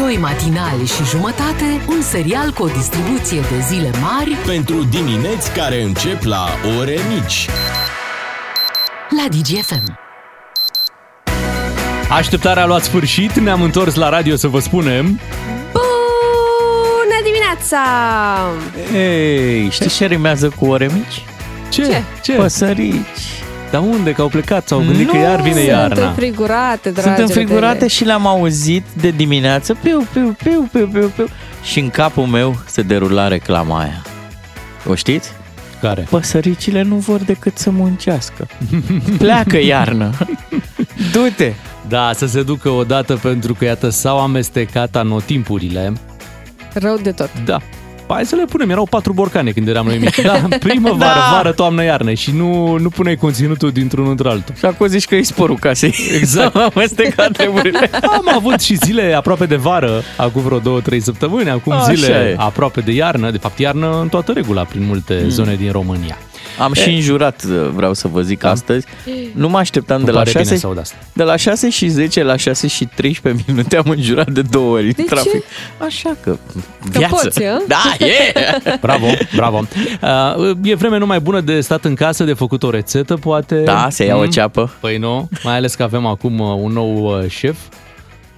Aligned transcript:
Doi 0.00 0.16
matinali 0.16 0.86
și 0.86 1.04
jumătate, 1.04 1.64
un 1.88 2.02
serial 2.02 2.50
cu 2.52 2.62
o 2.62 2.66
distribuție 2.66 3.40
de 3.40 3.60
zile 3.68 3.90
mari 4.00 4.30
Pentru 4.46 4.84
dimineți 4.84 5.52
care 5.52 5.82
încep 5.82 6.22
la 6.22 6.46
ore 6.78 6.96
mici. 7.14 7.48
la 9.16 9.28
DGFM. 9.28 9.98
Așteptarea 12.10 12.62
a 12.62 12.66
luat 12.66 12.82
sfârșit, 12.82 13.38
ne-am 13.38 13.62
întors 13.62 13.94
la 13.94 14.08
radio 14.08 14.36
să 14.36 14.48
vă 14.48 14.58
spunem 14.58 15.20
Bună 15.72 17.18
dimineața! 17.24 17.78
Ei, 18.94 19.70
știi 19.70 19.90
ce 19.90 20.06
rimează 20.06 20.52
cu 20.58 20.66
ore 20.66 20.90
mici? 20.94 21.24
Ce? 21.68 21.82
Ce? 21.82 22.02
Ce? 22.22 22.32
Păsărici. 22.32 23.39
Dar 23.70 23.80
unde? 23.80 24.12
Că 24.12 24.20
au 24.20 24.28
plecat, 24.28 24.68
s-au 24.68 24.78
gândit 24.78 25.10
că 25.10 25.16
Nu, 25.16 25.22
iar 25.22 25.40
vine 25.40 25.54
Sunt 25.54 25.66
iarna 25.66 26.08
înfrigurate, 26.08 26.90
dragi 26.90 27.08
Sunt 27.08 27.18
înfrigurate 27.18 27.72
repede. 27.72 27.88
și 27.88 28.04
le-am 28.04 28.26
auzit 28.26 28.84
de 29.00 29.10
dimineață, 29.10 29.74
piu, 29.82 30.06
piu, 30.12 30.36
piu, 30.42 30.68
piu, 30.72 30.86
piu, 30.86 31.12
piu. 31.16 31.26
Și 31.62 31.78
în 31.78 31.90
capul 31.90 32.24
meu 32.26 32.56
se 32.66 32.82
derula 32.82 33.28
reclama 33.28 33.78
aia. 33.78 34.02
O 34.86 34.94
știți? 34.94 35.30
Care? 35.80 36.06
Păsăricile 36.10 36.82
nu 36.82 36.94
vor 36.94 37.20
decât 37.20 37.58
să 37.58 37.70
muncească. 37.70 38.46
Pleacă 39.18 39.56
iarnă. 39.58 40.10
Du-te. 41.12 41.52
Da, 41.88 42.10
să 42.14 42.26
se 42.26 42.42
ducă 42.42 42.68
odată 42.68 43.14
pentru 43.14 43.54
că, 43.54 43.64
iată, 43.64 43.88
s-au 43.88 44.18
amestecat 44.20 44.96
anotimpurile 44.96 45.92
Rău 46.72 46.96
de 46.96 47.12
tot. 47.12 47.30
Da 47.44 47.58
Hai 48.14 48.26
să 48.26 48.34
le 48.36 48.44
punem, 48.44 48.70
erau 48.70 48.86
patru 48.86 49.12
borcane 49.12 49.50
când 49.50 49.68
eram 49.68 49.86
noi 49.86 49.98
mici 49.98 50.20
Da, 50.20 50.42
primăvară, 50.58 51.18
Da. 51.18 51.30
vară, 51.36 51.52
toamnă, 51.52 51.84
iarnă 51.84 52.12
Și 52.12 52.30
nu, 52.36 52.76
nu 52.78 52.88
puneai 52.88 53.16
conținutul 53.16 53.70
dintr-unul 53.70 54.10
într-altul 54.10 54.54
Și 54.58 54.64
acum 54.64 54.86
zici 54.86 55.04
că 55.06 55.14
e 55.16 55.22
sporul 55.22 55.56
casei. 55.58 55.94
Exact. 56.18 56.52
S-au 56.56 56.70
amestecat 56.74 57.30
treburile. 57.32 57.90
Am 58.02 58.28
avut 58.34 58.60
și 58.60 58.74
zile 58.76 59.12
aproape 59.14 59.46
de 59.46 59.56
vară, 59.56 60.02
acum 60.16 60.42
vreo 60.42 60.58
două, 60.58 60.80
trei 60.80 61.00
săptămâni, 61.00 61.50
acum 61.50 61.72
Așa 61.72 61.92
zile 61.94 62.06
e. 62.14 62.34
aproape 62.38 62.80
de 62.80 62.92
iarnă, 62.92 63.30
de 63.30 63.38
fapt 63.38 63.58
iarnă 63.58 63.98
în 64.00 64.08
toată 64.08 64.32
regula 64.32 64.62
prin 64.64 64.82
multe 64.86 65.20
Mm. 65.22 65.28
zone 65.28 65.54
din 65.54 65.70
România. 65.72 66.18
Am 66.58 66.72
și 66.72 66.88
înjurat, 66.90 67.42
vreau 67.74 67.94
să 67.94 68.08
vă 68.08 68.22
zic 68.22 68.44
astăzi. 68.44 68.86
Nu 69.32 69.48
mă 69.48 69.58
așteptam 69.58 69.96
Îmi 69.96 70.04
de 70.04 70.10
la 70.10 70.18
pare 70.18 70.30
bine 70.30 70.42
6 70.42 70.56
să 70.56 70.66
aud 70.66 70.78
asta. 70.78 70.96
De 71.12 71.22
la 71.22 71.36
6 71.36 71.70
și 71.70 71.88
10 71.88 72.22
la 72.22 72.36
6 72.36 72.66
și 72.66 72.88
13 72.94 73.44
minute 73.46 73.76
am 73.76 73.84
înjurat 73.88 74.30
de 74.30 74.42
două 74.42 74.74
ori 74.76 74.82
De 74.86 74.94
în 74.96 75.04
ce? 75.04 75.10
trafic. 75.14 75.42
Așa 75.78 76.16
că 76.22 76.36
viață. 76.90 77.14
poți, 77.22 77.44
a? 77.44 77.62
da, 77.68 77.82
e! 78.00 78.32
Bravo, 78.80 79.06
bravo. 79.36 79.60
Uh, 80.02 80.50
e 80.62 80.74
vreme 80.74 80.98
numai 80.98 81.20
bună 81.20 81.40
de 81.40 81.60
stat 81.60 81.84
în 81.84 81.94
casă, 81.94 82.24
de 82.24 82.32
făcut 82.32 82.62
o 82.62 82.70
rețetă, 82.70 83.14
poate. 83.14 83.60
Da, 83.60 83.86
se 83.90 84.04
ia 84.04 84.16
o 84.16 84.20
Mm? 84.20 84.30
ceapă. 84.30 84.72
Păi 84.80 84.96
nu, 84.96 85.28
mai 85.44 85.56
ales 85.56 85.74
că 85.74 85.82
avem 85.82 86.06
acum 86.06 86.38
uh, 86.38 86.54
un 86.60 86.72
nou 86.72 87.18
uh, 87.18 87.28
șef, 87.30 87.58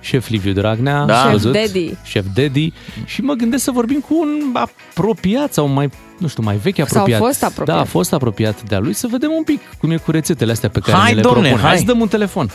șef 0.01 0.29
Liviu 0.29 0.53
Dragnea, 0.53 1.05
Da. 1.05 1.15
ați 1.15 1.23
Șef 1.23 1.31
văzut? 1.33 1.53
Daddy. 1.53 1.95
Șef 2.05 2.25
Daddy. 2.35 2.73
Și 3.05 3.21
mă 3.21 3.33
gândesc 3.35 3.65
să 3.65 3.71
vorbim 3.71 4.05
cu 4.09 4.19
un 4.21 4.55
apropiat 4.55 5.53
sau 5.53 5.67
mai, 5.67 5.91
nu 6.23 6.29
știu, 6.29 6.43
mai 6.43 6.57
vechi 6.57 6.75
Sau 6.77 6.85
apropiat. 6.91 7.19
fost 7.21 7.43
apropiat. 7.45 7.77
Da, 7.77 7.83
a 7.83 7.85
fost 7.85 8.13
apropiat 8.13 8.63
de-a 8.63 8.79
lui, 8.79 8.93
să 8.93 9.07
vedem 9.11 9.31
un 9.31 9.43
pic 9.43 9.61
cum 9.79 9.91
e 9.91 9.97
cu 9.97 10.11
rețetele 10.11 10.53
astea 10.53 10.69
pe 10.69 10.81
care 10.81 10.97
Hai, 10.97 11.09
ne 11.11 11.15
le 11.15 11.21
domne, 11.21 11.49
propun. 11.49 11.67
hai. 11.67 11.79
să 11.79 11.85
dăm 11.85 12.01
un 12.01 12.09
telefon. 12.09 12.51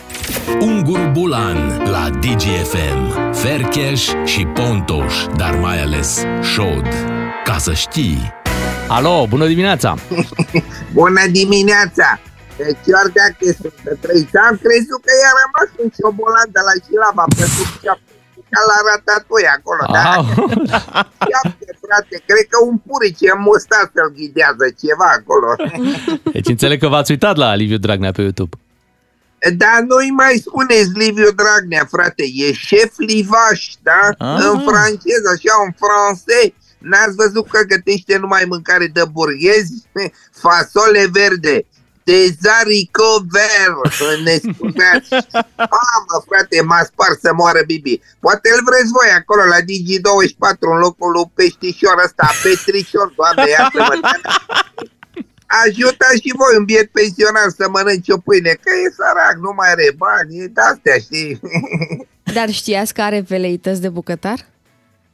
Ungur 0.60 1.00
Bulan 1.14 1.82
la 1.92 2.10
DGFM. 2.10 3.34
Fercheș 3.34 4.02
și 4.26 4.46
Pontoș, 4.46 5.14
dar 5.36 5.56
mai 5.56 5.82
ales 5.82 6.24
Șod. 6.54 6.88
Ca 7.46 7.58
să 7.58 7.74
știi. 7.74 8.34
Alo, 8.88 9.26
bună 9.30 9.46
dimineața! 9.48 9.96
Bună 11.00 11.24
dimineața! 11.40 12.08
Deci, 12.58 12.86
ori 13.02 13.14
dacă 13.20 13.46
sunt 13.62 13.74
de 13.88 13.94
trei 14.04 14.24
am 14.50 14.56
crezut 14.66 15.00
că 15.06 15.12
i-a 15.22 15.34
rămas 15.42 15.70
un 15.84 15.90
ciobolan 15.98 16.48
de 16.56 16.62
la 16.68 16.74
Șilava, 16.84 17.24
pentru 17.40 17.64
că 17.82 17.92
ca 18.54 18.62
la 18.72 18.78
ratatouille 18.88 19.52
acolo, 19.58 19.84
da? 19.98 20.06
Aha. 21.90 21.96
Iapte, 21.96 22.16
frate, 22.16 22.24
cred 22.26 22.46
că 22.50 22.58
un 22.70 22.78
purice 22.78 23.34
mustat 23.38 23.92
să-l 23.96 24.14
ghidează 24.18 24.66
ceva 24.82 25.10
acolo. 25.18 25.50
Deci 26.36 26.48
înțeleg 26.48 26.80
că 26.80 26.88
v-ați 26.88 27.12
uitat 27.12 27.36
la 27.38 27.56
Liviu 27.56 27.78
Dragnea 27.78 28.12
pe 28.12 28.22
YouTube. 28.22 28.58
Dar 29.58 29.80
nu-i 29.88 30.10
mai 30.10 30.36
spuneți 30.48 30.90
Liviu 30.94 31.32
Dragnea, 31.32 31.86
frate, 31.90 32.24
e 32.34 32.54
șef 32.54 32.92
livaș, 32.98 33.60
da? 33.82 34.02
Ah. 34.18 34.44
În 34.52 34.60
franceză, 34.70 35.28
așa, 35.36 35.54
în 35.66 35.72
francez. 35.84 36.52
N-ați 36.78 37.16
văzut 37.16 37.48
că 37.48 37.60
gătește 37.74 38.18
numai 38.18 38.44
mâncare 38.48 38.88
de 38.94 39.04
burghezi? 39.12 39.74
Fasole 40.42 41.08
verde, 41.12 41.66
des 42.08 42.32
haricots 42.48 43.26
verts, 43.36 43.98
nescuzați. 44.28 45.10
Mamă, 45.74 46.16
frate, 46.28 46.58
m-a 46.70 46.84
spart 46.92 47.18
să 47.26 47.32
moară 47.34 47.62
Bibi. 47.66 48.02
Poate 48.20 48.48
îl 48.56 48.62
vreți 48.70 48.92
voi 48.98 49.10
acolo 49.20 49.44
la 49.54 49.60
Digi24 49.68 50.60
în 50.74 50.80
locul 50.86 51.12
lui 51.16 51.32
Peștișor 51.36 51.98
ăsta, 52.06 52.28
Petrișor, 52.44 53.08
doamne, 53.18 53.52
iartă-mă. 53.52 53.96
Ajută 55.64 56.06
și 56.22 56.30
voi 56.42 56.54
un 56.58 56.66
biet 56.70 56.90
pensionar 56.92 57.50
să 57.58 57.66
mănânci 57.70 58.16
o 58.16 58.18
pâine, 58.18 58.54
că 58.64 58.70
e 58.84 58.96
sărac, 59.00 59.36
nu 59.46 59.52
mai 59.56 59.70
are 59.72 59.90
bani, 59.98 60.38
e 60.42 60.48
de-astea, 60.56 60.98
știi? 61.06 61.40
Dar 62.38 62.50
știați 62.50 62.94
că 62.94 63.02
are 63.02 63.20
veleități 63.28 63.82
de 63.82 63.90
bucătar? 63.90 64.40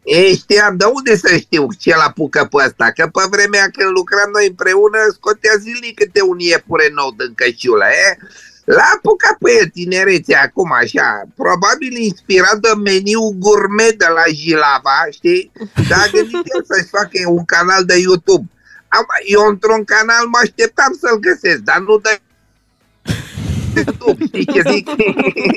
Ei, 0.03 0.36
știam, 0.36 0.78
de 0.78 0.86
unde 0.86 1.18
să 1.18 1.36
știu 1.38 1.68
ce 1.80 1.96
l 1.96 2.00
apucă 2.00 2.47
pe 2.52 2.64
ăsta? 2.66 2.91
Că 2.91 3.08
pe 3.08 3.24
vremea 3.30 3.69
când 3.75 3.90
lucram 3.90 4.30
noi 4.34 4.47
împreună, 4.47 4.97
scotea 5.12 5.56
zilnic 5.59 6.00
câte 6.00 6.22
un 6.22 6.40
iepure 6.40 6.90
nou 6.94 7.12
din 7.18 7.34
căciulă, 7.36 7.86
e? 7.86 8.18
L-a 8.66 8.90
apucat 8.96 9.38
pe 9.40 9.52
el 9.59 9.68
tinerețea 9.68 10.41
acum, 10.41 10.72
așa, 10.72 11.24
probabil 11.36 11.97
inspirat 11.97 12.58
de 12.59 12.69
meniu 12.84 13.36
gourmet 13.38 13.97
de 13.97 14.06
la 14.18 14.24
Jilava, 14.34 15.00
știi? 15.12 15.52
Dar 15.90 16.00
a 16.00 16.12
gândit 16.12 16.46
el 16.53 16.64
să-și 16.68 16.94
facă 16.97 17.18
un 17.28 17.46
canal 17.46 17.85
de 17.85 17.97
YouTube. 17.97 18.50
Am, 18.88 19.06
eu 19.25 19.47
într-un 19.47 19.84
canal 19.84 20.25
mă 20.28 20.40
așteptam 20.41 20.97
să-l 21.02 21.20
găsesc, 21.20 21.59
dar 21.59 21.80
nu 21.80 21.97
de 21.97 22.20
YouTube, 23.75 24.25
știi 24.25 24.46
ce 24.46 24.62
zic? 24.72 24.90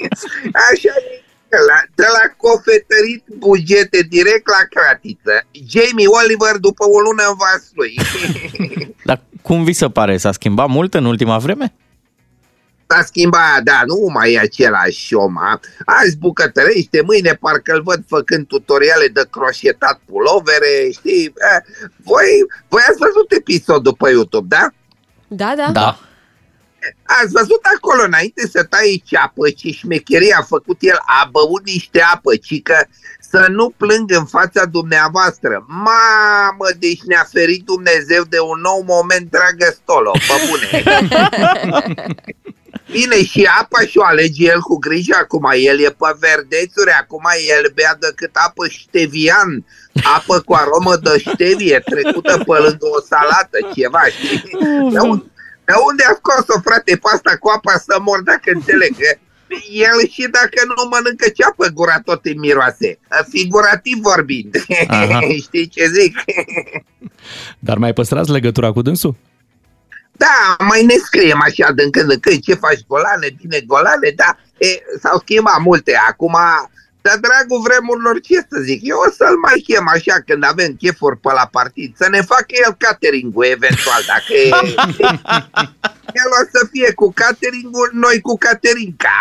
Așa 0.70 0.94
e. 1.10 1.24
De 1.56 1.62
la, 1.70 1.78
de 1.94 2.06
la 2.16 2.24
cofetărit 2.36 3.24
bugete 3.38 4.00
direct 4.08 4.46
la 4.48 4.62
cratiță. 4.74 5.34
Jamie 5.72 6.06
Oliver 6.20 6.56
după 6.56 6.84
o 6.84 6.98
lună 7.00 7.22
în 7.30 7.36
vas 7.42 7.64
lui. 7.74 7.94
Dar 9.08 9.20
cum 9.42 9.64
vi 9.64 9.72
se 9.72 9.88
pare? 9.88 10.16
S-a 10.16 10.32
schimbat 10.32 10.68
mult 10.68 10.94
în 10.94 11.04
ultima 11.04 11.38
vreme? 11.38 11.74
S-a 12.88 13.02
schimbat, 13.02 13.62
da, 13.62 13.80
nu 13.86 14.10
mai 14.12 14.32
e 14.32 14.38
același 14.38 15.14
om. 15.14 15.36
a? 15.38 15.60
Azi 15.84 16.16
bucătărește, 16.16 17.00
mâine 17.04 17.32
parcă 17.40 17.72
îl 17.74 17.82
văd 17.82 18.02
făcând 18.08 18.46
tutoriale 18.46 19.06
de 19.12 19.26
croșetat 19.30 20.00
pulovere, 20.06 20.90
știi? 20.92 21.24
Eh, 21.24 21.60
Voi, 21.96 22.26
voi 22.68 22.82
ați 22.88 22.98
văzut 22.98 23.32
episodul 23.32 23.94
pe 23.94 24.10
YouTube, 24.10 24.56
da? 24.56 24.66
Da, 25.28 25.54
da. 25.56 25.70
Da. 25.72 25.98
Ați 27.02 27.32
văzut 27.32 27.60
acolo 27.76 28.02
înainte 28.02 28.46
să 28.46 28.64
taie 28.64 28.96
ceapă 29.04 29.50
ce 29.50 29.70
șmecherie 29.70 30.34
a 30.38 30.42
făcut 30.42 30.76
el, 30.80 30.98
a 31.06 31.28
băut 31.32 31.64
niște 31.64 32.00
apă, 32.00 32.36
ci 32.36 32.62
că 32.62 32.76
să 33.30 33.46
nu 33.48 33.74
plâng 33.76 34.10
în 34.10 34.24
fața 34.24 34.64
dumneavoastră. 34.64 35.64
Mamă, 35.68 36.68
deci 36.78 37.02
ne-a 37.02 37.26
ferit 37.32 37.64
Dumnezeu 37.64 38.22
de 38.22 38.40
un 38.40 38.60
nou 38.60 38.82
moment, 38.86 39.30
dragă 39.30 39.74
Stolo, 39.74 40.10
pe 40.10 40.34
bune. 40.48 40.82
Bine, 42.90 43.24
și 43.24 43.48
apa 43.60 43.80
și-o 43.80 44.04
alege 44.04 44.44
el 44.44 44.60
cu 44.60 44.76
grijă, 44.78 45.16
acum 45.20 45.50
el 45.54 45.80
e 45.80 45.88
pe 45.88 46.16
verdețuri, 46.18 46.90
acum 47.00 47.24
el 47.56 47.72
bea 47.74 47.96
decât 48.00 48.30
apă 48.32 48.68
ștevian, 48.68 49.64
apă 50.16 50.40
cu 50.40 50.54
aromă 50.54 50.96
de 50.96 51.18
ștevie, 51.18 51.82
trecută 51.84 52.36
pe 52.36 52.58
lângă 52.58 52.86
o 52.96 53.00
salată, 53.00 53.58
ceva, 53.74 54.02
știi? 54.04 54.42
De 54.92 54.98
unde, 54.98 55.24
de 55.66 55.74
unde 55.88 56.04
a 56.10 56.14
scos-o, 56.20 56.60
frate, 56.60 56.96
pasta 56.96 57.36
cu 57.40 57.48
apa 57.56 57.74
să 57.86 57.96
mor, 58.00 58.20
dacă 58.22 58.50
înțeleg? 58.54 58.92
că 58.96 59.10
El 59.70 60.08
și 60.10 60.28
dacă 60.36 60.60
nu 60.66 60.88
mănâncă 60.90 61.28
ceapă, 61.28 61.66
gura 61.66 62.00
tot 62.00 62.24
îi 62.24 62.36
miroase. 62.36 62.98
Figurativ 63.28 63.96
vorbind. 63.98 64.54
Aha. 64.86 65.20
Știi 65.46 65.66
ce 65.66 65.86
zic? 65.86 66.24
Dar 67.58 67.78
mai 67.78 67.92
păstrați 67.92 68.30
legătura 68.30 68.72
cu 68.72 68.82
dânsul? 68.82 69.14
Da, 70.12 70.56
mai 70.68 70.84
ne 70.84 70.94
scriem 70.94 71.40
așa 71.42 71.72
din 71.72 71.90
când 71.90 72.10
în 72.10 72.20
când 72.20 72.40
ce 72.42 72.54
faci 72.54 72.86
golane, 72.86 73.36
bine 73.40 73.60
golane, 73.66 74.12
da, 74.16 74.38
e, 74.58 74.66
s-au 75.00 75.18
schimbat 75.18 75.60
multe. 75.60 75.92
Acum, 76.08 76.36
de 77.06 77.20
dragul 77.26 77.60
vremurilor, 77.66 78.16
ce 78.20 78.38
să 78.50 78.58
zic, 78.68 78.80
eu 78.92 78.98
o 79.06 79.10
să-l 79.18 79.36
mai 79.46 79.58
chem 79.66 79.86
așa 79.96 80.16
când 80.26 80.42
avem 80.52 80.70
chefuri 80.80 81.18
pe 81.24 81.32
la 81.32 81.46
partid, 81.56 81.90
să 82.00 82.06
ne 82.08 82.20
facă 82.32 82.52
el 82.64 82.72
catering-ul 82.84 83.44
eventual, 83.56 84.02
dacă 84.12 84.32
e... 84.44 84.48
El 86.20 86.30
o 86.40 86.42
să 86.52 86.66
fie 86.72 86.92
cu 87.00 87.12
catering-ul, 87.12 87.90
noi 87.92 88.20
cu 88.20 88.34
caterinca. 88.38 89.20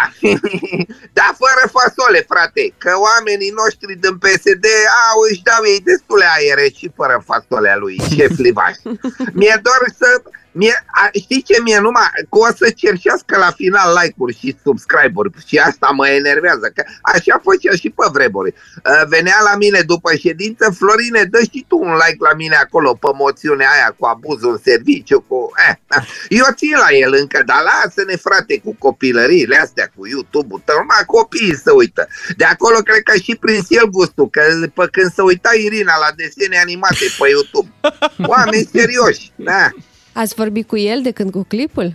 Dar 1.17 1.31
fără 1.43 1.63
fasole, 1.77 2.25
frate, 2.31 2.73
că 2.77 2.91
oamenii 3.09 3.57
noștri 3.61 3.93
din 4.03 4.15
PSD 4.23 4.65
au, 5.05 5.17
își 5.29 5.45
dau 5.49 5.61
ei 5.71 5.79
destule 5.89 6.27
aere 6.37 6.65
și 6.77 6.91
fără 6.95 7.23
fasolea 7.31 7.75
lui, 7.83 7.97
șef 8.15 8.37
Livaș. 8.37 8.75
Mi-e 9.33 9.59
doar 9.67 9.81
să 9.99 10.09
Mie, 10.57 10.85
a, 10.87 11.09
știi 11.23 11.41
ce 11.41 11.61
mie 11.61 11.79
numai, 11.79 12.09
că 12.29 12.37
o 12.37 12.47
să 12.59 12.67
cerșească 12.75 13.37
la 13.37 13.51
final 13.51 13.99
like-uri 14.01 14.37
și 14.37 14.57
subscribe-uri 14.63 15.29
și 15.47 15.57
asta 15.57 15.87
mă 15.87 16.07
enervează, 16.07 16.71
că 16.75 16.83
așa 17.01 17.41
făcea 17.43 17.75
și 17.81 17.89
pe 17.89 18.05
vremuri. 18.11 18.53
Uh, 18.53 19.03
venea 19.07 19.39
la 19.49 19.55
mine 19.57 19.81
după 19.81 20.15
ședință, 20.15 20.75
Florine, 20.79 21.23
dă 21.23 21.39
și 21.51 21.65
tu 21.67 21.77
un 21.77 21.93
like 21.93 22.21
la 22.29 22.33
mine 22.35 22.55
acolo 22.55 22.93
pe 22.93 23.07
moțiunea 23.13 23.69
aia 23.75 23.95
cu 23.97 24.05
abuzul 24.05 24.51
în 24.51 24.61
serviciu, 24.63 25.19
cu... 25.27 25.51
Eh, 25.67 25.75
eu 26.29 26.45
țin 26.55 26.75
la 26.85 26.91
el 27.03 27.13
încă, 27.19 27.41
dar 27.45 27.61
lasă-ne 27.69 28.15
frate 28.15 28.59
cu 28.63 28.75
copilăriile 28.79 29.55
astea, 29.57 29.91
cu 29.95 30.07
YouTube-ul, 30.07 30.63
numai 30.67 31.03
copiii 31.05 31.61
să 31.65 31.71
uită. 31.71 32.07
De 32.37 32.43
acolo 32.43 32.77
cred 32.77 33.01
că 33.03 33.15
și 33.17 33.35
prins 33.35 33.65
el 33.69 33.87
gustul, 33.89 34.29
că 34.29 34.41
pe 34.73 34.87
când 34.91 35.13
se 35.13 35.21
uita 35.21 35.49
Irina 35.65 35.95
la 35.97 36.09
desene 36.15 36.57
animate 36.57 37.05
pe 37.19 37.29
YouTube. 37.29 37.69
Oameni 38.33 38.69
serioși, 38.73 39.31
da. 39.35 39.69
Ați 40.21 40.35
vorbit 40.35 40.67
cu 40.67 40.77
el 40.77 41.01
de 41.01 41.11
când 41.11 41.31
cu 41.31 41.43
clipul? 41.47 41.93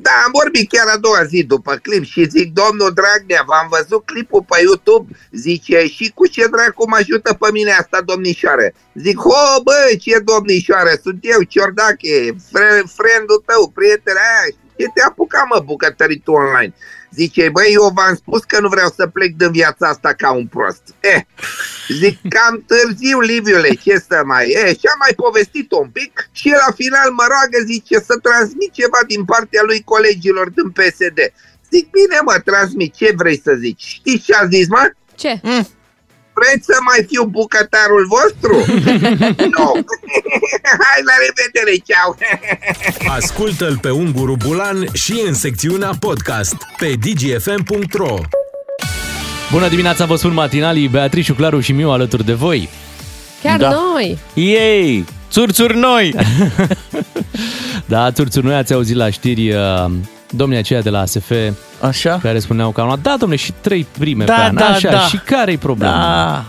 Da, 0.00 0.10
am 0.24 0.30
vorbit 0.40 0.68
chiar 0.68 0.86
a 0.94 0.98
doua 1.06 1.24
zi 1.24 1.42
după 1.42 1.74
clip 1.82 2.04
și 2.04 2.28
zic, 2.28 2.52
domnul 2.52 2.92
Dragnea, 2.98 3.42
v-am 3.46 3.68
văzut 3.76 4.02
clipul 4.04 4.42
pe 4.48 4.56
YouTube? 4.66 5.06
Zice, 5.32 5.86
și 5.86 6.12
cu 6.14 6.26
ce 6.26 6.46
dracu 6.46 6.88
mă 6.88 6.96
ajută 6.96 7.34
pe 7.34 7.48
mine 7.52 7.72
asta, 7.72 8.00
domnișoară? 8.10 8.66
Zic, 8.94 9.18
ho, 9.18 9.62
bă, 9.62 9.78
ce 10.00 10.18
domnișoară, 10.18 10.92
sunt 11.02 11.18
eu, 11.32 11.40
Ciordache, 11.42 12.14
fre- 12.50 12.84
friendul 12.98 13.42
tău, 13.46 13.62
prietena 13.74 14.20
aia, 14.40 14.54
ce 14.78 14.90
te 14.94 15.02
apuca, 15.02 15.46
mă, 15.50 15.62
bucătării 15.64 16.18
tu 16.18 16.32
online? 16.32 16.74
Zice, 17.10 17.48
băi, 17.48 17.72
eu 17.72 17.90
v-am 17.94 18.14
spus 18.14 18.42
că 18.44 18.60
nu 18.60 18.68
vreau 18.68 18.88
să 18.96 19.06
plec 19.06 19.34
din 19.36 19.50
viața 19.50 19.88
asta 19.88 20.12
ca 20.12 20.30
un 20.32 20.46
prost. 20.46 20.82
Eh, 21.00 21.20
zic, 21.88 22.18
cam 22.28 22.64
târziu, 22.66 23.20
Liviule, 23.20 23.68
ce 23.68 24.04
să 24.08 24.22
mai... 24.24 24.46
Eh, 24.48 24.68
și 24.78 24.86
am 24.92 24.98
mai 24.98 25.14
povestit 25.16 25.72
un 25.72 25.88
pic 25.88 26.28
și 26.32 26.48
la 26.48 26.72
final 26.74 27.10
mă 27.10 27.24
roagă, 27.28 27.58
zice, 27.64 27.98
să 27.98 28.14
transmit 28.22 28.72
ceva 28.72 29.00
din 29.06 29.24
partea 29.24 29.62
lui 29.64 29.82
colegilor 29.82 30.50
din 30.50 30.70
PSD. 30.70 31.18
Zic, 31.70 31.90
bine 31.90 32.18
mă, 32.24 32.36
transmit, 32.44 32.94
ce 32.94 33.12
vrei 33.16 33.40
să 33.44 33.52
zici? 33.58 33.82
Știți 33.82 34.24
ce 34.24 34.34
a 34.34 34.46
zis, 34.46 34.68
mă? 34.68 34.90
Ce? 35.14 35.40
Mm. 35.42 35.68
Vreți 36.38 36.64
să 36.64 36.76
mai 36.86 37.06
fiu 37.08 37.24
bucătarul 37.24 38.06
vostru? 38.16 38.54
nu. 39.56 39.66
Hai, 40.84 41.00
la 41.08 41.14
revedere, 41.24 41.82
ceau! 41.86 42.16
Ascultă-l 43.16 43.78
pe 43.78 43.90
Unguru 43.90 44.36
Bulan 44.46 44.86
și 44.92 45.22
în 45.26 45.34
secțiunea 45.34 45.90
podcast 46.00 46.56
pe 46.78 46.92
dgfm.ro 47.00 48.14
Bună 49.52 49.68
dimineața, 49.68 50.04
vă 50.04 50.16
spun 50.16 50.32
matinalii, 50.32 50.88
Beatrice, 50.88 51.34
Claru 51.34 51.60
și 51.60 51.72
Miu 51.72 51.90
alături 51.90 52.24
de 52.24 52.32
voi. 52.32 52.68
Chiar 53.42 53.58
Da. 53.58 53.70
noi! 53.70 54.18
Ei, 54.34 55.04
țurțuri 55.30 55.76
noi! 55.76 56.14
Da, 57.86 58.10
țurțuri, 58.12 58.46
noi 58.46 58.54
ați 58.54 58.72
auzit 58.72 58.96
la 58.96 59.10
știri 59.10 59.52
uh, 59.52 59.90
domnii 60.30 60.58
aceia 60.58 60.80
de 60.80 60.90
la 60.90 61.00
ASF 61.00 61.30
Așa? 61.80 62.18
care 62.22 62.38
spuneau 62.38 62.70
că 62.70 62.80
au 62.80 62.86
luat, 62.86 63.00
da, 63.02 63.14
domnule, 63.18 63.40
și 63.40 63.52
trei 63.60 63.86
prime 63.98 64.24
Da, 64.24 64.34
pe 64.34 64.40
an, 64.40 64.54
da, 64.54 64.64
așa, 64.66 64.90
da. 64.90 64.98
și 65.00 65.16
care-i 65.18 65.56
problema? 65.56 65.92
Da. 65.92 66.44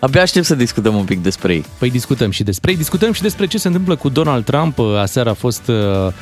Abia 0.00 0.22
aștept 0.22 0.46
să 0.46 0.54
discutăm 0.54 0.94
un 0.94 1.04
pic 1.04 1.22
despre 1.22 1.52
ei. 1.54 1.64
Păi 1.78 1.90
discutăm 1.90 2.30
și 2.30 2.42
despre 2.42 2.70
ei, 2.70 2.76
discutăm 2.76 3.12
și 3.12 3.22
despre 3.22 3.46
ce 3.46 3.58
se 3.58 3.66
întâmplă 3.66 3.96
cu 3.96 4.08
Donald 4.08 4.44
Trump. 4.44 4.78
Aseară 4.98 5.30
a 5.30 5.34
fost 5.34 5.62
uh, 5.68 6.12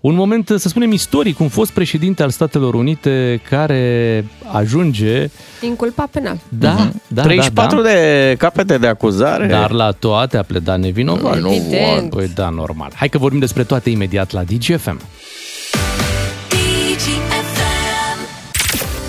un 0.00 0.14
moment, 0.14 0.52
să 0.58 0.68
spunem, 0.68 0.92
istoric, 0.92 1.40
un 1.40 1.48
fost 1.48 1.70
președinte 1.70 2.22
al 2.22 2.30
Statelor 2.30 2.74
Unite 2.74 3.40
care 3.50 4.24
ajunge, 4.52 5.30
Inculpa 5.60 6.08
penal. 6.10 6.38
da, 6.48 6.72
Mhm. 6.72 7.02
da, 7.06 7.22
34 7.22 7.76
da, 7.82 7.88
de 7.88 8.34
capete 8.38 8.78
de 8.78 8.86
acuzare. 8.86 9.46
da, 9.46 9.60
dar 9.60 9.70
la 9.70 9.90
toate 9.90 10.36
a 10.36 10.42
pledat 10.42 10.78
nevinovat. 10.78 11.36
Evident. 11.36 12.10
Păi 12.10 12.30
da, 12.34 12.48
normal. 12.48 12.90
Hai 12.94 13.08
că 13.08 13.18
vorbim 13.18 13.38
despre 13.38 13.64
toate 13.64 13.90
imediat 13.90 14.30
la 14.32 14.42
DGFM. 14.42 15.00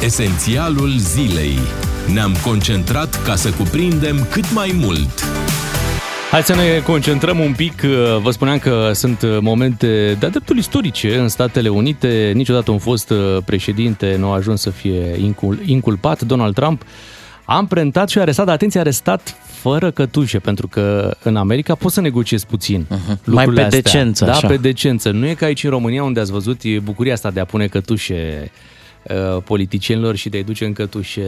Esențialul 0.03 0.89
zilei. 0.97 1.57
Ne-am 2.13 2.35
concentrat 2.43 3.23
ca 3.23 3.35
să 3.35 3.51
cuprindem 3.51 4.27
cât 4.31 4.53
mai 4.53 4.71
mult. 4.75 5.23
Hai 6.31 6.43
să 6.43 6.55
ne 6.55 6.79
concentrăm 6.83 7.39
un 7.39 7.53
pic. 7.53 7.81
Vă 8.21 8.31
spuneam 8.31 8.57
că 8.57 8.91
sunt 8.93 9.39
momente 9.39 10.15
de-a 10.19 10.29
dreptul 10.29 10.57
istorice 10.57 11.17
în 11.17 11.27
Statele 11.27 11.69
Unite. 11.69 12.31
Niciodată 12.35 12.71
un 12.71 12.77
fost 12.77 13.09
uh, 13.09 13.37
președinte 13.45 14.15
nu 14.19 14.31
a 14.31 14.35
ajuns 14.35 14.61
să 14.61 14.69
fie 14.69 15.15
incul- 15.19 15.61
inculpat. 15.65 16.21
Donald 16.21 16.53
Trump 16.53 16.83
a 17.45 17.55
amprentat 17.55 18.09
și 18.09 18.17
a 18.17 18.21
arestat, 18.21 18.45
dar 18.45 18.55
atenție, 18.55 18.79
a 18.79 18.83
arestat 18.83 19.35
fără 19.45 19.91
cătușe, 19.91 20.39
pentru 20.39 20.67
că 20.67 21.15
în 21.23 21.35
America 21.35 21.75
poți 21.75 21.93
să 21.93 22.01
negociezi 22.01 22.45
puțin 22.45 22.85
uh-huh. 22.85 23.15
Mai 23.25 23.45
pe 23.45 23.67
decență, 23.69 24.25
Da, 24.25 24.31
așa. 24.31 24.47
pe 24.47 24.57
decență. 24.57 25.09
Nu 25.09 25.27
e 25.27 25.33
ca 25.33 25.45
aici 25.45 25.63
în 25.63 25.69
România 25.69 26.03
unde 26.03 26.19
ați 26.19 26.31
văzut 26.31 26.61
e 26.63 26.79
bucuria 26.79 27.13
asta 27.13 27.31
de 27.31 27.39
a 27.39 27.45
pune 27.45 27.67
cătușe 27.67 28.41
uh, 28.43 28.49
politicienilor 29.43 30.15
și 30.15 30.29
de 30.29 30.37
a-i 30.37 30.43
duce 30.43 30.65
în 30.65 30.73
cătușe 30.73 31.21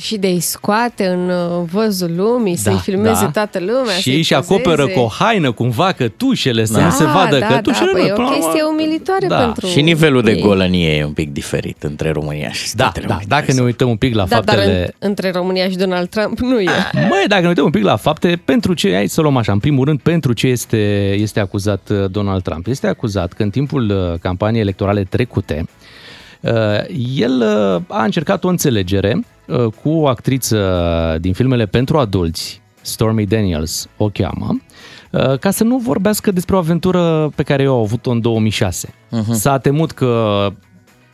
Și 0.00 0.16
de-i 0.16 0.40
scoate 0.40 1.06
în 1.06 1.28
uh, 1.28 1.62
văzul 1.72 2.12
lumii, 2.16 2.56
să-i 2.56 2.78
filmeze 2.82 3.28
toată 3.32 3.58
lumea. 3.58 3.82
Da, 3.84 3.90
Și 3.92 4.02
să-i 4.02 4.12
ei 4.12 4.22
și 4.22 4.34
pozeze. 4.34 4.52
acoperă 4.54 4.86
cu 4.86 4.98
o 4.98 5.06
haină 5.08 5.52
cumva 5.52 5.92
cătușele, 5.92 6.64
să 6.64 6.72
Da, 6.78 6.84
nu 6.84 6.90
se 6.90 7.04
vadă 7.04 7.38
da, 7.38 7.46
cătușele. 7.46 7.86
da, 7.86 7.92
păi 7.92 8.00
nu, 8.02 8.06
e 8.08 8.12
o 8.12 8.14
până 8.14 8.26
la 8.28 8.32
urmă- 8.34 8.44
chestie 8.44 8.62
umilitoare 8.62 9.26
da. 9.26 9.36
pentru- 9.38 9.66
Și 9.66 9.80
nivelul 9.80 10.22
de 10.22 10.30
ei. 10.30 10.40
golănie 10.40 10.96
e 10.96 11.04
un 11.04 11.12
pic 11.12 11.32
diferit 11.32 11.82
între 11.82 12.10
România 12.10 12.52
și 12.52 12.74
Da, 12.74 12.84
Statele 12.84 13.06
da, 13.06 13.12
Unite. 13.14 13.28
dacă 13.28 13.52
ne 13.52 13.60
uităm 13.60 13.88
un 13.88 13.96
pic 13.96 14.14
la 14.14 14.24
Da, 14.24 14.40
dar 14.40 14.54
faptele... 14.56 14.94
în, 14.98 15.08
între 15.08 15.30
România 15.30 15.68
și 15.68 15.76
Donald 15.76 16.08
Trump 16.08 16.38
nu 16.38 16.60
e. 16.60 16.70
Măi, 17.10 17.24
dacă 17.28 17.42
ne 17.42 17.48
uităm 17.48 17.64
un 17.64 17.70
pic 17.70 17.82
la 17.82 17.96
fapte, 17.96 18.40
pentru 18.44 18.74
ce, 18.74 18.92
hai 18.94 19.06
să 19.08 19.20
luăm 19.20 19.36
așa, 19.36 19.52
în 19.52 19.58
primul 19.58 19.84
rând, 19.84 20.00
pentru 20.00 20.32
ce 20.32 20.46
este, 20.46 21.12
este 21.18 21.40
acuzat 21.40 21.88
uh, 21.90 22.10
Donald 22.10 22.42
Trump? 22.42 22.66
Este 22.66 22.86
acuzat 22.86 23.32
că 23.32 23.42
în 23.42 23.50
timpul 23.50 23.90
uh, 23.90 24.18
campaniei 24.20 24.60
electorale 24.62 25.02
trecute, 25.04 25.56
uh, 25.62 25.81
el 27.16 27.40
uh, 27.40 27.96
a 27.96 28.04
încercat 28.04 28.44
o 28.44 28.48
înțelegere 28.48 29.24
uh, 29.46 29.64
cu 29.82 29.90
o 29.90 30.08
actriță 30.08 31.18
din 31.20 31.32
filmele 31.32 31.66
pentru 31.66 31.98
adulți, 31.98 32.62
Stormy 32.80 33.26
Daniels 33.26 33.88
o 33.96 34.08
cheamă, 34.08 34.56
uh, 35.10 35.38
ca 35.38 35.50
să 35.50 35.64
nu 35.64 35.78
vorbească 35.78 36.30
despre 36.30 36.54
o 36.54 36.58
aventură 36.58 37.32
pe 37.34 37.42
care 37.42 37.62
eu 37.62 37.74
au 37.74 37.82
avut-o 37.82 38.10
în 38.10 38.20
2006. 38.20 38.88
Uh-huh. 38.88 39.30
S-a 39.30 39.58
temut 39.58 39.92
că 39.92 40.46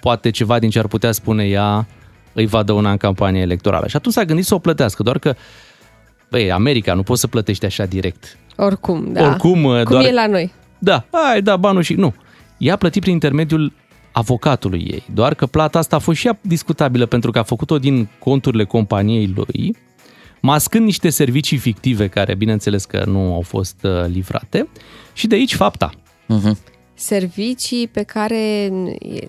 poate 0.00 0.30
ceva 0.30 0.58
din 0.58 0.70
ce 0.70 0.78
ar 0.78 0.86
putea 0.86 1.12
spune 1.12 1.44
ea 1.44 1.86
îi 2.32 2.46
va 2.46 2.62
dăuna 2.62 2.90
în 2.90 2.96
campanie 2.96 3.40
electorală. 3.40 3.86
Și 3.86 3.96
atunci 3.96 4.14
s-a 4.14 4.24
gândit 4.24 4.44
să 4.44 4.54
o 4.54 4.58
plătească, 4.58 5.02
doar 5.02 5.18
că, 5.18 5.34
băi, 6.30 6.52
America, 6.52 6.94
nu 6.94 7.02
poți 7.02 7.20
să 7.20 7.26
plătești 7.26 7.64
așa 7.64 7.84
direct. 7.84 8.38
Oricum, 8.56 9.12
da. 9.12 9.26
Oricum, 9.26 9.62
Cum 9.62 9.84
doar- 9.90 10.04
e 10.04 10.12
la 10.12 10.26
noi. 10.26 10.52
Da, 10.78 11.04
ai, 11.30 11.42
da, 11.42 11.56
banul 11.56 11.82
și... 11.82 11.94
Nu. 11.94 12.14
Ea 12.58 12.72
a 12.72 12.76
plătit 12.76 13.00
prin 13.00 13.12
intermediul 13.12 13.72
avocatului 14.18 14.86
ei. 14.90 15.02
Doar 15.14 15.34
că 15.34 15.46
plata 15.46 15.78
asta 15.78 15.96
a 15.96 15.98
fost 15.98 16.18
și 16.18 16.26
ea 16.26 16.38
discutabilă 16.40 17.06
pentru 17.06 17.30
că 17.30 17.38
a 17.38 17.42
făcut-o 17.42 17.78
din 17.78 18.08
conturile 18.18 18.64
companiei 18.64 19.32
lui, 19.34 19.76
mascând 20.40 20.84
niște 20.84 21.08
servicii 21.08 21.56
fictive 21.56 22.08
care, 22.08 22.34
bineînțeles 22.34 22.84
că 22.84 23.02
nu 23.06 23.34
au 23.34 23.40
fost 23.40 23.76
uh, 23.82 23.90
livrate. 24.06 24.68
Și 25.12 25.26
de 25.26 25.34
aici 25.34 25.54
fapta. 25.54 25.90
Servicii 26.94 27.88
pe 27.88 28.02
care 28.02 28.72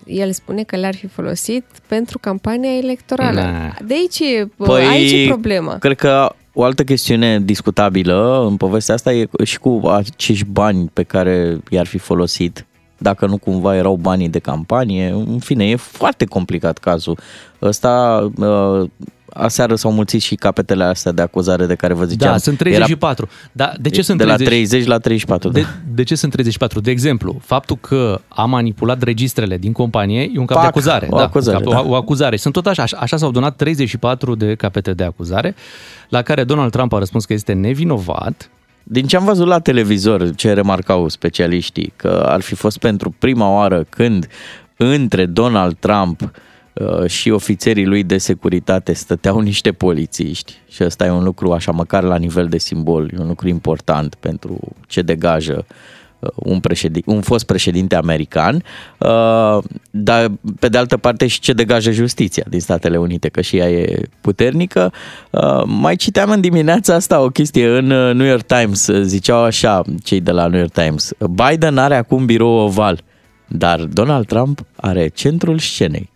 el 0.06 0.32
spune 0.32 0.62
că 0.62 0.76
le-ar 0.76 0.94
fi 0.94 1.06
folosit 1.06 1.64
pentru 1.86 2.18
campania 2.18 2.76
electorală. 2.76 3.40
Na. 3.40 3.76
De 3.86 3.94
aici 3.94 4.18
e, 4.18 4.46
păi, 4.56 4.84
aici 4.84 5.12
e 5.12 5.26
problema. 5.26 5.78
Cred 5.78 5.96
că 5.96 6.34
o 6.52 6.62
altă 6.64 6.84
chestiune 6.84 7.40
discutabilă 7.40 8.46
în 8.48 8.56
povestea 8.56 8.94
asta 8.94 9.12
e 9.12 9.28
și 9.44 9.58
cu 9.58 9.80
acești 9.86 10.44
bani 10.44 10.90
pe 10.92 11.02
care 11.02 11.58
i-ar 11.70 11.86
fi 11.86 11.98
folosit 11.98 12.64
dacă 13.02 13.26
nu 13.26 13.36
cumva 13.38 13.76
erau 13.76 13.96
banii 13.96 14.28
de 14.28 14.38
campanie. 14.38 15.10
În 15.10 15.38
fine, 15.38 15.68
e 15.68 15.76
foarte 15.76 16.24
complicat 16.24 16.78
cazul. 16.78 17.18
Ăsta, 17.62 18.30
uh, 18.36 18.88
aseară 19.32 19.74
s-au 19.74 19.92
mulțit 19.92 20.22
și 20.22 20.34
capetele 20.34 20.84
astea 20.84 21.12
de 21.12 21.22
acuzare 21.22 21.66
de 21.66 21.74
care 21.74 21.94
vă 21.94 22.04
ziceam. 22.04 22.32
Da, 22.32 22.38
sunt 22.38 22.58
34. 22.58 23.28
Da, 23.52 23.72
de 23.80 23.88
ce 23.88 24.02
sunt 24.02 24.18
de 24.18 24.24
30? 24.24 24.46
la 24.46 24.50
30 24.50 24.86
la 24.86 24.98
34, 24.98 25.50
De, 25.50 25.60
da. 25.60 25.66
de 25.94 26.02
ce 26.02 26.14
sunt 26.14 26.32
34? 26.32 26.80
De 26.80 26.90
exemplu, 26.90 27.40
faptul 27.42 27.76
că 27.76 28.20
a 28.28 28.44
manipulat 28.44 29.02
registrele 29.02 29.56
din 29.56 29.72
companie 29.72 30.30
e 30.34 30.38
un 30.38 30.46
cap 30.46 30.56
Pac, 30.56 30.60
de 30.62 30.66
acuzare. 30.68 31.06
o 31.10 31.16
da, 31.16 31.22
acuzare, 31.22 31.56
un 31.56 31.62
cap, 31.62 31.72
da. 31.72 31.88
o, 31.88 31.90
o 31.90 31.94
acuzare. 31.94 32.36
Sunt 32.36 32.54
tot 32.54 32.66
așa, 32.66 32.82
așa, 32.82 32.96
așa 33.00 33.16
s-au 33.16 33.30
donat 33.30 33.56
34 33.56 34.34
de 34.34 34.54
capete 34.54 34.92
de 34.92 35.04
acuzare, 35.04 35.54
la 36.08 36.22
care 36.22 36.44
Donald 36.44 36.70
Trump 36.70 36.92
a 36.92 36.98
răspuns 36.98 37.24
că 37.24 37.32
este 37.32 37.52
nevinovat. 37.52 38.50
Din 38.92 39.06
ce 39.06 39.16
am 39.16 39.24
văzut 39.24 39.46
la 39.46 39.58
televizor, 39.58 40.34
ce 40.34 40.52
remarcau 40.52 41.08
specialiștii, 41.08 41.92
că 41.96 42.24
ar 42.28 42.40
fi 42.40 42.54
fost 42.54 42.78
pentru 42.78 43.14
prima 43.18 43.54
oară 43.54 43.86
când 43.88 44.26
între 44.76 45.26
Donald 45.26 45.76
Trump 45.78 46.30
uh, 46.72 47.06
și 47.06 47.30
ofițerii 47.30 47.86
lui 47.86 48.02
de 48.02 48.18
securitate 48.18 48.92
stăteau 48.92 49.40
niște 49.40 49.72
polițiști. 49.72 50.56
Și 50.68 50.84
ăsta 50.84 51.06
e 51.06 51.10
un 51.10 51.24
lucru 51.24 51.52
așa, 51.52 51.72
măcar 51.72 52.02
la 52.02 52.16
nivel 52.16 52.46
de 52.46 52.58
simbol, 52.58 53.10
e 53.14 53.20
un 53.20 53.26
lucru 53.26 53.48
important 53.48 54.14
pentru 54.14 54.58
ce 54.86 55.02
degajă 55.02 55.66
un, 56.34 56.60
președin, 56.60 57.02
un 57.06 57.20
fost 57.20 57.46
președinte 57.46 57.96
american, 57.96 58.62
uh, 58.98 59.58
dar 59.90 60.30
pe 60.58 60.68
de 60.68 60.78
altă 60.78 60.96
parte 60.96 61.26
și 61.26 61.40
ce 61.40 61.52
degajă 61.52 61.90
justiția 61.90 62.44
din 62.48 62.60
Statele 62.60 62.96
Unite, 62.96 63.28
că 63.28 63.40
și 63.40 63.56
ea 63.56 63.70
e 63.70 64.08
puternică. 64.20 64.92
Uh, 65.30 65.62
mai 65.64 65.96
citeam 65.96 66.30
în 66.30 66.40
dimineața 66.40 66.94
asta 66.94 67.20
o 67.20 67.28
chestie 67.28 67.66
în 67.66 67.86
New 68.16 68.26
York 68.26 68.42
Times, 68.42 68.88
ziceau 69.02 69.42
așa 69.42 69.82
cei 70.02 70.20
de 70.20 70.30
la 70.30 70.46
New 70.46 70.58
York 70.58 70.72
Times, 70.72 71.12
Biden 71.30 71.78
are 71.78 71.96
acum 71.96 72.24
birou 72.24 72.58
oval, 72.58 73.02
dar 73.48 73.80
Donald 73.80 74.26
Trump 74.26 74.60
are 74.76 75.08
centrul 75.08 75.58
scenei. 75.58 76.10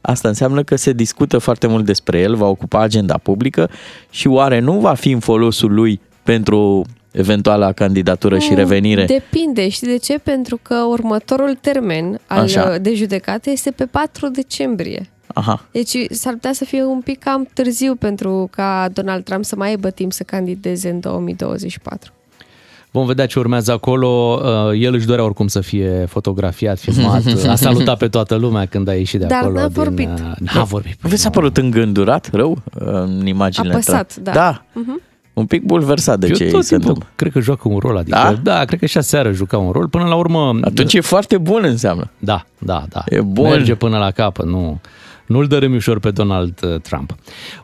Asta 0.00 0.28
înseamnă 0.28 0.62
că 0.62 0.76
se 0.76 0.92
discută 0.92 1.38
foarte 1.38 1.66
mult 1.66 1.84
despre 1.84 2.18
el, 2.18 2.34
va 2.34 2.46
ocupa 2.46 2.80
agenda 2.80 3.18
publică 3.18 3.70
și 4.10 4.26
oare 4.26 4.58
nu 4.58 4.78
va 4.78 4.94
fi 4.94 5.10
în 5.10 5.18
folosul 5.18 5.74
lui 5.74 6.00
pentru 6.22 6.84
eventuala 7.16 7.72
candidatură 7.72 8.38
și 8.38 8.54
revenire? 8.54 9.04
Depinde. 9.04 9.68
Știi 9.68 9.86
de 9.86 9.96
ce? 9.96 10.18
Pentru 10.18 10.58
că 10.62 10.74
următorul 10.88 11.56
termen 11.60 12.20
al, 12.26 12.42
Așa. 12.42 12.78
de 12.78 12.94
judecată 12.94 13.50
este 13.50 13.70
pe 13.70 13.84
4 13.86 14.28
decembrie. 14.28 15.10
Aha. 15.26 15.64
Deci 15.72 15.96
s-ar 16.10 16.32
putea 16.32 16.52
să 16.52 16.64
fie 16.64 16.84
un 16.84 17.00
pic 17.00 17.18
cam 17.18 17.48
târziu 17.52 17.94
pentru 17.94 18.48
ca 18.50 18.88
Donald 18.92 19.24
Trump 19.24 19.44
să 19.44 19.56
mai 19.56 19.68
aibă 19.68 19.90
timp 19.90 20.12
să 20.12 20.22
candideze 20.22 20.88
în 20.90 21.00
2024. 21.00 22.10
Vom 22.90 23.06
vedea 23.06 23.26
ce 23.26 23.38
urmează 23.38 23.72
acolo. 23.72 24.40
Uh, 24.44 24.80
El 24.82 24.94
își 24.94 25.06
dorea 25.06 25.24
oricum 25.24 25.46
să 25.46 25.60
fie 25.60 26.06
fotografiat, 26.08 26.78
filmat. 26.78 27.22
A 27.48 27.54
salutat 27.54 27.98
pe 27.98 28.08
toată 28.08 28.34
lumea 28.34 28.66
când 28.66 28.88
a 28.88 28.94
ieșit 28.94 29.20
de 29.20 29.26
Dar 29.26 29.38
acolo. 29.42 29.54
n-a 29.58 29.68
din, 29.68 29.72
vorbit. 29.82 30.08
uh, 30.08 30.48
N-a 30.54 30.62
vorbit. 30.62 30.96
Nu 31.02 31.08
vi 31.08 31.16
s-a 31.16 31.30
părut 31.30 31.56
îngândurat 31.56 32.28
rău 32.32 32.58
în 32.74 33.26
imaginile 33.26 33.72
Apăsat, 33.72 34.12
tra- 34.12 34.22
da. 34.22 34.32
Da. 34.32 34.64
Un 35.36 35.46
pic 35.46 35.62
bulversat 35.62 36.18
de 36.18 36.26
Eu 36.26 36.34
ce 36.34 36.44
tot 36.50 36.62
se 36.64 36.68
timpul 36.68 36.88
întâmplă. 36.88 37.12
cred 37.16 37.32
că 37.32 37.40
joacă 37.40 37.68
un 37.68 37.78
rol. 37.78 37.96
Adică, 37.96 38.16
Da? 38.16 38.32
da? 38.42 38.52
da, 38.54 38.64
cred 38.64 38.78
că 38.78 38.86
și 38.86 38.98
aseară 38.98 39.32
juca 39.32 39.58
un 39.58 39.70
rol. 39.70 39.88
Până 39.88 40.04
la 40.04 40.14
urmă... 40.14 40.58
Atunci 40.62 40.94
e 40.94 41.00
foarte 41.00 41.38
bun 41.38 41.60
înseamnă. 41.64 42.10
Da, 42.18 42.44
da, 42.58 42.84
da. 42.88 43.02
E 43.06 43.20
bun. 43.20 43.48
Merge 43.48 43.74
până 43.74 43.98
la 43.98 44.10
capăt, 44.10 44.46
nu... 44.46 44.80
Nu-l 45.26 45.46
dărâm 45.46 45.74
ușor 45.74 45.98
pe 46.00 46.10
Donald 46.10 46.58
uh, 46.64 46.80
Trump. 46.80 47.14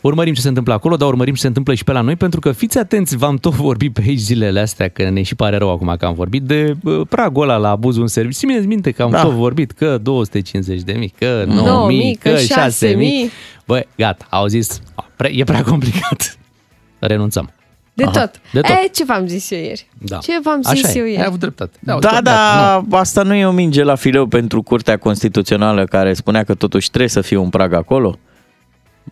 Urmărim 0.00 0.35
ce 0.35 0.41
se 0.41 0.49
întâmplă 0.49 0.73
acolo, 0.73 0.97
dar 0.97 1.09
urmărim 1.09 1.35
ce 1.35 1.41
se 1.41 1.47
întâmplă 1.47 1.75
și 1.75 1.85
pe 1.85 1.93
la 1.93 2.00
noi, 2.00 2.17
pentru 2.17 2.41
că 2.41 2.52
fiți 2.52 2.79
atenți, 2.79 3.17
v-am 3.17 3.37
tot 3.37 3.55
vorbit 3.69 3.93
pe 3.93 4.02
aici 4.07 4.19
zilele 4.19 4.61
astea, 4.61 4.88
că 4.88 5.11
ne 5.11 5.23
și 5.23 5.35
pare 5.35 5.57
rău 5.57 5.71
acum 5.71 5.95
că 5.99 6.05
am 6.07 6.14
vorbit, 6.14 6.43
de 6.43 6.75
uh, 6.85 7.00
pragul 7.09 7.43
ăla 7.43 7.57
la 7.57 7.69
abuzul 7.71 8.02
în 8.02 8.09
serviciu. 8.09 8.38
Țineți 8.38 8.67
minte 8.67 8.91
că 8.91 9.02
am 9.02 9.11
Da. 9.11 9.23
tot 9.23 9.33
vorbit 9.33 9.71
că 9.71 9.99
250 10.02 10.81
de 10.81 10.93
mii, 10.93 11.14
că 11.19 11.45
9 11.47 11.87
9.000, 11.91 11.97
mii, 11.97 12.14
că 12.14 12.29
că 12.31 12.37
6 12.38 12.91
6.000. 12.93 12.97
mii. 12.97 13.31
Băi, 13.67 13.87
gata, 13.97 14.26
au 14.31 14.47
zis, 14.47 14.81
"A, 14.95 15.07
pre- 15.17 15.33
e 15.35 15.45
prea 15.45 15.62
complicat. 15.62 16.38
Renunțăm. 16.99 17.50
De 17.94 18.02
Aha, 18.04 18.12
tot. 18.12 18.40
de 18.52 18.61
tot. 18.61 18.70
E, 18.70 18.88
ce 18.92 19.04
v-am 19.04 19.26
zis 19.26 19.50
eu 19.50 19.58
ieri? 19.58 19.88
Da. 19.99 20.16
Ce 20.18 20.32
v-am 20.42 20.62
zis 20.62 20.84
Așa 20.84 20.92
e, 20.92 20.99
eu 20.99 21.04
ieri? 21.06 21.18
ai 21.20 21.26
avut 21.26 21.38
dreptate. 21.38 21.78
Da, 21.80 21.94
uite, 21.94 22.06
da, 22.06 22.12
gata, 22.20 22.84
nu. 22.88 22.96
asta 22.96 23.22
nu 23.22 23.34
e 23.34 23.44
o 23.46 23.50
minge 23.50 23.82
la 23.82 23.94
fileu 23.94 24.26
pentru 24.26 24.62
Curtea 24.62 24.96
Constituțională 24.99 25.84
care 25.84 26.12
spunea 26.14 26.44
că 26.44 26.54
totuși 26.54 26.88
trebuie 26.88 27.08
să 27.11 27.20
fie 27.20 27.37
un 27.37 27.49
prag 27.49 27.72
acolo 27.72 28.18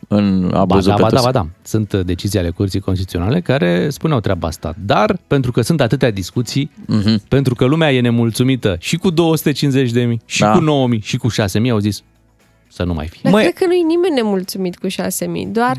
în 0.08 0.48
Ba 0.48 0.58
abuzul 0.60 0.90
da, 0.96 1.02
ba 1.02 1.08
da, 1.10 1.16
pe 1.16 1.22
ba 1.24 1.30
da. 1.30 1.46
Sunt 1.62 1.92
uh, 1.92 2.00
decizii 2.04 2.38
ale 2.38 2.50
Curții 2.50 2.80
Constituționale 2.80 3.40
care 3.40 3.90
spuneau 3.90 4.20
treaba 4.20 4.48
asta. 4.48 4.74
Dar, 4.84 5.18
pentru 5.26 5.52
că 5.52 5.60
sunt 5.62 5.80
atâtea 5.80 6.10
discuții, 6.10 6.70
Mhm. 6.86 7.22
pentru 7.28 7.54
că 7.54 7.64
lumea 7.64 7.92
e 7.92 8.00
nemulțumită 8.00 8.76
și 8.80 8.96
cu 8.96 9.10
250 9.10 9.90
de 9.90 10.02
mii, 10.04 10.20
și 10.24 10.40
Da. 10.40 10.52
cu 10.52 10.60
9 10.60 10.86
mii, 10.88 11.00
și 11.04 11.16
cu 11.16 11.28
6 11.28 11.58
mii, 11.58 11.70
au 11.70 11.78
zis 11.78 12.02
să 12.68 12.82
nu 12.84 12.92
mai 12.94 13.06
fie. 13.06 13.20
Dar 13.22 13.32
Măi- 13.32 13.42
cred 13.42 13.54
că 13.54 13.66
nu-i 13.66 13.82
nimeni 13.82 14.14
nemulțumit 14.14 14.78
cu 14.78 14.86
6.000, 14.88 15.46
doar 15.52 15.76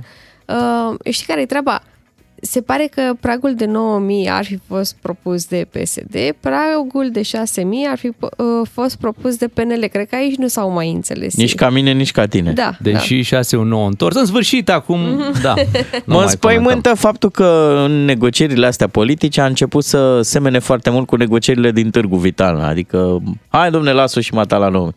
uh, 0.47 1.13
știi 1.13 1.25
care 1.27 1.41
e 1.41 1.45
treaba? 1.45 1.81
Se 2.43 2.61
pare 2.61 2.89
că 2.95 3.01
pragul 3.19 3.55
de 3.55 3.65
9.000 3.65 3.71
ar 4.29 4.45
fi 4.45 4.59
fost 4.67 4.95
propus 5.01 5.45
de 5.45 5.67
PSD, 5.71 6.15
pragul 6.39 7.09
de 7.11 7.21
6.000 7.21 7.29
ar 7.91 7.97
fi 7.97 8.07
uh, 8.07 8.27
fost 8.71 8.95
propus 8.97 9.35
de 9.35 9.47
PNL. 9.47 9.87
Cred 9.91 10.07
că 10.09 10.15
aici 10.15 10.35
nu 10.35 10.47
s-au 10.47 10.71
mai 10.71 10.91
înțeles. 10.91 11.35
Nici 11.35 11.55
ca 11.55 11.69
mine, 11.69 11.91
nici 11.91 12.11
ca 12.11 12.25
tine. 12.25 12.51
Da, 12.51 12.71
Deși 12.79 13.21
6 13.21 13.55
un 13.55 13.67
9 13.67 13.87
întors. 13.87 14.15
În 14.15 14.25
sfârșit, 14.25 14.69
acum, 14.69 14.99
da. 15.41 15.53
Nu 15.91 15.99
Mă 16.05 16.13
mai 16.13 16.23
înspăimântă 16.23 16.67
comentăm. 16.69 16.95
faptul 16.95 17.29
că 17.29 17.81
în 17.85 18.05
negocierile 18.05 18.65
astea 18.67 18.87
politice 18.87 19.41
a 19.41 19.45
început 19.45 19.83
să 19.83 20.21
semene 20.21 20.59
foarte 20.59 20.89
mult 20.89 21.07
cu 21.07 21.15
negocierile 21.15 21.71
din 21.71 21.89
Târgu 21.89 22.15
Vital. 22.17 22.59
Adică, 22.59 23.21
hai 23.47 23.71
domne, 23.71 23.91
las-o 23.91 24.19
și 24.19 24.33
mata 24.33 24.57
la 24.57 24.67
9. 24.69 24.91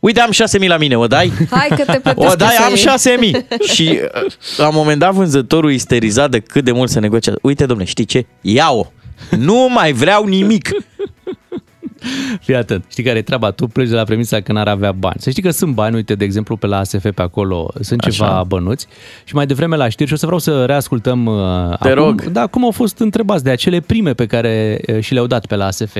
Uite, 0.00 0.20
am 0.20 0.30
6.000 0.60 0.66
la 0.66 0.76
mine, 0.76 0.96
o 0.96 1.06
dai? 1.06 1.32
da. 1.50 1.56
Hai 1.58 1.68
că 1.68 1.92
te 1.92 1.98
plătesc 1.98 2.32
O 2.32 2.34
dai, 2.34 2.48
să 2.48 2.62
am 2.62 2.74
iei. 3.20 3.32
6.000. 3.32 3.46
Și 3.74 4.00
uh, 4.24 4.32
la 4.56 4.68
un 4.68 4.74
moment 4.74 4.98
dat 4.98 5.12
vânzătorul 5.12 5.72
isterizat 5.72 6.30
de 6.30 6.38
cât 6.40 6.64
de 6.64 6.72
mult 6.72 6.90
se 6.90 7.00
negociază. 7.00 7.38
Uite, 7.42 7.66
domne, 7.66 7.84
știi 7.84 8.04
ce? 8.04 8.26
Ia-o. 8.40 8.86
Nu 9.38 9.68
mai 9.70 9.92
vreau 9.92 10.24
nimic. 10.24 10.70
Fii 12.44 12.54
atent. 12.54 12.84
Știi 12.88 13.02
care 13.02 13.18
e 13.18 13.22
treaba? 13.22 13.50
Tu 13.50 13.66
pleci 13.66 13.88
de 13.88 13.94
la 13.94 14.04
premisa 14.04 14.40
că 14.40 14.52
n-ar 14.52 14.68
avea 14.68 14.92
bani. 14.92 15.16
Să 15.18 15.30
știi 15.30 15.42
că 15.42 15.50
sunt 15.50 15.74
bani, 15.74 15.94
uite, 15.94 16.14
de 16.14 16.24
exemplu, 16.24 16.56
pe 16.56 16.66
la 16.66 16.78
ASF 16.78 17.10
pe 17.14 17.22
acolo 17.22 17.72
sunt 17.80 18.00
Așa. 18.00 18.10
ceva 18.10 18.44
bănuți 18.46 18.86
și 19.24 19.34
mai 19.34 19.46
devreme 19.46 19.76
la 19.76 19.88
știri 19.88 20.08
și 20.08 20.14
o 20.14 20.16
să 20.16 20.24
vreau 20.26 20.40
să 20.40 20.64
reascultăm 20.64 21.26
uh, 21.26 21.78
Te 21.80 21.88
acum, 21.88 22.04
rog. 22.04 22.24
Da, 22.24 22.46
cum 22.46 22.64
au 22.64 22.70
fost 22.70 22.98
întrebați 22.98 23.44
de 23.44 23.50
acele 23.50 23.80
prime 23.80 24.14
pe 24.14 24.26
care 24.26 24.80
uh, 24.86 25.00
și 25.00 25.12
le-au 25.12 25.26
dat 25.26 25.46
pe 25.46 25.56
la 25.56 25.66
ASF. 25.66 25.96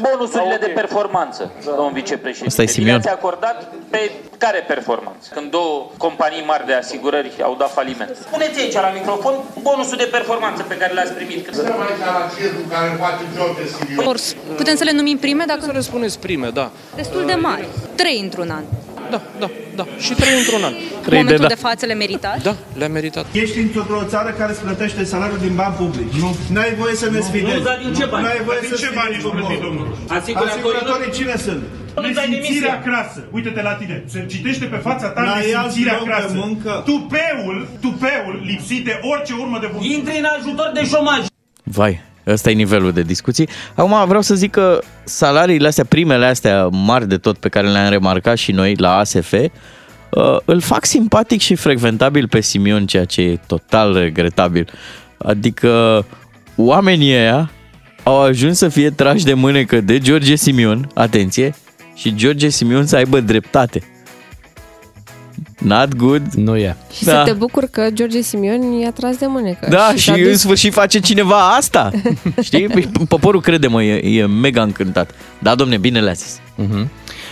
Bonusurile 0.00 0.56
de 0.60 0.66
performanță, 0.66 1.50
domn 1.76 1.92
vicepreședinte. 1.92 2.48
Asta 2.48 2.62
e 2.62 2.66
Simion. 2.66 2.90
Le-ați 2.90 3.08
acordat 3.08 3.72
pe 3.90 4.10
care 4.38 4.64
performanță? 4.66 5.28
Când 5.34 5.50
două 5.50 5.90
companii 5.96 6.44
mari 6.46 6.66
de 6.66 6.72
asigurări 6.72 7.32
au 7.42 7.54
dat 7.58 7.72
faliment. 7.72 8.16
Spuneți 8.20 8.60
aici 8.60 8.72
la 8.72 8.90
microfon 8.94 9.34
bonusul 9.62 9.96
de 9.96 10.08
performanță 10.10 10.62
pe 10.62 10.76
care 10.76 10.92
l-ați 10.94 11.12
primit. 11.12 11.48
Or, 14.06 14.16
putem 14.56 14.76
să 14.76 14.84
le 14.84 14.92
numim 14.92 15.18
prime 15.18 15.44
dacă 15.46 15.60
Să 15.60 15.72
le 15.72 15.80
spuneți 15.80 16.18
prime, 16.18 16.48
da. 16.48 16.70
destul 16.94 17.24
de 17.26 17.34
mari. 17.34 17.66
Trei 17.94 18.20
într-un 18.22 18.50
an. 18.50 18.62
Da, 19.14 19.20
da, 19.42 19.48
da. 19.80 19.84
Și 20.04 20.12
trei 20.20 20.34
într-un 20.42 20.62
an. 20.68 20.72
În 20.72 20.78
Trei 21.08 21.18
de 21.18 21.22
momentul 21.22 21.46
da. 21.48 21.54
de 21.54 21.60
față 21.66 21.86
le 21.86 21.94
meritați? 22.04 22.42
Da, 22.48 22.54
le-a 22.80 22.88
meritat. 22.98 23.26
Ești 23.32 23.58
într-o 23.58 24.02
țară 24.12 24.30
care 24.40 24.50
îți 24.52 24.60
plătește 24.60 25.04
salariul 25.04 25.38
din 25.46 25.54
bani 25.54 25.74
publici. 25.82 26.14
Nu. 26.24 26.30
N-ai 26.54 26.72
voie 26.80 26.94
să 27.02 27.10
ne 27.10 27.20
sfidezi. 27.20 27.56
Nu, 27.56 27.62
dar 27.68 27.78
din 27.84 27.92
ce 27.98 28.04
bani? 28.12 28.24
N-ai 28.24 28.40
voie 28.48 28.58
Din 28.60 28.68
să 28.72 28.76
ce 28.84 28.90
bani 28.94 29.12
ești 29.16 29.28
plătit, 29.36 29.60
domnul? 29.66 29.86
Asiguratorii 30.18 31.12
cine 31.18 31.36
sunt? 31.46 31.62
Nu 31.94 32.02
dai 32.02 32.12
Nesimțirea 32.28 32.70
demisia. 32.70 32.82
crasă. 32.86 33.20
Uite-te 33.36 33.62
la 33.62 33.74
tine. 33.80 33.96
Se 34.12 34.26
citește 34.28 34.64
pe 34.64 34.76
fața 34.76 35.06
ta 35.08 35.22
La 35.22 35.36
ei 35.46 35.54
alți 35.54 35.66
nesimțirea 35.78 35.96
loc 35.98 36.04
de 36.04 36.10
crasă. 36.10 36.32
muncă. 36.44 36.82
Tupeul, 36.90 37.56
tupeul 37.80 38.34
lipsit 38.50 38.84
de 38.84 38.94
orice 39.12 39.32
urmă 39.42 39.58
de 39.60 39.68
bun. 39.72 39.82
Intri 39.82 40.18
în 40.18 40.26
ajutor 40.36 40.70
de 40.74 40.84
șomaj. 40.92 41.20
Vai, 41.62 42.00
ăsta 42.28 42.50
e 42.50 42.52
nivelul 42.52 42.92
de 42.92 43.02
discuții. 43.02 43.48
Acum 43.74 44.06
vreau 44.06 44.22
să 44.22 44.34
zic 44.34 44.50
că 44.50 44.80
salariile 45.04 45.66
astea, 45.66 45.84
primele 45.84 46.26
astea 46.26 46.66
mari 46.66 47.08
de 47.08 47.16
tot 47.16 47.38
pe 47.38 47.48
care 47.48 47.68
le-am 47.68 47.90
remarcat 47.90 48.36
și 48.36 48.52
noi 48.52 48.74
la 48.76 48.96
ASF, 48.96 49.32
uh, 49.32 49.48
îl 50.44 50.60
fac 50.60 50.84
simpatic 50.84 51.40
și 51.40 51.54
frecventabil 51.54 52.28
pe 52.28 52.40
Simion, 52.40 52.86
ceea 52.86 53.04
ce 53.04 53.20
e 53.20 53.40
total 53.46 53.94
regretabil. 53.94 54.68
Adică 55.18 56.04
oamenii 56.56 57.12
ăia 57.12 57.50
au 58.02 58.20
ajuns 58.20 58.58
să 58.58 58.68
fie 58.68 58.90
trași 58.90 59.24
de 59.24 59.34
mânecă 59.34 59.80
de 59.80 59.98
George 59.98 60.34
Simion, 60.34 60.90
atenție, 60.94 61.54
și 61.94 62.14
George 62.14 62.48
Simion 62.48 62.86
să 62.86 62.96
aibă 62.96 63.20
dreptate. 63.20 63.82
Not 65.58 65.96
good. 65.96 66.22
Nu 66.34 66.56
e. 66.56 66.76
Și 66.96 67.04
Da. 67.04 67.12
să 67.12 67.22
te 67.24 67.32
bucur 67.32 67.64
că 67.70 67.86
George 67.92 68.20
Simion 68.20 68.72
i-a 68.72 68.90
tras 68.92 69.16
de 69.16 69.26
mânecă. 69.28 69.66
Da, 69.70 69.92
și, 69.96 70.04
s-a 70.04 70.12
în 70.12 70.22
dus- 70.22 70.38
sfârșit 70.40 70.72
face 70.72 70.98
cineva 71.00 71.54
asta. 71.56 71.90
Știi? 72.42 72.66
Păi, 72.66 72.90
Poporul 73.08 73.40
crede, 73.40 73.66
mă, 73.66 73.82
e, 73.82 74.18
e 74.20 74.26
mega 74.26 74.62
încântat. 74.62 75.10
Da, 75.38 75.54
domne, 75.54 75.76
bine 75.76 76.00
le-a 76.00 76.12
zis. 76.12 76.38
Mhm. 76.54 76.90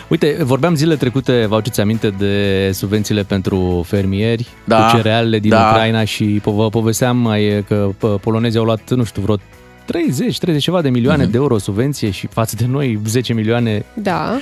Uite, 0.08 0.36
vorbeam 0.42 0.74
zile 0.74 0.96
trecute, 0.96 1.46
vă 1.48 1.54
aduceți 1.54 1.80
aminte 1.80 2.08
de 2.18 2.70
subvențiile 2.74 3.22
pentru 3.22 3.84
fermieri, 3.86 4.46
Da, 4.64 4.86
cu 4.90 4.96
cerealele 4.96 5.38
din 5.38 5.50
da. 5.50 5.68
Ucraina 5.70 6.04
și 6.04 6.40
po- 6.40 6.54
vă 6.54 6.68
povesteam 6.68 7.16
mai 7.16 7.64
că 7.68 7.88
pă, 7.98 8.06
polonezii 8.08 8.58
au 8.58 8.64
luat, 8.64 8.90
nu 8.90 9.04
știu, 9.04 9.22
vreo 9.22 9.36
30, 9.84 10.38
30 10.38 10.62
ceva 10.62 10.82
de 10.82 10.88
milioane 10.88 11.22
Mhm. 11.22 11.30
de 11.32 11.36
euro 11.36 11.58
subvenție 11.58 12.10
și 12.10 12.26
față 12.26 12.54
de 12.58 12.66
noi 12.68 12.98
10 13.06 13.32
milioane. 13.32 13.84
Da. 13.94 14.38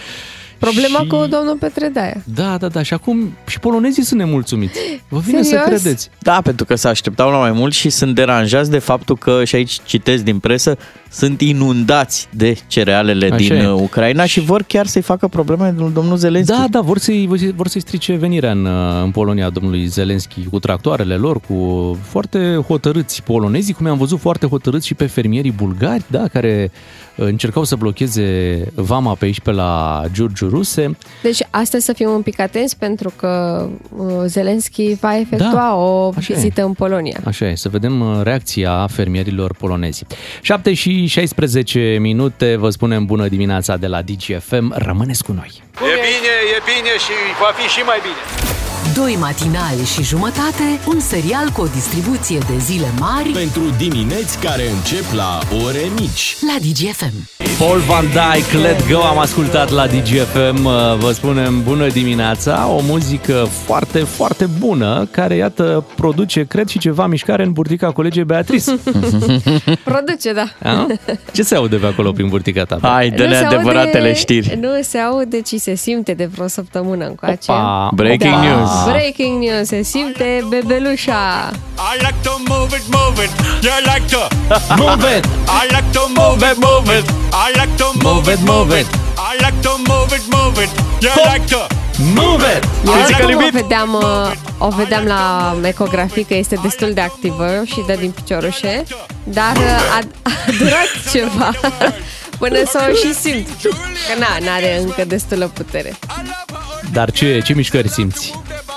Problema 0.64 0.98
Și- 0.98 1.06
cu 1.06 1.16
domnul 1.16 1.56
Petre 1.60 1.88
Daia. 1.88 2.22
Da, 2.34 2.56
da, 2.56 2.68
da, 2.68 2.82
și 2.82 2.94
acum 2.94 3.36
și 3.46 3.58
polonezii 3.60 4.04
sunt 4.04 4.20
nemulțumiți. 4.20 4.78
Vă 5.08 5.18
vine 5.18 5.42
să 5.42 5.48
Serios? 5.48 5.66
credeți. 5.82 6.10
Da, 6.18 6.40
pentru 6.42 6.64
că 6.64 6.74
se 6.74 6.88
așteptau 6.88 7.30
la 7.30 7.38
mai 7.38 7.52
mult 7.52 7.72
și 7.72 7.90
sunt 7.90 8.14
deranjați 8.14 8.70
de 8.70 8.78
faptul 8.78 9.16
că, 9.16 9.44
și 9.44 9.54
aici 9.54 9.78
citesc 9.84 10.22
din 10.22 10.38
presă, 10.38 10.76
sunt 11.14 11.40
inundați 11.40 12.28
de 12.30 12.56
cerealele 12.66 13.26
Așa 13.26 13.36
din 13.36 13.52
e. 13.52 13.68
uh, 13.68 13.80
Ucraina 13.80 14.24
și 14.24 14.40
vor 14.40 14.62
chiar 14.62 14.86
să-i 14.86 15.02
facă 15.02 15.28
probleme 15.28 15.74
lui 15.76 15.90
domnul 15.92 16.16
Zelenski. 16.16 16.56
Da, 16.56 16.66
da, 16.70 16.80
vor 16.80 16.98
să-i, 16.98 17.52
vor 17.56 17.68
să-i 17.68 17.80
strice 17.80 18.14
venirea 18.14 18.50
în, 18.50 18.64
uh, 18.64 19.02
în 19.02 19.10
Polonia 19.10 19.50
domnului 19.50 19.86
Zelenski 19.86 20.44
cu 20.50 20.58
tractoarele 20.58 21.14
lor, 21.14 21.40
cu 21.40 21.98
foarte 22.02 22.64
hotărâți 22.66 23.22
polonezii, 23.22 23.74
cum 23.74 23.86
am 23.86 23.98
văzut 23.98 24.18
foarte 24.18 24.46
hotărâți 24.46 24.86
și 24.86 24.94
pe 24.94 25.06
fermierii 25.06 25.50
bulgari, 25.50 26.04
da, 26.06 26.28
care 26.32 26.70
uh, 27.16 27.26
încercau 27.26 27.64
să 27.64 27.76
blocheze 27.76 28.58
vama 28.74 29.14
pe 29.14 29.24
aici 29.24 29.40
pe 29.40 29.50
la 29.50 30.02
Giurgiu 30.12 30.48
Ruse. 30.48 30.96
Deci 31.22 31.46
astăzi 31.50 31.84
să 31.84 31.92
fim 31.92 32.10
un 32.10 32.22
pic 32.22 32.40
atenți 32.40 32.78
pentru 32.78 33.12
că 33.16 33.64
uh, 33.96 34.06
Zelenski 34.26 34.94
va 34.94 35.18
efectua 35.18 35.50
Da, 35.52 35.74
o 35.74 36.12
așa 36.16 36.32
e. 36.32 36.36
vizită 36.36 36.64
în 36.64 36.72
Polonia. 36.72 37.20
Așa 37.24 37.48
e, 37.48 37.54
să 37.54 37.68
vedem 37.68 38.00
uh, 38.00 38.20
reacția 38.22 38.86
fermierilor 38.86 39.54
polonezi. 39.58 40.04
7 40.42 40.74
și 40.74 41.03
și 41.06 41.18
16 41.18 41.96
minute, 42.00 42.56
vă 42.56 42.70
spunem 42.70 43.04
bună 43.04 43.28
dimineața 43.28 43.76
de 43.76 43.86
la 43.86 44.02
DGFM, 44.02 44.72
rămâneți 44.76 45.24
cu 45.24 45.32
noi. 45.32 45.62
E 45.74 45.94
bine, 45.94 46.34
e 46.56 46.62
bine 46.64 46.92
și 46.98 47.12
va 47.40 47.52
fi 47.56 47.68
și 47.68 47.80
mai 47.80 47.98
bine. 48.02 48.63
Doi 48.92 49.16
matinali 49.20 49.84
și 49.94 50.02
jumătate, 50.02 50.80
un 50.88 51.00
serial 51.00 51.48
cu 51.52 51.60
o 51.60 51.66
distribuție 51.66 52.38
de 52.38 52.58
zile 52.58 52.86
mari 53.00 53.28
Pentru 53.28 53.62
dimineți 53.78 54.38
care 54.38 54.62
încep 54.70 55.04
la 55.12 55.38
ore 55.64 55.80
mici. 55.98 56.36
la 56.40 56.56
DGFM. 56.60 57.12
Paul 57.58 57.78
Van 57.78 58.04
Dyke, 58.06 58.56
Let 58.56 58.88
Go, 58.92 58.98
am 59.00 59.18
ascultat 59.18 59.70
la 59.70 59.86
DGFM, 59.86 60.62
vă 60.98 61.10
spunem 61.12 61.62
bună 61.62 61.86
dimineața, 61.88 62.68
o 62.68 62.80
muzică 62.82 63.48
foarte, 63.64 63.98
foarte 63.98 64.46
bună, 64.58 65.08
care, 65.10 65.34
iată, 65.36 65.84
produce, 65.96 66.44
cred, 66.44 66.68
și 66.68 66.78
ceva 66.78 67.06
mișcare 67.06 67.42
în 67.44 67.52
burtica 67.52 67.90
colegii 67.92 68.24
Beatrice. 68.24 68.70
Produce, 69.84 70.32
da. 70.32 70.70
A? 70.70 70.86
Ce 71.32 71.42
se 71.42 71.54
aude 71.54 71.76
pe 71.76 71.86
acolo 71.86 72.12
prin 72.12 72.28
burtica 72.28 72.64
ta? 72.64 72.78
Hai, 72.82 73.08
Nu 73.08 73.16
dă-ne 73.16 73.34
se 73.34 73.44
adevăratele 73.44 73.98
aude- 73.98 74.14
știri. 74.14 74.58
Nu 74.60 74.68
se 74.82 74.98
aude, 74.98 75.40
ci 75.40 75.54
se 75.60 75.74
simte 75.74 76.12
de 76.14 76.24
vreo 76.24 76.46
săptămână 76.48 77.04
încoace. 77.06 77.50
Opa, 77.52 77.90
Breaking 77.94 78.32
opa. 78.34 78.42
news. 78.42 78.70
Breaking 78.84 79.42
news, 79.42 79.66
se 79.66 79.82
simte 79.82 80.46
bebelușa. 80.48 81.50
I 81.76 81.96
like 81.98 82.20
to 82.22 82.32
move 82.48 82.76
it, 82.76 82.84
move 82.90 83.24
it. 83.24 83.30
You 83.62 83.72
like 83.92 84.06
to 84.14 84.22
Move 84.76 85.04
it! 85.16 85.24
I 85.48 85.66
like 85.74 85.90
to 85.92 86.02
move 86.08 86.42
it, 86.50 86.56
move 86.58 86.98
it. 86.98 87.04
I 87.32 87.52
like 87.58 87.76
to 87.76 87.86
Move 88.02 88.32
it, 88.32 88.40
move 88.40 88.78
it! 88.80 88.86
I 89.16 89.32
like 89.44 89.60
to 89.62 89.72
move 89.88 90.12
it, 90.16 90.24
move 90.36 90.56
it. 90.64 90.70
You 91.00 91.10
like 91.32 91.46
to 91.48 91.60
Move 92.14 92.44
it! 92.56 92.64
Eu 92.84 93.26
cum 93.26 93.34
o 93.44 93.48
vedeam, 93.52 93.94
uh, 93.94 94.32
o 94.58 94.68
vedeam 94.68 95.04
la 95.04 95.54
ecografie 95.62 96.24
că 96.24 96.34
este 96.34 96.58
destul 96.62 96.92
de 96.92 97.00
activă 97.00 97.62
și 97.64 97.82
dă 97.86 97.94
din 97.98 98.10
piciorușe, 98.10 98.84
dar 99.24 99.56
uh, 99.56 99.96
a, 99.96 99.98
a 100.22 100.30
durat 100.58 100.88
ceva 101.12 101.50
până 102.48 102.62
să 102.66 102.88
o 102.90 102.94
și 102.94 103.14
simt. 103.14 103.46
Că 103.62 104.18
na, 104.18 104.46
n-are 104.46 104.78
încă 104.78 105.04
destulă 105.04 105.50
putere. 105.54 105.94
Dar 106.92 107.10
ce, 107.10 107.40
ce 107.44 107.52
mișcări 107.54 107.88
simți? 107.88 108.32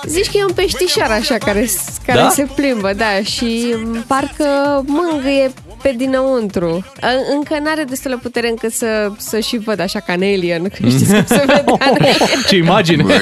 Zici 0.05 0.29
că 0.31 0.37
e 0.37 0.43
un 0.43 0.53
peștișor 0.53 1.07
așa 1.11 1.37
care, 1.37 1.67
care 2.05 2.19
Da? 2.19 2.29
se 2.29 2.47
plimbă, 2.55 2.93
da, 2.93 3.21
și 3.23 3.75
m, 3.83 4.03
parcă 4.07 4.45
mângâie 4.85 5.51
pe 5.81 5.93
dinăuntru. 5.97 6.85
În- 7.01 7.35
Încă 7.35 7.59
n-are 7.63 7.83
destulă 7.83 8.19
putere 8.21 8.49
încât 8.49 8.71
să, 8.73 9.11
să 9.17 9.39
și 9.39 9.57
văd 9.57 9.79
așa 9.79 9.99
ca 9.99 10.13
în 10.13 10.21
Alien, 10.21 10.63
că 10.63 10.75
știți 10.89 11.05
cum 11.13 11.23
se 11.27 11.43
vede 11.47 11.63
în 11.65 11.75
Alien. 11.87 12.15
Ce 12.47 12.55
imagine! 12.55 13.03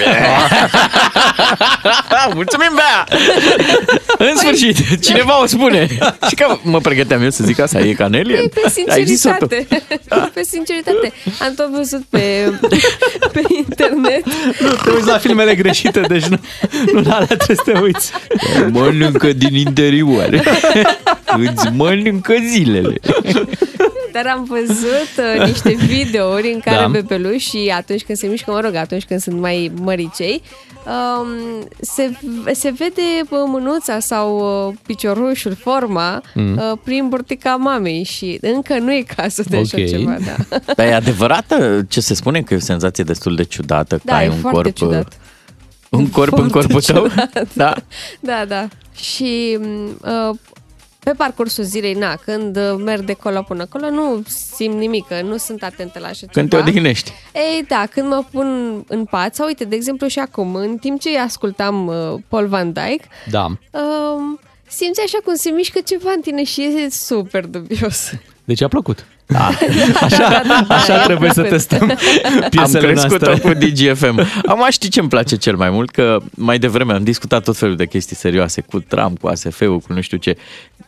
Mulțumim, 2.33 2.71
Bea! 2.75 3.17
În 4.17 4.35
sfârșit, 4.37 4.99
cineva 5.01 5.41
o 5.41 5.45
spune. 5.45 5.87
Și 6.27 6.35
că 6.35 6.57
mă 6.61 6.79
pregăteam 6.79 7.23
eu 7.23 7.29
să 7.29 7.43
zic 7.43 7.59
asta, 7.59 7.79
e 7.79 7.93
Canelie? 7.93 8.35
E 8.35 8.47
pe 8.47 8.61
Ai 8.91 9.05
zis-o 9.05 9.29
tu. 9.39 9.47
sinceritate. 9.47 9.67
pe 10.33 10.43
sinceritate. 10.43 11.13
Am 11.41 11.53
tot 11.55 11.69
văzut 11.75 12.03
pe, 12.09 12.51
pe 13.31 13.41
internet. 13.57 14.25
Nu, 14.59 14.69
te 14.83 14.91
uiți 14.95 15.07
la 15.07 15.17
filmele 15.17 15.55
greșite, 15.55 15.99
deci 15.99 16.25
nu, 16.25 16.37
nu 16.93 17.01
la 17.01 17.13
alea 17.15 17.25
trebuie 17.37 17.57
să 17.65 17.71
te 17.71 17.79
uiți. 17.79 18.11
Mănâncă 18.71 19.33
din 19.33 19.55
interior. 19.55 20.29
Îți 21.37 21.69
mănâncă 21.75 22.33
zilele. 22.57 22.95
Dar 24.13 24.27
am 24.27 24.43
văzut 24.43 25.37
uh, 25.39 25.45
niște 25.47 25.73
videouri 25.73 26.51
în 26.53 26.59
care 26.59 26.75
Da. 26.75 26.81
da. 26.81 26.87
bebelușii, 26.87 27.69
atunci 27.69 28.03
când 28.03 28.17
se 28.17 28.27
mișcă, 28.27 28.51
mă 28.51 28.59
rog, 28.59 28.75
atunci 28.75 29.03
când 29.05 29.19
sunt 29.19 29.39
mai 29.39 29.71
măricei, 29.81 30.41
um, 30.85 31.27
se, 31.81 32.11
se 32.53 32.73
vede 32.77 33.01
uh, 33.21 33.39
mânuța 33.45 33.99
sau 33.99 34.37
uh, 34.67 34.73
piciorușul, 34.85 35.55
forma, 35.55 36.21
Mm. 36.33 36.43
mm. 36.43 36.57
uh, 36.57 36.77
prin 36.83 37.07
burtica 37.09 37.55
mamei 37.55 38.03
și 38.03 38.37
încă 38.41 38.77
nu 38.79 38.93
e 38.93 39.03
cazul 39.15 39.45
de 39.49 39.57
așa 39.57 39.77
Ok. 39.81 39.87
ceva, 39.87 40.15
da. 40.25 40.57
Dar 40.77 40.85
e 40.87 40.93
adevărată 40.93 41.85
ce 41.89 41.99
se 42.01 42.13
spune 42.13 42.41
că 42.41 42.53
e 42.53 42.57
o 42.57 42.59
senzație 42.59 43.03
destul 43.03 43.35
de 43.35 43.43
ciudată, 43.43 43.95
că 43.95 44.01
Da, 44.05 44.15
ai 44.15 44.25
e 44.25 44.29
un 44.29 44.35
foarte 44.35 44.57
corp... 44.61 44.75
ciudat. 44.75 45.17
Un 45.89 46.09
corp 46.09 46.37
în 46.37 46.49
corpul 46.49 46.81
tău? 46.81 47.07
Da. 47.53 47.73
Da, 48.19 48.45
da. 48.47 48.67
Și 48.95 49.57
uh, 50.01 50.35
pe 51.05 51.11
parcursul 51.17 51.63
zilei, 51.63 51.93
na, 51.93 52.15
când 52.25 52.57
uh, 52.57 52.75
merg 52.83 53.01
de 53.03 53.15
acolo 53.19 53.41
până 53.41 53.61
acolo, 53.61 53.89
nu 53.89 54.23
simt 54.55 54.75
nimic, 54.77 55.07
că 55.07 55.21
nu 55.21 55.37
sunt 55.37 55.63
atentă 55.63 55.99
la 55.99 56.07
așa 56.07 56.25
Când 56.31 56.49
te 56.49 56.55
ceva. 56.55 56.67
odihnești. 56.69 57.11
Ei, 57.33 57.65
da, 57.67 57.83
când 57.93 58.07
mă 58.07 58.23
pun 58.31 58.47
în 58.87 59.05
pat, 59.05 59.35
sau 59.35 59.45
uite, 59.47 59.63
de 59.63 59.75
exemplu 59.75 60.07
și 60.07 60.19
acum, 60.19 60.55
în 60.55 60.77
timp 60.77 60.99
ce 60.99 61.19
ascultam 61.19 61.87
uh, 61.87 61.95
Paul 62.27 62.47
Van 62.47 62.71
Dyke, 62.73 63.07
Da. 63.29 63.43
um, 63.45 64.39
simți 64.67 65.01
așa 65.05 65.17
cum 65.25 65.35
se 65.35 65.49
mișcă 65.49 65.79
ceva 65.85 66.11
în 66.15 66.21
tine 66.21 66.43
și 66.43 66.61
e 66.61 66.89
super 66.89 67.45
dubios. 67.45 68.11
Deci 68.43 68.61
a 68.61 68.67
plăcut. 68.67 69.05
Da. 69.27 69.49
Așa, 70.01 70.41
așa 70.67 71.03
trebuie 71.03 71.31
să 71.33 71.41
testăm 71.41 71.81
Am 72.41 72.47
piesele 72.49 72.91
crescut-o 72.91 73.25
noastre. 73.25 73.53
cu 73.53 73.59
DGFM. 73.59 74.19
Am 74.45 74.67
știi 74.69 74.89
ce 74.89 74.99
îmi 74.99 75.09
place 75.09 75.35
cel 75.35 75.55
mai 75.55 75.69
mult? 75.69 75.89
Că 75.91 76.17
mai 76.35 76.59
devreme 76.59 76.93
am 76.93 77.03
discutat 77.03 77.43
tot 77.43 77.57
felul 77.57 77.75
de 77.75 77.85
chestii 77.85 78.15
serioase 78.15 78.61
cu 78.61 78.79
tram, 78.79 79.15
cu 79.21 79.27
ASF-ul, 79.27 79.79
cu 79.79 79.93
nu 79.93 80.01
știu 80.01 80.17
ce. 80.17 80.37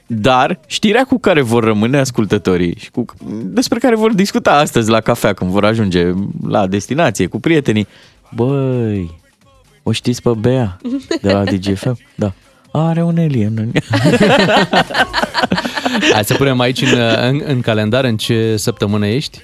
Dar 0.07 0.59
știrea 0.67 1.03
cu 1.03 1.17
care 1.19 1.41
vor 1.41 1.63
rămâne 1.63 1.97
ascultătorii 1.99 2.75
și 2.79 2.91
cu, 2.91 3.05
despre 3.43 3.79
care 3.79 3.95
vor 3.95 4.13
discuta 4.13 4.51
astăzi 4.51 4.89
la 4.89 5.01
cafea 5.01 5.33
când 5.33 5.51
vor 5.51 5.65
ajunge 5.65 6.11
la 6.47 6.67
destinație 6.67 7.27
cu 7.27 7.39
prietenii. 7.39 7.87
Băi, 8.35 9.19
o 9.83 9.91
știți 9.91 10.21
pe 10.21 10.29
Bea 10.39 10.77
de 11.21 11.31
la 11.31 11.43
DGFM? 11.43 11.97
Da. 12.15 12.33
Are 12.71 13.03
un 13.03 13.17
alien 13.17 13.57
în 13.57 13.71
Hai 16.13 16.23
să 16.25 16.33
punem 16.33 16.59
aici 16.59 16.81
în, 16.81 16.99
în, 17.21 17.41
în 17.45 17.61
calendar 17.61 18.03
în 18.03 18.17
ce 18.17 18.57
săptămână 18.57 19.07
ești. 19.07 19.39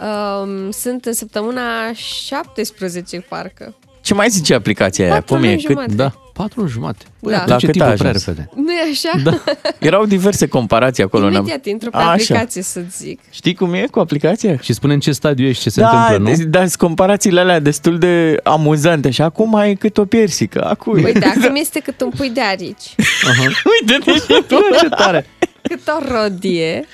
Um, 0.00 0.70
sunt 0.70 1.04
în 1.04 1.12
săptămâna 1.12 1.92
17, 1.94 3.20
parcă. 3.28 3.74
Ce 4.00 4.14
mai 4.14 4.28
zice 4.28 4.54
aplicația 4.54 5.04
aia? 5.04 5.14
Patru 5.14 5.34
Cum 5.34 5.44
e? 5.44 5.48
luni 5.48 5.60
jumate. 5.60 5.94
Da, 5.94 6.12
patru 6.36 6.60
luni 6.60 6.70
jumate. 6.72 7.04
Băi, 7.20 7.32
Da. 7.32 7.38
da. 7.38 7.44
La 7.52 7.56
ce 7.58 7.64
cât 7.66 7.74
timpul 7.74 7.90
ai 7.90 7.96
prea 7.96 8.10
ajuns? 8.10 8.24
repede. 8.26 8.50
nu 8.54 8.72
e 8.72 8.80
așa? 8.90 9.20
Da. 9.24 9.42
Erau 9.88 10.06
diverse 10.06 10.46
comparații 10.46 11.02
acolo. 11.02 11.22
n-am- 11.24 11.34
Imediat 11.34 11.66
intru 11.66 11.90
pe 11.90 11.96
Așa. 11.96 12.10
aplicație 12.10 12.62
să 12.62 12.80
zic. 12.96 13.20
Știi 13.30 13.54
cum 13.54 13.74
e 13.74 13.86
cu 13.90 13.98
aplicația? 13.98 14.56
Și 14.56 14.72
spune 14.72 14.92
în 14.94 15.00
ce 15.00 15.12
stadiu 15.12 15.46
ești, 15.46 15.62
ce 15.62 15.70
se 15.70 15.80
da, 15.80 15.88
întâmplă, 16.06 16.30
nu? 16.30 16.36
de- 16.36 16.44
dar 16.44 16.60
sunt 16.66 16.76
comparațiile 16.80 17.40
alea 17.40 17.58
destul 17.60 17.98
de 17.98 18.40
amuzante. 18.42 19.10
Și 19.10 19.22
acum 19.22 19.54
ai 19.54 19.74
cât 19.74 19.98
o 19.98 20.04
piersică. 20.04 20.64
Acum. 20.64 20.92
Uite, 21.02 21.24
acum 21.36 21.54
este 21.64 21.80
cât 21.80 22.00
un 22.00 22.10
pui 22.16 22.30
de 22.30 22.40
arici, 22.40 22.94
Uite-te 23.80 24.12
și 24.12 24.42
tu. 24.46 24.56
Ce 24.80 24.88
tare! 24.88 25.26
cât 25.62 25.80
o 25.88 26.12
rodie, 26.14 26.86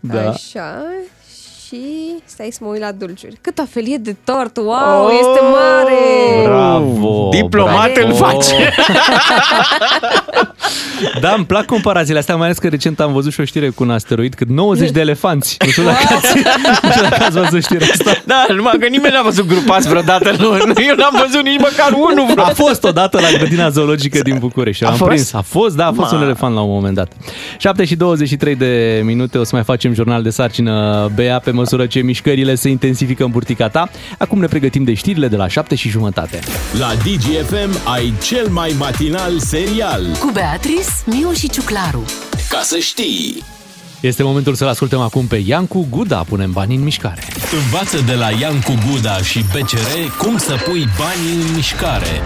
Da. 0.00 0.28
așa, 0.28 0.82
și 1.68 1.80
stai 2.24 2.48
să 2.50 2.58
mă 2.62 2.68
uit 2.68 2.80
la 2.80 2.92
dulciuri. 2.92 3.38
Cât 3.40 3.58
o 3.58 3.62
felie 3.70 3.96
de 3.96 4.16
tort, 4.24 4.56
wow, 4.56 5.04
oh, 5.04 5.10
este 5.12 5.40
mare! 5.40 6.42
Bravo! 6.44 7.28
Diplomat 7.30 7.92
bravo. 7.92 8.08
îl 8.08 8.14
face. 8.14 8.54
Da, 11.20 11.34
îmi 11.36 11.44
plac 11.46 11.64
comparațiile 11.64 12.18
astea, 12.18 12.36
mai 12.36 12.44
ales 12.44 12.58
că 12.58 12.68
recent 12.68 13.00
am 13.00 13.12
văzut 13.12 13.32
și 13.32 13.40
o 13.40 13.44
știre 13.44 13.68
cu 13.68 13.82
un 13.82 13.90
asteroid, 13.90 14.34
cât 14.34 14.48
90 14.48 14.90
de 14.90 15.00
elefanți. 15.00 15.56
Nu 15.64 15.70
știu 15.70 15.82
dacă 15.82 15.98
ați, 16.14 16.36
nu 16.82 16.90
știu 16.90 17.02
dacă 17.02 17.22
ați 17.22 17.38
văzut 17.40 17.62
știrea 17.62 17.86
asta. 17.90 18.22
Da, 18.24 18.46
numai 18.54 18.76
că 18.80 18.86
nimeni 18.86 19.14
n-a 19.14 19.22
văzut 19.22 19.46
grupați 19.46 19.88
vreodată. 19.88 20.30
Nu, 20.38 20.50
nu, 20.50 20.72
eu 20.88 20.94
n-am 20.96 21.24
văzut 21.26 21.44
nici 21.44 21.58
măcar 21.58 21.92
unul 21.92 22.20
A 22.20 22.32
vreodată. 22.32 22.54
fost 22.54 22.84
odată 22.84 23.20
la 23.20 23.38
grădina 23.38 23.68
zoologică 23.68 24.22
din 24.22 24.38
București. 24.38 24.84
A 24.84 24.88
Am 24.88 24.94
fost? 24.94 25.10
prins. 25.10 25.32
A 25.32 25.40
fost, 25.40 25.76
da, 25.76 25.86
a 25.86 25.92
fost 25.92 26.10
Ma. 26.10 26.16
un 26.18 26.22
elefant 26.24 26.54
la 26.54 26.60
un 26.60 26.70
moment 26.70 26.94
dat. 26.94 27.12
7 27.58 27.84
și 27.84 27.96
23 27.96 28.54
de 28.54 29.00
minute, 29.04 29.38
o 29.38 29.44
să 29.44 29.50
mai 29.54 29.64
facem 29.64 29.94
jurnal 29.94 30.22
de 30.22 30.30
sarcină 30.30 31.10
Bea 31.14 31.38
pe 31.38 31.50
măsură 31.58 31.86
ce 31.86 32.00
mișcările 32.00 32.54
se 32.54 32.68
intensifică 32.68 33.24
în 33.24 33.30
burtica 33.30 33.68
ta. 33.68 33.90
Acum 34.18 34.40
ne 34.40 34.46
pregătim 34.46 34.84
de 34.84 34.94
știrile 34.94 35.28
de 35.28 35.36
la 35.36 35.48
7 35.48 35.74
și 35.74 35.88
jumătate. 35.88 36.38
La 36.78 36.94
DGFM 36.94 37.88
ai 37.94 38.12
cel 38.22 38.48
mai 38.48 38.74
matinal 38.78 39.38
serial. 39.38 40.02
Cu 40.20 40.30
Beatrice, 40.32 40.88
Miu 41.06 41.32
și 41.32 41.50
Ciuclaru. 41.50 42.04
Ca 42.48 42.60
să 42.62 42.78
știi. 42.78 43.57
Este 44.00 44.22
momentul 44.22 44.54
să-l 44.54 44.68
ascultăm 44.68 45.00
acum 45.00 45.26
pe 45.26 45.42
Iancu 45.46 45.86
Guda, 45.90 46.24
punem 46.28 46.52
bani 46.52 46.74
în 46.74 46.82
mișcare. 46.82 47.22
Învață 47.52 47.98
de 48.06 48.14
la 48.14 48.28
Iancu 48.40 48.72
Guda 48.90 49.16
și 49.16 49.44
BCR 49.52 50.16
cum 50.18 50.36
să 50.36 50.54
pui 50.64 50.84
banii 50.98 51.42
în 51.48 51.54
mișcare. 51.54 52.22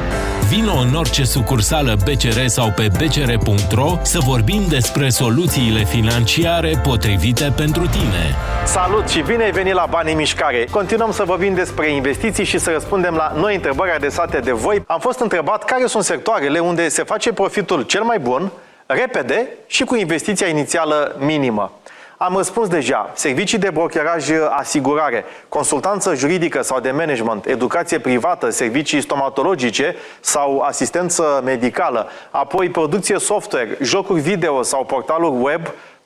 Vino 0.48 0.74
în 0.74 0.94
orice 0.94 1.24
sucursală 1.24 1.96
BCR 2.04 2.46
sau 2.46 2.72
pe 2.76 2.86
bcr.ro 2.98 3.98
să 4.02 4.18
vorbim 4.18 4.62
despre 4.68 5.08
soluțiile 5.08 5.84
financiare 5.84 6.80
potrivite 6.82 7.52
pentru 7.56 7.86
tine. 7.86 8.34
Salut 8.64 9.08
și 9.08 9.20
bine 9.20 9.44
ai 9.44 9.50
venit 9.50 9.72
la 9.72 9.86
Banii 9.90 10.12
în 10.12 10.18
Mișcare! 10.18 10.68
Continuăm 10.70 11.12
să 11.12 11.22
vorbim 11.26 11.54
despre 11.54 11.90
investiții 11.90 12.44
și 12.44 12.58
să 12.58 12.70
răspundem 12.70 13.14
la 13.14 13.32
noi 13.36 13.54
întrebări 13.54 13.90
adresate 13.90 14.38
de 14.38 14.52
voi. 14.52 14.82
Am 14.86 15.00
fost 15.00 15.20
întrebat 15.20 15.64
care 15.64 15.86
sunt 15.86 16.04
sectoarele 16.04 16.58
unde 16.58 16.88
se 16.88 17.02
face 17.02 17.32
profitul 17.32 17.82
cel 17.82 18.02
mai 18.02 18.18
bun, 18.18 18.52
repede 18.92 19.48
și 19.66 19.84
cu 19.84 19.94
investiția 19.94 20.46
inițială 20.46 21.16
minimă. 21.18 21.72
Am 22.16 22.36
răspuns 22.36 22.68
deja. 22.68 23.10
Servicii 23.14 23.58
de 23.58 23.70
brokeraj, 23.70 24.28
asigurare, 24.50 25.24
consultanță 25.48 26.14
juridică 26.14 26.62
sau 26.62 26.80
de 26.80 26.90
management, 26.90 27.46
educație 27.46 27.98
privată, 27.98 28.50
servicii 28.50 29.00
stomatologice 29.00 29.96
sau 30.20 30.58
asistență 30.60 31.40
medicală, 31.44 32.08
apoi 32.30 32.68
producție 32.68 33.18
software, 33.18 33.76
jocuri 33.80 34.20
video 34.20 34.62
sau 34.62 34.84
portaluri 34.84 35.42
web, 35.42 35.60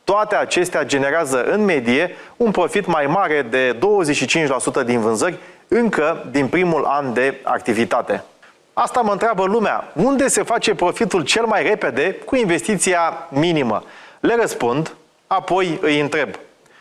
Toate 0.06 0.34
acestea 0.34 0.84
generează 0.84 1.44
în 1.44 1.64
medie 1.64 2.16
un 2.36 2.50
profit 2.50 2.86
mai 2.86 3.06
mare 3.06 3.46
de 3.50 3.78
25% 4.82 4.84
din 4.84 5.00
vânzări 5.00 5.38
încă 5.68 6.26
din 6.30 6.46
primul 6.46 6.84
an 6.84 7.12
de 7.12 7.40
activitate. 7.42 8.24
Asta 8.78 9.00
mă 9.00 9.12
întreabă 9.12 9.44
lumea. 9.44 9.92
Unde 9.94 10.28
se 10.28 10.42
face 10.42 10.74
profitul 10.74 11.22
cel 11.22 11.44
mai 11.44 11.62
repede 11.62 12.12
cu 12.12 12.36
investiția 12.36 13.26
minimă? 13.28 13.82
Le 14.20 14.36
răspund, 14.40 14.94
apoi 15.26 15.78
îi 15.82 16.00
întreb. 16.00 16.28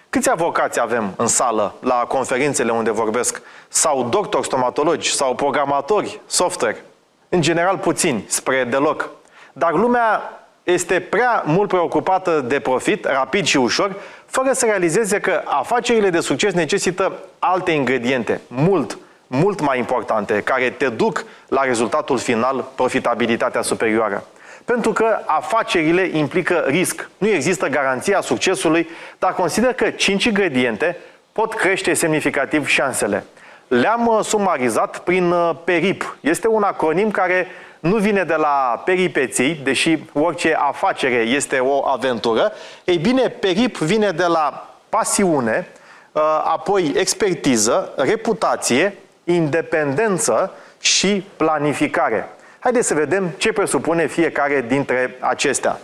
Câți 0.10 0.30
avocați 0.30 0.80
avem 0.80 1.14
în 1.18 1.28
sală 1.28 1.76
la 1.80 1.96
conferințele 1.96 2.72
unde 2.72 2.92
vorbesc? 2.92 3.42
Sau 3.68 4.04
doctori 4.04 4.46
stomatologi? 4.46 5.14
Sau 5.14 5.36
programatori 5.36 6.20
software? 6.26 6.86
În 7.30 7.42
general 7.42 7.78
puțini, 7.78 8.24
spre 8.28 8.64
deloc. 8.64 9.10
Dar 9.54 9.74
lumea 9.74 10.40
este 10.64 11.00
prea 11.00 11.44
mult 11.46 11.68
preocupată 11.68 12.42
de 12.42 12.60
profit, 12.60 13.06
rapid 13.06 13.46
și 13.46 13.58
ușor, 13.58 13.96
fără 14.26 14.54
să 14.54 14.66
realizeze 14.66 15.20
că 15.20 15.42
afacerile 15.46 16.10
de 16.10 16.20
succes 16.20 16.54
necesită 16.54 17.14
alte 17.40 17.72
ingrediente, 17.72 18.42
mult, 18.48 18.98
mult 19.28 19.62
mai 19.62 19.78
importante, 19.78 20.42
care 20.42 20.70
te 20.70 20.90
duc 20.90 21.26
la 21.48 21.64
rezultatul 21.64 22.18
final, 22.18 22.66
profitabilitatea 22.76 23.62
superioară. 23.62 24.24
Pentru 24.66 24.92
că 24.92 25.20
afacerile 25.26 26.10
implică 26.14 26.64
risc. 26.68 27.10
Nu 27.18 27.28
există 27.28 27.68
garanția 27.68 28.22
succesului, 28.22 28.90
dar 29.20 29.34
consider 29.34 29.74
că 29.74 29.90
5 29.90 30.24
ingrediente 30.24 30.98
pot 31.32 31.54
crește 31.54 31.94
semnificativ 31.94 32.68
șansele. 32.68 33.24
Le-am 33.68 34.08
uh, 34.08 34.20
sumarizat 34.24 35.00
prin 35.00 35.32
uh, 35.32 35.52
PERIP. 35.64 36.18
Este 36.22 36.48
un 36.48 36.64
acronim 36.64 37.12
care 37.12 37.48
nu 37.80 37.96
vine 37.96 38.24
de 38.24 38.36
la 38.36 38.82
peripeții, 38.86 39.60
deși 39.64 39.98
orice 40.14 40.58
afacere 40.60 41.16
este 41.16 41.60
o 41.60 41.88
aventură. 41.88 42.52
Ei 42.84 42.98
bine, 42.98 43.30
PERIP 43.30 43.78
vine 43.78 44.12
de 44.12 44.26
la 44.26 44.70
pasiune, 44.90 45.68
uh, 46.12 46.22
apoi 46.44 46.94
expertiză, 46.96 47.94
reputație, 47.96 48.98
independență 49.26 50.52
și 50.80 51.28
planificare. 51.38 52.30
Haideți 52.60 52.88
să 52.88 52.94
vedem 52.94 53.28
ce 53.38 53.54
presupune 53.54 54.08
fiecare 54.08 54.66
dintre 54.68 55.16
acestea. 55.20 55.80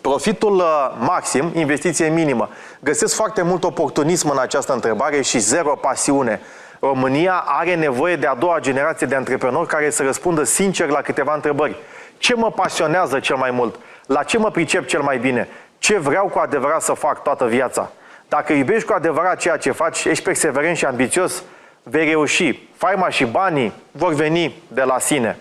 Profitul 0.00 0.54
uh, 0.54 0.64
maxim, 0.98 1.50
investiție 1.54 2.08
minimă. 2.08 2.48
Găsesc 2.80 3.14
foarte 3.14 3.42
mult 3.42 3.64
oportunism 3.64 4.30
în 4.30 4.38
această 4.38 4.72
întrebare 4.72 5.20
și 5.20 5.38
zero 5.38 5.74
pasiune. 5.74 6.40
România 6.80 7.44
are 7.46 7.74
nevoie 7.74 8.16
de 8.16 8.26
a 8.26 8.34
doua 8.34 8.58
generație 8.58 9.06
de 9.06 9.14
antreprenori 9.14 9.68
care 9.68 9.90
să 9.90 10.02
răspundă 10.02 10.44
sincer 10.44 10.88
la 10.88 11.00
câteva 11.00 11.34
întrebări. 11.34 11.76
Ce 12.18 12.34
mă 12.34 12.50
pasionează 12.50 13.18
cel 13.18 13.36
mai 13.36 13.50
mult? 13.50 13.74
La 14.06 14.22
ce 14.22 14.38
mă 14.38 14.50
pricep 14.50 14.86
cel 14.86 15.00
mai 15.00 15.18
bine? 15.18 15.48
Ce 15.78 15.98
vreau 15.98 16.26
cu 16.26 16.38
adevărat 16.38 16.82
să 16.82 16.92
fac 16.92 17.22
toată 17.22 17.46
viața? 17.46 17.90
Dacă 18.28 18.52
iubești 18.52 18.88
cu 18.88 18.92
adevărat 18.92 19.36
ceea 19.38 19.56
ce 19.56 19.70
faci, 19.70 20.04
ești 20.04 20.24
perseverent 20.24 20.76
și 20.76 20.84
ambițios, 20.84 21.42
vei 21.82 22.04
reuși. 22.04 22.68
Faima 22.76 23.08
și 23.08 23.24
banii 23.24 23.72
vor 23.90 24.12
veni 24.14 24.54
de 24.68 24.82
la 24.82 24.98
sine. 24.98 25.38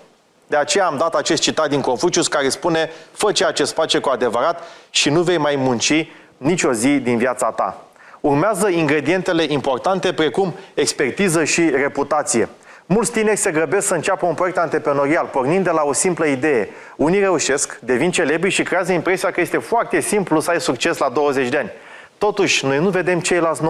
De 0.47 0.57
aceea 0.57 0.85
am 0.85 0.97
dat 0.97 1.15
acest 1.15 1.41
citat 1.41 1.69
din 1.69 1.81
Confucius 1.81 2.27
care 2.27 2.49
spune 2.49 2.91
Fă 3.11 3.31
ceea 3.31 3.51
ce 3.51 3.61
îți 3.61 3.73
face 3.73 3.99
cu 3.99 4.09
adevărat 4.09 4.63
și 4.89 5.09
nu 5.09 5.21
vei 5.21 5.37
mai 5.37 5.55
munci 5.55 6.07
nicio 6.37 6.71
zi 6.73 6.97
din 6.97 7.17
viața 7.17 7.51
ta. 7.51 7.83
Urmează 8.19 8.69
ingredientele 8.69 9.45
importante 9.47 10.13
precum 10.13 10.53
expertiză 10.73 11.43
și 11.43 11.69
reputație. 11.69 12.49
Mulți 12.85 13.11
tineri 13.11 13.37
se 13.37 13.51
grăbesc 13.51 13.87
să 13.87 13.93
înceapă 13.93 14.25
un 14.25 14.33
proiect 14.33 14.57
antreprenorial, 14.57 15.25
pornind 15.25 15.63
de 15.63 15.69
la 15.69 15.83
o 15.83 15.93
simplă 15.93 16.25
idee. 16.25 16.69
Unii 16.95 17.19
reușesc, 17.19 17.79
devin 17.79 18.11
celebri 18.11 18.49
și 18.49 18.63
creează 18.63 18.91
impresia 18.91 19.31
că 19.31 19.41
este 19.41 19.57
foarte 19.57 19.99
simplu 19.99 20.39
să 20.39 20.49
ai 20.49 20.61
succes 20.61 20.97
la 20.97 21.09
20 21.09 21.49
de 21.49 21.57
ani. 21.57 21.71
Totuși, 22.17 22.65
noi 22.65 22.79
nu 22.79 22.89
vedem 22.89 23.19
ceilalți 23.19 23.61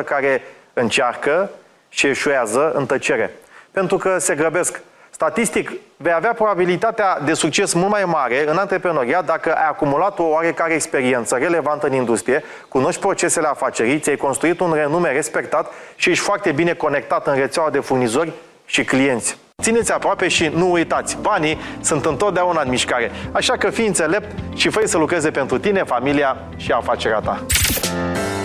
99% 0.00 0.04
care 0.04 0.42
încearcă 0.72 1.50
și 1.88 2.06
eșuează 2.06 2.72
în 2.74 2.86
tăcere. 2.86 3.36
Pentru 3.70 3.96
că 3.96 4.18
se 4.18 4.34
grăbesc. 4.34 4.80
Statistic, 5.10 5.70
vei 5.96 6.12
avea 6.12 6.32
probabilitatea 6.32 7.20
de 7.24 7.34
succes 7.34 7.72
mult 7.72 7.90
mai 7.90 8.04
mare 8.04 8.50
în 8.50 8.56
antreprenoriat 8.56 9.24
dacă 9.24 9.54
ai 9.54 9.66
acumulat 9.68 10.18
o 10.18 10.22
oarecare 10.22 10.74
experiență 10.74 11.36
relevantă 11.36 11.86
în 11.86 11.92
industrie, 11.92 12.44
cunoști 12.68 13.00
procesele 13.00 13.46
afacerii, 13.46 13.98
ți-ai 13.98 14.16
construit 14.16 14.60
un 14.60 14.72
renume 14.72 15.12
respectat 15.12 15.72
și 15.94 16.10
ești 16.10 16.24
foarte 16.24 16.52
bine 16.52 16.72
conectat 16.72 17.26
în 17.26 17.34
rețeaua 17.34 17.70
de 17.70 17.80
furnizori 17.80 18.32
și 18.64 18.84
clienți. 18.84 19.38
Țineți 19.62 19.92
aproape 19.92 20.28
și 20.28 20.50
nu 20.54 20.70
uitați, 20.70 21.18
banii 21.20 21.58
sunt 21.80 22.04
întotdeauna 22.04 22.60
în 22.60 22.68
mișcare, 22.68 23.10
așa 23.32 23.56
că 23.56 23.70
fii 23.70 23.86
înțelept 23.86 24.30
și 24.54 24.68
fă 24.68 24.86
să 24.86 24.98
lucreze 24.98 25.30
pentru 25.30 25.58
tine, 25.58 25.82
familia 25.84 26.36
și 26.56 26.72
afacerea 26.72 27.20
ta. 27.20 27.46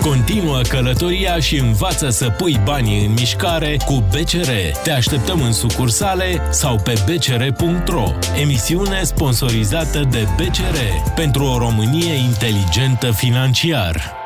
Continuă 0.02 0.62
călătoria 0.70 1.40
și 1.40 1.58
învață 1.58 2.10
să 2.10 2.30
pui 2.38 2.60
banii 2.64 3.06
în 3.06 3.12
mișcare 3.12 3.78
cu 3.86 4.04
BCR. 4.10 4.50
Te 4.84 4.92
așteptăm 4.92 5.42
în 5.42 5.52
sucursale 5.52 6.42
sau 6.50 6.76
pe 6.84 6.94
bcr.ro. 7.06 8.04
Emisiune 8.42 9.04
sponsorizată 9.04 10.08
de 10.12 10.28
BCR 10.36 10.78
pentru 11.16 11.44
o 11.44 11.58
Românie 11.58 12.14
inteligentă 12.14 13.12
financiar. 13.12 14.20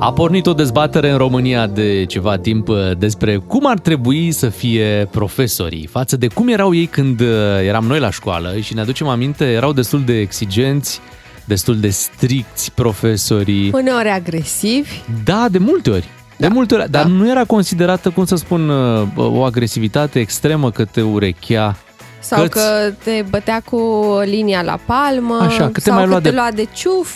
A 0.00 0.12
pornit 0.12 0.46
o 0.46 0.52
dezbatere 0.52 1.10
în 1.10 1.16
România 1.16 1.66
de 1.66 2.04
ceva 2.04 2.38
timp 2.38 2.68
uh, 2.68 2.76
despre 2.98 3.36
cum 3.36 3.66
ar 3.66 3.78
trebui 3.78 4.32
să 4.32 4.48
fie 4.48 5.08
profesorii 5.10 5.86
față 5.86 6.16
de 6.16 6.26
cum 6.26 6.48
erau 6.48 6.74
ei 6.74 6.86
când 6.86 7.20
uh, 7.20 7.26
eram 7.66 7.84
noi 7.84 7.98
la 7.98 8.10
școală 8.10 8.58
și 8.60 8.74
ne 8.74 8.80
aducem 8.80 9.08
aminte, 9.08 9.44
erau 9.44 9.72
destul 9.72 10.02
de 10.04 10.18
exigenți, 10.18 11.00
destul 11.46 11.78
de 11.80 11.88
stricți 11.88 12.72
profesorii. 12.72 13.70
Uneori 13.74 14.08
agresivi. 14.08 14.90
Da, 15.24 15.46
de 15.50 15.58
multe 15.58 15.90
ori. 15.90 16.08
De 16.36 16.48
multe 16.48 16.74
ori, 16.74 16.90
dar 16.90 17.02
Da. 17.02 17.08
nu 17.08 17.30
era 17.30 17.44
considerată, 17.44 18.10
cum 18.10 18.24
să 18.24 18.36
spun, 18.36 18.68
uh, 18.68 19.06
o 19.16 19.42
agresivitate 19.44 20.18
extremă 20.20 20.70
că 20.70 20.84
te 20.84 21.02
urechea. 21.02 21.76
Sau 22.20 22.42
Că-ți- 22.42 22.54
că 22.54 22.92
te 23.04 23.24
bătea 23.30 23.60
cu 23.64 23.80
linia 24.24 24.62
la 24.62 24.78
palmă. 24.86 25.38
Așa, 25.40 25.64
că 25.64 25.70
te 25.72 25.80
sau 25.80 25.94
mai 25.94 26.02
că 26.02 26.08
lua 26.08 26.18
te 26.20 26.28
de- 26.28 26.34
lua 26.34 26.48
de 26.54 26.66
ciuf. 26.74 27.10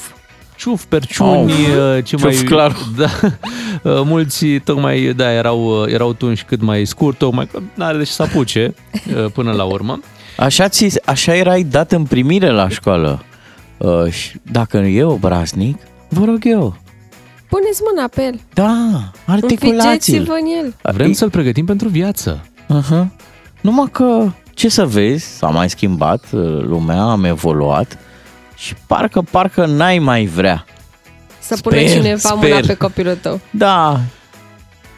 ciuf, 0.56 0.84
perciuni, 0.84 1.30
Au, 1.30 1.44
uh, 1.44 1.94
ce 1.96 2.00
ciuf 2.02 2.22
mai... 2.22 2.34
clar. 2.34 2.76
Da, 2.96 3.08
uh, 3.22 3.30
mulți 4.04 4.46
tocmai, 4.46 5.12
da, 5.16 5.32
erau, 5.32 5.82
uh, 5.82 5.92
erau 5.92 6.12
tunși 6.12 6.44
cât 6.44 6.60
mai 6.62 6.84
scurt, 6.84 7.18
tocmai 7.18 7.46
că 7.52 7.58
n-are 7.74 7.96
de 7.98 8.04
ce 8.04 8.10
să 8.10 8.22
apuce 8.22 8.74
uh, 9.16 9.30
până 9.32 9.52
la 9.52 9.64
urmă. 9.64 10.00
Așa, 10.36 10.68
ți, 10.68 11.00
așa 11.04 11.34
erai 11.34 11.62
dat 11.62 11.92
în 11.92 12.02
primire 12.04 12.50
la 12.50 12.68
școală. 12.68 13.22
Uh, 13.80 14.10
și 14.10 14.40
dacă 14.42 14.76
e 14.76 15.02
obraznic, 15.02 15.76
vă 16.08 16.24
rog 16.24 16.38
eu. 16.42 16.76
Puneți 17.48 17.80
mâna 17.94 18.08
pe 18.08 18.22
el. 18.22 18.40
Da, 18.54 19.10
articulați-l. 19.26 19.88
Înfigeți-vă 19.88 20.32
în 20.32 20.64
el. 20.64 20.94
Vrem 20.94 21.12
să-l 21.12 21.30
pregătim 21.30 21.64
pentru 21.64 21.88
viață. 21.88 22.44
Uh-huh. 22.64 23.06
Numai 23.60 23.88
că, 23.92 24.32
ce 24.54 24.68
să 24.68 24.86
vezi, 24.86 25.36
s-a 25.36 25.48
mai 25.48 25.70
schimbat 25.70 26.24
uh, 26.32 26.40
lumea, 26.62 27.02
am 27.02 27.24
evoluat 27.24 27.98
și 28.56 28.74
parcă, 28.86 29.22
parcă 29.30 29.66
n-ai 29.66 29.98
mai 29.98 30.24
vrea. 30.24 30.64
Să 31.38 31.56
pună 31.62 31.76
Sper, 31.76 31.90
cineva 31.90 32.34
mâna 32.34 32.54
sper. 32.54 32.66
pe 32.66 32.74
copilul 32.74 33.18
tău. 33.22 33.40
Da, 33.50 34.00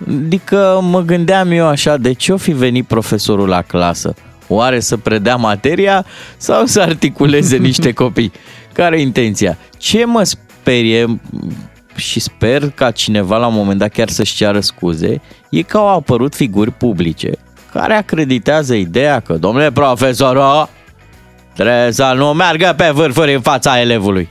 adică 0.09 0.81
mă 0.83 1.01
gândeam 1.01 1.51
eu 1.51 1.67
așa, 1.67 1.97
de 1.97 2.13
ce 2.13 2.33
o 2.33 2.37
fi 2.37 2.53
venit 2.53 2.87
profesorul 2.87 3.49
la 3.49 3.63
clasă? 3.63 4.15
Oare 4.49 4.81
să 4.81 4.97
predea 4.97 5.37
materia 5.37 6.07
sau 6.37 6.67
să 6.67 6.81
articuleze 6.81 7.57
niște 7.69 7.93
copii? 7.93 8.33
Care 8.73 8.99
e 8.99 9.01
intenția? 9.03 9.59
Ce 9.79 10.05
mă 10.05 10.23
sperie 10.23 11.21
și 11.95 12.21
sper 12.21 12.71
ca 12.71 12.91
cineva 12.91 13.37
la 13.37 13.47
un 13.47 13.55
moment 13.55 13.79
dat 13.79 13.91
chiar 13.93 14.09
să-și 14.09 14.35
ceară 14.35 14.61
scuze, 14.61 15.21
e 15.51 15.63
că 15.63 15.77
au 15.77 15.89
apărut 15.89 16.35
figuri 16.35 16.71
publice 16.71 17.31
care 17.73 17.95
acreditează 17.95 18.75
ideea 18.75 19.21
că, 19.21 19.33
domnule 19.33 19.71
profesor, 19.73 20.69
trebuie 21.55 21.93
să 21.93 22.13
nu 22.17 22.33
meargă 22.33 22.75
pe 22.77 22.91
vârfuri 22.95 23.35
în 23.35 23.41
fața 23.41 23.81
elevului. 23.81 24.29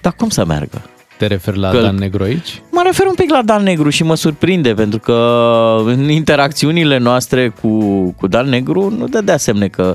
Dar 0.00 0.12
cum 0.16 0.28
să 0.28 0.44
meargă? 0.44 0.82
Te 1.18 1.26
referi 1.26 1.58
la 1.58 1.70
Că- 1.70 1.80
Dan 1.80 1.94
Negru 1.94 2.22
aici? 2.22 2.62
Mă 2.70 2.82
refer 2.84 3.06
un 3.06 3.14
pic 3.14 3.30
la 3.30 3.42
Dan 3.44 3.62
Negru 3.62 3.88
și 3.90 4.02
mă 4.02 4.14
surprinde 4.14 4.74
pentru 4.74 4.98
că 4.98 5.76
în 5.84 6.08
interacțiunile 6.08 6.98
noastre 6.98 7.48
cu, 7.48 7.78
cu 8.16 8.26
Dan 8.26 8.48
Negru 8.48 8.94
nu 8.98 9.06
dădea 9.08 9.36
semne 9.36 9.68
că, 9.68 9.94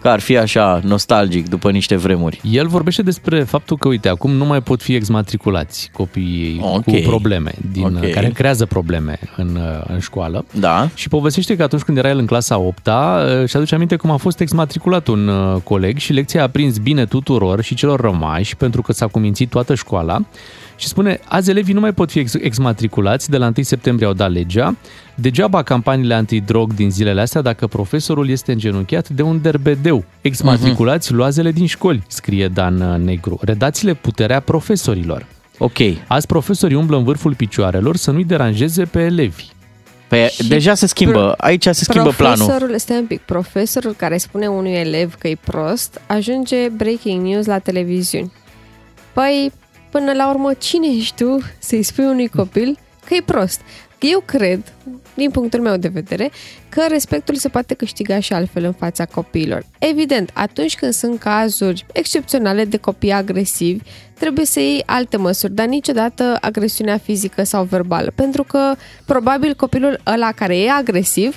că 0.00 0.08
ar 0.08 0.20
fi 0.20 0.36
așa 0.36 0.80
nostalgic 0.84 1.48
după 1.48 1.70
niște 1.70 1.96
vremuri. 1.96 2.40
El 2.50 2.66
vorbește 2.66 3.02
despre 3.02 3.42
faptul 3.42 3.76
că, 3.76 3.88
uite, 3.88 4.08
acum 4.08 4.30
nu 4.30 4.44
mai 4.44 4.60
pot 4.62 4.82
fi 4.82 4.94
exmatriculați 4.94 5.90
copiii 5.92 6.60
Ok. 6.62 6.84
cu 6.84 6.98
probleme, 7.06 7.52
din, 7.72 7.82
Ok. 7.84 8.10
care 8.10 8.28
creează 8.28 8.66
probleme 8.66 9.18
în, 9.36 9.56
uh, 9.56 9.84
în 9.86 9.98
școală. 9.98 10.44
Da. 10.52 10.88
Și 10.94 11.08
povestește 11.08 11.56
că 11.56 11.62
atunci 11.62 11.82
când 11.82 11.96
era 11.98 12.08
el 12.08 12.18
în 12.18 12.26
clasa 12.26 12.58
8-a, 12.58 13.24
și 13.46 13.56
aduce 13.56 13.74
aminte 13.74 13.96
cum 13.96 14.10
a 14.10 14.16
fost 14.16 14.40
exmatriculat 14.40 15.06
un 15.06 15.28
uh, 15.28 15.60
coleg 15.64 15.96
și 15.98 16.12
lecția 16.12 16.42
a 16.42 16.48
prins 16.48 16.78
bine 16.78 17.04
tuturor 17.04 17.62
și 17.62 17.74
celor 17.74 18.00
rămași 18.00 18.56
pentru 18.56 18.82
că 18.82 18.92
s-a 18.92 19.06
cumințit 19.06 19.50
toată 19.50 19.74
școala. 19.74 20.20
Și 20.78 20.86
spune, 20.86 21.20
azi 21.24 21.50
elevii 21.50 21.74
nu 21.74 21.80
mai 21.80 21.92
pot 21.92 22.10
fi 22.10 22.18
ex- 22.18 22.34
exmatriculați, 22.34 23.30
de 23.30 23.36
la 23.36 23.46
1 23.46 23.64
septembrie 23.64 24.06
au 24.06 24.12
dat 24.12 24.32
legea. 24.32 24.76
Degeaba 25.14 25.62
campaniile 25.62 26.14
antidrog 26.14 26.74
din 26.74 26.90
zilele 26.90 27.20
astea 27.20 27.40
dacă 27.40 27.66
profesorul 27.66 28.28
este 28.28 28.52
îngenunchiat 28.52 29.08
de 29.08 29.22
un 29.22 29.40
derbedeu. 29.42 30.04
Exmatriculați 30.20 31.12
luazele 31.12 31.50
din 31.50 31.66
școli, 31.66 32.02
scrie 32.06 32.48
Dan 32.48 32.80
uh, 32.80 32.98
Negru. 32.98 33.38
Redați-le 33.42 33.94
puterea 33.94 34.40
profesorilor. 34.40 35.26
Ok. 35.58 35.78
Azi 36.06 36.26
profesorii 36.26 36.76
umblă 36.76 36.96
în 36.96 37.04
vârful 37.04 37.34
picioarelor 37.34 37.96
să 37.96 38.10
nu-i 38.10 38.24
deranjeze 38.24 38.84
pe 38.84 39.00
elevi. 39.00 39.44
Pe, 40.08 40.34
deja 40.48 40.74
se 40.74 40.86
schimbă, 40.86 41.34
aici 41.38 41.64
se 41.64 41.84
schimbă 41.84 42.10
planul. 42.16 42.46
Profesorul, 42.46 42.78
stai 42.78 42.98
un 42.98 43.06
pic, 43.06 43.20
profesorul 43.20 43.94
care 43.96 44.16
spune 44.16 44.46
unui 44.46 44.72
elev 44.72 45.14
că 45.14 45.28
e 45.28 45.36
prost, 45.44 46.00
ajunge 46.06 46.68
breaking 46.68 47.26
news 47.26 47.46
la 47.46 47.58
televiziuni. 47.58 48.32
Păi, 49.12 49.52
până 49.90 50.12
la 50.12 50.30
urmă, 50.30 50.52
cine 50.52 50.86
ești 50.86 51.24
tu 51.24 51.38
să-i 51.58 51.82
spui 51.82 52.04
unui 52.04 52.28
copil 52.28 52.78
că 53.06 53.14
e 53.14 53.22
prost? 53.24 53.60
Eu 54.00 54.22
cred, 54.24 54.72
din 55.14 55.30
punctul 55.30 55.60
meu 55.60 55.76
de 55.76 55.88
vedere, 55.88 56.30
că 56.68 56.82
respectul 56.88 57.34
se 57.34 57.48
poate 57.48 57.74
câștiga 57.74 58.20
și 58.20 58.32
altfel 58.32 58.64
în 58.64 58.72
fața 58.72 59.04
copiilor. 59.04 59.64
Evident, 59.78 60.30
atunci 60.34 60.76
când 60.76 60.92
sunt 60.92 61.18
cazuri 61.18 61.86
excepționale 61.92 62.64
de 62.64 62.76
copii 62.76 63.12
agresivi, 63.12 63.82
trebuie 64.18 64.44
să 64.44 64.60
iei 64.60 64.82
alte 64.86 65.16
măsuri, 65.16 65.52
dar 65.52 65.66
niciodată 65.66 66.38
agresiunea 66.40 66.98
fizică 66.98 67.42
sau 67.42 67.64
verbală, 67.64 68.12
pentru 68.14 68.42
că 68.42 68.74
probabil 69.04 69.54
copilul 69.54 70.00
ăla 70.06 70.32
care 70.32 70.58
e 70.58 70.70
agresiv 70.70 71.36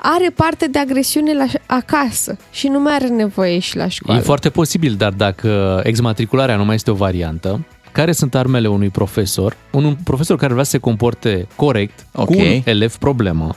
are 0.00 0.30
parte 0.34 0.66
de 0.66 0.78
agresiune 0.78 1.34
la, 1.34 1.46
acasă 1.66 2.36
și 2.50 2.68
nu 2.68 2.80
mai 2.80 2.94
are 2.94 3.06
nevoie 3.06 3.58
și 3.58 3.76
la 3.76 3.88
școală. 3.88 4.20
E 4.20 4.22
foarte 4.22 4.50
posibil, 4.50 4.94
dar 4.94 5.12
dacă 5.12 5.80
exmatricularea 5.84 6.56
nu 6.56 6.64
mai 6.64 6.74
este 6.74 6.90
o 6.90 6.94
variantă, 6.94 7.66
care 7.98 8.12
sunt 8.12 8.34
armele 8.34 8.68
unui 8.68 8.88
profesor, 8.88 9.56
un 9.70 9.96
profesor 10.04 10.36
care 10.36 10.52
vrea 10.52 10.64
să 10.64 10.70
se 10.70 10.78
comporte 10.78 11.46
corect 11.56 12.06
Ok. 12.12 12.26
cu 12.26 12.32
un 12.32 12.60
elev 12.64 12.96
problemă. 12.96 13.54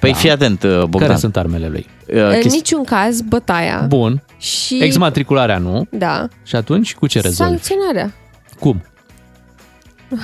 Păi 0.00 0.14
fii 0.14 0.30
atent, 0.30 0.62
uh, 0.62 0.70
Bogdan. 0.78 1.00
Care 1.08 1.18
sunt 1.18 1.36
armele 1.36 1.68
lui? 1.68 1.86
În 2.06 2.40
niciun 2.50 2.84
caz, 2.84 3.20
bătaia. 3.20 3.84
Bun. 3.88 4.22
Și... 4.38 4.78
Exmatricularea 4.82 5.58
nu. 5.58 5.86
Da. 5.90 6.28
Și 6.42 6.56
atunci 6.56 6.94
cu 6.94 7.06
ce 7.06 7.20
rezolvi? 7.20 7.50
Sancționarea. 7.52 8.12
Cum? 8.58 8.82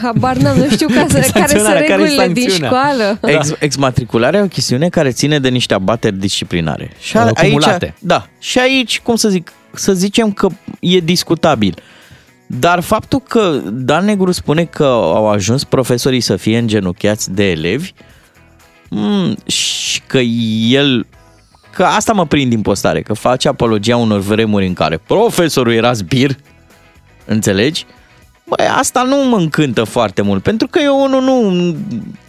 Habar 0.02 0.36
n-am, 0.36 0.56
nu 0.56 0.68
știu 0.70 0.86
ca 0.96 1.06
să, 1.08 1.12
care 1.12 1.22
sunt 1.22 1.34
Sancționarea, 1.34 1.80
care 1.80 1.92
e 1.92 1.96
regulile 2.04 2.32
din 2.32 2.48
sancțiunea? 2.48 2.68
școală. 2.68 3.18
Ex, 3.22 3.54
exmatricularea 3.58 4.40
e 4.40 4.42
o 4.42 4.46
chestiune 4.46 4.88
care 4.88 5.10
ține 5.10 5.38
de 5.38 5.48
niște 5.48 5.74
abateri 5.74 6.16
disciplinare. 6.16 6.90
Și 7.00 7.16
a- 7.16 7.20
Acumulate. 7.20 7.84
Aici, 7.84 7.94
da. 8.00 8.26
Și 8.38 8.58
aici, 8.58 9.00
cum 9.00 9.16
să 9.16 9.28
zic, 9.28 9.52
să 9.72 9.92
zicem 9.92 10.32
că 10.32 10.48
e 10.80 10.98
discutabil. 10.98 11.74
Dar 12.50 12.80
faptul 12.80 13.20
că 13.20 13.60
Dan 13.72 14.04
Negru 14.04 14.32
spune 14.32 14.64
că 14.64 14.84
au 14.84 15.28
ajuns 15.28 15.64
profesorii 15.64 16.20
să 16.20 16.36
fie 16.36 16.58
îngenuchiați 16.58 17.30
de 17.30 17.50
elevi 17.50 17.92
mm, 18.88 19.36
și 19.46 20.00
că 20.06 20.18
el 20.18 21.06
că 21.78 21.84
asta 21.84 22.12
mă 22.12 22.26
prind 22.26 22.50
din 22.50 22.62
postare, 22.62 23.02
că 23.02 23.12
face 23.12 23.48
apologia 23.48 23.96
unor 23.96 24.20
vremuri 24.20 24.66
în 24.66 24.72
care 24.72 24.96
profesorul 25.06 25.72
era 25.72 25.92
zbir, 25.92 26.36
înțelegi? 27.24 27.86
Băi, 28.44 28.66
asta 28.66 29.02
nu 29.02 29.28
mă 29.28 29.36
încântă 29.36 29.84
foarte 29.84 30.22
mult, 30.22 30.42
pentru 30.42 30.66
că 30.66 30.78
eu 30.82 31.08
nu, 31.08 31.20
nu, 31.20 31.76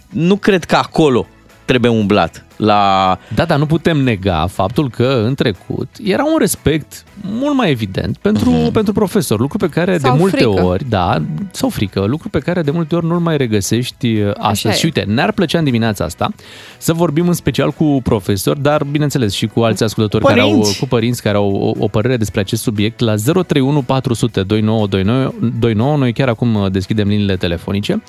nu 0.10 0.36
cred 0.36 0.64
că 0.64 0.76
acolo 0.76 1.28
trebuie 1.66 1.92
umblat. 1.92 2.46
La... 2.60 3.18
Da, 3.36 3.46
dar 3.46 3.58
nu 3.58 3.66
putem 3.66 3.98
nega 3.98 4.48
faptul 4.52 4.90
că 4.90 5.22
în 5.26 5.36
trecut 5.36 5.88
era 6.04 6.24
un 6.24 6.38
respect 6.40 7.04
mult 7.22 7.56
mai 7.56 7.70
evident 7.70 8.18
pentru, 8.18 8.52
uh-huh. 8.52 8.72
pentru 8.72 8.94
profesor, 8.94 9.40
lucru 9.40 9.58
pe 9.58 9.70
care 9.70 9.98
Sau 9.98 10.12
de 10.12 10.18
multe 10.20 10.38
frică. 10.38 10.64
ori, 10.64 10.90
da, 10.90 11.22
sau 11.52 11.70
frică, 11.70 12.06
lucru 12.06 12.30
pe 12.30 12.40
care 12.40 12.62
de 12.62 12.72
multe 12.72 12.96
ori 12.96 13.06
nu-l 13.06 13.20
mai 13.20 13.38
regăsești 13.38 14.22
uh, 14.22 14.32
astăzi. 14.38 14.76
e. 14.76 14.78
Și 14.78 14.86
uite, 14.86 15.02
ne-ar 15.02 15.32
plăcea 15.32 15.58
în 15.58 15.64
dimineața 15.64 16.04
asta 16.04 16.30
să 16.78 16.94
vorbim 16.94 17.28
în 17.28 17.34
special 17.34 17.72
cu 17.72 18.00
profesori, 18.04 18.62
dar 18.62 18.84
bineînțeles 18.84 19.34
și 19.34 19.48
cu 19.48 19.60
alți 19.62 19.84
ascultători 19.84 20.24
care 20.26 20.40
au, 20.40 20.50
Părinți. 20.50 20.80
cu 20.80 20.86
părinți 20.88 21.22
care 21.22 21.38
au 21.38 21.52
o, 21.52 21.84
o 21.84 21.88
părere 21.88 22.18
despre 22.18 22.40
acest 22.40 22.62
subiect 22.62 23.00
la 23.00 23.16
031 23.16 23.82
400 23.82 24.42
2929 24.42 25.50
29. 25.60 25.98
Noi 25.98 26.14
chiar 26.14 26.28
acum 26.28 26.56
uh, 26.56 26.72
deschidem 26.72 27.08
liniile 27.08 27.36
telefonice 27.36 28.02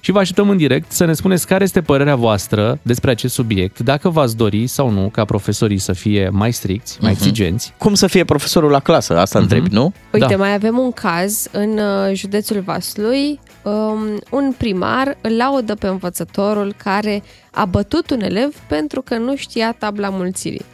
și 0.00 0.10
vă 0.10 0.18
așteptăm 0.18 0.48
în 0.48 0.56
direct 0.56 0.92
să 0.92 1.04
ne 1.04 1.12
spuneți 1.12 1.46
care 1.46 1.64
este 1.64 1.80
părerea 1.80 2.16
voastră 2.16 2.78
despre 2.82 3.10
acest 3.10 3.34
subiect, 3.34 3.78
dacă 3.78 3.97
v-ați 4.04 4.36
dori 4.36 4.66
sau 4.66 4.90
nu 4.90 5.08
ca 5.08 5.24
profesorii 5.24 5.78
să 5.78 5.92
fie 5.92 6.28
mai 6.32 6.52
stricți, 6.52 6.98
mai 7.00 7.10
Mhm. 7.12 7.20
exigenți. 7.20 7.72
Cum 7.78 7.94
să 7.94 8.06
fie 8.06 8.24
profesorul 8.24 8.70
la 8.70 8.80
clasă? 8.80 9.18
Asta 9.18 9.38
întrebi, 9.38 9.68
nu? 9.70 9.92
Uite, 10.12 10.26
Da. 10.26 10.36
mai 10.36 10.54
avem 10.54 10.78
un 10.78 10.92
caz 10.92 11.46
în 11.52 11.78
uh, 11.78 12.14
județul 12.14 12.60
Vaslui. 12.60 13.40
Um, 13.62 13.98
un 14.30 14.54
primar 14.58 15.16
îl 15.20 15.36
laudă 15.36 15.74
pe 15.74 15.86
învățătorul 15.86 16.74
care 16.82 17.22
a 17.50 17.64
bătut 17.64 18.10
un 18.10 18.20
elev 18.20 18.54
pentru 18.68 19.02
că 19.02 19.16
nu 19.16 19.36
știa 19.36 19.72
tabla 19.78 20.08
mulțirii. 20.08 20.64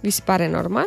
Vi 0.00 0.10
se 0.10 0.20
pare 0.24 0.50
normal? 0.50 0.86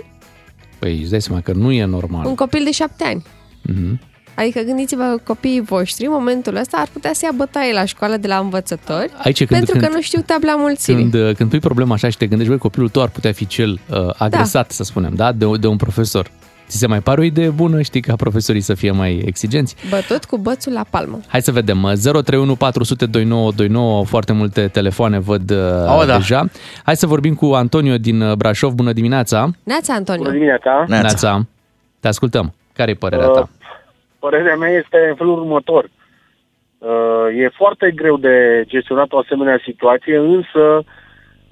Păi 0.80 1.00
îți 1.02 1.10
dai 1.10 1.22
seama 1.22 1.42
că 1.42 1.52
nu 1.52 1.72
e 1.72 1.86
normal. 1.86 2.26
Un 2.26 2.36
copil 2.36 2.64
de 2.64 2.72
șapte 2.72 3.04
ani. 3.04 3.24
Mhm. 3.62 4.00
Adică 4.40 4.60
gândiți-vă, 4.66 5.18
copiii 5.24 5.62
voștri, 5.62 6.06
în 6.06 6.12
momentul 6.12 6.56
ăsta, 6.56 6.78
ar 6.78 6.88
putea 6.94 7.12
să 7.14 7.22
ia 7.26 7.32
bătaie 7.36 7.74
la 7.74 7.86
școală 7.86 8.18
de 8.18 8.28
la 8.28 8.38
învățători 8.38 9.10
Aici 9.24 9.38
când- 9.38 9.50
pentru 9.50 9.72
când- 9.72 9.84
că 9.86 9.92
nu 9.94 10.02
știu 10.02 10.22
tabla 10.26 10.56
mulțirii. 10.56 11.10
Când, 11.10 11.14
uh, 11.28 11.36
când 11.36 11.50
pui 11.50 11.60
problema 11.60 11.94
așa 11.94 12.10
și 12.10 12.18
te 12.18 12.26
gândești, 12.28 12.52
băi, 12.52 12.60
copilul 12.62 12.90
tău 12.90 13.02
ar 13.02 13.10
putea 13.10 13.32
fi 13.32 13.48
cel 13.48 13.72
uh, 13.90 13.98
agresat, 14.18 14.68
da. 14.68 14.74
să 14.74 14.84
spunem, 14.84 15.12
da? 15.16 15.32
De, 15.32 15.46
de 15.60 15.68
un 15.68 15.76
profesor. 15.78 16.32
Ți 16.68 16.78
se 16.78 16.88
mai 16.88 17.00
pare 17.00 17.20
o 17.20 17.24
idee 17.24 17.50
bună, 17.50 17.82
știi, 17.82 18.02
ca 18.02 18.16
profesorii 18.16 18.62
să 18.62 18.74
fie 18.74 18.92
mai 18.92 19.24
exigenți? 19.26 19.76
Bătut 19.90 20.26
cu 20.26 20.38
bățul 20.38 20.74
la 20.74 20.86
palmă. 20.90 21.20
Hai 21.28 21.42
să 21.42 21.52
vedem. 21.52 21.84
uh, 21.84 21.92
031 21.92 22.56
400 22.56 23.06
2929, 23.06 24.04
foarte 24.06 24.34
multe 24.34 24.68
telefoane 24.68 25.20
văd 25.20 25.52
uh, 25.52 25.58
Oh, 26.00 26.06
da. 26.06 26.16
deja. 26.18 26.50
Hai 26.84 26.96
să 26.98 27.08
vorbim 27.08 27.34
cu 27.36 27.46
Antonio 27.46 27.98
din 27.98 28.22
uh, 28.22 28.34
Brașov. 28.36 28.74
Bună 28.74 28.94
dimineața! 28.94 29.50
Neața, 29.64 29.94
Antonio. 29.94 30.32
dimineața. 30.32 30.86
Neața. 30.88 31.46
Te 32.00 32.08
ascultăm. 32.08 32.54
Care 32.74 32.92
e 32.92 32.94
părerea 32.94 33.28
ta? 33.28 33.50
Uh, 34.20 34.30
Părerea 34.30 34.56
mea 34.56 34.70
este 34.70 35.08
în 35.10 35.16
felul 35.16 35.40
următor. 35.40 35.90
Uh, 36.78 37.28
E 37.36 37.50
foarte 37.50 37.92
greu 37.92 38.18
de 38.18 38.64
gestionat 38.68 39.12
o 39.12 39.18
asemenea 39.18 39.60
situație, 39.64 40.18
însă 40.18 40.84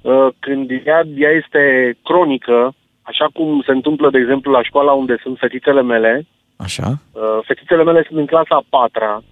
uh, 0.00 0.28
când 0.38 0.70
ea, 0.70 1.02
ea 1.16 1.30
este 1.30 1.94
cronică, 2.04 2.74
așa 3.02 3.26
cum 3.32 3.62
se 3.66 3.72
întâmplă, 3.72 4.10
de 4.10 4.18
exemplu, 4.18 4.52
la 4.52 4.62
școala 4.62 4.92
unde 4.92 5.16
sunt 5.22 5.38
fetițele 5.38 5.82
mele, 5.82 6.26
Așa. 6.58 6.88
Uh, 7.12 7.38
fetițele 7.42 7.84
mele 7.84 8.04
sunt 8.06 8.18
în 8.18 8.26
clasa 8.26 8.54
a 8.56 8.64
patra 8.68 9.22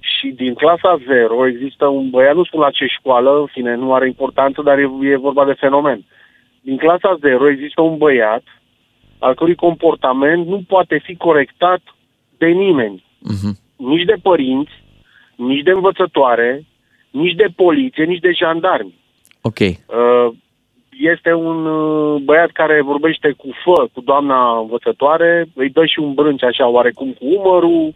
și 0.00 0.28
din 0.28 0.54
clasa 0.54 0.98
0 1.06 1.46
există 1.46 1.86
un 1.86 2.10
băiat, 2.10 2.34
nu 2.34 2.44
spun 2.44 2.60
la 2.60 2.70
ce 2.70 2.86
școală, 2.86 3.38
în 3.38 3.46
fine, 3.46 3.74
nu 3.74 3.94
are 3.94 4.06
importanță, 4.06 4.62
dar 4.62 4.78
e, 4.78 4.90
e 5.02 5.16
vorba 5.16 5.44
de 5.44 5.52
fenomen. 5.52 6.04
Din 6.60 6.76
clasa 6.76 7.16
0 7.20 7.50
există 7.50 7.80
un 7.80 7.96
băiat 7.96 8.42
al 9.18 9.34
cărui 9.34 9.54
comportament 9.54 10.46
nu 10.46 10.62
poate 10.68 10.98
fi 11.04 11.16
corectat 11.16 11.80
de 12.38 12.46
nimeni, 12.46 13.04
Mhm. 13.18 13.58
nici 13.76 14.04
de 14.04 14.14
părinți, 14.22 14.70
nici 15.36 15.62
de 15.62 15.70
învățătoare, 15.70 16.64
nici 17.10 17.34
de 17.34 17.46
poliție, 17.56 18.04
nici 18.04 18.20
de 18.20 18.32
jandarmi. 18.32 18.94
Ok. 19.40 19.58
Uh, 19.58 20.32
este 20.90 21.32
un 21.32 21.66
uh, 21.66 22.20
băiat 22.22 22.50
care 22.50 22.82
vorbește 22.82 23.30
cu 23.36 23.48
fă, 23.64 23.88
cu 23.92 24.00
doamna 24.00 24.58
învățătoare, 24.58 25.46
îi 25.54 25.70
dă 25.70 25.84
și 25.84 25.98
un 25.98 26.14
brânci 26.14 26.42
așa 26.42 26.68
oarecum 26.68 27.12
cu 27.12 27.24
umărul. 27.26 27.94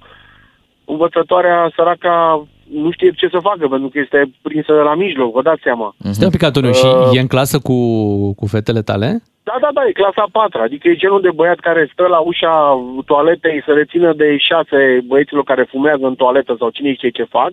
Învățătoarea 0.84 1.72
săraca 1.76 2.46
nu 2.72 2.90
știe 2.90 3.10
ce 3.16 3.28
să 3.28 3.38
facă, 3.42 3.68
pentru 3.68 3.88
că 3.88 3.98
este 3.98 4.30
prinsă 4.42 4.72
la 4.72 4.94
mijloc, 4.94 5.32
vă 5.32 5.42
dați 5.42 5.62
seama. 5.62 5.94
Stai 6.10 6.24
un 6.24 6.30
pic, 6.30 6.42
Antonio, 6.42 6.68
Uh, 6.70 6.76
și 6.76 7.16
e 7.16 7.20
în 7.20 7.26
clasă 7.26 7.58
cu, 7.58 7.76
cu 8.34 8.46
fetele 8.46 8.82
tale? 8.82 9.22
Da, 9.42 9.56
da, 9.60 9.68
da, 9.74 9.82
e 9.88 9.92
clasa 9.92 10.22
a 10.26 10.28
patra, 10.32 10.62
adică 10.62 10.88
e 10.88 11.02
genul 11.02 11.20
de 11.20 11.30
băiat 11.34 11.58
care 11.58 11.90
stă 11.92 12.06
la 12.06 12.18
ușa 12.18 12.54
toaletei 13.06 13.62
să 13.66 13.72
rețină 13.72 14.12
de 14.12 14.36
șase 14.38 15.00
băieților 15.06 15.44
care 15.44 15.68
fumează 15.70 16.04
în 16.06 16.14
toaletă 16.14 16.56
sau 16.58 16.70
cine 16.70 16.94
știe 16.94 17.10
ce 17.10 17.24
fac. 17.36 17.52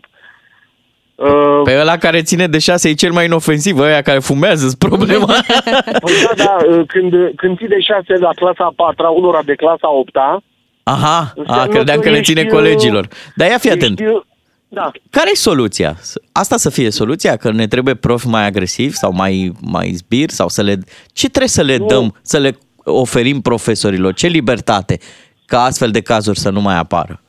Uh, 1.15 1.62
Pe 1.63 1.77
ăla 1.80 1.97
care 1.97 2.21
ține 2.21 2.47
de 2.47 2.60
șase 2.60 2.89
e 2.89 2.93
cel 2.93 3.12
mai 3.12 3.25
inofensiv, 3.25 3.80
ăia 3.80 4.01
care 4.01 4.19
fumează, 4.19 4.67
sunt 4.67 4.80
problema. 4.89 5.34
Păi 6.03 6.13
da, 6.25 6.43
da, 6.43 6.58
uh, 6.69 6.82
când, 6.88 7.13
când 7.36 7.58
ții 7.58 7.67
de 7.67 7.80
șase 7.80 8.13
la 8.19 8.32
clasa 8.36 8.63
a 8.63 8.73
patra, 8.75 9.10
unora 9.10 9.41
de 9.45 9.56
clasa 9.56 9.88
a 9.88 9.97
opta, 10.03 10.41
Aha, 10.84 11.17
a, 11.17 11.34
Înseamnă 11.36 11.67
credeam 11.73 11.97
că 11.97 12.03
că 12.03 12.10
le 12.10 12.17
ești, 12.17 12.34
ține 12.34 12.45
uh, 12.45 12.53
colegilor. 12.53 13.08
Dar 13.36 13.49
ia 13.49 13.58
fi 13.58 13.69
atent. 13.69 13.99
ești, 13.99 14.13
uh, 14.13 14.21
da, 14.69 14.91
Care 15.10 15.30
e 15.32 15.36
soluția? 15.36 15.97
Asta 16.32 16.58
să 16.58 16.69
fie 16.69 16.89
soluția? 16.89 17.36
Că 17.36 17.51
ne 17.51 17.67
trebuie 17.67 17.95
profi 17.95 18.27
mai 18.27 18.45
agresivi 18.45 18.93
sau 18.93 19.12
mai, 19.12 19.51
mai 19.62 19.91
zbir? 19.91 20.30
Sau 20.30 20.47
să 20.47 20.62
le... 20.62 20.77
Ce 21.13 21.27
trebuie 21.30 21.49
să 21.49 21.62
le 21.62 21.77
Nu. 21.77 21.86
dăm, 21.86 22.15
să 22.21 22.38
le 22.38 22.58
oferim 22.84 23.41
profesorilor? 23.41 24.13
Ce 24.13 24.27
libertate 24.27 24.99
ca 25.45 25.63
astfel 25.63 25.91
de 25.91 26.01
cazuri 26.01 26.39
să 26.39 26.49
nu 26.49 26.62
mai 26.62 26.77
apară? 26.77 27.21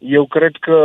eu 0.00 0.26
cred 0.26 0.52
că 0.60 0.76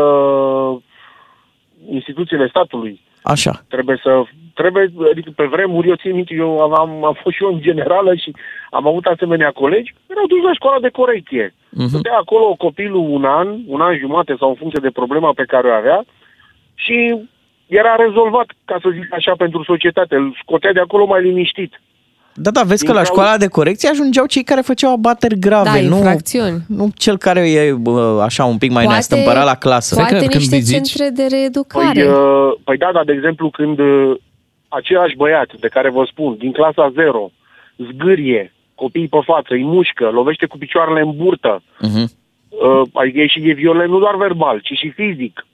instituțiile 1.89 2.47
statului 2.47 3.01
Așa. 3.23 3.63
trebuie 3.67 3.99
să 4.03 4.23
trebuie, 4.53 4.93
adică 5.11 5.31
pe 5.35 5.45
vremuri, 5.45 5.87
eu 5.87 5.95
țin 5.95 6.15
minte, 6.15 6.33
eu 6.33 6.59
am, 6.59 6.73
am, 6.73 7.03
am 7.05 7.17
fost 7.21 7.35
și 7.35 7.43
eu 7.43 7.53
în 7.53 7.61
generală 7.61 8.15
și 8.15 8.35
am 8.71 8.87
avut 8.87 9.05
asemenea 9.05 9.51
colegi 9.51 9.93
care 10.07 10.19
au 10.19 10.27
dus 10.27 10.41
la 10.43 10.53
școala 10.53 10.79
de 10.79 10.89
corecție. 10.89 11.53
Mhm. 11.77 11.87
Stătea 11.87 12.17
acolo 12.17 12.55
copilul 12.65 13.05
un 13.09 13.23
an, 13.25 13.47
un 13.67 13.81
an 13.81 13.97
jumate 13.97 14.35
sau 14.39 14.49
în 14.49 14.55
funcție 14.55 14.79
de 14.83 14.89
problema 14.99 15.31
pe 15.35 15.43
care 15.47 15.67
o 15.67 15.71
avea 15.81 15.99
și 16.83 16.97
era 17.67 17.95
rezolvat, 17.95 18.45
ca 18.65 18.77
să 18.81 18.89
zic 18.93 19.13
așa, 19.13 19.33
pentru 19.37 19.63
societate. 19.63 20.15
Îl 20.15 20.37
scotea 20.41 20.73
de 20.73 20.79
acolo 20.79 21.05
mai 21.05 21.21
liniștit. 21.21 21.81
Da, 22.37 22.51
da, 22.51 22.61
vezi 22.63 22.83
Din 22.83 22.87
că 22.93 22.97
la 22.99 23.03
cauza- 23.03 23.11
școala 23.21 23.37
de 23.37 23.47
corecție 23.47 23.89
ajungeau 23.89 24.25
cei 24.25 24.43
care 24.43 24.61
făceau 24.61 24.91
abateri 24.93 25.39
grave, 25.39 25.69
Da, 25.81 25.87
nu, 25.87 25.95
infracțiuni. 25.95 26.57
nu 26.67 26.89
cel 26.95 27.17
care 27.17 27.49
e 27.51 27.73
bă, 27.73 28.21
așa 28.23 28.45
un 28.45 28.57
pic 28.57 28.69
mai 28.71 28.83
Poate- 28.83 28.91
neastâmpărat 28.91 29.45
la 29.45 29.55
clasă. 29.55 29.95
Poate 29.95 30.15
când 30.17 30.33
niște 30.33 30.55
îi 30.55 30.61
zici- 30.61 30.73
centre 30.93 31.09
de 31.09 31.25
Păi, 31.29 31.37
reeducare. 31.39 32.03
uh, 32.09 32.53
păi 32.63 32.77
da, 32.77 32.89
dar 32.93 33.03
de 33.03 33.11
exemplu 33.11 33.49
când 33.49 33.79
uh, 33.79 34.15
același 34.67 35.15
băiat 35.15 35.49
de 35.59 35.67
care 35.67 35.89
vă 35.89 36.03
spun, 36.11 36.35
din 36.37 36.51
clasa 36.51 36.91
0, 36.95 37.31
zgârie 37.91 38.53
copiii 38.75 39.07
pe 39.07 39.19
față, 39.25 39.53
îi 39.53 39.63
mușcă, 39.63 40.09
lovește 40.09 40.45
cu 40.45 40.57
picioarele 40.57 41.01
în 41.01 41.11
burtă, 41.15 41.61
Mhm. 41.81 42.11
uh, 42.49 42.81
adică 42.93 43.19
e 43.19 43.27
și 43.27 43.49
e 43.49 43.53
violent 43.53 43.89
nu 43.89 43.99
doar 43.99 44.15
verbal, 44.15 44.59
ci 44.59 44.77
și 44.77 44.89
fizic. 44.89 45.45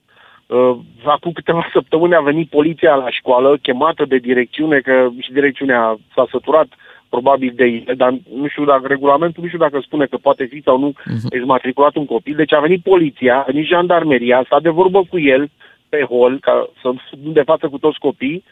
Uh, 0.47 0.75
acum 1.05 1.31
câteva 1.31 1.65
săptămâni 1.73 2.15
a 2.15 2.19
venit 2.21 2.49
poliția 2.49 2.95
la 2.95 3.09
școală, 3.09 3.57
chemată 3.61 4.05
de 4.05 4.17
direcțiune, 4.17 4.79
că 4.79 5.09
și 5.19 5.31
direcțiunea 5.31 5.97
s-a 6.15 6.27
săturat 6.31 6.67
probabil 7.09 7.51
de 7.55 7.63
ele, 7.65 7.93
dar 7.93 8.17
nu 8.35 8.47
știu 8.47 8.65
dacă 8.65 8.87
regulamentul, 8.87 9.41
nu 9.43 9.47
știu 9.47 9.59
dacă 9.59 9.79
spune 9.81 10.05
că 10.05 10.17
poate 10.17 10.43
fi 10.45 10.61
sau 10.61 10.79
nu 10.79 10.93
exmatriculat 11.29 11.95
un 11.95 12.05
copil. 12.05 12.35
Deci 12.35 12.53
a 12.53 12.59
venit 12.59 12.81
poliția, 12.83 13.37
a 13.39 13.43
venit 13.51 13.65
jandarmeria, 13.67 14.45
s-a 14.49 14.59
de 14.59 14.69
vorbă 14.69 15.03
cu 15.09 15.19
el 15.19 15.49
pe 15.89 16.05
hol, 16.09 16.37
ca 16.41 16.69
să 16.81 16.87
nu 17.23 17.31
de 17.31 17.41
față 17.41 17.67
cu 17.67 17.77
toți 17.77 17.99
copii, 17.99 18.43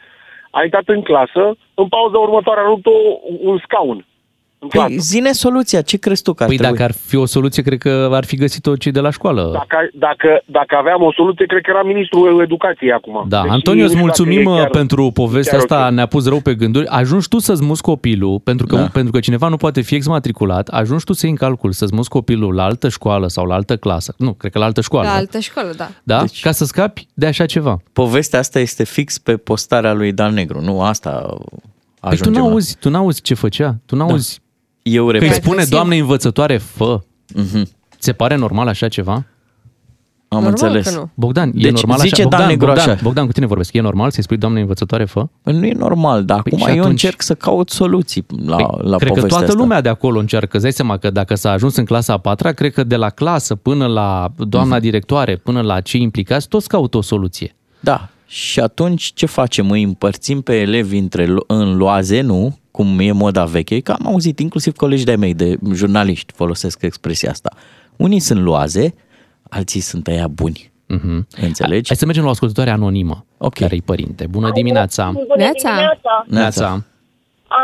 a 0.50 0.62
intrat 0.64 0.82
în 0.88 1.02
clasă, 1.02 1.56
în 1.74 1.88
pauza 1.88 2.18
următoare 2.18 2.60
a 2.60 2.64
rupt 2.64 2.86
o- 2.86 2.90
un 3.40 3.58
scaun 3.58 3.96
în 3.96 4.02
clasă. 4.02 4.09
Păi, 4.68 4.96
zine 4.98 5.32
soluția, 5.32 5.80
ce 5.82 5.96
crezi 5.98 6.22
tu 6.22 6.32
că 6.32 6.42
ar 6.42 6.48
Păi 6.48 6.56
trebui? 6.56 6.76
dacă 6.78 6.90
ar 6.92 6.96
fi 7.06 7.16
o 7.16 7.24
soluție, 7.26 7.62
cred 7.62 7.78
că 7.78 8.08
ar 8.12 8.24
fi 8.24 8.36
găsit-o 8.36 8.76
cei 8.76 8.92
de 8.92 9.00
la 9.00 9.10
școală. 9.10 9.50
Dacă, 9.52 9.76
dacă, 9.94 10.42
dacă 10.46 10.76
aveam 10.78 11.02
o 11.02 11.12
soluție, 11.12 11.46
cred 11.46 11.62
că 11.62 11.70
era 11.70 11.82
ministrul 11.82 12.40
educației 12.42 12.92
acum. 12.92 13.24
Da, 13.28 13.42
Deci 13.42 13.50
Antonio, 13.50 13.80
nu 13.80 13.86
îți 13.86 13.94
știu 13.96 14.06
dacă 14.06 14.22
mulțumim 14.22 14.54
e 14.54 14.58
chiar- 14.60 14.70
pentru 14.70 15.10
povestea 15.10 15.52
chiar 15.58 15.60
asta, 15.70 15.86
ok. 15.86 15.92
ne-a 15.92 16.06
pus 16.06 16.28
rău 16.28 16.40
pe 16.40 16.54
gânduri. 16.54 16.86
Ajungi 16.86 17.28
tu 17.28 17.38
să-ți 17.38 17.64
muți 17.64 17.82
copilul, 17.82 18.40
pentru 18.40 18.66
că, 18.66 18.76
Da. 18.76 18.88
pentru 18.92 19.12
că 19.12 19.20
cineva 19.20 19.48
nu 19.48 19.56
poate 19.56 19.80
fi 19.80 19.94
exmatriculat, 19.94 20.68
ajungi 20.68 21.04
tu 21.04 21.12
să 21.12 21.20
iei 21.26 21.34
în 21.34 21.38
calcul 21.46 21.72
să-ți 21.72 21.94
muți 21.94 22.08
copilul 22.08 22.54
la 22.54 22.64
altă 22.64 22.88
școală 22.88 23.28
sau 23.28 23.44
la 23.46 23.54
altă 23.54 23.76
clasă, 23.76 24.14
nu, 24.18 24.32
cred 24.32 24.52
că 24.52 24.58
la 24.58 24.64
altă 24.64 24.80
școală, 24.80 25.08
La 25.08 25.14
altă 25.14 25.38
școală, 25.38 25.72
da. 25.76 25.88
da? 26.02 26.20
Deci- 26.20 26.40
ca 26.40 26.50
să 26.52 26.64
scapi 26.64 27.06
de 27.14 27.26
așa 27.26 27.46
ceva. 27.46 27.76
Povestea 27.92 28.38
asta 28.38 28.58
este 28.58 28.84
fix 28.84 29.18
pe 29.18 29.36
postarea 29.36 29.92
lui 29.92 30.12
Dan 30.12 30.34
Negru, 30.34 30.60
nu? 30.60 30.82
Asta 30.82 31.10
Păi 31.20 31.38
tu 32.00 32.06
ajungem 32.22 32.42
la- 32.42 32.48
n-auzi, 32.48 32.76
tu 32.80 32.90
n-auzi 32.90 33.20
ce 33.22 33.34
făcea, 33.34 33.74
tu 33.86 33.96
n-auzi 33.96 34.40
Eu 34.82 35.06
că 35.06 35.12
îi 35.12 35.18
repet. 35.18 35.34
spune 35.34 35.50
Agresiv. 35.52 35.74
doamne 35.74 35.96
învățătoare, 35.98 36.56
fă. 36.56 37.00
Mhm. 37.34 37.62
Ți 37.64 37.70
se 37.98 38.12
pare 38.12 38.36
normal 38.36 38.68
așa 38.68 38.88
ceva? 38.88 39.24
Am 40.32 40.42
Normal 40.42 40.50
înțeles. 40.50 40.88
că 40.94 40.98
nu. 41.00 41.10
Bogdan, 41.14 41.48
e 41.48 41.60
Deci 41.60 41.70
normal 41.72 41.98
zice 41.98 42.20
așa? 42.20 42.22
Dan 42.22 42.30
Bogdan, 42.30 42.48
Negru 42.48 42.66
Bogdan, 42.66 42.88
așa. 42.90 42.98
Bogdan, 43.02 43.26
cu 43.26 43.32
tine 43.32 43.46
vorbesc. 43.46 43.72
E 43.72 43.80
normal 43.80 44.10
să-i 44.10 44.22
spui 44.22 44.36
doamne 44.36 44.60
învățătoare, 44.60 45.04
fă? 45.04 45.26
Păi 45.42 45.52
Nu 45.58 45.64
e 45.66 45.72
normal, 45.72 46.24
dar 46.24 46.42
Păi 46.42 46.52
acum 46.52 46.66
și 46.66 46.72
eu 46.74 46.78
atunci- 46.80 46.90
încerc 46.90 47.22
să 47.22 47.34
caut 47.34 47.70
soluții 47.70 48.26
la, 48.46 48.56
Păi, 48.56 48.64
la 48.64 48.96
cred 48.96 49.08
că 49.08 49.14
povestea 49.14 49.28
toată 49.28 49.44
asta. 49.44 49.58
lumea 49.58 49.80
de 49.80 49.88
acolo 49.88 50.18
încearcă. 50.18 50.50
Îți 50.52 50.62
dai 50.62 50.72
seama 50.72 50.96
că 50.96 51.10
dacă 51.10 51.34
s-a 51.34 51.50
ajuns 51.50 51.76
în 51.76 51.84
clasa 51.84 52.12
a 52.12 52.18
patra, 52.18 52.52
cred 52.52 52.72
că 52.72 52.84
de 52.84 52.96
la 52.96 53.08
clasă 53.10 53.54
până 53.54 53.86
la 53.86 54.28
doamna 54.36 54.74
Mhm. 54.74 54.82
directoare, 54.84 55.36
până 55.36 55.60
la 55.60 55.80
cei 55.80 56.02
implicați, 56.02 56.48
toți 56.48 56.68
caută 56.68 56.96
o 56.96 57.02
soluție. 57.02 57.54
Da. 57.80 58.08
Și 58.32 58.60
atunci 58.60 59.12
ce 59.14 59.26
facem? 59.26 59.70
Îi 59.70 59.82
împărțim 59.82 60.40
pe 60.42 60.60
elevi 60.60 60.96
între, 60.98 61.24
lo- 61.24 61.46
în 61.46 61.76
loaze, 61.76 62.20
nu? 62.20 62.58
Cum 62.70 62.98
e 62.98 63.12
moda 63.12 63.44
veche, 63.44 63.80
că 63.80 63.92
am 63.92 64.06
auzit 64.06 64.38
inclusiv 64.38 64.76
colegi 64.76 65.04
de-ai 65.04 65.16
mei, 65.16 65.34
de 65.34 65.56
jurnaliști, 65.74 66.32
folosesc 66.32 66.82
expresia 66.82 67.30
asta. 67.30 67.50
Unii 67.96 68.20
sunt 68.20 68.40
loaze, 68.42 68.94
alții 69.48 69.80
sunt 69.80 70.06
aia 70.06 70.28
buni. 70.28 70.70
Mhm. 70.86 71.26
Înțelegi? 71.46 71.86
Hai 71.88 71.96
să 71.96 72.04
mergem 72.06 72.22
la 72.22 72.28
o 72.28 72.32
ascultătoare 72.32 72.70
anonimă, 72.70 73.24
Ok. 73.38 73.54
care 73.54 73.74
e 73.76 73.80
părinte. 73.84 74.26
Bună 74.26 74.50
dimineața! 74.50 75.04
Bună 75.12 75.34
Neața. 75.36 75.68
dimineața! 75.70 76.24
Neața! 76.26 76.68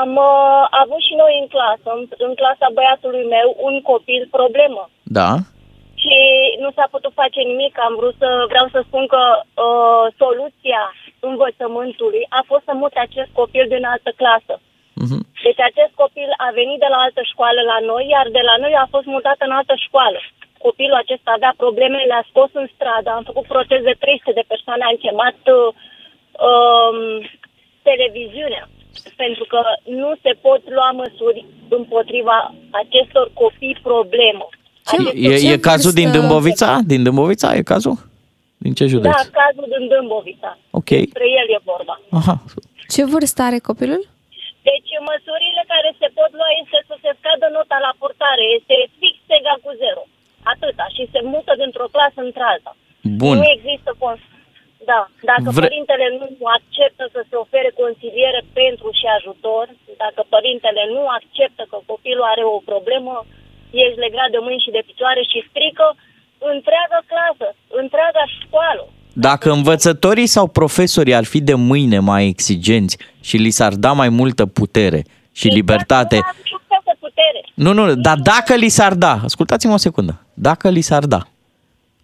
Am 0.03 0.11
uh, 0.31 0.63
avut 0.83 1.03
și 1.09 1.15
noi 1.23 1.33
în 1.43 1.47
clasă, 1.55 1.89
în, 1.99 2.03
în 2.27 2.33
clasa 2.41 2.67
băiatului 2.77 3.25
meu, 3.37 3.49
un 3.69 3.75
copil 3.91 4.23
problemă. 4.39 4.83
Da? 5.19 5.31
Și 6.03 6.17
nu 6.63 6.71
s-a 6.77 6.87
putut 6.91 7.13
face 7.23 7.41
nimic. 7.41 7.75
Am 7.79 7.95
vrut 8.01 8.15
să, 8.23 8.29
vreau 8.53 8.67
să 8.75 8.81
spun 8.89 9.05
că 9.15 9.23
uh, 9.41 10.05
soluția 10.23 10.83
învățământului 11.31 12.23
a 12.39 12.43
fost 12.51 12.65
să 12.65 12.73
mute 12.75 12.99
acest 12.99 13.31
copil 13.41 13.65
din 13.75 13.85
altă 13.85 14.11
clasă. 14.21 14.55
Mhm. 15.05 15.19
Deci 15.47 15.61
acest 15.71 15.93
copil 16.03 16.31
a 16.47 16.49
venit 16.61 16.79
de 16.85 16.91
la 16.95 16.99
altă 17.07 17.23
școală 17.33 17.61
la 17.73 17.79
noi, 17.91 18.05
iar 18.15 18.27
de 18.39 18.43
la 18.51 18.57
noi 18.65 18.75
a 18.83 18.87
fost 18.95 19.07
mutat 19.15 19.39
în 19.47 19.53
altă 19.59 19.75
școală. 19.87 20.19
Copilul 20.67 21.03
acesta 21.03 21.31
avea 21.35 21.53
probleme, 21.57 21.99
le-a 22.11 22.25
scos 22.31 22.51
în 22.53 22.69
stradă, 22.75 23.11
am 23.11 23.25
făcut 23.31 23.47
proces 23.55 23.83
de 23.83 23.95
300 23.99 24.33
de 24.39 24.49
persoane, 24.53 24.83
am 24.85 24.97
chemat 25.05 25.41
uh, 25.57 25.69
um, 26.49 26.99
televiziunea, 27.89 28.65
pentru 29.23 29.45
că 29.53 29.61
nu 29.85 30.11
se 30.23 30.33
pot 30.45 30.63
lua 30.77 30.91
măsuri 30.91 31.45
împotriva 31.69 32.55
acestor 32.83 33.31
copii 33.43 33.79
problemă. 33.83 34.49
Acestor 34.87 35.13
E, 35.15 35.35
e 35.35 35.53
Ce 35.53 35.61
cazul 35.71 35.93
din 36.01 36.09
vârstă- 36.09 36.19
Dâmbovița? 36.21 36.71
Din 36.93 37.01
Dâmbovița 37.07 37.49
e 37.59 37.63
cazul? 37.75 37.97
Din 38.65 38.73
ce 38.79 38.85
județ? 38.95 39.13
Da, 39.17 39.23
cazul 39.41 39.67
din 39.75 39.85
Dâmbovița. 39.93 40.51
Ok. 40.81 40.91
Despre 41.05 41.27
el 41.41 41.47
e 41.57 41.59
vorba. 41.73 41.95
Aha. 42.21 42.35
Ce 42.95 43.03
vârstă 43.13 43.41
are 43.49 43.59
copilul? 43.71 44.03
Deci 44.69 44.91
măsurile 45.11 45.63
care 45.73 45.89
se 46.01 46.09
pot 46.19 46.31
lua 46.39 46.51
este 46.63 46.79
să 46.89 46.95
se 47.03 47.11
scadă 47.19 47.47
nota 47.57 47.79
la 47.87 47.93
purtare. 48.01 48.45
Este 48.59 48.75
fix 49.01 49.17
egal 49.39 49.59
cu 49.67 49.73
zero. 49.83 50.03
Atâta. 50.53 50.85
Și 50.97 51.03
se 51.15 51.21
mută 51.35 51.53
dintr-o 51.63 51.89
clasă 51.95 52.21
într-alta. 52.29 52.71
Bun. 53.23 53.37
Nu 53.41 53.47
există 53.57 53.91
cons- 54.03 54.29
Da, 54.93 55.03
dacă 55.33 55.49
Vre- 55.57 55.67
părintele 55.69 56.07
nu 56.21 56.27
acceptă 56.59 57.05
să 57.15 57.21
se 57.29 57.37
ofere 57.45 57.71
consiliere 57.83 58.41
pentru 58.61 58.89
și 58.99 59.07
ajutor, 59.19 59.65
dacă 60.05 60.21
părintele 60.35 60.83
nu 60.97 61.03
acceptă 61.19 61.63
că 61.71 61.77
copilul 61.93 62.27
are 62.33 62.45
o 62.57 62.59
problemă, 62.73 63.15
ești 63.71 63.99
legat 64.05 64.29
de 64.35 64.41
mâini 64.47 64.65
și 64.67 64.71
de 64.77 64.83
picioare 64.89 65.23
și 65.31 65.39
strică 65.51 65.87
întreaga 66.53 67.01
clasă, 67.13 67.47
întreaga 67.83 68.25
școală. 68.41 68.85
Dacă 69.13 69.51
învățătorii 69.51 70.27
sau 70.27 70.47
profesorii 70.47 71.15
ar 71.15 71.25
fi 71.25 71.41
de 71.41 71.55
mâine 71.55 71.99
mai 71.99 72.27
exigenți 72.27 72.97
și 73.21 73.37
li 73.37 73.51
s-ar 73.51 73.73
da 73.75 73.93
mai 73.93 74.09
multă 74.09 74.47
putere 74.47 75.01
și 75.33 75.47
libertate, 75.49 76.15
Nu 76.17 76.23
are 76.29 76.37
nicio 76.43 76.59
putere. 77.07 77.41
Nu, 77.55 77.73
nu, 77.73 77.95
dar 77.95 78.17
dacă 78.33 78.55
li 78.55 78.69
s-ar 78.69 78.95
da, 78.95 79.13
ascultați-mă 79.25 79.73
o 79.73 79.77
secundă, 79.77 80.27
dacă 80.35 80.69
li 80.69 80.81
s-ar 80.81 81.05
da, 81.05 81.21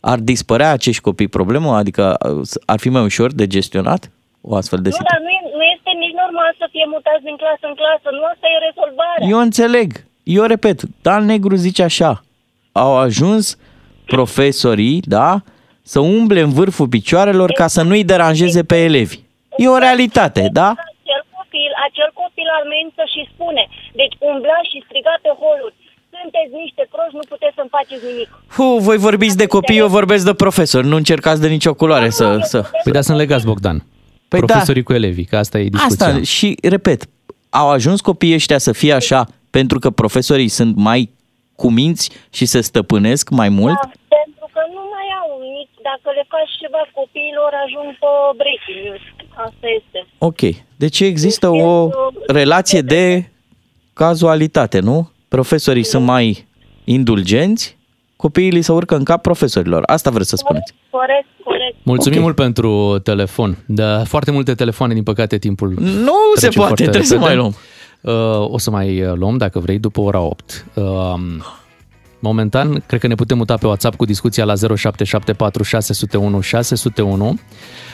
ar 0.00 0.18
dispărea 0.18 0.70
acești 0.70 1.02
copii 1.02 1.28
problemă? 1.28 1.70
Adică 1.76 2.16
uh, 2.18 2.48
ar 2.66 2.78
fi 2.78 2.88
mai 2.88 3.02
ușor 3.02 3.32
de 3.32 3.46
gestionat 3.46 4.10
o 4.40 4.56
astfel 4.56 4.80
de 4.82 4.88
Nu, 4.88 4.94
situație? 4.94 5.18
dar 5.18 5.22
nu, 5.26 5.30
e, 5.38 5.40
nu 5.58 5.64
este 5.74 5.90
nici 6.02 6.16
normal 6.22 6.50
să 6.58 6.66
fie 6.74 6.86
mutați 6.94 7.24
din 7.28 7.36
clasă 7.42 7.64
în 7.70 7.74
clasă. 7.80 8.06
Nu 8.18 8.22
asta 8.32 8.46
e 8.54 8.56
rezolvarea. 8.68 9.26
Eu 9.34 9.38
înțeleg, 9.48 9.88
eu 10.22 10.44
repet, 10.44 10.82
Dan 11.02 11.24
Negru 11.24 11.54
zice 11.54 11.82
așa, 11.82 12.24
au 12.72 12.96
ajuns 12.96 13.56
profesorii, 14.06 15.00
da, 15.04 15.42
să 15.82 16.00
umble 16.00 16.40
în 16.40 16.50
vârful 16.50 16.88
picioarelor 16.88 17.52
ca 17.52 17.66
să 17.66 17.82
nu-i 17.82 18.04
deranjeze 18.04 18.64
pe 18.64 18.76
elevi. 18.82 19.18
E 19.56 19.68
o 19.68 19.78
realitate, 19.78 20.48
da? 20.52 20.68
Acel 20.68 21.22
copil, 21.36 21.70
acel 21.88 22.10
copil 22.14 22.48
amenință 22.62 23.02
și 23.12 23.20
spune. 23.34 23.68
Deci 24.00 24.14
umbla 24.18 24.58
și 24.70 24.82
striga 24.86 25.14
pe 25.22 25.30
holuri. 25.40 25.74
Sunteți 26.14 26.52
niște 26.62 26.82
proști, 26.92 27.14
nu 27.20 27.24
puteți 27.28 27.54
să-mi 27.58 27.72
faceți 27.76 28.04
nimic. 28.10 28.28
Hu, 28.56 28.78
voi 28.88 28.98
vorbiți 29.08 29.36
de 29.36 29.46
copii, 29.46 29.78
eu 29.78 29.88
vorbesc 29.88 30.24
de 30.24 30.34
profesori, 30.34 30.86
nu 30.86 30.96
încercați 30.96 31.40
de 31.40 31.48
nicio 31.48 31.74
culoare 31.74 32.10
să... 32.10 32.38
să... 32.42 32.58
Păi 32.82 32.92
da, 32.92 33.00
sunt 33.00 33.16
legați, 33.16 33.44
Bogdan. 33.44 33.84
Păi 34.28 34.40
Profesorii 34.40 34.82
cu 34.82 34.92
elevii, 34.92 35.24
că 35.24 35.36
asta 35.36 35.58
e 35.58 35.68
discuția. 35.68 36.06
Asta 36.06 36.22
și, 36.22 36.58
repet, 36.62 37.00
au 37.50 37.68
ajuns 37.70 38.00
copiii 38.00 38.34
ăștia 38.34 38.58
să 38.58 38.72
fie 38.72 38.92
așa 38.92 39.26
pentru 39.56 39.78
că 39.78 39.88
profesorii 39.90 40.48
sunt 40.58 40.72
mai 40.76 41.00
cuminți 41.62 42.10
și 42.36 42.44
se 42.46 42.60
stăpânesc 42.60 43.24
mai 43.40 43.48
mult? 43.48 43.74
Da, 43.82 43.90
pentru 44.20 44.46
că 44.54 44.60
nu 44.74 44.82
mai 44.94 45.06
au 45.20 45.28
nimic. 45.46 45.68
Dacă 45.90 46.08
le 46.18 46.24
faci 46.34 46.52
ceva 46.62 46.82
copiilor, 47.00 47.50
ajung 47.64 47.88
pe 48.02 48.10
breaking 48.40 48.78
news. 48.86 49.04
Asta 49.46 49.66
este. 49.78 49.98
Ok. 50.28 50.40
Deci 50.76 51.00
există 51.00 51.48
o 51.48 51.88
relație 52.26 52.80
de 52.80 53.30
cazualitate, 53.92 54.78
nu? 54.78 55.10
Profesorii 55.28 55.82
sunt 55.84 56.04
mai 56.04 56.46
indulgenți, 56.84 57.76
copiii 58.16 58.50
li 58.50 58.62
se 58.62 58.72
urcă 58.72 58.96
în 58.96 59.04
cap 59.04 59.22
profesorilor. 59.22 59.82
Asta 59.86 60.10
vreți 60.10 60.28
să 60.28 60.36
spuneți. 60.36 60.72
Corect, 60.90 61.26
corect. 61.44 61.76
Mulțumim 61.82 62.18
Ok. 62.18 62.24
mult 62.24 62.36
pentru 62.36 62.98
telefon. 62.98 63.56
Da, 63.66 64.04
foarte 64.04 64.30
multe 64.30 64.54
telefoane, 64.54 64.94
din 64.94 65.02
păcate, 65.02 65.38
timpul 65.38 65.68
Nu 65.78 66.12
se 66.34 66.40
trece 66.40 66.58
poate, 66.58 66.74
foarte 66.74 66.82
trebuie 66.82 67.02
să 67.02 67.12
repede. 67.14 67.28
mai 67.28 67.36
luăm. 67.40 67.54
Uh, 68.02 68.12
o 68.50 68.58
să 68.58 68.70
mai 68.70 69.02
uh, 69.02 69.12
luăm, 69.14 69.36
dacă 69.36 69.58
vrei, 69.58 69.78
după 69.78 70.00
ora 70.00 70.20
8. 70.20 70.66
Uh, 70.74 70.84
momentan, 72.18 72.82
cred 72.86 73.00
că 73.00 73.06
ne 73.06 73.14
putem 73.14 73.36
muta 73.36 73.56
pe 73.56 73.66
WhatsApp 73.66 73.96
cu 73.96 74.04
discuția 74.04 74.44
la 74.44 74.54
0774 74.54 75.62
601 75.62 76.40
601. 76.40 77.38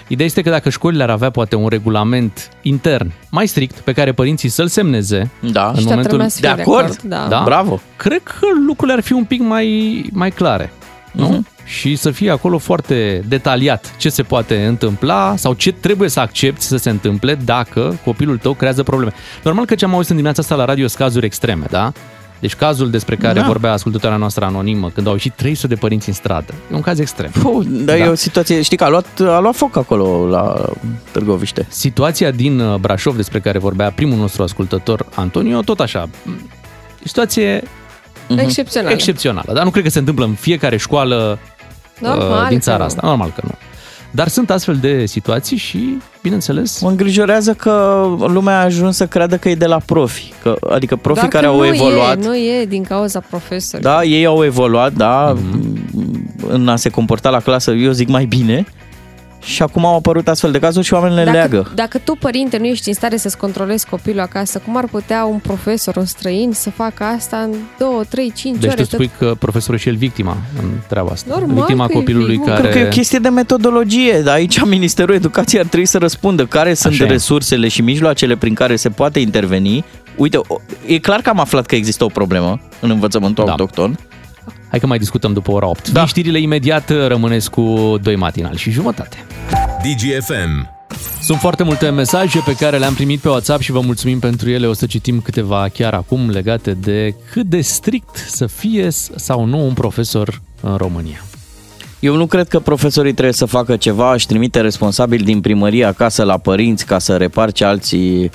Ideea 0.09 0.27
este 0.27 0.43
că 0.43 0.51
dacă 0.51 0.69
școlile 0.71 1.03
ar 1.03 1.11
avea 1.11 1.31
poate 1.31 1.57
un 1.57 1.69
regulament 1.69 2.49
intern 2.63 3.13
mai 3.31 3.47
strict 3.47 3.79
pe 3.79 3.93
care 3.93 4.13
părinții 4.13 4.49
să-l 4.49 4.69
semneze 4.69 5.31
da. 5.41 5.69
în 5.69 5.75
Și 5.75 5.81
toată 5.81 5.89
momentul 5.89 6.13
lumea 6.13 6.29
să 6.29 6.39
fie 6.41 6.53
de 6.55 6.61
acord, 6.61 7.03
da. 7.03 7.27
da, 7.29 7.43
Bravo. 7.45 7.81
cred 7.97 8.23
că 8.23 8.47
lucrurile 8.67 8.97
ar 8.97 9.03
fi 9.03 9.13
un 9.13 9.25
pic 9.25 9.41
mai, 9.41 10.05
mai 10.13 10.31
clare. 10.31 10.73
Nu? 11.13 11.29
Mhm. 11.29 11.47
Și 11.69 11.97
să 11.97 12.11
fie 12.11 12.31
acolo 12.31 12.59
foarte 12.59 13.23
detaliat 13.29 13.95
ce 13.97 14.09
se 14.09 14.23
poate 14.23 14.65
întâmpla 14.67 15.35
sau 15.37 15.53
ce 15.53 15.73
trebuie 15.73 16.09
să 16.09 16.21
accepti 16.21 16.65
să 16.65 16.77
se 16.77 16.91
întâmple 16.91 17.35
dacă 17.45 17.99
copilul 18.05 18.39
tău 18.39 18.55
creează 18.55 18.83
probleme. 18.83 19.13
Normal 19.45 19.65
că 19.65 19.75
ce 19.75 19.85
am 19.85 19.91
auzit 19.95 20.09
în 20.09 20.15
dimineața 20.17 20.43
asta 20.43 20.55
la 20.55 20.65
radio 20.65 20.87
sunt 20.87 20.99
cazuri 21.03 21.27
extreme, 21.27 21.65
da? 21.71 21.93
Deci 22.41 22.55
cazul 22.55 22.91
despre 22.91 23.17
care 23.17 23.41
Da. 23.41 23.47
vorbea 23.47 23.73
ascultătoarea 23.73 24.19
noastră 24.19 24.45
anonimă, 24.45 24.91
când 24.91 25.07
au 25.07 25.13
ieșit 25.13 25.33
300 25.33 25.67
de 25.75 25.81
părinți 25.81 26.09
în 26.09 26.15
stradă, 26.15 26.55
e 26.73 26.75
un 26.75 26.81
caz 26.81 26.99
extrem. 26.99 27.31
Puh, 27.31 27.65
dar 27.69 27.99
da. 27.99 28.05
e 28.05 28.09
o 28.09 28.15
situație, 28.15 28.63
știi 28.63 28.77
că 28.77 28.85
a 28.85 28.89
luat, 28.89 29.21
a 29.21 29.39
luat 29.39 29.55
foc 29.55 29.77
acolo 29.77 30.27
la 30.29 30.65
Târgoviște. 31.11 31.67
Situația 31.69 32.31
din 32.31 32.61
uh, 32.61 32.75
Brașov 32.79 33.17
despre 33.17 33.41
care 33.41 33.59
vorbea 33.59 33.91
primul 33.91 34.19
nostru 34.19 34.43
ascultător, 34.43 35.07
Antonio, 35.15 35.61
tot 35.61 35.81
așa. 35.81 36.09
Situație 37.05 37.63
Mhm. 38.29 38.39
Excepțională. 38.39 38.93
excepțională. 38.95 39.53
Dar 39.53 39.65
nu 39.65 39.71
cred 39.71 39.85
că 39.85 39.91
se 39.91 39.99
întâmplă 39.99 40.25
în 40.25 40.35
fiecare 40.35 40.77
școală 40.77 41.39
Normal 42.01 42.43
uh, 42.43 42.49
din 42.49 42.59
că 42.59 42.63
țara 42.65 42.79
nu. 42.79 42.85
asta. 42.85 43.01
Normal 43.05 43.33
că 43.35 43.41
nu. 43.45 43.51
Dar 44.11 44.29
sunt 44.29 44.51
astfel 44.51 44.77
de 44.77 45.07
situații 45.07 45.57
și, 45.57 45.99
bineînțeles... 46.23 46.81
Mă 46.81 46.89
îngrijorează 46.89 47.55
că 47.55 48.05
lumea 48.19 48.61
a 48.61 48.65
ajuns 48.65 48.97
să 48.97 49.07
creadă 49.07 49.37
că 49.37 49.49
e 49.49 49.55
de 49.55 49.67
la 49.67 49.79
profi. 49.87 50.33
Că, 50.43 50.57
adică 50.71 50.97
profii 50.97 51.29
Doar 51.29 51.33
care 51.33 51.47
că 51.47 51.51
au 51.53 51.59
nu 51.59 51.67
evoluat. 51.67 52.25
E, 52.25 52.27
nu 52.27 52.37
e 52.37 52.65
din 52.65 52.83
cauza 52.83 53.21
profesorilor. 53.31 53.93
Da, 53.93 54.03
ei 54.05 54.27
au 54.27 54.45
evoluat, 54.45 54.93
da, 54.93 55.33
Mhm. 55.37 55.79
în 56.49 56.69
a 56.69 56.77
se 56.77 56.89
comporta 56.89 57.31
la 57.31 57.41
clasă, 57.41 57.71
eu 57.71 57.91
zic 57.91 58.09
mai 58.09 58.25
bine. 58.25 58.67
Și 59.49 59.63
acum 59.63 59.85
au 59.85 59.97
apărut 59.97 60.29
astfel 60.29 60.51
de 60.51 60.59
cazuri 60.59 60.87
și 60.87 60.95
oamenii 60.95 61.17
le 61.17 61.25
dacă, 61.25 61.37
leagă. 61.37 61.71
dacă 61.75 61.99
tu, 61.99 62.15
părinte, 62.15 62.59
nu 62.59 62.65
ești 62.65 62.89
în 62.89 62.95
stare 62.95 63.17
să-ți 63.17 63.37
controlezi 63.37 63.87
copilul 63.89 64.21
acasă, 64.21 64.59
cum 64.65 64.77
ar 64.77 64.85
putea 64.91 65.25
un 65.25 65.39
profesor, 65.39 65.97
un 65.97 66.05
străin, 66.05 66.53
să 66.53 66.71
facă 66.71 67.05
asta 67.05 67.37
în 67.37 67.55
2, 67.79 67.89
3, 68.09 68.33
5 68.35 68.59
Deci 68.59 68.71
ore? 68.73 68.83
tu 68.83 68.89
spui 68.89 69.11
că 69.19 69.35
profesorul 69.39 69.75
e 69.75 69.79
și 69.79 69.89
el 69.89 69.97
victima 69.97 70.37
în 70.63 70.69
treaba 70.89 71.11
asta. 71.13 71.35
Normal 71.39 71.55
victima 71.55 71.87
că 71.87 71.93
e 71.93 71.95
copilului 71.95 72.35
victima. 72.35 72.55
care... 72.55 72.69
Cred 72.69 72.73
că 72.73 72.79
e 72.79 72.91
o 72.91 72.95
chestie 72.95 73.19
de 73.19 73.29
metodologie, 73.29 74.21
dar 74.25 74.35
aici 74.35 74.65
Ministerul 74.65 75.15
Educației 75.15 75.61
ar 75.61 75.67
trebui 75.67 75.87
să 75.87 75.99
răspundă 75.99 76.47
care 76.47 76.75
sunt 76.75 76.93
Așa 76.93 77.05
e. 77.05 77.09
resursele 77.09 77.69
și 77.69 77.83
mijloacele 77.83 78.37
prin 78.37 78.55
care 78.55 78.77
se 78.77 78.89
poate 78.89 79.19
interveni. 79.21 79.85
Uite, 80.17 80.37
o- 80.37 80.57
e 80.87 80.99
clar 80.99 81.21
că 81.21 81.29
am 81.29 81.41
aflat 81.41 81.67
că 81.67 81.75
există 81.75 82.05
o 82.05 82.09
problemă 82.09 82.61
în 82.81 82.91
învățământul 82.91 83.45
Da. 83.45 83.51
autohton. 83.51 83.99
Hai 84.71 84.79
că 84.79 84.87
mai 84.87 84.99
discutăm 84.99 85.33
după 85.33 85.51
ora 85.51 85.67
8. 85.67 85.89
Da. 85.89 86.07
Știrile 86.07 86.41
imediat 86.41 86.91
rămâneți 87.07 87.51
cu 87.51 87.95
2 88.03 88.17
matinal 88.17 88.57
și 88.57 88.71
jumătate. 88.71 89.17
DGFM. 89.83 90.77
Sunt 91.23 91.39
foarte 91.39 91.63
multe 91.63 91.89
mesaje 91.89 92.43
pe 92.45 92.55
care 92.55 92.79
le-am 92.79 92.95
primit 92.95 93.21
pe 93.21 93.29
WhatsApp 93.29 93.61
și 93.61 93.73
vă 93.73 93.81
mulțumim 93.81 94.19
pentru 94.19 94.51
ele. 94.51 94.67
O 94.67 94.73
să 94.73 94.87
citim 94.87 95.21
câteva 95.21 95.69
chiar 95.73 95.95
acum 95.95 96.31
legate 96.31 96.73
de 96.73 97.15
cât 97.31 97.47
de 97.47 97.61
strict 97.61 98.17
să 98.17 98.47
fie 98.47 98.89
sau 99.17 99.45
nu 99.45 99.67
un 99.67 99.73
profesor 99.73 100.41
în 100.61 100.77
România. 100.77 101.25
Eu 102.01 102.17
nu 102.17 102.27
cred 102.27 102.49
că 102.49 102.59
profesorii 102.59 103.13
trebuie 103.13 103.35
să 103.35 103.45
facă 103.45 103.77
ceva, 103.77 104.13
își 104.13 104.27
trimite 104.27 104.61
responsabil 104.61 105.23
din 105.25 105.41
primărie 105.41 105.85
acasă 105.85 106.23
la 106.23 106.39
părinți 106.39 106.87
ca 106.87 106.99
să 106.99 107.17
reparce 107.17 107.65
alții 107.65 108.25
uh, 108.25 108.31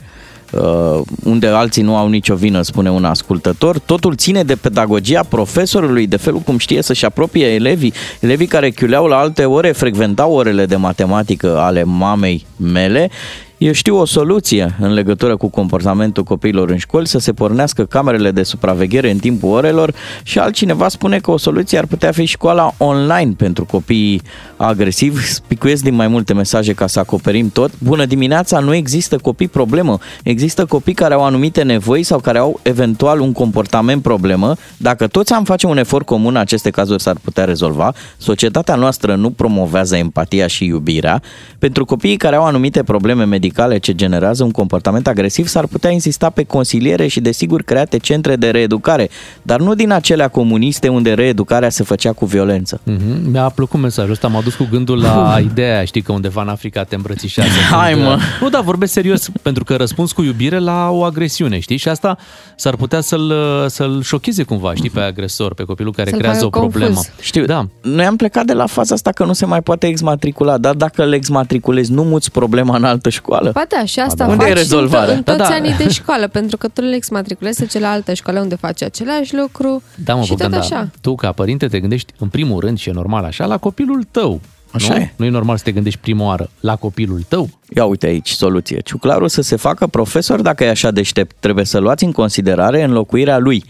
unde 1.24 1.47
alții 1.47 1.82
nu 1.82 1.95
au 1.95 2.08
nicio 2.08 2.36
vină, 2.36 2.62
spune 2.62 2.91
un 2.91 3.06
ascultător. 3.06 3.80
Totul 3.80 4.16
ține 4.16 4.43
de 4.43 4.56
pedagogia 4.56 5.24
profesorului, 5.30 6.08
de 6.08 6.18
felul 6.18 6.39
cum 6.39 6.58
știe 6.58 6.82
să-și 6.82 7.06
apropie 7.06 7.45
elevii. 7.45 7.93
Elevii 8.20 8.47
care 8.47 8.70
chiuleau 8.70 9.06
la 9.06 9.18
alte 9.18 9.45
ore 9.45 9.72
frecventau 9.72 10.34
orele 10.34 10.66
de 10.66 10.76
matematică 10.76 11.60
ale 11.60 11.84
mamei 11.84 12.45
mele. 12.58 13.10
Eu 13.58 13.72
știu 13.72 13.97
o 13.97 14.06
soluție 14.06 14.76
în 14.80 14.93
legătură 14.93 15.38
cu 15.38 15.49
comportamentul 15.49 16.24
copiilor 16.24 16.70
în 16.70 16.78
școli, 16.78 17.08
să 17.08 17.20
se 17.20 17.34
pornească 17.34 17.86
camerele 17.86 18.32
de 18.32 18.43
supraveghere 18.43 19.12
în 19.12 19.18
timpul 19.18 19.49
orelor 19.49 19.93
și 20.24 20.39
altcineva 20.39 20.88
spune 20.88 21.20
că 21.20 21.32
o 21.32 21.38
soluție 21.38 21.78
ar 21.78 21.86
putea 21.86 22.12
fi 22.12 22.26
școala 22.26 22.74
online 22.78 23.34
pentru 23.38 23.66
copiii 23.66 24.22
agresivi. 24.68 25.24
Spicuiesc 25.24 25.84
din 25.84 25.93
mai 25.93 26.07
multe 26.07 26.34
mesaje 26.34 26.74
ca 26.74 26.88
să 26.88 26.99
acoperim 26.99 27.49
tot. 27.49 27.72
Bună 27.78 28.05
dimineața, 28.05 28.59
nu 28.59 28.74
există 28.74 29.18
copii 29.18 29.47
problemă. 29.47 29.97
Există 30.24 30.66
copii 30.66 30.93
care 30.93 31.14
au 31.14 31.24
anumite 31.24 31.64
nevoi 31.64 32.03
sau 32.03 32.20
care 32.20 32.38
au 32.38 32.59
eventual 32.64 33.20
un 33.20 33.32
comportament 33.32 34.01
problemă. 34.01 34.55
Dacă 34.78 35.07
toți 35.07 35.34
am 35.34 35.43
face 35.43 35.68
un 35.68 35.78
efort 35.78 36.05
comun, 36.05 36.36
aceste 36.36 36.70
cazuri 36.70 37.01
s-ar 37.01 37.16
putea 37.24 37.43
rezolva. 37.43 37.93
Societatea 38.18 38.76
noastră 38.76 39.16
nu 39.16 39.30
promovează 39.30 39.95
empatia 39.95 40.47
și 40.47 40.66
iubirea. 40.66 41.22
Pentru 41.59 41.86
copiii 41.86 42.18
care 42.18 42.36
au 42.36 42.43
anumite 42.43 42.84
probleme 42.84 43.26
medicale 43.26 43.78
ce 43.78 43.95
generează 43.95 44.43
un 44.43 44.51
comportament 44.51 45.07
agresiv, 45.07 45.47
s-ar 45.47 45.66
putea 45.66 45.89
insista 45.89 46.30
pe 46.30 46.43
consiliere 46.43 47.07
și, 47.07 47.20
desigur, 47.20 47.61
create 47.61 47.97
centre 47.97 48.36
de 48.36 48.49
reeducare, 48.49 49.09
dar 49.41 49.59
nu 49.59 49.76
din 49.76 49.91
acelea 49.91 50.28
comuniste 50.28 50.88
unde 50.88 51.14
reeducarea 51.14 51.70
se 51.70 51.84
făcea 51.84 52.11
cu 52.11 52.26
violență. 52.26 52.80
Mm-hmm. 52.80 53.32
Mi-a 53.32 53.49
plăcut 53.49 53.80
mesajul 53.80 54.11
ăsta, 54.11 54.28
m-a 54.28 54.41
dus 54.41 54.53
cu 54.56 54.68
gândul 54.72 55.01
la 55.01 55.38
ideea 55.51 55.76
aia, 55.76 55.86
știi 55.86 56.01
că 56.01 56.12
undeva 56.12 56.41
în 56.41 56.47
Africa 56.47 56.84
te 56.84 56.95
îmbrățișează. 56.95 57.49
Hai, 57.72 57.91
Când, 57.93 58.04
mă. 58.06 58.18
Nu, 58.41 58.49
da, 58.49 58.62
vorbesc 58.62 58.91
serios, 58.93 59.30
pentru 59.41 59.64
că 59.64 59.76
răspuns 59.76 60.12
cu 60.12 60.22
iubire 60.24 60.58
la 60.60 60.89
o 60.89 61.04
agresiune, 61.04 61.60
știi? 61.60 61.78
Și 61.78 61.88
asta 61.89 62.18
s-ar 62.56 62.76
putea 62.76 63.01
să-l, 63.01 63.34
să-l 63.70 64.01
șocheze 64.04 64.43
cumva, 64.43 64.74
știi, 64.76 64.89
pe 64.89 64.99
agresor, 64.99 65.54
pe 65.54 65.64
copilul 65.64 65.93
care 65.93 66.10
Să-l 66.10 66.20
creează 66.20 66.45
o 66.45 66.49
facă 66.49 66.60
confuz. 66.60 66.80
problemă. 66.82 67.01
Știu, 67.22 67.45
da. 67.45 67.68
Noi 67.82 68.06
am 68.06 68.16
plecat 68.16 68.45
de 68.45 68.54
la 68.54 68.66
faza 68.66 68.93
asta 68.95 69.12
că 69.12 69.26
nu 69.26 69.34
se 69.34 69.45
mai 69.45 69.62
poate 69.62 69.88
exmatricula, 69.88 70.58
dar 70.58 70.76
dacă 70.76 71.06
le 71.06 71.16
exmatriculezi, 71.16 71.91
nu 71.91 72.04
muți 72.04 72.32
problema 72.32 72.76
în 72.76 72.84
altă 72.84 73.10
școală. 73.10 73.51
Ba 73.54 73.64
da, 73.70 73.86
și 73.86 73.99
asta 73.99 74.26
Unde 74.26 74.43
faci 74.43 74.49
e 74.51 74.54
rezolvarea? 74.54 75.14
în, 75.14 75.22
to- 75.22 75.26
în 75.26 75.38
Da, 75.38 75.43
toți 75.43 75.49
da. 75.49 75.56
anii 75.56 75.74
de 75.78 75.89
școală, 75.99 76.28
pentru 76.28 76.58
că 76.58 76.68
tu 76.68 76.82
le 76.82 76.95
exmatriculezi 76.95 77.58
să 77.58 77.66
cealaltă 77.66 78.14
școală 78.14 78.39
unde 78.39 78.56
faci 78.56 78.82
același 78.84 79.36
lucru 79.36 79.82
Da, 79.95 80.14
mă, 80.16 80.22
și 80.24 80.30
Bogdan, 80.30 80.51
tot 80.51 80.60
da. 80.60 80.66
așa. 80.76 80.89
tu 81.01 81.16
ca 81.16 81.32
părinte 81.32 81.68
te 81.68 81.80
gândești 81.80 82.14
în 82.20 82.28
primul 82.28 82.60
rând 82.60 82.78
și 82.80 82.89
e 82.89 82.91
normal 82.91 83.24
așa 83.24 83.45
la 83.45 83.58
copilul 83.58 84.04
tău. 84.12 84.41
Așa 84.74 84.93
nu? 84.93 84.99
e. 84.99 85.13
Nu 85.15 85.26
e 85.26 85.30
normal 85.30 85.57
să 85.57 85.63
te 85.63 85.71
gândești 85.71 85.99
prima 85.99 86.26
oară 86.26 86.49
la 86.59 86.76
copilul 86.76 87.26
tău. 87.28 87.49
Ia 87.76 87.86
uite 87.86 88.05
aici, 88.05 88.30
soluție. 88.30 88.80
Ciuclarul 88.80 89.28
să 89.28 89.41
se 89.41 89.55
facă 89.55 89.88
profesor, 89.88 90.41
dacă 90.41 90.63
e 90.63 90.69
așa 90.69 90.91
deștept, 90.91 91.36
trebuie 91.39 91.65
să 91.65 91.78
luați 91.80 92.03
în 92.03 92.11
considerare 92.11 92.84
înlocuirea 92.84 93.38
lui. 93.38 93.63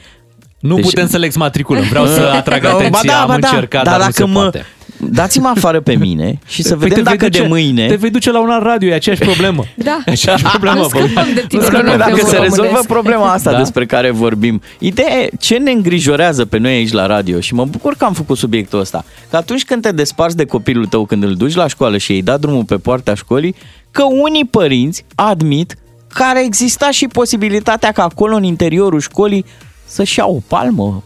Nu 0.60 0.76
putem 0.76 1.08
să 1.08 1.18
le 1.18 1.26
exmatriculăm, 1.26 1.84
vreau 1.84 2.06
să 2.06 2.22
atrag 2.38 2.62
Ba 2.62 2.70
atenția, 2.70 3.20
am 3.22 3.28
ba 3.28 3.34
încercat, 3.34 3.84
dar 3.84 3.84
dar 3.84 3.94
nu 3.94 4.00
dacă 4.00 4.12
se 4.12 4.24
mă, 4.24 4.42
poate. 4.42 4.66
Dați-mă 5.12 5.48
afară 5.48 5.80
pe 5.82 5.96
mine 5.96 6.40
și 6.48 6.64
să 6.64 6.76
Păi 6.76 6.88
vedem 6.88 7.04
te 7.04 7.10
vei 7.10 7.18
dacă 7.18 7.30
duce- 7.30 7.42
de 7.42 7.48
mâine... 7.48 7.88
Te 7.88 7.96
vei 7.96 8.10
duce 8.10 8.32
la 8.32 8.40
un 8.42 8.50
alt 8.50 8.64
radio, 8.64 8.90
e 8.90 8.94
aceeași 8.94 9.22
problemă. 9.22 9.64
Da. 9.76 10.00
Aceeași 10.06 10.44
problemă. 10.44 10.76
Nu 10.78 10.88
scăpăm 10.88 11.28
de 11.34 11.46
tine, 11.48 11.62
Nu 11.62 11.68
scăpăm, 11.68 11.86
din 11.88 11.98
dacă 11.98 12.10
nucleul 12.10 12.30
se 12.30 12.38
rezolvă 12.38 12.62
românesc. 12.64 12.88
problema 12.88 13.32
asta 13.32 13.52
Da. 13.52 13.58
despre 13.58 13.86
care 13.86 14.12
vorbim. 14.12 14.62
Ideea 14.80 15.20
e, 15.22 15.30
ce 15.40 15.58
ne 15.58 15.72
îngrijorează 15.72 16.46
pe 16.46 16.58
noi 16.58 16.72
aici 16.72 16.92
la 16.92 17.06
radio 17.06 17.40
și 17.40 17.54
mă 17.54 17.66
bucur 17.66 17.96
că 17.96 18.06
am 18.06 18.14
făcut 18.14 18.38
subiectul 18.38 18.80
ăsta, 18.80 19.06
că 19.30 19.36
atunci 19.36 19.66
când 19.66 19.82
te 19.82 19.92
desparți 19.92 20.36
de 20.38 20.46
copilul 20.46 20.86
tău, 20.86 21.06
când 21.06 21.24
îl 21.24 21.34
duci 21.36 21.54
la 21.56 21.68
școală 21.68 21.98
și 21.98 22.12
îi 22.12 22.22
dat 22.22 22.40
drumul 22.40 22.64
pe 22.64 22.76
poarta 22.78 23.14
școlii, 23.16 23.56
că 23.92 24.04
unii 24.04 24.46
părinți 24.46 25.06
admit 25.16 25.76
că 26.14 26.24
ar 26.26 26.36
exista 26.36 26.92
și 26.92 27.08
posibilitatea 27.08 27.92
ca 27.92 28.04
acolo 28.04 28.36
în 28.36 28.44
interiorul 28.44 29.00
școlii 29.00 29.46
să-și 29.86 30.20
ia 30.20 30.26
o 30.26 30.38
palmă, 30.48 31.04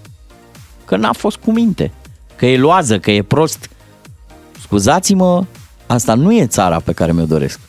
că 0.85 0.95
n-a 0.95 1.11
fost 1.13 1.37
cu 1.37 1.51
minte, 1.51 1.91
că 2.35 2.45
e 2.45 2.57
loază, 2.57 2.99
că 2.99 3.11
e 3.11 3.21
prost. 3.21 3.69
Scuzați-mă, 4.61 5.43
asta 5.85 6.13
nu 6.13 6.31
e 6.33 6.45
țara 6.45 6.79
pe 6.79 6.91
care 6.91 7.11
mi-o 7.11 7.25
doresc. 7.25 7.59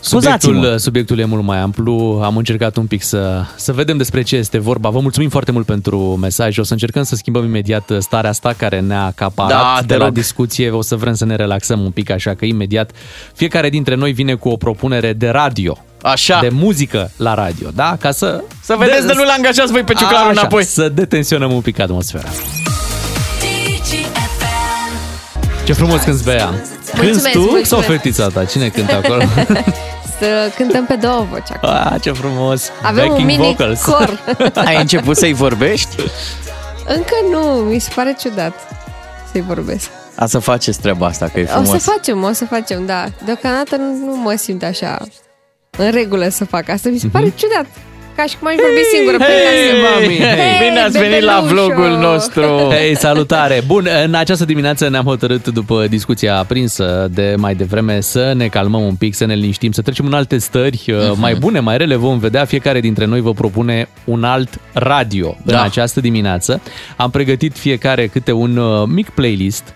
Scuzați-mă. 0.00 0.52
Subiectul, 0.52 0.78
subiectul 0.78 1.18
e 1.18 1.24
mult 1.24 1.42
mai 1.42 1.58
amplu, 1.58 2.20
am 2.24 2.36
încercat 2.36 2.76
un 2.76 2.86
pic 2.86 3.02
să, 3.02 3.42
să 3.56 3.72
vedem 3.72 3.96
despre 3.96 4.22
ce 4.22 4.36
este 4.36 4.58
vorba. 4.58 4.88
Vă 4.88 5.00
mulțumim 5.00 5.28
foarte 5.28 5.52
mult 5.52 5.66
pentru 5.66 5.98
mesaj. 5.98 6.58
O 6.58 6.62
să 6.62 6.72
încercăm 6.72 7.02
să 7.02 7.14
schimbăm 7.14 7.44
imediat 7.44 7.90
starea 7.98 8.30
asta 8.30 8.54
care 8.56 8.80
ne-a 8.80 9.04
acaparat 9.04 9.50
Da, 9.50 9.76
te 9.80 9.86
de 9.86 9.96
la 9.96 10.04
rog. 10.04 10.14
discuție. 10.14 10.70
O 10.70 10.82
să 10.82 10.96
vrem 10.96 11.14
să 11.14 11.24
ne 11.24 11.36
relaxăm 11.36 11.80
un 11.80 11.90
pic, 11.90 12.10
așa 12.10 12.34
că 12.34 12.44
imediat 12.44 12.90
fiecare 13.34 13.68
dintre 13.68 13.94
noi 13.94 14.12
vine 14.12 14.34
cu 14.34 14.48
o 14.48 14.56
propunere 14.56 15.12
de 15.12 15.28
radio. 15.28 15.78
Așa. 16.02 16.38
De 16.40 16.48
muzică 16.48 17.10
la 17.16 17.34
radio, 17.34 17.68
da? 17.74 17.96
Ca 18.00 18.10
să... 18.10 18.44
Să 18.62 18.74
vedeți 18.78 19.06
de 19.06 19.12
nu-l 19.16 19.28
angajați 19.36 19.72
voi 19.72 19.82
pe 19.82 19.92
ciuclarul 19.92 20.30
Așa, 20.30 20.40
înapoi. 20.40 20.64
Să 20.64 20.88
detensionăm 20.88 21.52
un 21.52 21.60
pic 21.60 21.78
atmosfera. 21.80 22.28
Ce 25.66 25.72
frumos 25.72 26.02
cânti, 26.02 26.24
Bea. 26.24 26.46
Cânti 26.46 26.62
Mulțumesc, 26.94 27.30
tu 27.30 27.38
mulțumesc. 27.38 27.66
sau 27.68 27.80
fetița 27.80 28.26
ta? 28.28 28.44
Cine 28.44 28.68
cântă 28.68 28.94
acolo? 28.94 29.22
Să 30.20 30.50
cântăm 30.56 30.86
pe 30.86 30.94
două 30.94 31.26
voci 31.30 31.50
acum. 31.52 31.68
ah, 31.68 32.00
ce 32.00 32.12
frumos. 32.12 32.70
Avem 32.82 33.02
un 33.04 33.08
Backing 33.10 33.28
mini 33.30 33.42
vocals. 33.44 33.82
cor. 33.82 34.20
Ai 34.66 34.76
început 34.80 35.16
să-i 35.16 35.32
vorbești? 35.32 35.96
Încă 36.86 37.14
nu, 37.30 37.38
mi 37.40 37.78
se 37.78 37.90
pare 37.94 38.16
ciudat 38.20 38.52
să-i 39.32 39.40
vorbesc. 39.40 39.88
A 40.14 40.26
să 40.26 40.38
faceți 40.38 40.80
treaba 40.80 41.06
asta, 41.06 41.28
că 41.32 41.40
e 41.40 41.42
O 41.42 41.46
frumos. 41.46 41.68
să 41.82 41.90
facem, 41.90 42.22
o 42.22 42.32
să 42.32 42.44
facem, 42.44 42.86
da. 42.86 43.04
Deocamdată 43.24 43.76
nu, 43.76 43.92
nu 44.06 44.16
mă 44.16 44.34
simt 44.36 44.62
așa 44.62 44.98
în 45.78 45.90
regulă 45.90 46.28
să 46.28 46.44
fac 46.44 46.68
asta. 46.68 46.88
Mi 46.88 46.98
se 46.98 47.08
pare 47.08 47.32
ciudat. 47.36 47.66
Ca 48.16 48.24
și 48.24 48.36
cum 48.38 48.48
aș 48.48 48.54
vorbi 48.54 48.80
singură 48.94 49.16
pe 49.16 49.24
casă. 49.24 49.74
mami, 49.82 50.16
hei. 50.18 50.68
Bine 50.68 50.80
ați 50.80 50.98
venit 50.98 51.20
la 51.22 51.40
bebelușo. 51.40 51.64
vlogul 51.66 51.98
nostru. 51.98 52.42
Hei, 52.70 52.96
salutare! 52.96 53.62
Bun, 53.66 53.88
în 54.04 54.14
această 54.14 54.44
dimineață 54.44 54.88
ne-am 54.88 55.04
hotărât, 55.04 55.48
după 55.48 55.86
discuția 55.88 56.36
aprinsă 56.38 57.08
de 57.10 57.34
mai 57.38 57.54
devreme, 57.54 58.00
să 58.00 58.32
ne 58.36 58.46
calmăm 58.46 58.82
un 58.82 58.94
pic, 58.94 59.14
să 59.14 59.24
ne 59.24 59.34
liniștim, 59.34 59.72
să 59.72 59.82
trecem 59.82 60.06
în 60.06 60.12
alte 60.12 60.38
stări 60.38 60.84
uh, 60.88 61.12
mai 61.16 61.34
bune, 61.34 61.60
mai 61.60 61.76
rele. 61.76 61.94
Vom 61.94 62.18
vedea, 62.18 62.44
fiecare 62.44 62.80
dintre 62.80 63.04
noi 63.04 63.20
vă 63.20 63.32
propune 63.32 63.88
un 64.04 64.24
alt 64.24 64.60
radio 64.72 65.36
Da. 65.44 65.58
în 65.58 65.64
această 65.64 66.00
dimineață. 66.00 66.60
Am 66.96 67.10
pregătit 67.10 67.56
fiecare 67.58 68.06
câte 68.06 68.32
un 68.32 68.56
uh, 68.56 68.82
mic 68.86 69.08
playlist 69.10 69.74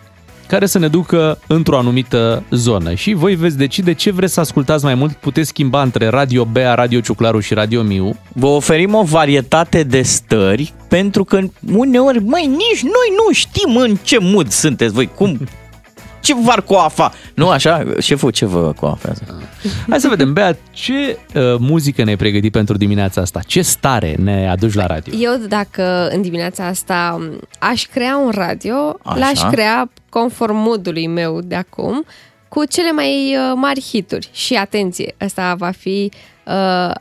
care 0.51 0.67
să 0.67 0.79
ne 0.79 0.89
ducă 0.89 1.39
într-o 1.47 1.79
anumită 1.79 2.43
zonă. 2.51 2.95
Și 2.95 3.13
voi 3.13 3.35
veți 3.35 3.57
decide 3.57 3.95
ce 3.95 4.11
vreți 4.11 4.33
să 4.33 4.41
ascultați 4.41 4.85
mai 4.85 4.95
mult. 4.95 5.13
Puteți 5.13 5.49
schimba 5.49 5.83
între 5.83 6.09
Radio 6.09 6.45
Bea, 6.45 6.75
Radio 6.75 7.01
Ciuclaru 7.01 7.41
și 7.41 7.55
Radio 7.55 7.83
Miu. 7.83 8.17
Vă 8.33 8.47
oferim 8.47 8.95
o 8.95 9.03
varietate 9.03 9.83
de 9.83 10.03
stări, 10.03 10.73
pentru 10.89 11.25
că 11.25 11.41
uneori, 11.75 12.25
măi, 12.25 12.47
nici 12.47 12.83
noi 12.83 13.15
nu 13.17 13.33
știm 13.33 13.77
în 13.77 13.97
ce 14.03 14.19
mood 14.21 14.49
sunteți 14.51 14.93
voi, 14.93 15.11
cum... 15.15 15.39
Ce 16.21 16.35
v-ar 16.35 16.63
coafa? 16.63 17.13
Nu 17.35 17.49
așa? 17.49 17.85
Șeful, 17.99 18.31
ce 18.31 18.47
vă 18.47 18.73
coafează? 18.81 19.23
Hai 19.89 20.01
să 20.01 20.09
vedem, 20.09 20.33
Bea, 20.33 20.57
ce 20.71 21.19
uh, 21.35 21.43
muzică 21.59 22.05
ne-ai 22.05 22.17
pregătit 22.17 22.53
pentru 22.53 22.77
dimineața 22.77 23.21
asta? 23.21 23.41
Ce 23.47 23.63
stare 23.63 24.15
ne 24.19 24.49
aduci 24.51 24.75
la 24.75 24.87
radio? 24.87 25.15
Eu, 25.19 25.37
dacă 25.49 26.09
în 26.13 26.23
dimineața 26.23 26.67
asta 26.67 27.17
m, 27.21 27.41
aș 27.59 27.87
crea 27.87 28.17
un 28.17 28.31
radio, 28.35 28.99
Așa. 29.03 29.19
l-aș 29.19 29.41
crea 29.41 29.91
conform 30.09 30.57
modului 30.57 31.07
meu 31.07 31.41
de 31.41 31.55
acum, 31.55 32.05
cu 32.49 32.65
cele 32.65 32.93
mai 32.93 33.37
uh, 33.37 33.53
mari 33.55 33.81
hituri. 33.81 34.29
Și 34.33 34.55
atenție, 34.55 35.15
ăsta 35.21 35.55
va 35.55 35.71
fi 35.71 36.11
uh, 36.47 36.95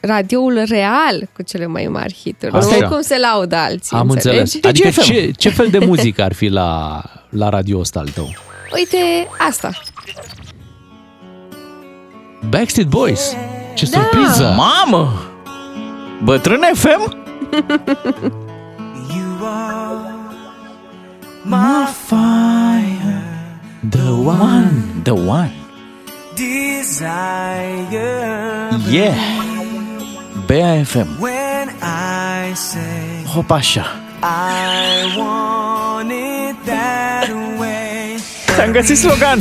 radioul 0.00 0.62
real 0.68 1.28
cu 1.36 1.42
cele 1.42 1.66
mai 1.66 1.86
mari 1.86 2.14
hituri. 2.22 2.52
Așa. 2.52 2.76
Nu 2.80 2.88
cum 2.88 3.00
se 3.00 3.18
laudă 3.18 3.56
alții, 3.56 3.96
Am 3.96 4.10
înțelegi? 4.10 4.40
înțeles. 4.56 4.64
Adică 4.64 4.88
ce, 5.12 5.30
ce 5.36 5.48
fel 5.48 5.68
de 5.70 5.78
muzică 5.78 6.22
ar 6.22 6.32
fi 6.32 6.46
la, 6.48 7.02
la 7.28 7.48
radio 7.48 7.78
ăsta 7.78 7.98
al 7.98 8.08
tău? 8.08 8.34
Uite 8.76 8.96
asta. 9.48 9.70
Backstreet 12.48 12.88
Boys. 12.88 13.34
Ce 13.74 13.86
Da. 13.90 13.98
surpriză! 14.00 14.54
Mamă! 14.56 15.12
Bătrân 16.22 16.60
FM? 16.74 17.16
My 21.44 21.86
fire, 22.08 23.22
The 23.90 24.12
one. 24.12 24.70
The 25.02 25.12
one. 25.14 25.52
desire. 26.34 27.88
Yeah. 28.90 29.57
Bea 30.48 30.82
FM. 30.84 31.06
When 31.20 31.66
I 32.50 32.54
say 32.54 33.24
Hop 33.34 33.50
așa. 33.50 33.86
I 34.22 35.18
want 35.18 36.10
it 36.10 36.56
that 36.64 37.28
way. 37.58 38.18
Ți-am 38.54 38.70
găsit 38.72 38.96
slogan. 38.98 39.38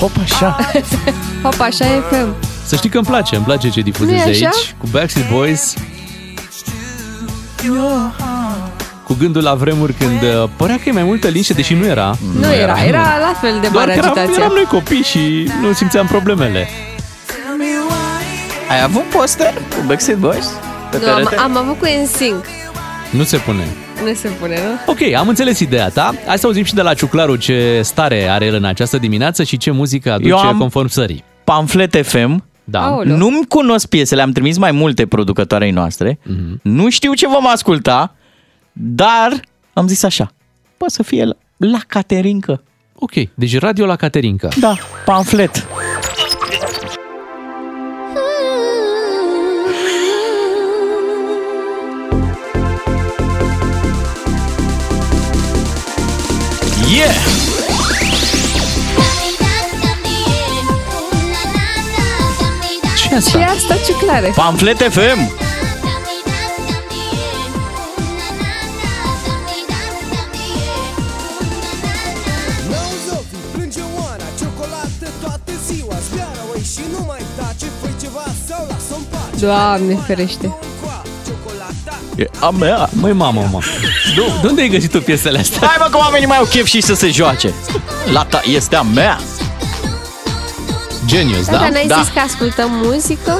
Hop 0.00 0.10
așa. 0.22 0.56
Hop, 1.42 1.60
așa 1.60 1.84
e 1.84 2.02
FM. 2.10 2.34
Să 2.66 2.76
știi 2.76 2.88
că 2.90 2.96
îmi 2.96 3.06
place, 3.06 3.36
îmi 3.36 3.44
place 3.44 3.68
ce 3.68 3.80
difuzezi 3.80 4.24
Nu-i 4.24 4.30
așa? 4.30 4.46
aici, 4.46 4.74
cu 4.78 4.86
Backstreet 4.90 5.30
Boys, 5.30 5.74
cu 9.04 9.14
gândul 9.18 9.42
la 9.42 9.54
vremuri 9.54 9.92
când 9.92 10.22
uh, 10.22 10.48
părea 10.56 10.76
că 10.76 10.82
e 10.88 10.92
mai 10.92 11.02
multă 11.02 11.28
liniște, 11.28 11.52
deși 11.52 11.74
nu 11.74 11.84
era. 11.84 12.16
Nu 12.40 12.52
era, 12.52 12.84
era 12.84 13.02
la 13.20 13.34
fel 13.40 13.58
de 13.60 13.68
Doar 13.68 13.86
mare 13.86 13.92
că 13.92 13.98
eram, 13.98 14.10
agitație. 14.10 14.42
eram 14.42 14.52
noi 14.54 14.64
copii 14.64 15.02
și 15.02 15.50
nu 15.60 15.72
simțeam 15.72 16.06
problemele. 16.06 16.68
Ai 18.70 18.82
avut 18.82 19.02
poster 19.02 19.54
cu 19.54 19.84
Backstreet 19.86 20.18
Boys? 20.18 20.46
Pe 20.90 20.98
Nu, 20.98 21.08
am, 21.12 21.14
perete? 21.22 21.36
am 21.36 21.56
avut 21.56 21.78
cu 21.78 21.84
NSYNC. 22.02 22.44
Nu 23.10 23.22
se 23.22 23.36
pune. 23.36 23.64
Nu 24.04 24.14
se 24.14 24.28
pune, 24.28 24.54
nu? 24.54 24.92
Ok, 24.92 25.12
am 25.16 25.28
înțeles 25.28 25.58
ideea 25.58 25.88
ta. 25.88 26.14
Hai 26.26 26.38
să 26.38 26.46
auzim 26.46 26.64
și 26.64 26.74
de 26.74 26.82
la 26.82 26.94
Ciuclaru 26.94 27.36
ce 27.36 27.80
stare 27.84 28.28
are 28.28 28.44
el 28.44 28.54
în 28.54 28.64
această 28.64 28.98
dimineață 28.98 29.42
și 29.42 29.56
ce 29.56 29.70
muzică 29.70 30.12
aduce 30.12 30.28
Eu 30.28 30.38
am- 30.38 30.58
conform 30.58 30.86
sării. 30.88 31.24
Pamflet 31.44 32.06
FM. 32.06 32.44
Da. 32.64 32.80
Aoleu. 32.82 33.16
Nu-mi 33.16 33.46
cunosc 33.48 33.86
piesele, 33.88 34.22
am 34.22 34.32
trimis 34.32 34.58
mai 34.58 34.70
multe 34.70 35.06
producătoarei 35.06 35.70
noastre. 35.70 36.18
Mhm. 36.22 36.60
Nu 36.62 36.90
știu 36.90 37.14
ce 37.14 37.28
vom 37.28 37.46
asculta, 37.48 38.14
dar 38.72 39.40
am 39.72 39.86
zis 39.88 40.02
așa. 40.02 40.32
Poate 40.76 40.92
să 40.94 41.02
fie 41.02 41.24
la, 41.24 41.34
la 41.56 41.78
Caterinca. 41.86 42.62
Ok, 42.94 43.12
deci 43.34 43.58
radio 43.58 43.86
la 43.86 43.96
Caterinca. 43.96 44.48
Da, 44.60 44.74
pamflet. 45.04 45.66
Yeah! 56.98 57.14
Ce 62.96 63.14
asta? 63.14 63.30
Și 63.30 63.44
asta 63.44 63.74
ce 63.86 63.92
clare. 64.04 64.32
Pamflet 64.34 64.76
FM! 64.76 65.46
Zofii, 73.06 73.38
plânge 73.52 73.80
Oana, 73.98 74.24
ciocolată 74.38 75.08
toată 75.20 75.52
ziua 75.66 75.96
Spiara, 76.06 76.42
oi, 76.52 76.62
și 76.72 76.80
nu 76.92 77.04
mai 77.06 77.22
da 77.36 77.48
Ce 77.58 77.66
făi 77.80 77.94
ceva 78.00 78.24
sau 78.48 78.66
lasă-o 78.70 78.96
în 78.96 79.02
pace 79.10 79.44
Doamne 79.44 79.94
ferește. 80.06 80.54
E 82.18 82.28
a 82.40 82.50
mea. 82.50 82.88
Măi, 82.92 83.12
mamă, 83.12 83.48
mă. 83.52 83.58
De, 84.14 84.22
de 84.42 84.46
unde 84.46 84.60
ai 84.60 84.68
găsit 84.68 84.90
tu 84.90 85.00
piesele 85.00 85.38
astea? 85.38 85.66
Hai 85.66 85.76
mă 85.78 85.86
că 85.90 85.96
oamenii 85.96 86.26
mai 86.26 86.36
au 86.36 86.44
chef 86.44 86.64
și 86.66 86.80
să 86.80 86.94
se 86.94 87.10
joace. 87.10 87.52
La 88.12 88.24
ta 88.24 88.40
este 88.54 88.76
a 88.76 88.82
mea. 88.82 89.18
Genius, 91.06 91.46
Da, 91.46 91.52
da? 91.52 91.58
dar 91.58 91.68
n-ai 91.68 91.86
da. 91.86 92.00
zis 92.02 92.12
că 92.14 92.20
ascultăm 92.26 92.70
muzică? 92.82 93.38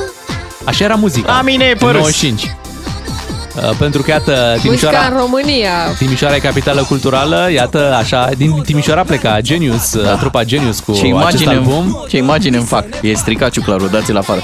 Așa 0.64 0.84
era 0.84 0.94
muzica. 0.94 1.32
La 1.32 1.42
mine 1.42 1.64
e 1.64 1.70
În 1.70 1.76
părâs. 1.78 1.94
95. 2.00 2.42
Uh, 2.42 3.70
pentru 3.78 4.02
că, 4.02 4.10
iată, 4.10 4.30
Muzica 4.30 4.52
în 4.54 4.60
Timișoara, 4.60 5.18
România. 5.18 5.70
Timișoara 5.98 6.34
e 6.34 6.38
capitală 6.38 6.82
culturală, 6.88 7.48
iată, 7.52 7.94
așa, 7.98 8.28
din 8.36 8.62
Timișoara 8.62 9.02
pleca 9.02 9.40
Genius, 9.40 9.96
da. 10.02 10.14
trupa 10.16 10.44
Genius 10.44 10.78
cu 10.80 10.92
Ce 10.92 10.98
acest 10.98 11.10
imagine, 11.42 11.50
album. 11.54 11.72
îmi, 11.84 12.04
ce 12.08 12.16
imagine 12.16 12.56
îmi 12.56 12.66
fac. 12.66 12.84
E 13.02 13.14
stricat 13.14 13.50
ciuclarul, 13.50 13.88
dați-l 13.88 14.16
afară. 14.16 14.40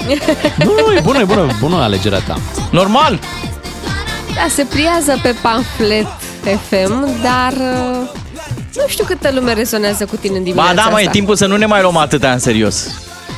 Nu, 0.55 0.71
nu, 0.87 0.93
e 0.93 0.99
bună, 1.03 1.19
e 1.19 1.23
bună, 1.23 1.47
bună 1.59 1.75
alegerea 1.75 2.19
ta. 2.19 2.37
Normal. 2.71 3.19
Da, 4.35 4.45
se 4.49 4.63
pliază 4.63 5.19
pe 5.21 5.35
pamflet 5.41 6.07
FM, 6.67 7.21
dar 7.21 7.53
uh, 7.53 8.09
nu 8.75 8.83
știu 8.87 9.05
câtă 9.05 9.31
lume 9.33 9.53
rezonează 9.53 10.05
cu 10.05 10.15
tine 10.15 10.37
în 10.37 10.43
Ba 10.43 10.49
dimineața 10.49 10.73
da, 10.73 10.89
mă, 10.89 10.97
e 10.97 10.99
asta. 10.99 11.11
timpul 11.11 11.35
să 11.35 11.45
nu 11.45 11.57
ne 11.57 11.65
mai 11.65 11.81
luăm 11.81 11.97
atâta 11.97 12.31
în 12.31 12.39
serios. 12.39 12.87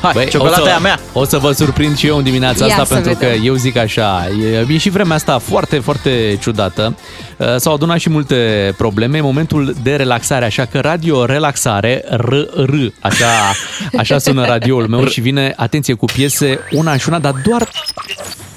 Hai, 0.01 0.11
Băi, 0.13 0.27
ciocolata 0.29 0.61
o 0.61 0.63
să, 0.63 0.69
e 0.69 0.73
a 0.73 0.77
mea. 0.77 0.99
O 1.13 1.25
să 1.25 1.37
vă 1.37 1.51
surprind 1.51 1.97
și 1.97 2.07
eu 2.07 2.17
în 2.17 2.23
dimineața 2.23 2.65
Ia 2.65 2.71
asta 2.71 2.85
să 2.85 2.93
pentru 2.93 3.13
vedem. 3.13 3.29
că 3.29 3.45
eu 3.45 3.55
zic 3.55 3.77
așa, 3.77 4.27
e, 4.43 4.65
e 4.73 4.77
și 4.77 4.89
vremea 4.89 5.15
asta 5.15 5.37
foarte, 5.37 5.79
foarte 5.79 6.37
ciudată. 6.41 6.95
Uh, 7.37 7.55
S-au 7.57 7.73
adunat 7.73 7.99
și 7.99 8.09
multe 8.09 8.73
probleme, 8.77 9.17
e 9.17 9.21
momentul 9.21 9.75
de 9.83 9.95
relaxare, 9.95 10.45
așa 10.45 10.65
că 10.65 10.79
radio 10.79 11.25
relaxare, 11.25 12.03
R-R, 12.09 12.73
așa, 13.01 13.25
așa 13.97 14.17
sună 14.17 14.45
radioul 14.45 14.87
meu 14.87 15.05
și 15.07 15.21
vine, 15.21 15.53
atenție, 15.55 15.93
cu 15.93 16.05
piese 16.05 16.59
una 16.71 16.97
și 16.97 17.07
una, 17.09 17.19
dar 17.19 17.33
doar 17.45 17.69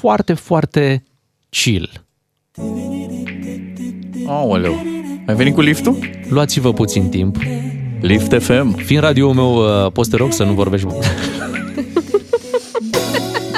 foarte, 0.01 0.34
foarte 0.34 1.05
chill. 1.51 1.91
Aoleu. 4.26 4.74
Ai 5.26 5.34
venit 5.34 5.54
cu 5.54 5.61
liftul? 5.61 5.98
Luați-vă 6.28 6.72
puțin 6.72 7.08
timp. 7.08 7.36
Lift 8.00 8.42
FM. 8.42 8.74
Fiind 8.76 9.02
radio-ul 9.02 9.34
meu, 9.34 9.54
uh, 9.54 9.92
poți 9.92 10.11
te 10.11 10.16
rog 10.16 10.32
să 10.32 10.44
nu 10.44 10.52
vorbești 10.52 10.86
mult. 10.86 11.04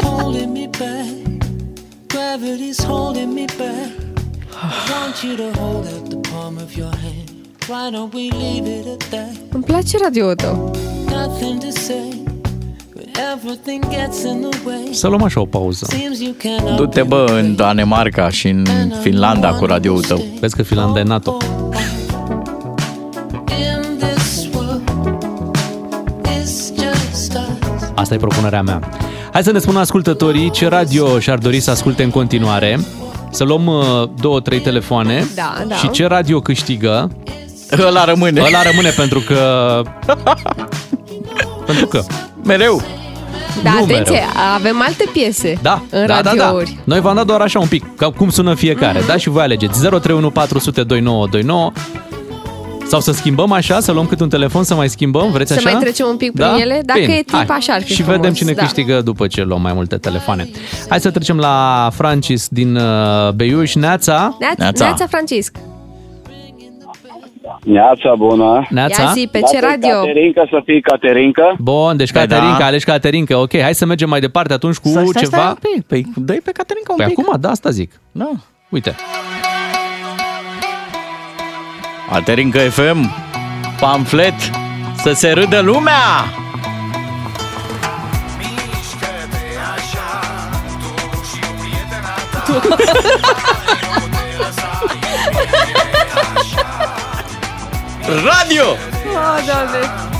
Holding 0.03 0.53
me 0.53 0.69
back 0.79 1.09
Gravity's 2.07 2.85
holding 2.87 3.33
me 3.35 3.45
back 3.59 3.91
I 4.51 4.91
want 4.91 5.23
you 5.23 5.35
to 5.37 5.61
hold 5.61 5.87
out 5.95 6.09
the 6.09 6.31
palm 6.31 6.57
of 6.57 6.77
your 6.77 6.95
hand 6.95 7.31
Why 7.69 7.91
don't 7.97 8.13
we 8.15 8.29
leave 8.31 8.79
it 8.79 8.87
at 8.87 9.09
that 9.11 9.37
Îmi 9.53 9.65
place 9.65 9.99
radio 10.03 10.35
tău. 10.35 10.71
Să 14.91 15.09
luăm 15.09 15.23
așa 15.23 15.41
o 15.41 15.45
pauză. 15.45 15.87
Seems 15.89 16.21
you 16.21 16.35
cannot 16.39 16.77
Du-te, 16.77 17.03
bă, 17.03 17.25
în 17.41 17.57
Danemarca 17.57 18.31
și 18.31 18.49
în 18.49 18.67
Finlanda 19.01 19.49
cu 19.55 19.65
radioul 19.65 20.01
tău. 20.03 20.25
Vezi 20.41 20.57
că 20.57 20.63
Finlanda 20.63 20.99
e 20.99 21.03
NATO. 21.03 21.37
in 23.59 23.99
this 23.99 24.49
world 24.55 24.83
It's 26.25 26.73
just 26.77 27.33
us 27.33 27.91
Asta 27.95 28.15
e 28.15 28.17
propunerea 28.17 28.63
mea. 28.63 28.81
Hai 29.33 29.43
să 29.43 29.53
ne 29.53 29.59
spună 29.59 29.79
ascultătorii 29.79 30.51
ce 30.51 30.69
radio 30.69 31.19
și-ar 31.19 31.39
dori 31.39 31.61
să 31.61 31.71
asculte 31.71 32.03
în 32.03 32.11
continuare. 32.11 32.81
Să 33.31 33.45
luăm 33.45 33.67
uh, 33.67 34.09
două, 34.21 34.41
trei 34.41 34.61
telefoane 34.61 35.25
Da, 35.35 35.55
da. 35.69 35.75
și 35.75 35.91
ce 35.91 36.07
radio 36.07 36.41
câștigă. 36.41 37.11
Ăla 37.87 38.05
rămâne. 38.05 38.41
Ăla 38.41 38.63
rămâne 38.63 38.91
pentru 38.91 39.21
că... 39.21 39.83
pentru 41.67 41.87
că... 41.87 42.03
Mereu. 42.45 42.83
Da, 43.63 43.71
Nu 43.73 43.83
atenție, 43.83 44.13
mereu. 44.13 44.29
avem 44.55 44.83
alte 44.87 45.05
piese 45.13 45.59
Da, 45.63 45.83
în 45.91 46.07
da, 46.07 46.15
da, 46.15 46.21
da. 46.23 46.31
radiouri. 46.31 46.79
Noi 46.85 47.01
v-am 47.01 47.15
dat 47.15 47.27
doar 47.27 47.41
așa 47.41 47.59
un 47.59 47.67
pic, 47.69 47.85
ca 47.97 48.11
cum 48.11 48.31
sună 48.31 48.55
fiecare, 48.55 49.01
da? 49.07 49.17
Și 49.17 49.29
voi 49.29 49.43
alegeți 49.43 49.79
031 49.81 50.31
400 50.31 50.83
2929 50.83 51.73
sau 52.89 53.01
să 53.01 53.13
schimbăm 53.13 53.53
așa, 53.53 53.81
să 53.81 53.93
luăm 53.93 54.07
cât 54.07 54.21
un 54.21 54.29
telefon, 54.29 54.65
să 54.65 54.75
mai 54.75 54.89
schimbăm, 54.89 55.31
vreți 55.31 55.53
Să 55.53 55.59
așa? 55.59 55.71
mai 55.71 55.81
trecem 55.81 56.07
un 56.11 56.17
pic 56.17 56.33
prin 56.33 56.47
ele? 56.61 56.83
Dacă 56.85 57.01
e 57.01 57.07
timp, 57.07 57.31
hai. 57.31 57.47
așa 57.49 57.73
ar 57.73 57.83
fi 57.83 57.89
Și 57.95 58.03
frumos, 58.03 58.17
vedem 58.17 58.33
cine 58.33 58.53
da. 58.53 58.63
câștigă 58.63 59.01
după 59.01 59.27
ce 59.27 59.43
luăm 59.43 59.61
mai 59.63 59.73
multe 59.73 59.97
telefoane. 59.97 60.49
Hai 60.89 61.01
să 61.01 61.11
trecem 61.11 61.37
la 61.39 61.89
Francis 61.95 62.49
din 62.49 62.77
uh, 62.77 63.31
Beiuș. 63.35 63.75
Neața. 63.75 64.37
Neața, 64.39 64.85
Neața 64.85 65.07
Francisc. 65.07 65.57
Neața 67.65 68.15
bună. 68.17 68.67
Neața. 68.71 69.03
Ia 69.03 69.11
zi, 69.15 69.29
pe 69.33 69.39
ce 69.53 69.61
Dacă 69.61 69.67
radio? 69.71 69.89
Caterinca 70.01 70.45
să 70.51 70.61
fie 70.65 70.81
Caterinca. 70.81 71.55
Bun, 71.59 71.97
deci 71.97 72.13
Păi 72.13 72.21
Caterinca, 72.21 72.59
da. 72.59 72.65
alegi 72.67 72.85
Caterinca. 72.85 73.39
Ok, 73.39 73.61
hai 73.61 73.75
să 73.75 73.87
mergem 73.87 74.09
mai 74.09 74.21
departe 74.21 74.53
atunci 74.53 74.77
cu 74.77 74.89
Stai, 74.89 75.07
stai, 75.07 75.23
ceva. 75.23 75.37
stai 75.37 75.53
un 75.55 75.59
pic. 75.61 75.87
Păi 75.87 76.07
dă 76.17 76.33
pe 76.45 76.51
Caterinca 76.53 76.93
un 76.93 76.97
Păi 76.97 77.07
pic. 77.07 77.19
acum, 77.19 77.41
da, 77.41 77.51
asta 77.51 77.71
zic. 77.71 77.91
Da. 78.13 78.31
Uite. 78.69 78.95
Caterinca 82.13 82.59
FM, 82.59 83.11
pamflet, 83.81 84.35
să 84.97 85.13
se 85.13 85.31
râdă 85.31 85.61
lumea! 85.61 86.25
Radio! 98.07 98.65
Oh, 98.71 99.39
doamne. 99.47 100.11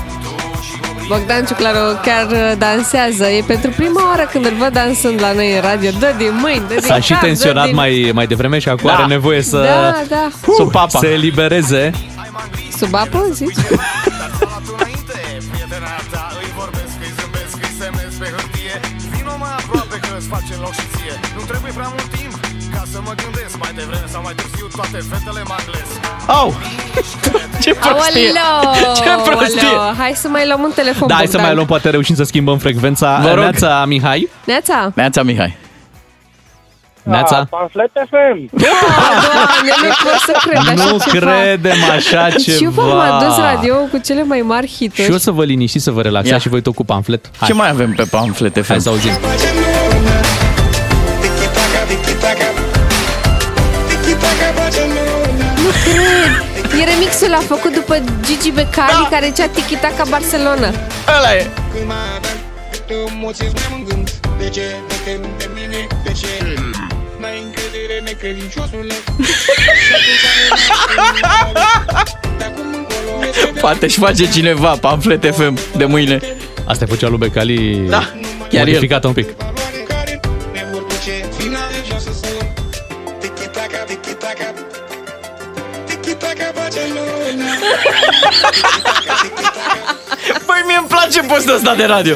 Bogdan 1.07 1.45
Ciuclaru 1.45 1.99
chiar 2.03 2.25
uh, 2.31 2.51
dansează. 2.57 3.25
E 3.27 3.43
pentru 3.47 3.69
prima 3.69 4.07
oară 4.09 4.29
când 4.31 4.45
îl 4.45 4.53
văd 4.59 4.73
dansând 4.73 5.21
la 5.21 5.31
noi 5.33 5.55
în 5.55 5.61
radio. 5.61 5.89
Dă 5.99 6.13
din 6.17 6.35
mâini, 6.41 6.63
dă 6.67 6.73
din 6.73 6.81
S-a 6.81 6.99
și 6.99 7.11
cap, 7.11 7.21
dă 7.21 7.25
tensionat 7.25 7.65
din... 7.65 7.75
mai, 7.75 8.11
mai 8.13 8.27
devreme 8.27 8.59
și 8.59 8.69
acum 8.69 8.89
Da. 8.89 8.95
are 8.95 9.05
nevoie 9.05 9.41
să 9.41 9.57
Da, 9.57 10.15
da. 10.15 10.27
Sub 10.53 10.75
apa. 10.75 10.99
se 10.99 11.07
elibereze. 11.07 11.91
Sub 12.77 12.95
apă, 12.95 13.27
zici? 13.31 13.55
Au! 26.27 26.53
Ce 27.63 27.73
prostie! 27.73 28.31
Aoleo, 28.37 28.93
Ce 28.95 29.29
prostie! 29.31 29.67
aoleo. 29.67 29.93
Hai 29.97 30.11
să 30.15 30.27
mai 30.27 30.45
luăm 30.47 30.61
un 30.61 30.71
telefon, 30.75 31.07
Da, 31.07 31.13
hai 31.15 31.23
să 31.25 31.29
Bogdan. 31.31 31.45
mai 31.45 31.55
luăm, 31.55 31.67
poate 31.67 31.89
reușim 31.89 32.15
să 32.15 32.23
schimbăm 32.23 32.57
frecvența. 32.57 33.19
Vă 33.21 33.27
rog. 33.29 33.37
Neața, 33.37 33.85
Mihai. 33.85 34.29
Neața. 34.45 34.91
Neața 34.95 35.23
Mihai. 35.23 35.57
Neața. 37.03 37.47
Pamflet 37.49 37.91
FM. 37.93 38.49
Doamne, 38.51 39.73
nu 39.81 39.87
pot 40.03 40.19
să 40.25 40.33
cred 40.47 40.57
așa 40.57 40.73
Nu 40.89 40.97
ceva. 41.11 41.31
credem 41.31 41.77
așa 41.95 42.29
ceva. 42.29 42.57
Și 42.57 42.63
eu 42.63 42.69
v-am 42.71 42.99
adus 42.99 43.37
radio 43.37 43.75
cu 43.75 43.97
cele 43.97 44.23
mai 44.23 44.41
mari 44.41 44.67
hituri. 44.67 45.03
Și 45.03 45.11
o 45.11 45.17
să 45.17 45.31
vă 45.31 45.43
liniștiți, 45.43 45.83
să 45.83 45.91
vă 45.91 46.01
relaxați 46.01 46.31
Ia. 46.33 46.37
și 46.39 46.49
voi 46.49 46.61
tot 46.61 46.75
cu 46.75 46.85
pamflet. 46.85 47.29
Hai. 47.39 47.47
Ce 47.47 47.53
mai 47.53 47.69
avem 47.69 47.91
pe 47.93 48.03
pamflet 48.03 48.53
FM? 48.53 48.67
Hai 48.67 48.81
să 48.81 48.89
auzim. 48.89 49.11
Nu 55.63 55.69
cred! 55.83 56.79
E 56.79 56.83
remixul 56.83 57.29
l-a 57.29 57.43
făcut 57.47 57.73
după 57.73 58.03
Gigi 58.25 58.51
Becali, 58.51 58.91
da. 59.01 59.07
care 59.09 59.31
cea 59.37 59.47
tiki-taka 59.47 60.03
Barcelona. 60.09 60.67
Ăla 61.17 61.35
e! 61.35 61.47
Poate 73.61 73.85
își 73.85 73.99
face 73.99 74.31
cineva 74.31 74.69
pamflet 74.69 75.35
FM 75.35 75.59
de 75.77 75.85
mâine. 75.85 76.19
Asta 76.65 76.83
e 76.83 76.87
făcea 76.87 77.07
lui 77.07 77.17
Becali 77.17 77.85
Da, 77.89 77.97
chiar 78.49 78.51
el. 78.51 78.59
modificată 78.59 79.07
un 79.07 79.13
pic. 79.13 79.27
Păi 90.47 90.61
mie 90.65 90.75
îmi 90.79 90.87
place 90.87 91.21
postul 91.21 91.55
ăsta 91.55 91.75
de 91.75 91.85
radio. 91.85 92.15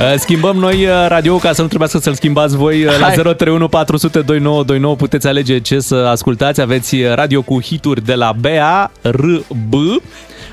Uh, 0.00 0.14
Schimbăm 0.18 0.56
noi 0.56 0.84
uh, 0.84 0.90
radio 1.08 1.36
ca 1.36 1.52
să 1.52 1.60
nu 1.60 1.66
trebuiască 1.66 1.98
să-l 1.98 2.14
schimbați 2.14 2.56
voi 2.56 2.84
uh, 2.84 2.98
la 2.98 3.06
Hai. 3.06 3.14
031 3.14 3.68
400 3.68 4.20
2929 4.20 4.96
puteți 4.96 5.26
alege 5.26 5.60
ce 5.60 5.78
să 5.78 5.94
ascultați. 5.94 6.60
Aveți 6.60 6.94
uh, 6.94 7.14
radio 7.14 7.42
cu 7.42 7.62
hituri 7.62 8.04
de 8.04 8.14
la 8.14 8.32
BA, 8.40 8.90
RB, 9.02 9.74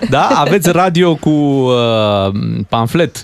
da? 0.09 0.27
Aveți 0.27 0.71
radio 0.71 1.15
cu 1.15 1.29
uh, 1.29 2.31
pamflet 2.69 3.15
uh, 3.15 3.21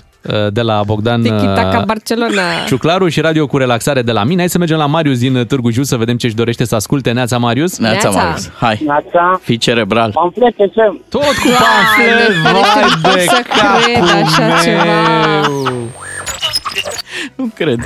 de 0.50 0.60
la 0.60 0.82
Bogdan 0.86 1.20
uh, 1.20 1.26
Tiki-taka 1.30 1.82
Barcelona. 1.86 2.42
Ciuclaru 2.66 3.08
și 3.08 3.20
radio 3.20 3.46
cu 3.46 3.56
relaxare 3.56 4.02
de 4.02 4.12
la 4.12 4.24
mine. 4.24 4.38
Hai 4.40 4.48
să 4.48 4.58
mergem 4.58 4.76
la 4.78 4.86
Marius 4.86 5.18
din 5.18 5.36
uh, 5.36 5.46
Târgu 5.46 5.70
Jiu 5.70 5.82
să 5.82 5.96
vedem 5.96 6.16
ce 6.16 6.26
își 6.26 6.34
dorește 6.34 6.64
să 6.64 6.74
asculte. 6.74 7.10
Neața 7.10 7.38
Marius. 7.38 7.78
Neața, 7.78 8.10
Marius. 8.10 8.50
Hai. 8.58 8.80
Neața. 8.86 9.40
Fii 9.42 9.56
cerebral. 9.56 10.10
Pamflet 10.14 10.54
FM. 10.54 11.02
Tot 11.08 11.20
cu 11.22 11.48
Doamne, 11.48 11.62
pamflet, 11.82 12.16
ferește, 12.16 12.50
nu 12.52 12.58
pot 12.58 13.02
vai 13.02 13.14
de 13.14 13.20
să 13.20 13.40
cred 13.42 13.98
capul 13.98 14.22
așa 14.22 14.62
ceva. 14.62 14.82
meu. 14.84 15.90
Nu 17.34 17.50
cred. 17.54 17.78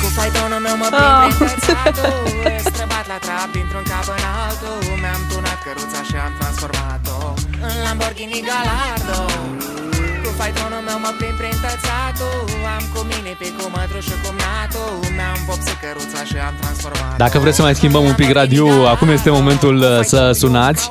Cu 0.00 0.06
faitonul 0.16 0.60
meu 0.66 0.76
mă 0.82 0.86
Ah. 0.90 1.28
prind 1.38 1.50
prin 1.60 1.74
cățatul 1.84 2.12
Străbat 2.68 3.04
la 3.12 3.18
trap 3.26 3.48
dintr-un 3.56 3.84
cap 3.92 4.06
în 4.16 4.22
altul 4.46 4.78
Mi-am 5.02 5.22
tunat 5.30 5.58
căruța 5.64 6.00
și 6.08 6.16
am 6.26 6.32
transformat-o 6.40 6.88
În 6.89 6.89
Lamborghini 7.90 8.40
Gallardo 8.40 9.59
Cu 10.40 10.46
faitonul 10.46 10.82
meu 10.90 10.98
mă 11.04 11.12
prind 11.18 11.36
prin 11.40 11.56
tățatul 11.64 12.38
Am 12.76 12.84
cu 12.94 13.00
mine 13.10 13.32
pe 13.40 13.48
cu 13.58 13.64
mătru 13.74 14.00
și 14.08 14.14
cu 14.22 14.30
natul 14.44 14.92
Mi-am 15.16 15.38
vopsit 15.48 15.76
căruța 15.82 16.20
și 16.30 16.36
am 16.48 16.54
transformat 16.60 17.16
Dacă 17.24 17.38
vreți 17.38 17.56
să 17.56 17.62
mai 17.62 17.74
schimbăm 17.74 18.04
un 18.04 18.14
pic 18.20 18.30
radio, 18.40 18.66
acum 18.92 19.08
este 19.08 19.30
momentul 19.30 19.76
uh, 19.76 19.98
să 20.02 20.30
sunați. 20.42 20.82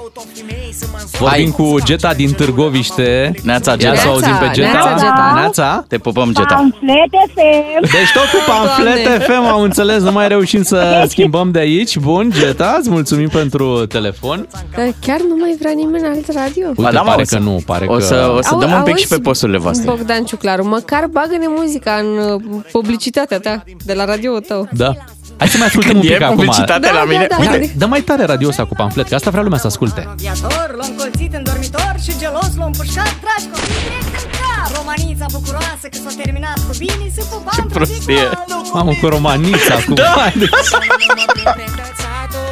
Vorbim 1.20 1.52
cu 1.52 1.78
Geta 1.84 2.14
din 2.14 2.32
Târgoviște. 2.32 3.32
Neața, 3.44 3.72
Ia 3.72 3.78
Geta. 3.78 3.96
să 3.96 4.08
o 4.08 4.12
auzim 4.12 4.36
pe 4.40 4.50
Geta. 4.54 4.70
Neața, 4.72 4.96
Geta. 4.98 5.32
Neața. 5.36 5.86
Te 5.88 5.98
pupăm, 5.98 6.34
Geta. 6.34 6.56
Pamflet 6.56 7.12
FM. 7.34 7.82
Deci 7.82 8.12
tot 8.14 8.24
cu 8.24 8.38
pamflet 8.48 9.04
Doamne. 9.04 9.24
FM 9.26 9.54
am 9.56 9.62
înțeles, 9.62 10.02
nu 10.02 10.12
mai 10.12 10.28
reușim 10.28 10.64
să 10.64 11.06
schimbăm 11.08 11.52
de 11.52 11.60
aici. 11.60 11.98
Bun, 11.98 12.32
Geta, 12.34 12.76
îți 12.80 12.90
mulțumim 12.90 13.28
pentru 13.30 13.86
telefon. 13.86 14.48
Dar 14.76 14.94
chiar 15.06 15.20
nu 15.20 15.36
mai 15.40 15.56
vrea 15.60 15.72
nimeni 15.76 16.06
alt 16.06 16.28
radio? 16.34 16.68
Uite, 16.68 16.82
Ba 16.82 16.92
da, 16.92 17.02
mă, 17.02 17.06
pare 17.10 17.22
o 17.22 17.26
să- 17.26 17.36
că 17.36 17.42
nu, 17.42 17.62
pare 17.66 17.86
O 17.88 17.94
că... 17.94 18.00
să, 18.00 18.34
o 18.38 18.42
să 18.42 18.50
Au- 18.54 18.60
dăm 18.60 18.72
un 18.72 18.82
pic 18.82 18.90
auzi, 18.92 19.02
și 19.02 19.08
pe 19.08 19.20
posturile 19.40 19.58
voastre. 19.58 19.86
Bogdan 19.90 20.24
Ciuclaru, 20.26 20.64
măcar 20.68 21.04
bagă-ne 21.18 21.48
muzica 21.60 21.94
în 22.04 22.10
uh, 22.18 22.62
publicitatea 22.72 23.40
ta 23.40 23.64
de 23.90 23.94
la 23.94 24.06
radio 24.06 24.40
tău. 24.40 24.62
Da. 24.84 24.92
Hai 25.40 25.48
să 25.54 25.58
mai 25.58 25.68
ascultăm 25.72 25.92
Când 25.92 26.04
un 26.04 26.10
e 26.10 26.14
pic 26.14 26.24
acum. 26.26 26.36
publicitate 26.36 26.80
Da, 26.88 26.92
la 27.00 27.02
da, 27.04 27.12
mine. 27.14 27.26
da. 27.30 27.38
Uite, 27.40 27.58
Uite, 27.60 27.74
dă 27.82 27.86
mai 27.94 28.02
tare 28.10 28.24
radio 28.34 28.48
ăsta 28.52 28.64
cu 28.66 28.74
pamflet, 28.82 29.08
că 29.10 29.16
asta 29.16 29.30
vrea 29.36 29.44
lumea 29.48 29.60
să 29.66 29.68
asculte. 29.74 30.02
Viator, 30.24 30.68
l-am 30.80 30.94
colțit 31.02 31.32
în 31.40 31.44
dormitor 31.50 31.94
și 32.06 32.12
gelos 32.22 32.52
l-am 32.60 32.72
pușcat, 32.80 33.12
dragi 33.26 33.48
copii, 33.54 33.80
direct 33.86 34.14
în 34.24 34.30
cap. 34.40 34.68
Romanița 34.80 35.26
bucuroasă 35.36 35.86
că 35.94 35.98
s-a 36.06 36.14
terminat 36.24 36.58
cu 36.68 36.74
bine, 36.84 37.06
se 37.18 37.24
pupam 37.30 37.54
Ce 37.58 37.62
prostie. 37.76 38.26
Mamă, 38.74 38.92
cu 39.02 39.06
romanița, 39.16 39.76
cu... 39.88 39.94
Da. 40.02 40.10
Hai, 40.24 40.34
deci- 40.42 40.72
Mă 40.74 40.80
prind 41.00 41.52
prin 41.58 41.72
tățatul 41.80 42.48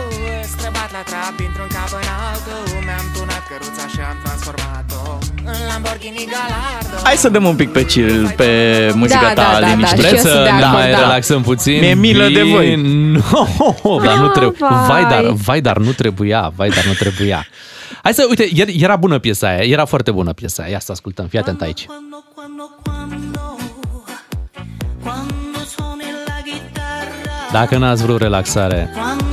Străbat 0.54 0.90
la 0.98 1.02
trap 1.10 1.34
dintr-un 1.42 1.70
cap 1.76 1.92
în 2.02 2.08
altul 2.30 2.64
Mi-am 2.88 3.06
tunat 3.16 3.44
căruța 3.50 3.86
și 3.94 3.97
Hai 7.04 7.16
să 7.16 7.30
dăm 7.30 7.46
un 7.46 7.56
pic 7.56 7.72
pe, 7.72 7.84
Cyril, 7.84 8.34
pe 8.36 8.92
muzica 8.96 9.20
Da, 9.22 9.28
ta 9.34 9.50
da, 9.54 9.60
da, 9.60 9.68
liniște. 9.70 9.96
da, 9.96 10.02
și 10.02 10.04
eu 10.04 10.10
Vreți 10.10 10.22
sunt 10.22 10.34
să 10.34 10.44
de 10.44 10.50
ne 10.50 10.64
acord, 10.64 10.74
mai 10.82 10.92
da. 10.92 10.98
relaxăm 11.00 11.42
puțin? 11.42 11.80
Mi-e 11.80 11.94
milă 11.94 12.28
de 12.28 12.42
voi. 12.42 12.76
Nu, 13.84 14.00
dar 14.06 14.18
nu 14.18 14.26
Ah, 14.26 14.32
trebuie. 14.34 14.58
vai. 14.60 14.86
Vai, 14.88 15.06
dar, 15.10 15.32
vai, 15.32 15.62
dar 15.62 15.78
nu 15.78 15.92
trebuia. 15.92 16.52
Vai, 16.56 16.70
dar 16.70 16.86
nu 16.86 16.94
trebuia. 16.94 17.48
Hai 18.04 18.14
să, 18.14 18.26
uite, 18.30 18.44
ier- 18.54 18.82
era 18.84 18.96
bună 18.96 19.20
piesa 19.20 19.48
aia, 19.48 19.64
era 19.64 19.86
foarte 19.86 20.12
bună 20.12 20.34
piesa 20.34 20.64
aia. 20.64 20.72
Ia 20.72 20.80
să 20.80 20.92
ascultăm, 20.92 21.28
fii 21.28 21.40
atent 21.40 21.62
aici. 21.62 21.86
Dacă 27.52 27.78
n-ați 27.78 28.04
vrut 28.04 28.22
relaxare, 28.22 28.90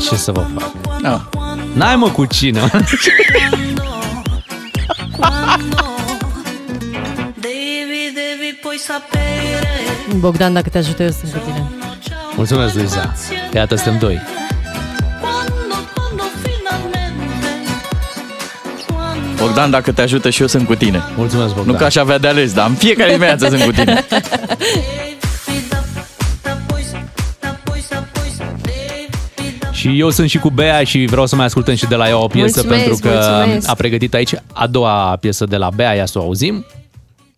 ce 0.08 0.16
să 0.16 0.32
vă 0.32 0.46
fac? 0.58 1.00
Da. 1.02 1.28
N-ai 1.72 1.96
mă 1.96 2.08
cu 2.10 2.24
cine. 2.24 2.60
Bogdan, 10.18 10.52
dacă 10.52 10.68
te 10.68 10.78
ajută, 10.78 11.02
eu 11.02 11.10
sunt 11.10 11.32
cu 11.32 11.38
tine. 11.38 11.70
Mulțumesc, 12.36 12.74
Luiza. 12.74 13.12
Iată, 13.54 13.74
suntem 13.74 13.98
doi. 13.98 14.20
Bogdan, 19.36 19.70
dacă 19.70 19.92
te 19.92 20.02
ajută 20.02 20.30
și 20.30 20.40
eu 20.40 20.46
sunt 20.46 20.66
cu 20.66 20.74
tine. 20.74 21.02
Mulțumesc, 21.16 21.54
Bogdan. 21.54 21.72
Nu 21.72 21.78
că 21.78 21.84
aș 21.84 21.96
avea 21.96 22.18
de 22.18 22.28
ales, 22.28 22.52
dar 22.52 22.68
în 22.68 22.74
fiecare 22.74 23.10
dimineață 23.12 23.48
sunt 23.48 23.62
cu 23.62 23.70
tine. 23.70 24.04
Și 29.72 29.98
eu 29.98 30.10
sunt 30.10 30.28
și 30.28 30.38
cu 30.38 30.50
Bea 30.50 30.84
și 30.84 31.04
vreau 31.04 31.26
să 31.26 31.36
mai 31.36 31.44
ascultăm 31.44 31.74
și 31.74 31.86
de 31.86 31.94
la 31.94 32.08
ea 32.08 32.18
o 32.18 32.26
piesă 32.26 32.60
Mulțumesc, 32.64 32.84
pentru 32.84 33.08
că 33.08 33.32
mulțumesc. 33.36 33.70
a 33.70 33.74
pregătit 33.74 34.14
aici 34.14 34.34
a 34.52 34.66
doua 34.66 35.16
piesă 35.20 35.44
de 35.44 35.56
la 35.56 35.68
Bea, 35.74 35.94
ia 35.94 36.06
să 36.06 36.18
o 36.18 36.22
auzim. 36.22 36.66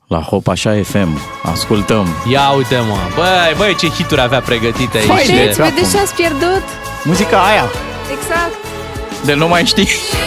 La 0.09 0.21
Hop 0.21 0.49
Așa 0.49 0.83
FM, 0.83 1.19
ascultăm. 1.43 2.07
Ia 2.29 2.51
uite 2.51 2.77
mă, 2.77 2.97
băi, 3.15 3.55
băi 3.57 3.75
ce 3.75 3.89
hituri 3.89 4.21
avea 4.21 4.41
pregătite 4.41 4.97
aici. 4.99 5.07
Vai 5.07 5.25
de 5.27 5.33
Vedeți, 5.33 5.59
capul. 5.59 5.73
vedeți 5.75 5.95
ce 5.95 5.99
ați 6.01 6.15
pierdut? 6.15 6.63
Muzica 7.05 7.39
aia. 7.47 7.65
Exact. 8.19 8.55
De 9.25 9.35
nu 9.35 9.49
mai 9.49 9.65
știi. 9.65 9.89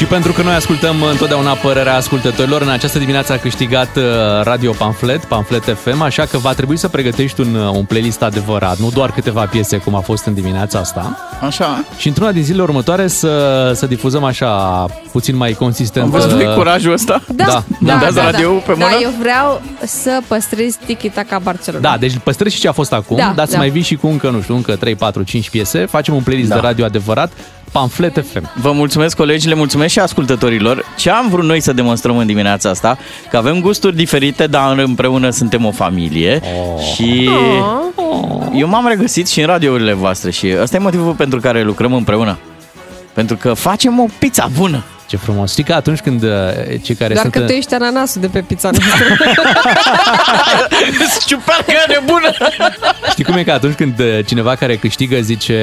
Și 0.00 0.06
pentru 0.06 0.32
că 0.32 0.42
noi 0.42 0.54
ascultăm 0.54 1.02
întotdeauna 1.02 1.52
părerea 1.52 1.96
ascultătorilor, 1.96 2.62
în 2.62 2.68
această 2.68 2.98
dimineață 2.98 3.32
a 3.32 3.36
câștigat 3.36 3.96
uh, 3.96 4.02
Radio 4.42 4.72
Pamflet, 4.72 5.24
Pamflet 5.24 5.62
FM, 5.62 6.00
așa 6.00 6.24
că 6.24 6.38
va 6.38 6.52
trebui 6.52 6.76
să 6.76 6.88
pregătești 6.88 7.40
un, 7.40 7.54
uh, 7.54 7.70
un 7.74 7.84
playlist 7.84 8.22
adevărat, 8.22 8.78
nu 8.78 8.90
doar 8.90 9.12
câteva 9.12 9.44
piese 9.44 9.76
cum 9.76 9.94
a 9.94 10.00
fost 10.00 10.24
în 10.24 10.34
dimineața 10.34 10.78
asta. 10.78 11.18
Așa. 11.40 11.84
Și 11.98 12.08
într-una 12.08 12.32
din 12.32 12.42
zilele 12.42 12.62
următoare 12.62 13.06
să, 13.06 13.72
să 13.74 13.86
difuzăm 13.86 14.24
așa 14.24 14.50
puțin 15.12 15.36
mai 15.36 15.52
consistent. 15.52 16.04
Am 16.04 16.10
văzut 16.10 16.40
uh, 16.40 16.54
curajul 16.54 16.92
ăsta? 16.92 17.22
Da, 17.28 17.44
da, 17.44 17.62
da, 17.80 17.98
da, 18.04 18.10
da, 18.10 18.30
radio 18.30 18.50
pe 18.50 18.72
mână? 18.72 18.84
Da, 18.90 18.98
eu 19.02 19.10
vreau 19.18 19.62
să 19.84 20.20
păstrez 20.26 20.76
Tiki-Taka 20.86 21.38
Barcelona. 21.38 21.90
Da, 21.90 21.96
deci 21.98 22.18
păstrezi 22.24 22.54
și 22.54 22.60
ce 22.60 22.68
a 22.68 22.72
fost 22.72 22.92
acum, 22.92 23.16
Da, 23.16 23.32
dar 23.36 23.46
să 23.46 23.52
da. 23.52 23.58
mai 23.58 23.70
vii 23.70 23.82
și 23.82 23.96
cu 23.96 24.06
încă, 24.06 24.30
nu 24.30 24.40
știu, 24.40 24.54
încă 24.54 24.76
3, 24.76 24.94
4, 24.94 25.22
5 25.22 25.50
piese, 25.50 25.86
facem 25.86 26.14
un 26.14 26.22
playlist 26.22 26.48
Da. 26.48 26.54
de 26.54 26.60
radio 26.60 26.84
adevărat, 26.84 27.32
Pamflet 27.72 28.24
FM. 28.32 28.50
Vă 28.60 28.72
mulțumesc, 28.72 29.16
colegi, 29.16 29.48
le 29.48 29.54
mulțumesc 29.54 29.92
și 29.92 29.98
ascultătorilor. 29.98 30.84
Ce 30.96 31.10
am 31.10 31.28
vrut 31.28 31.44
noi 31.44 31.60
să 31.60 31.72
demonstrăm 31.72 32.16
în 32.16 32.26
dimineața 32.26 32.68
asta? 32.68 32.98
Că 33.30 33.36
avem 33.36 33.60
gusturi 33.60 33.96
diferite, 33.96 34.46
dar 34.46 34.78
împreună 34.78 35.30
suntem 35.30 35.64
o 35.64 35.70
familie. 35.70 36.40
Oh. 36.44 36.82
Și 36.94 37.30
eu 38.54 38.68
m-am 38.68 38.86
regăsit 38.88 39.28
și 39.28 39.40
în 39.40 39.46
radiourile 39.46 39.92
voastre 39.92 40.30
și 40.30 40.54
ăsta 40.60 40.76
e 40.76 40.80
motivul 40.80 41.14
pentru 41.14 41.40
care 41.40 41.62
lucrăm 41.62 41.92
împreună. 41.92 42.38
Pentru 43.12 43.36
că 43.36 43.54
facem 43.54 43.98
o 43.98 44.06
pizza 44.18 44.48
bună. 44.56 44.84
Ce 45.10 45.16
frumos. 45.16 45.50
Știi 45.50 45.64
că 45.64 45.72
atunci 45.72 46.00
când 46.00 46.22
uh, 46.22 46.30
cei 46.82 46.94
care 46.94 47.12
Doar 47.14 47.24
sunt... 47.24 47.32
că 47.32 47.40
tu 47.40 47.52
ești 47.52 47.74
ananasul 47.74 48.20
de 48.20 48.26
pe 48.26 48.40
pizza 48.40 48.70
noastră. 48.70 49.04
Ciupercă 51.26 51.72
nebună! 51.88 52.30
Știi 53.10 53.24
cum 53.24 53.36
e 53.36 53.42
că 53.42 53.52
atunci 53.52 53.74
când 53.74 53.98
uh, 53.98 54.18
cineva 54.26 54.54
care 54.54 54.76
câștigă 54.76 55.20
zice... 55.20 55.56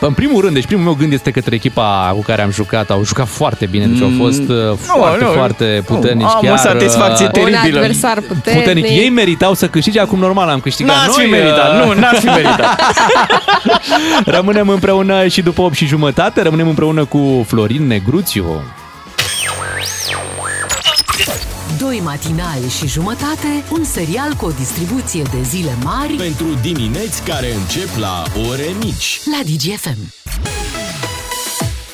În 0.00 0.12
primul 0.12 0.40
rând, 0.40 0.54
deci 0.54 0.66
primul 0.66 0.84
meu 0.84 0.94
gând 0.94 1.12
este 1.12 1.30
către 1.30 1.54
echipa 1.54 2.10
cu 2.14 2.22
care 2.22 2.42
am 2.42 2.50
jucat. 2.50 2.90
Au 2.90 3.04
jucat 3.04 3.26
foarte 3.26 3.66
bine, 3.66 3.86
deci 3.86 4.02
au 4.02 4.10
fost 4.18 4.48
uh, 4.48 4.76
foarte, 4.76 5.24
nu, 5.24 5.30
foarte 5.30 5.82
puternici. 5.86 6.26
am 6.26 6.38
o 6.42 6.46
chiar, 6.46 6.58
satisfacție 6.58 7.26
uh, 7.26 7.32
teribilă. 7.32 7.58
Un 7.66 7.74
adversar 7.74 8.20
puternic. 8.20 8.62
Puternic. 8.62 8.84
Ei 8.84 9.10
meritau 9.10 9.54
să 9.54 9.68
câștige, 9.68 10.00
acum 10.00 10.18
normal 10.18 10.48
am 10.48 10.60
câștigat 10.60 10.96
N-ați 10.96 11.16
noi. 11.16 11.24
fi 11.24 11.30
meritat, 11.30 11.80
uh, 11.80 11.84
nu, 11.84 12.00
n-ați 12.00 12.20
fi 12.20 12.26
meritat. 12.26 12.80
rămânem 14.36 14.68
împreună 14.68 15.26
și 15.26 15.42
după 15.42 15.62
8 15.62 15.74
și 15.74 15.86
jumătate, 15.86 16.42
rămânem 16.42 16.68
împreună 16.68 17.04
cu 17.04 17.44
Florin 17.48 17.86
Negruțiu. 17.86 18.62
Doi 21.78 22.00
matinali 22.04 22.68
și 22.68 22.86
jumătate, 22.86 23.64
un 23.72 23.84
serial 23.84 24.34
cu 24.34 24.44
o 24.44 24.50
distribuție 24.50 25.22
de 25.22 25.42
zile 25.42 25.70
mari 25.84 26.14
Pentru 26.14 26.46
dimineți 26.62 27.22
care 27.22 27.46
încep 27.54 27.96
la 27.98 28.22
ore 28.48 28.66
mici. 28.78 29.20
la 29.24 29.40
DGFM. 29.44 30.14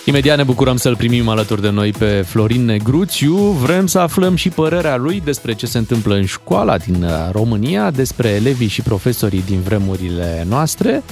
Imediat 0.04 0.36
ne 0.36 0.42
bucurăm 0.42 0.76
să-l 0.76 0.96
primim 0.96 1.28
alături 1.28 1.60
de 1.60 1.70
noi 1.70 1.92
pe 1.92 2.24
Florin 2.26 2.64
Negruțiu. 2.64 3.36
Vrem 3.36 3.86
să 3.86 3.98
aflăm 3.98 4.34
și 4.36 4.48
părerea 4.48 4.96
lui 4.96 5.20
despre 5.20 5.54
ce 5.54 5.66
se 5.66 5.78
întâmplă 5.78 6.14
în 6.14 6.24
școala 6.24 6.78
din 6.78 7.02
uh, 7.02 7.10
România, 7.32 7.90
despre 7.90 8.28
elevii 8.28 8.68
și 8.68 8.82
profesorii 8.82 9.42
din 9.46 9.60
vremurile 9.60 10.46
noastre, 10.48 11.02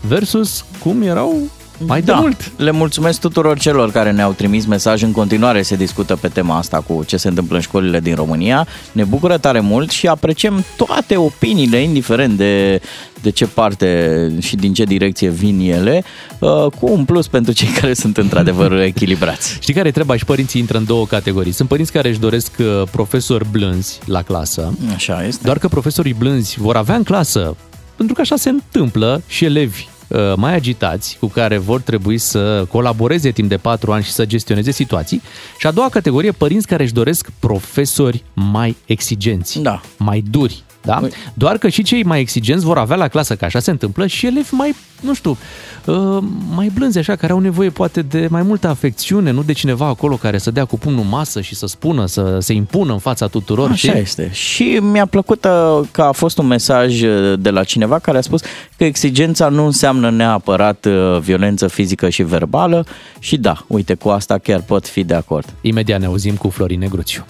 versus 0.00 0.64
cum 0.82 1.02
erau 1.02 1.50
mai 1.86 2.00
de 2.00 2.12
da. 2.12 2.18
mult. 2.18 2.52
Le 2.56 2.70
mulțumesc 2.70 3.20
tuturor 3.20 3.58
celor 3.58 3.90
care 3.90 4.10
ne-au 4.10 4.32
trimis 4.32 4.66
mesaj. 4.66 5.02
În 5.02 5.12
continuare 5.12 5.62
se 5.62 5.76
discută 5.76 6.16
pe 6.16 6.28
tema 6.28 6.56
asta 6.56 6.80
cu 6.80 7.04
ce 7.06 7.16
se 7.16 7.28
întâmplă 7.28 7.56
în 7.56 7.62
școlile 7.62 8.00
din 8.00 8.14
România. 8.14 8.66
Ne 8.92 9.04
bucură 9.04 9.38
tare 9.38 9.60
mult 9.60 9.90
și 9.90 10.06
apreciem 10.06 10.64
toate 10.76 11.16
opiniile, 11.16 11.78
indiferent 11.78 12.36
de, 12.36 12.80
de 13.22 13.30
ce 13.30 13.46
parte 13.46 14.32
și 14.40 14.56
din 14.56 14.74
ce 14.74 14.84
direcție 14.84 15.28
vin 15.28 15.60
ele, 15.60 16.04
uh, 16.38 16.66
cu 16.78 16.92
un 16.92 17.04
plus 17.04 17.28
pentru 17.28 17.52
cei 17.52 17.68
care 17.68 17.94
sunt 17.94 18.16
într-adevăr 18.16 18.80
echilibrați. 18.92 19.58
Știi 19.60 19.74
care 19.74 19.88
e 19.88 19.90
treaba? 19.90 20.16
Și 20.16 20.24
părinții 20.24 20.60
intră 20.60 20.78
în 20.78 20.84
două 20.84 21.06
categorii. 21.06 21.52
Sunt 21.52 21.68
părinți 21.68 21.92
care 21.92 22.08
își 22.08 22.18
doresc 22.18 22.52
uh, 22.58 22.82
profesori 22.90 23.46
blânzi 23.50 23.98
la 24.04 24.22
clasă. 24.22 24.74
Așa 24.94 25.24
este. 25.24 25.40
Doar 25.44 25.58
că 25.58 25.68
profesorii 25.68 26.14
blânzi 26.18 26.60
vor 26.60 26.76
avea 26.76 26.94
în 26.94 27.02
clasă, 27.02 27.56
pentru 27.96 28.14
că 28.14 28.20
așa 28.20 28.36
se 28.36 28.48
întâmplă, 28.48 29.22
și 29.26 29.44
elevi 29.44 29.86
uh, 29.86 29.97
mai 30.36 30.54
agitați 30.54 31.16
cu 31.20 31.26
care 31.26 31.58
vor 31.58 31.80
trebui 31.80 32.18
să 32.18 32.64
colaboreze 32.70 33.30
timp 33.30 33.48
de 33.48 33.56
patru 33.56 33.92
ani 33.92 34.04
și 34.04 34.10
să 34.10 34.26
gestioneze 34.26 34.70
situații. 34.70 35.22
Și 35.58 35.66
a 35.66 35.70
doua 35.70 35.88
categorie, 35.88 36.32
părinți 36.32 36.66
care 36.66 36.82
își 36.82 36.92
doresc 36.92 37.30
profesori 37.38 38.24
mai 38.34 38.76
exigenți, 38.86 39.58
da. 39.58 39.80
mai 39.96 40.24
duri. 40.30 40.62
Da? 40.82 41.00
Doar 41.34 41.58
că 41.58 41.68
și 41.68 41.82
cei 41.82 42.02
mai 42.02 42.20
exigenți 42.20 42.64
vor 42.64 42.78
avea 42.78 42.96
la 42.96 43.08
clasă, 43.08 43.36
că 43.36 43.44
așa 43.44 43.58
se 43.58 43.70
întâmplă, 43.70 44.06
și 44.06 44.26
elevi 44.26 44.54
mai, 44.54 44.74
nu 45.00 45.14
știu, 45.14 45.36
uh, 45.84 46.18
mai 46.54 46.70
blânzi 46.74 46.98
așa, 46.98 47.16
care 47.16 47.32
au 47.32 47.38
nevoie 47.38 47.70
poate 47.70 48.02
de 48.02 48.26
mai 48.30 48.42
multă 48.42 48.68
afecțiune, 48.68 49.30
nu 49.30 49.42
de 49.42 49.52
cineva 49.52 49.86
acolo 49.86 50.16
care 50.16 50.38
să 50.38 50.50
dea 50.50 50.64
cu 50.64 50.78
pumnul 50.78 51.02
în 51.02 51.08
masă 51.08 51.40
și 51.40 51.54
să 51.54 51.66
spună, 51.66 52.06
să 52.06 52.38
se 52.40 52.52
impună 52.52 52.92
în 52.92 52.98
fața 52.98 53.26
tuturor. 53.26 53.70
Așa 53.70 53.88
știi? 53.88 54.00
este. 54.00 54.30
Și 54.32 54.78
mi-a 54.82 55.06
plăcut 55.06 55.44
uh, 55.44 55.80
că 55.90 56.02
a 56.02 56.12
fost 56.12 56.38
un 56.38 56.46
mesaj 56.46 57.02
uh, 57.02 57.38
de 57.38 57.50
la 57.50 57.64
cineva 57.64 57.98
care 57.98 58.18
a 58.18 58.20
spus 58.20 58.40
că 58.76 58.84
exigența 58.84 59.48
nu 59.48 59.64
înseamnă 59.64 60.10
neapărat 60.10 60.84
uh, 60.84 61.18
violență 61.20 61.68
fizică 61.68 62.08
și 62.08 62.22
verbală 62.22 62.86
și 63.18 63.36
da, 63.36 63.64
uite, 63.66 63.94
cu 63.94 64.08
asta 64.08 64.38
chiar 64.38 64.60
pot 64.60 64.86
fi 64.86 65.04
de 65.04 65.14
acord. 65.14 65.54
Imediat 65.60 66.00
ne 66.00 66.06
auzim 66.06 66.34
cu 66.34 66.48
Florin 66.48 66.78
Negruțiu. 66.78 67.24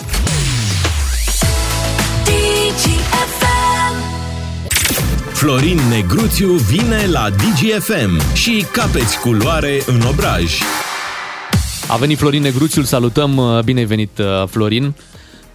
Florin 5.38 5.78
Negruțiu 5.90 6.52
vine 6.52 7.06
la 7.10 7.30
DGFM 7.30 8.34
și 8.34 8.66
capeți 8.72 9.20
culoare 9.20 9.82
în 9.86 10.00
obraj. 10.00 10.60
A 11.88 11.96
venit 11.96 12.18
Florin 12.18 12.42
Negruțiu, 12.42 12.80
îl 12.80 12.86
salutăm, 12.86 13.40
bine 13.64 13.78
ai 13.78 13.84
venit 13.84 14.18
uh, 14.18 14.46
Florin. 14.46 14.94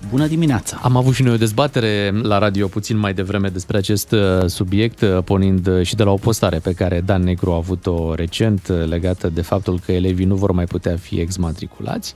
Bună 0.10 0.28
dimineața! 0.28 0.80
Am 0.82 0.96
avut 0.96 1.14
și 1.14 1.24
noi 1.24 1.34
o 1.34 1.38
dezbatere 1.38 2.14
la 2.22 2.38
radio 2.38 2.68
puțin 2.68 2.98
mai 2.98 3.14
devreme 3.14 3.48
despre 3.48 3.78
acest 3.78 4.12
uh, 4.12 4.20
subiect, 4.46 5.02
uh, 5.02 5.18
pornind 5.24 5.68
uh, 5.68 5.86
și 5.86 5.96
de 5.96 6.04
la 6.04 6.12
o 6.12 6.16
postare 6.16 6.60
pe 6.60 6.74
care 6.74 7.02
Dan 7.06 7.24
Negru 7.24 7.52
a 7.52 7.56
avut-o 7.56 8.16
recent 8.16 8.68
uh, 8.68 8.86
legată 8.86 9.30
de 9.30 9.42
faptul 9.42 9.80
că 9.86 9.92
elevii 9.92 10.26
nu 10.26 10.36
vor 10.36 10.52
mai 10.52 10.66
putea 10.66 10.98
fi 10.98 11.20
exmatriculați 11.20 12.16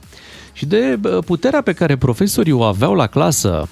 și 0.52 0.66
de 0.66 0.98
uh, 1.02 1.18
puterea 1.24 1.62
pe 1.62 1.72
care 1.72 1.96
profesorii 1.96 2.52
o 2.52 2.62
aveau 2.62 2.94
la 2.94 3.06
clasă 3.06 3.68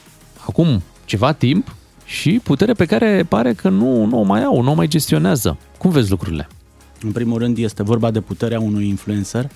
acum 0.47 0.83
ceva 1.05 1.33
timp 1.33 1.75
și 2.07 2.41
putere 2.43 2.73
pe 2.73 2.85
care 2.85 3.27
pare 3.29 3.53
că 3.53 3.69
nu, 3.69 4.05
nu 4.05 4.19
o 4.19 4.23
mai 4.23 4.43
au, 4.43 4.63
nu 4.63 4.71
o 4.71 4.75
mai 4.75 4.89
gestionează. 4.89 5.59
Cum 5.79 5.91
vezi 5.91 6.11
lucrurile? 6.11 6.49
În 7.01 7.13
primul 7.13 7.39
rând 7.39 7.59
este 7.59 7.83
vorba 7.83 8.11
de 8.11 8.21
puterea 8.21 8.61
unui 8.61 8.89
influencer, 8.89 9.51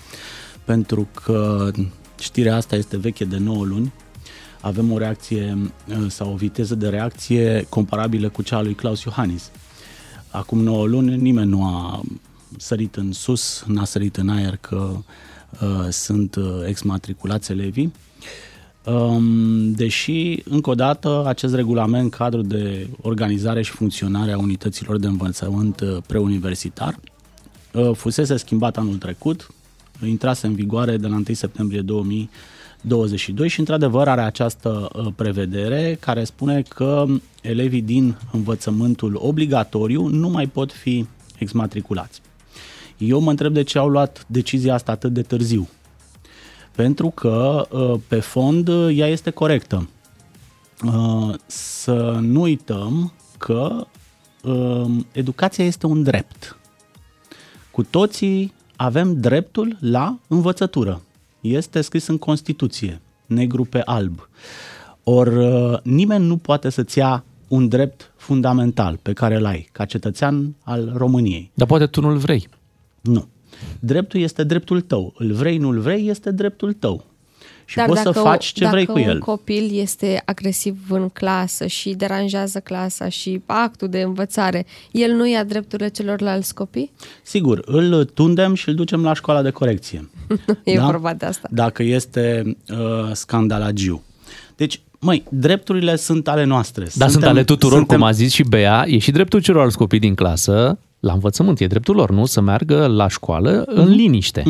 pentru 0.65 1.09
că 1.25 1.71
știrea 2.19 2.57
asta 2.57 2.77
este 2.77 2.97
veche 2.97 3.25
de 3.25 3.37
9 3.37 3.65
luni. 3.65 3.93
Avem 4.61 4.93
o 4.93 4.99
reacție 4.99 5.59
uh, 5.87 5.97
sau 6.09 6.33
o 6.33 6.37
viteză 6.37 6.75
de 6.75 6.89
reacție 6.89 7.67
comparabilă 7.69 8.29
cu 8.29 8.43
cea 8.43 8.57
a 8.57 8.63
lui 8.63 8.75
Claus 8.75 9.03
Iohannis. 9.03 9.51
Acum 10.31 10.59
9 10.63 10.87
luni 10.87 11.17
nimeni 11.17 11.51
nu 11.51 11.65
a 11.65 12.03
sărit 12.57 12.97
în 12.97 13.13
sus, 13.13 13.65
n-a 13.67 13.85
sărit 13.85 14.17
în 14.17 14.29
aer 14.29 14.57
că 14.57 14.97
uh, 15.61 15.89
sunt 15.89 16.35
uh, 16.35 16.45
exmatriculați 16.67 17.53
elevii. 17.53 17.85
Um, 17.85 17.93
deși, 19.77 20.43
încă 20.45 20.71
o 20.71 20.75
dată, 20.75 21.25
acest 21.27 21.55
regulament 21.55 22.11
cadru 22.11 22.41
de 22.41 22.89
organizare 23.01 23.63
și 23.63 23.71
funcționare 23.71 24.33
a 24.33 24.39
unităților 24.39 24.99
de 24.99 25.07
învățământ 25.07 25.81
uh, 25.81 25.97
preuniversitar 26.07 26.99
uh, 27.73 27.91
fusese 27.95 28.37
schimbat 28.37 28.77
anul 28.77 28.97
trecut, 28.97 29.49
intrase 30.07 30.47
în 30.47 30.55
vigoare 30.55 30.97
de 30.97 31.07
la 31.07 31.15
1 31.15 31.25
septembrie 31.33 31.81
2022 31.81 33.49
și, 33.49 33.59
într-adevăr, 33.59 34.09
are 34.09 34.21
această 34.21 34.89
uh, 34.93 35.07
prevedere 35.17 35.97
care 36.01 36.25
spune 36.25 36.63
că 36.69 37.05
elevii 37.43 37.83
din 37.83 38.17
învățământul 38.33 39.19
obligatoriu 39.21 40.07
nu 40.07 40.29
mai 40.29 40.47
pot 40.47 40.73
fi 40.73 41.07
exmatriculați. 41.39 42.21
Eu 42.99 43.21
mă 43.21 43.31
întreb 43.31 43.53
de 43.53 43.63
ce 43.63 43.79
au 43.79 43.89
luat 43.89 44.25
decizia 44.27 44.75
asta 44.75 44.93
atât 44.93 45.13
de 45.13 45.23
târziu 45.23 45.69
pentru 46.83 47.11
că 47.11 47.67
uh, 47.71 48.01
pe 48.09 48.21
fond 48.21 48.69
uh, 48.69 48.97
ea 48.97 49.07
este 49.07 49.31
corectă. 49.31 49.89
Uh, 50.85 51.35
să 51.47 52.19
nu 52.21 52.41
uităm 52.41 53.13
că 53.39 53.87
educația 55.13 55.65
este 55.65 55.87
un 55.87 56.03
drept. 56.03 56.59
Cu 57.71 57.83
toții 57.83 58.53
avem 58.77 59.21
dreptul 59.21 59.77
la 59.81 60.19
învățătură. 60.29 61.03
Este 61.41 61.81
scris 61.81 62.07
în 62.07 62.19
Constituție, 62.19 63.01
negru 63.27 63.65
pe 63.65 63.83
alb. 63.85 64.29
Or 65.05 65.31
nimeni 65.83 66.27
nu 66.27 66.37
poate 66.37 66.71
să-ți 66.71 66.99
ia 66.99 67.25
un 67.49 67.69
drept 67.69 68.13
fundamental 68.17 68.99
pe 69.03 69.13
care 69.13 69.37
îl 69.37 69.45
ai 69.45 69.69
ca 69.73 69.85
cetățean 69.85 70.55
al 70.63 70.93
României. 70.97 71.51
Dar 71.55 71.67
poate 71.67 71.87
tu 71.87 72.01
nu-l 72.01 72.17
vrei. 72.17 72.49
Nu. 73.01 73.29
Dreptul 73.79 74.21
este 74.21 74.45
dreptul 74.45 74.81
tău. 74.81 75.15
Îl 75.17 75.33
vrei, 75.33 75.57
nu-l 75.59 75.79
vrei, 75.79 76.09
este 76.09 76.31
dreptul 76.31 76.73
tău. 76.73 77.05
Și 77.65 77.77
Dar 77.77 77.87
poți 77.87 78.01
să 78.01 78.11
dacă 78.11 78.21
faci 78.21 78.45
ce 78.45 78.63
dacă 78.65 78.75
vrei 78.75 78.87
cu 78.87 78.93
un 78.99 79.09
el. 79.09 79.19
copil 79.19 79.71
este 79.73 80.23
agresiv 80.25 80.77
în 80.89 81.09
clasă 81.09 81.67
și 81.67 81.91
deranjează 81.91 82.59
clasa 82.61 83.09
și 83.09 83.41
actul 83.47 83.89
de 83.89 84.01
învățare, 84.01 84.67
el 84.91 85.13
nu 85.13 85.29
ia 85.29 85.45
drepturile 85.45 85.89
celorlalți 85.89 86.55
copii? 86.55 86.93
Sigur, 87.23 87.63
îl 87.67 88.05
tundem 88.05 88.55
și 88.55 88.69
îl 88.69 88.75
ducem 88.75 89.03
la 89.03 89.15
școala 89.15 89.43
de 89.43 89.51
corecție. 89.51 90.11
E 90.65 90.77
Da? 90.77 90.85
vorba 90.85 91.15
de 91.15 91.27
asta. 91.27 91.49
Dacă 91.51 91.83
este 91.83 92.57
uh, 92.69 92.77
scandalagiu. 93.13 94.03
Deci, 94.57 94.81
măi, 94.99 95.25
drepturile 95.29 95.97
sunt 95.97 96.29
ale 96.29 96.45
noastre. 96.45 96.87
Dar 96.95 97.09
sunt 97.09 97.25
ale 97.25 97.45
tuturor, 97.45 97.87
cum 97.87 98.03
a 98.03 98.11
zis 98.11 98.33
și 98.33 98.43
Bea, 98.43 98.85
e 98.87 98.99
și 98.99 99.11
dreptul 99.11 99.41
celorlalți 99.41 99.77
copii 99.77 99.99
din 99.99 100.15
clasă 100.15 100.79
la 101.01 101.13
învățământ, 101.13 101.61
e 101.61 101.67
dreptul 101.67 101.95
lor, 101.95 102.11
nu? 102.11 102.25
Să 102.25 102.41
meargă 102.41 102.87
la 102.87 103.09
școală 103.09 103.63
în 103.67 103.89
liniște. 103.89 104.43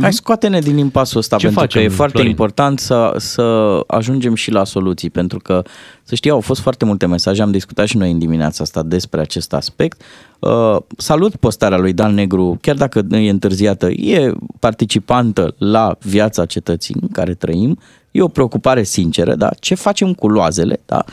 Hai, 0.00 0.12
scoate-ne 0.12 0.58
din 0.60 0.76
impasul 0.76 1.18
ăsta, 1.18 1.36
Ce 1.36 1.44
pentru 1.44 1.62
facem, 1.62 1.80
că 1.80 1.86
e 1.86 1.90
foarte 1.90 2.12
Florin? 2.12 2.30
important 2.30 2.78
să, 2.78 3.14
să 3.16 3.80
ajungem 3.86 4.34
și 4.34 4.50
la 4.50 4.64
soluții, 4.64 5.10
pentru 5.10 5.38
că, 5.38 5.62
să 6.02 6.14
știi, 6.14 6.30
au 6.30 6.40
fost 6.40 6.60
foarte 6.60 6.84
multe 6.84 7.06
mesaje, 7.06 7.42
am 7.42 7.50
discutat 7.50 7.86
și 7.86 7.96
noi 7.96 8.10
în 8.10 8.18
dimineața 8.18 8.62
asta 8.62 8.82
despre 8.82 9.20
acest 9.20 9.52
aspect. 9.52 10.02
Uh, 10.38 10.76
salut 10.96 11.36
postarea 11.36 11.78
lui 11.78 11.92
Dan 11.92 12.14
Negru, 12.14 12.58
chiar 12.60 12.76
dacă 12.76 13.06
e 13.10 13.30
întârziată, 13.30 13.90
e 13.90 14.32
participantă 14.58 15.54
la 15.58 15.96
viața 16.00 16.44
cetății 16.44 16.96
în 17.00 17.08
care 17.08 17.34
trăim, 17.34 17.78
e 18.10 18.22
o 18.22 18.28
preocupare 18.28 18.82
sinceră, 18.82 19.34
da? 19.34 19.50
Ce 19.60 19.74
facem 19.74 20.12
cu 20.14 20.28
loazele, 20.28 20.80
da? 20.86 21.04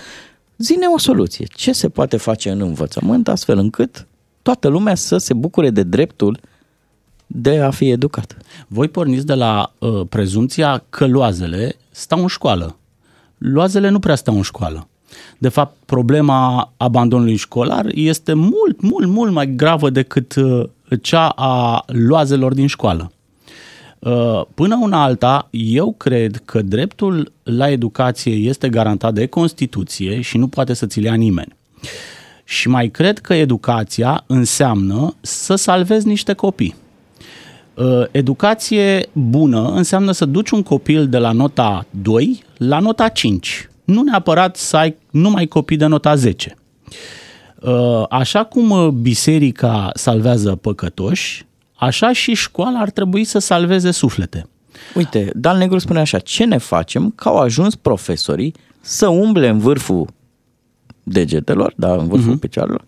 Zine 0.58 0.86
o 0.96 0.98
soluție. 0.98 1.46
Ce 1.56 1.72
se 1.72 1.90
poate 1.90 2.18
face 2.18 2.50
în 2.50 2.62
învățământ 2.62 3.28
astfel 3.28 3.58
încât 3.58 4.08
toată 4.44 4.68
lumea 4.68 4.96
să 4.96 5.18
se 5.18 5.34
bucure 5.34 5.70
de 5.70 5.84
dreptul 5.84 6.40
de 7.28 7.60
a 7.60 7.72
fi 7.72 7.90
educat. 7.90 8.38
Voi 8.68 8.88
porniți 8.88 9.26
de 9.26 9.34
la 9.34 9.74
uh, 9.80 10.02
prezumția 10.10 10.84
că 10.90 11.08
loazele 11.08 11.76
stau 11.92 12.22
în 12.22 12.28
școală. 12.28 12.78
Loazele 13.38 13.90
nu 13.90 14.00
prea 14.00 14.16
stau 14.16 14.36
în 14.36 14.42
școală. 14.42 14.88
De 15.38 15.50
fapt, 15.50 15.76
problema 15.86 16.72
abandonului 16.78 17.36
școlar 17.36 17.86
este 17.94 18.34
mult, 18.34 18.82
mult, 18.82 19.08
mult 19.08 19.32
mai 19.32 19.56
gravă 19.56 19.90
decât 19.90 20.36
uh, 20.36 20.70
cea 21.02 21.28
a 21.28 21.84
loazelor 21.88 22.54
din 22.54 22.68
școală. 22.68 23.12
Uh, 24.00 24.42
Până 24.54 24.80
una 24.82 25.04
alta, 25.04 25.48
eu 25.52 25.94
cred 25.94 26.42
că 26.46 26.62
dreptul 26.62 27.32
la 27.44 27.70
educație 27.70 28.34
este 28.34 28.70
garantat 28.70 29.14
de 29.14 29.26
Constituție 29.26 30.22
și 30.22 30.38
nu 30.38 30.48
poate 30.48 30.74
să 30.74 30.86
ți-l 30.86 31.04
ia 31.04 31.14
nimeni. 31.14 31.56
Și 32.44 32.68
mai 32.68 32.88
cred 32.88 33.20
că 33.20 33.34
educația 33.34 34.24
înseamnă 34.28 35.16
să 35.22 35.56
salvezi 35.56 36.08
niște 36.08 36.34
copii. 36.34 36.76
Uh, 37.74 38.04
Educație 38.12 39.10
bună 39.14 39.72
înseamnă 39.72 40.12
să 40.12 40.26
duci 40.26 40.50
un 40.50 40.64
copil 40.64 41.08
de 41.08 41.18
la 41.18 41.32
nota 41.32 41.86
2 41.90 42.44
la 42.58 42.80
nota 42.80 43.08
5. 43.08 43.70
Nu 43.86 44.02
neapărat 44.02 44.56
să 44.56 44.78
ai 44.78 44.96
numai 45.10 45.46
copii 45.46 45.78
de 45.78 45.86
nota 45.86 46.16
10. 46.16 46.56
Uh, 47.62 48.04
Așa 48.10 48.44
cum 48.44 48.70
uh, 48.70 48.88
biserica 48.88 49.90
salvează 49.94 50.56
păcătoși, 50.56 51.46
așa 51.76 52.12
și 52.12 52.34
școala 52.34 52.80
ar 52.80 52.90
trebui 52.90 53.24
să 53.24 53.40
salveze 53.40 53.92
suflete. 53.92 54.48
Uite, 54.96 55.32
Dan 55.36 55.58
Negru 55.58 55.78
spune 55.78 56.00
așa, 56.00 56.20
ce 56.20 56.46
ne 56.46 56.58
facem 56.58 57.14
că 57.16 57.28
au 57.28 57.38
ajuns 57.38 57.76
profesorii 57.76 58.54
să 58.82 59.08
umble 59.08 59.48
în 59.48 59.58
vârful 59.58 60.08
degetelor, 61.04 61.74
da, 61.78 61.94
în 61.94 62.08
vârful 62.08 62.36
uh-huh. 62.36 62.40
picioarelor, 62.40 62.86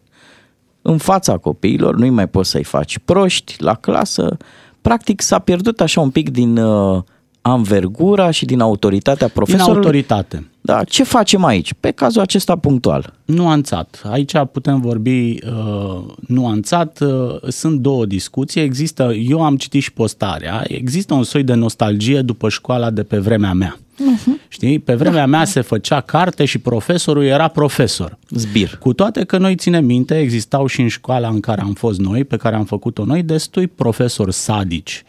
în 0.81 0.97
fața 0.97 1.37
copiilor, 1.37 1.95
nu-i 1.95 2.09
mai 2.09 2.27
poți 2.27 2.49
să-i 2.49 2.63
faci 2.63 2.99
proști 3.05 3.55
la 3.57 3.73
clasă. 3.73 4.37
Practic 4.81 5.21
s-a 5.21 5.39
pierdut 5.39 5.81
așa 5.81 6.01
un 6.01 6.09
pic 6.09 6.29
din 6.29 6.57
uh, 6.57 7.03
anvergura 7.41 8.31
și 8.31 8.45
din 8.45 8.59
autoritatea 8.59 9.27
profesorului. 9.27 9.75
autoritate. 9.75 10.49
Da, 10.65 10.83
ce 10.83 11.03
facem 11.03 11.43
aici? 11.43 11.73
Pe 11.79 11.91
cazul 11.91 12.21
acesta 12.21 12.55
punctual. 12.55 13.13
Nuanțat. 13.25 14.01
Aici 14.11 14.33
putem 14.51 14.81
vorbi 14.81 15.37
uh, 15.45 16.03
nuanțat. 16.27 16.99
Uh, 16.99 17.41
sunt 17.47 17.79
două 17.79 18.05
discuții. 18.05 18.61
Există, 18.61 19.13
eu 19.13 19.43
am 19.43 19.57
citit 19.57 19.81
și 19.81 19.93
postarea, 19.93 20.63
există 20.67 21.13
un 21.13 21.23
soi 21.23 21.43
de 21.43 21.53
nostalgie 21.53 22.21
după 22.21 22.49
școala 22.49 22.89
de 22.89 23.03
pe 23.03 23.17
vremea 23.17 23.53
mea. 23.53 23.77
Uh-huh. 23.77 24.47
Știi? 24.47 24.79
Pe 24.79 24.95
vremea 24.95 25.25
mea 25.25 25.45
se 25.45 25.61
făcea 25.61 26.01
carte 26.01 26.45
și 26.45 26.57
profesorul 26.57 27.23
era 27.23 27.47
profesor. 27.47 28.17
Zbir. 28.29 28.77
Cu 28.79 28.93
toate 28.93 29.23
că 29.23 29.37
noi 29.37 29.55
ținem 29.55 29.85
minte, 29.85 30.19
existau 30.19 30.65
și 30.65 30.81
în 30.81 30.87
școala 30.87 31.27
în 31.27 31.39
care 31.39 31.61
am 31.61 31.73
fost 31.73 31.99
noi, 31.99 32.23
pe 32.23 32.37
care 32.37 32.55
am 32.55 32.65
făcut-o 32.65 33.05
noi, 33.05 33.23
destui 33.23 33.67
profesori 33.67 34.33
sadici. 34.33 35.03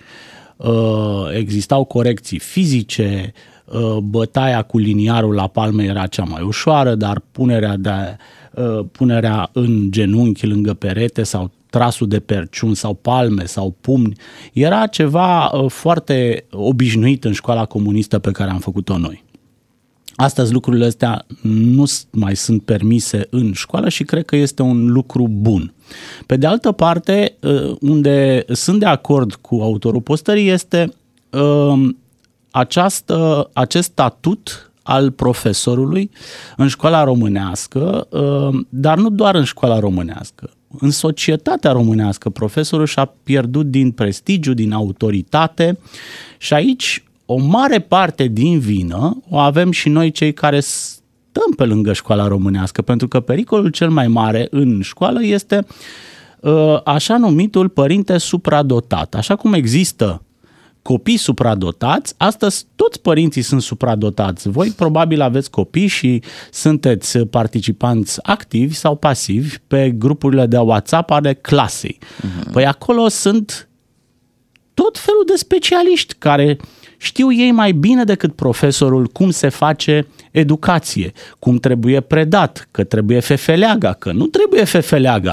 Uh, 0.56 0.66
existau 1.36 1.84
corecții 1.84 2.38
fizice, 2.38 3.32
uh, 3.34 3.54
bătaia 4.02 4.62
cu 4.62 4.78
liniarul 4.78 5.34
la 5.34 5.46
palme 5.46 5.84
era 5.84 6.06
cea 6.06 6.24
mai 6.24 6.42
ușoară, 6.42 6.94
dar 6.94 7.22
punerea, 7.32 7.76
de, 7.76 7.90
uh, 8.54 8.84
punerea 8.92 9.48
în 9.52 9.90
genunchi 9.90 10.46
lângă 10.46 10.74
perete 10.74 11.22
sau 11.22 11.50
trasul 11.70 12.08
de 12.08 12.20
perciun 12.20 12.74
sau 12.74 12.94
palme 12.94 13.44
sau 13.44 13.76
pumni 13.80 14.16
era 14.52 14.86
ceva 14.86 15.46
uh, 15.46 15.70
foarte 15.70 16.44
obișnuit 16.50 17.24
în 17.24 17.32
școala 17.32 17.64
comunistă 17.64 18.18
pe 18.18 18.30
care 18.30 18.50
am 18.50 18.58
făcut-o 18.58 18.98
noi. 18.98 19.24
Astăzi 20.16 20.52
lucrurile 20.52 20.86
astea 20.86 21.26
nu 21.42 21.84
s- 21.84 22.06
mai 22.10 22.36
sunt 22.36 22.62
permise 22.62 23.26
în 23.30 23.52
școală 23.52 23.88
și 23.88 24.04
cred 24.04 24.24
că 24.24 24.36
este 24.36 24.62
un 24.62 24.86
lucru 24.86 25.28
bun. 25.30 25.74
Pe 26.26 26.36
de 26.36 26.46
altă 26.46 26.72
parte, 26.72 27.36
uh, 27.40 27.76
unde 27.80 28.44
sunt 28.48 28.78
de 28.80 28.86
acord 28.86 29.34
cu 29.34 29.54
autorul 29.62 30.00
postării 30.00 30.48
este 30.48 30.92
uh, 31.32 31.88
această, 32.56 33.50
acest 33.52 33.90
statut 33.90 34.70
al 34.82 35.10
profesorului 35.10 36.10
în 36.56 36.68
școala 36.68 37.04
românească, 37.04 38.06
uh, 38.10 38.60
dar 38.68 38.98
nu 38.98 39.10
doar 39.10 39.34
în 39.34 39.44
școala 39.44 39.78
românească. 39.78 40.50
În 40.78 40.90
societatea 40.90 41.72
românească, 41.72 42.30
profesorul 42.30 42.86
și-a 42.86 43.12
pierdut 43.22 43.66
din 43.66 43.90
prestigiu, 43.90 44.54
din 44.54 44.72
autoritate 44.72 45.78
și 46.38 46.54
aici 46.54 47.04
o 47.26 47.36
mare 47.36 47.78
parte 47.78 48.26
din 48.26 48.58
vină 48.58 49.22
o 49.30 49.38
avem 49.38 49.70
și 49.70 49.88
noi 49.88 50.10
cei 50.10 50.32
care 50.32 50.60
stăm 50.60 51.52
pe 51.56 51.64
lângă 51.64 51.92
școala 51.92 52.26
românească, 52.26 52.82
pentru 52.82 53.08
că 53.08 53.20
pericolul 53.20 53.68
cel 53.68 53.90
mai 53.90 54.08
mare 54.08 54.46
în 54.50 54.80
școală 54.82 55.22
este 55.22 55.66
uh, 56.40 56.80
așa 56.84 57.16
numitul 57.16 57.68
părinte 57.68 58.18
supradotat. 58.18 59.14
Așa 59.14 59.36
cum 59.36 59.52
există 59.52 60.20
copii 60.86 61.16
supradotați, 61.16 62.14
astăzi 62.16 62.64
toți 62.76 63.00
părinții 63.00 63.42
sunt 63.42 63.62
supradotați. 63.62 64.48
Voi 64.48 64.70
probabil 64.70 65.20
aveți 65.20 65.50
copii 65.50 65.86
și 65.86 66.22
sunteți 66.50 67.18
participanți 67.18 68.18
activi 68.22 68.74
sau 68.74 68.96
pasivi 68.96 69.56
pe 69.66 69.90
grupurile 69.90 70.46
de 70.46 70.56
WhatsApp 70.56 71.10
ale 71.10 71.34
clasei. 71.34 71.98
Uh-huh. 72.00 72.52
Păi 72.52 72.66
acolo 72.66 73.08
sunt 73.08 73.68
tot 74.74 74.98
felul 74.98 75.22
de 75.26 75.34
specialiști 75.36 76.14
care 76.18 76.56
știu 76.96 77.32
ei 77.32 77.50
mai 77.50 77.72
bine 77.72 78.04
decât 78.04 78.34
profesorul 78.34 79.06
cum 79.06 79.30
se 79.30 79.48
face 79.48 80.06
educație, 80.30 81.12
cum 81.38 81.56
trebuie 81.56 82.00
predat, 82.00 82.68
că 82.70 82.84
trebuie 82.84 83.20
fefeleaga, 83.20 83.92
că 83.92 84.12
nu 84.12 84.26
trebuie 84.26 84.64
fefeleaga. 84.64 85.32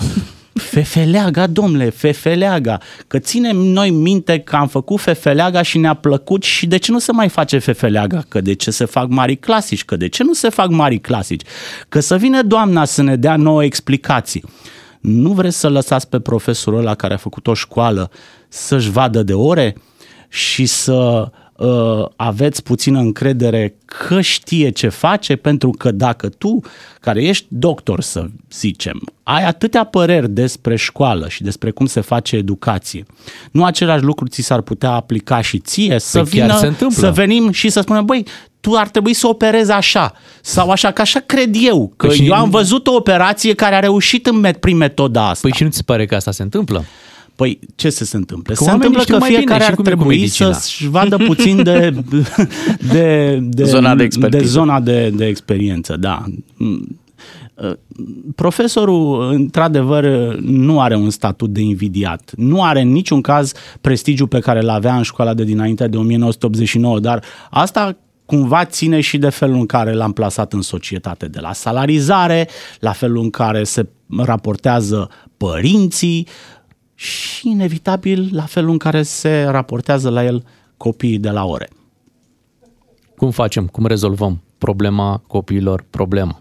Fefeleaga, 0.73 1.47
domnule, 1.47 1.89
fefeleaga, 1.89 2.79
că 3.07 3.19
ținem 3.19 3.57
noi 3.57 3.89
minte 3.89 4.39
că 4.39 4.55
am 4.55 4.67
făcut 4.67 4.99
fefeleaga 4.99 5.61
și 5.61 5.77
ne-a 5.77 5.93
plăcut 5.93 6.43
și 6.43 6.65
de 6.65 6.77
ce 6.77 6.91
nu 6.91 6.99
se 6.99 7.11
mai 7.11 7.29
face 7.29 7.57
fefeleaga? 7.57 8.23
Că 8.27 8.41
de 8.41 8.53
ce 8.53 8.71
se 8.71 8.85
fac 8.85 9.07
mari 9.07 9.35
clasici? 9.35 9.85
Că 9.85 9.95
de 9.95 10.07
ce 10.07 10.23
nu 10.23 10.33
se 10.33 10.49
fac 10.49 10.69
mari 10.69 10.99
clasici? 10.99 11.41
Că 11.89 11.99
să 11.99 12.17
vină 12.17 12.41
doamna 12.41 12.85
să 12.85 13.01
ne 13.01 13.15
dea 13.15 13.35
nouă 13.35 13.63
explicații. 13.63 14.43
Nu 14.99 15.31
vreți 15.31 15.59
să 15.59 15.69
lăsați 15.69 16.09
pe 16.09 16.19
profesorul 16.19 16.79
ăla 16.79 16.95
care 16.95 17.13
a 17.13 17.17
făcut 17.17 17.47
o 17.47 17.53
școală 17.53 18.11
să-și 18.47 18.89
vadă 18.89 19.23
de 19.23 19.33
ore 19.33 19.75
și 20.27 20.65
să 20.65 20.93
uh, 20.93 21.42
aveți 22.15 22.63
puțină 22.63 22.99
încredere 22.99 23.75
că 23.85 24.21
știe 24.21 24.69
ce 24.69 24.87
face, 24.89 25.35
pentru 25.35 25.69
că 25.69 25.91
dacă 25.91 26.29
tu, 26.29 26.59
care 26.99 27.23
ești 27.23 27.45
doctor, 27.49 28.01
să 28.01 28.25
zicem, 28.51 29.01
ai 29.23 29.43
atâtea 29.45 29.83
păreri 29.83 30.29
despre 30.29 30.75
școală 30.75 31.27
și 31.29 31.43
despre 31.43 31.71
cum 31.71 31.85
se 31.85 32.01
face 32.01 32.35
educație, 32.35 33.05
nu 33.51 33.65
același 33.65 34.03
lucru 34.03 34.27
ți 34.27 34.41
s-ar 34.41 34.61
putea 34.61 34.91
aplica 34.91 35.41
și 35.41 35.59
ție 35.59 35.99
să 35.99 36.21
Păi 36.21 36.39
chiar 36.39 36.47
vină, 36.47 36.59
se 36.59 36.67
întâmplă. 36.67 36.97
să 37.07 37.11
venim 37.11 37.51
și 37.51 37.69
să 37.69 37.81
spunem, 37.81 38.05
băi, 38.05 38.25
tu 38.59 38.73
ar 38.75 38.87
trebui 38.89 39.13
să 39.13 39.27
operezi 39.27 39.71
așa 39.71 40.13
sau 40.41 40.69
așa, 40.69 40.91
că 40.91 41.01
așa 41.01 41.19
cred 41.19 41.55
eu, 41.61 41.93
că 41.97 42.07
Păi 42.07 42.15
și- 42.15 42.25
eu 42.27 42.33
am 42.33 42.49
văzut 42.49 42.87
o 42.87 42.93
operație 42.95 43.53
care 43.53 43.75
a 43.75 43.79
reușit 43.79 44.25
în 44.27 44.45
met- 44.47 44.59
prin 44.59 44.77
metoda 44.77 45.21
asta. 45.29 45.47
Păi 45.47 45.51
și 45.57 45.63
nu 45.63 45.69
ți 45.69 45.75
se 45.77 45.83
pare 45.85 46.05
că 46.05 46.15
asta 46.15 46.31
se 46.31 46.41
întâmplă? 46.43 46.83
Păi 47.35 47.59
ce 47.75 47.89
să 47.89 48.05
se 48.05 48.17
întâmple? 48.17 48.53
Că 48.53 48.63
se 48.63 48.69
oamenii 48.69 48.87
întâmplă 48.87 49.01
știu 49.01 49.13
că 49.13 49.19
mai 49.19 49.29
bine 49.29 49.39
fiecare 49.39 49.63
și 49.63 49.69
ar 49.69 49.75
cum 49.75 49.85
e 49.85 49.89
cu 49.89 49.95
trebui 49.95 50.17
medicina. 50.17 50.51
să-și 50.51 50.87
vadă 50.87 51.17
puțin 51.17 51.63
de, 51.63 51.93
de, 52.93 53.39
de 53.41 53.63
Zona 53.63 53.95
de 53.95 54.03
expertiză. 54.03 54.43
de 54.43 54.49
zona 54.49 54.79
de, 54.79 55.09
de 55.09 55.25
experiență, 55.25 55.97
da. 55.97 56.23
Profesorul, 58.35 59.31
într-adevăr, 59.31 60.05
nu 60.39 60.81
are 60.81 60.95
un 60.95 61.09
statut 61.09 61.49
de 61.49 61.61
invidiat. 61.61 62.31
Nu 62.35 62.63
are 62.63 62.81
în 62.81 62.91
niciun 62.91 63.21
caz 63.21 63.51
prestigiul 63.81 64.27
pe 64.27 64.39
care 64.39 64.61
îl 64.61 64.69
avea 64.69 64.95
în 64.95 65.03
școala 65.03 65.33
de 65.33 65.43
dinainte 65.43 65.87
de 65.87 65.97
1989, 65.97 66.99
dar 66.99 67.23
asta 67.49 67.97
cumva 68.25 68.65
ține 68.65 69.01
și 69.01 69.17
de 69.17 69.29
felul 69.29 69.55
în 69.55 69.65
care 69.65 69.93
l-am 69.93 70.11
plasat 70.11 70.53
în 70.53 70.61
societate, 70.61 71.25
de 71.25 71.39
la 71.39 71.53
salarizare, 71.53 72.47
la 72.79 72.91
felul 72.91 73.23
în 73.23 73.29
care 73.29 73.63
se 73.63 73.87
raportează 74.17 75.09
părinții 75.37 76.27
și, 76.95 77.49
inevitabil, 77.49 78.29
la 78.31 78.43
felul 78.43 78.69
în 78.69 78.77
care 78.77 79.03
se 79.03 79.43
raportează 79.43 80.09
la 80.09 80.25
el 80.25 80.43
copiii 80.77 81.19
de 81.19 81.29
la 81.29 81.45
ore. 81.45 81.69
Cum 83.15 83.31
facem? 83.31 83.67
Cum 83.67 83.85
rezolvăm 83.85 84.41
problema 84.57 85.23
copiilor? 85.27 85.85
Problema. 85.89 86.39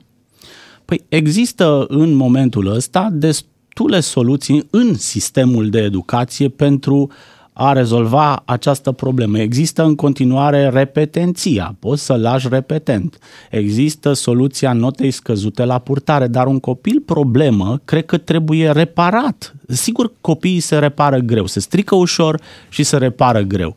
Păi 0.85 1.05
există 1.09 1.85
în 1.89 2.13
momentul 2.15 2.67
ăsta 2.67 3.09
destule 3.13 4.01
soluții 4.01 4.67
în 4.71 4.95
sistemul 4.95 5.71
de 5.71 5.81
educație 5.81 6.49
pentru 6.49 7.11
a 7.53 7.73
rezolva 7.73 8.43
această 8.45 8.93
problemă. 8.93 9.39
Există 9.39 9.83
în 9.83 9.95
continuare 9.95 10.69
repetenția, 10.69 11.75
poți 11.79 12.05
să 12.05 12.15
lași 12.15 12.49
repetent. 12.49 13.19
Există 13.51 14.13
soluția 14.13 14.73
notei 14.73 15.11
scăzute 15.11 15.65
la 15.65 15.79
purtare, 15.79 16.27
dar 16.27 16.47
un 16.47 16.61
copil 16.61 17.03
problemă 17.07 17.81
cred 17.85 18.05
că 18.05 18.17
trebuie 18.17 18.71
reparat. 18.71 19.55
Sigur, 19.69 20.13
copiii 20.21 20.61
se 20.61 20.79
repară 20.79 21.19
greu, 21.19 21.47
se 21.47 21.61
strică 21.61 21.95
ușor 21.95 22.41
și 22.69 22.83
se 22.83 22.97
repară 22.97 23.41
greu. 23.41 23.77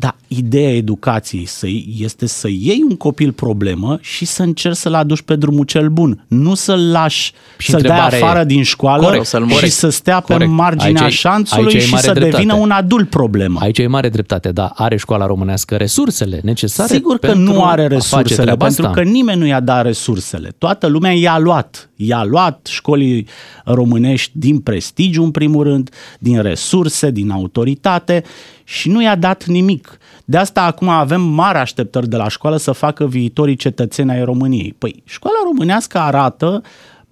Dar 0.00 0.16
ideea 0.28 0.74
educației 0.74 1.44
să 1.46 1.66
este 1.98 2.26
să 2.26 2.48
iei 2.48 2.84
un 2.88 2.96
copil 2.96 3.32
problemă 3.32 3.98
și 4.00 4.24
să 4.24 4.42
încerci 4.42 4.76
să-l 4.76 4.94
aduci 4.94 5.20
pe 5.22 5.36
drumul 5.36 5.64
cel 5.64 5.88
bun. 5.88 6.24
Nu 6.28 6.54
să-l 6.54 6.90
lași, 6.90 7.32
Și 7.58 7.70
să-l 7.70 7.80
dai 7.80 7.90
întrebarea 7.90 8.26
afară 8.26 8.40
e- 8.40 8.44
din 8.44 8.62
școală 8.62 9.02
Corect, 9.04 9.24
să-l 9.24 9.46
și 9.48 9.54
corect. 9.54 9.72
să 9.72 9.88
stea 9.88 10.20
pe 10.20 10.32
Corect. 10.32 10.50
marginea 10.50 11.02
Aici 11.02 11.12
e- 11.12 11.16
șanțului 11.16 11.64
aici 11.64 11.74
e 11.74 11.78
și 11.86 11.90
mare 11.90 12.06
să 12.06 12.12
dreptate. 12.12 12.36
devină 12.36 12.54
un 12.54 12.70
adult 12.70 13.10
problemă. 13.10 13.58
Aici 13.62 13.78
e 13.78 13.86
mare 13.86 14.08
dreptate, 14.08 14.52
dar 14.52 14.72
are 14.74 14.96
școala 14.96 15.26
românească 15.26 15.76
resursele 15.76 16.40
necesare 16.42 16.92
Sigur 16.94 17.18
că 17.18 17.26
pentru 17.26 17.52
nu 17.52 17.64
are 17.64 17.80
a 17.80 17.84
face 17.84 17.94
resursele, 17.94 18.42
treaba 18.42 18.64
pentru 18.64 18.86
asta. 18.86 19.00
că 19.00 19.08
nimeni 19.08 19.38
nu 19.40 19.46
i-a 19.46 19.60
dat 19.60 19.84
resursele. 19.84 20.54
Toată 20.58 20.86
lumea 20.86 21.12
i-a 21.12 21.38
luat. 21.38 21.90
I-a 21.96 22.24
luat 22.24 22.66
școlii 22.70 23.26
românești 23.64 24.30
din 24.34 24.58
prestigiu, 24.58 25.22
în 25.24 25.30
primul 25.30 25.64
rând, 25.64 25.90
din 26.18 26.42
resurse, 26.42 27.10
din 27.10 27.30
autoritate 27.30 28.22
și 28.70 28.88
nu 28.88 29.02
i-a 29.02 29.16
dat 29.16 29.44
nimic. 29.44 29.98
De 30.24 30.36
asta 30.36 30.62
acum 30.62 30.88
avem 30.88 31.20
mari 31.20 31.58
așteptări 31.58 32.08
de 32.08 32.16
la 32.16 32.28
școală 32.28 32.56
să 32.56 32.72
facă 32.72 33.06
viitorii 33.06 33.56
cetățeni 33.56 34.10
ai 34.10 34.24
României. 34.24 34.74
Păi, 34.78 35.02
școala 35.04 35.36
românească 35.44 35.98
arată, 35.98 36.62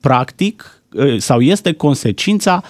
practic, 0.00 0.82
eh, 0.94 1.18
sau 1.18 1.40
este 1.40 1.72
consecința 1.72 2.62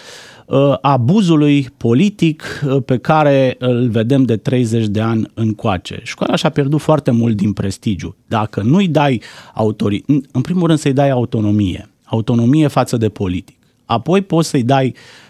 uh, 0.46 0.74
abuzului 0.80 1.68
politic 1.76 2.62
uh, 2.66 2.82
pe 2.84 2.98
care 2.98 3.56
îl 3.58 3.88
vedem 3.88 4.22
de 4.22 4.36
30 4.36 4.86
de 4.86 5.00
ani 5.00 5.30
încoace. 5.34 6.00
Școala 6.02 6.36
și-a 6.36 6.50
pierdut 6.50 6.80
foarte 6.80 7.10
mult 7.10 7.36
din 7.36 7.52
prestigiu. 7.52 8.16
Dacă 8.26 8.62
nu-i 8.62 8.88
dai 8.88 9.22
autori... 9.54 10.04
în 10.32 10.40
primul 10.40 10.66
rând 10.66 10.78
să-i 10.78 10.92
dai 10.92 11.10
autonomie. 11.10 11.88
Autonomie 12.04 12.66
față 12.66 12.96
de 12.96 13.08
politic. 13.08 13.56
Apoi 13.84 14.22
poți 14.22 14.48
să-i 14.48 14.62
dai 14.62 14.86
uh, 14.86 15.27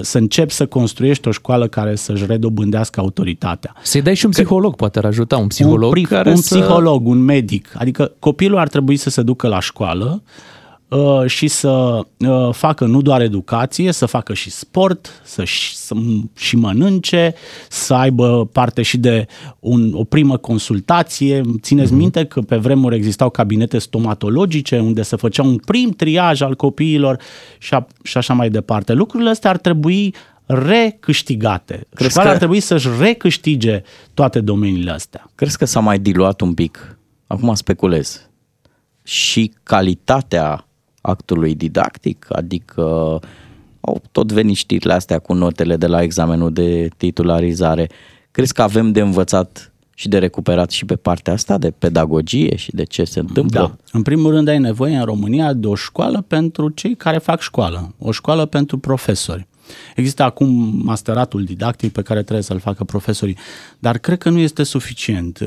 să 0.00 0.18
începi 0.18 0.52
să 0.52 0.66
construiești 0.66 1.28
o 1.28 1.30
școală 1.30 1.68
care 1.68 1.94
să-și 1.94 2.26
redobândească 2.26 3.00
autoritatea. 3.00 3.74
Să-i 3.82 4.02
dai 4.02 4.14
și 4.14 4.24
un 4.24 4.30
psiholog, 4.30 4.76
poate 4.76 4.98
ar 4.98 5.04
ajuta 5.04 5.36
un 5.36 5.46
psiholog 5.46 5.92
un, 5.96 6.02
pri- 6.02 6.08
care 6.08 6.30
un 6.30 6.36
să... 6.36 6.58
psiholog, 6.58 7.06
un 7.06 7.18
medic. 7.18 7.74
Adică 7.74 8.12
copilul 8.18 8.58
ar 8.58 8.68
trebui 8.68 8.96
să 8.96 9.10
se 9.10 9.22
ducă 9.22 9.48
la 9.48 9.60
școală 9.60 10.22
uh, 10.24 10.30
și 11.26 11.48
să 11.48 12.00
uh, 12.18 12.48
facă 12.52 12.84
nu 12.84 13.02
doar 13.02 13.20
educație, 13.20 13.92
să 13.92 14.06
facă 14.06 14.34
și 14.34 14.50
sport, 14.50 15.20
să, 15.24 15.44
și- 15.44 15.76
să 15.76 15.94
și 16.36 16.56
mănânce, 16.56 17.34
să 17.68 17.94
aibă 17.94 18.46
parte 18.52 18.82
și 18.82 18.96
de 18.98 19.26
un, 19.60 19.90
o 19.94 20.04
primă 20.04 20.36
consultație. 20.36 21.40
Țineți 21.60 21.92
minte 21.92 22.24
că 22.24 22.40
pe 22.40 22.56
vremuri 22.56 22.96
existau 22.96 23.30
cabinete 23.30 23.78
stomatologice 23.78 24.78
unde 24.78 25.02
se 25.02 25.16
făcea 25.16 25.42
un 25.42 25.56
prim 25.56 25.90
triaj 25.90 26.40
al 26.40 26.54
copiilor 26.54 27.20
și, 27.58 27.74
a, 27.74 27.86
și 28.02 28.16
așa 28.16 28.34
mai 28.34 28.50
departe. 28.50 28.92
Lucrurile 28.92 29.30
astea 29.30 29.50
ar 29.50 29.58
trebui 29.58 30.14
recâștigate. 30.46 31.86
Crezi 31.94 32.10
Școala 32.10 32.28
că- 32.28 32.32
ar 32.34 32.38
trebui 32.40 32.60
să-și 32.60 32.88
recâștige 33.00 33.82
toate 34.14 34.40
domeniile 34.40 34.90
astea. 34.90 35.30
Crezi 35.34 35.58
că 35.58 35.64
s-a 35.64 35.80
mai 35.80 35.98
diluat 35.98 36.40
un 36.40 36.54
pic? 36.54 36.98
Acum 37.26 37.54
speculez. 37.54 38.28
Și 39.02 39.52
calitatea 39.62 40.62
actului 41.08 41.54
didactic, 41.54 42.26
adică 42.28 42.82
au 43.80 44.02
tot 44.12 44.32
venit 44.32 44.56
știrile 44.56 44.92
astea 44.92 45.18
cu 45.18 45.32
notele 45.32 45.76
de 45.76 45.86
la 45.86 46.02
examenul 46.02 46.52
de 46.52 46.88
titularizare. 46.96 47.90
Crezi 48.30 48.52
că 48.52 48.62
avem 48.62 48.92
de 48.92 49.00
învățat 49.00 49.72
și 49.94 50.08
de 50.08 50.18
recuperat 50.18 50.70
și 50.70 50.84
pe 50.84 50.96
partea 50.96 51.32
asta 51.32 51.58
de 51.58 51.70
pedagogie 51.70 52.56
și 52.56 52.70
de 52.74 52.84
ce 52.84 53.04
se 53.04 53.20
întâmplă? 53.20 53.60
Da. 53.60 53.76
În 53.92 54.02
primul 54.02 54.30
rând 54.30 54.48
ai 54.48 54.58
nevoie 54.58 54.96
în 54.96 55.04
România 55.04 55.52
de 55.52 55.66
o 55.66 55.74
școală 55.74 56.20
pentru 56.20 56.68
cei 56.68 56.94
care 56.94 57.18
fac 57.18 57.40
școală, 57.40 57.94
o 57.98 58.10
școală 58.10 58.46
pentru 58.46 58.78
profesori. 58.78 59.46
Există 59.96 60.22
acum 60.22 60.80
masteratul 60.84 61.44
didactic 61.44 61.92
pe 61.92 62.02
care 62.02 62.22
trebuie 62.22 62.42
să-l 62.42 62.58
facă 62.58 62.84
profesorii, 62.84 63.36
dar 63.78 63.98
cred 63.98 64.18
că 64.18 64.30
nu 64.30 64.38
este 64.38 64.62
suficient. 64.62 65.38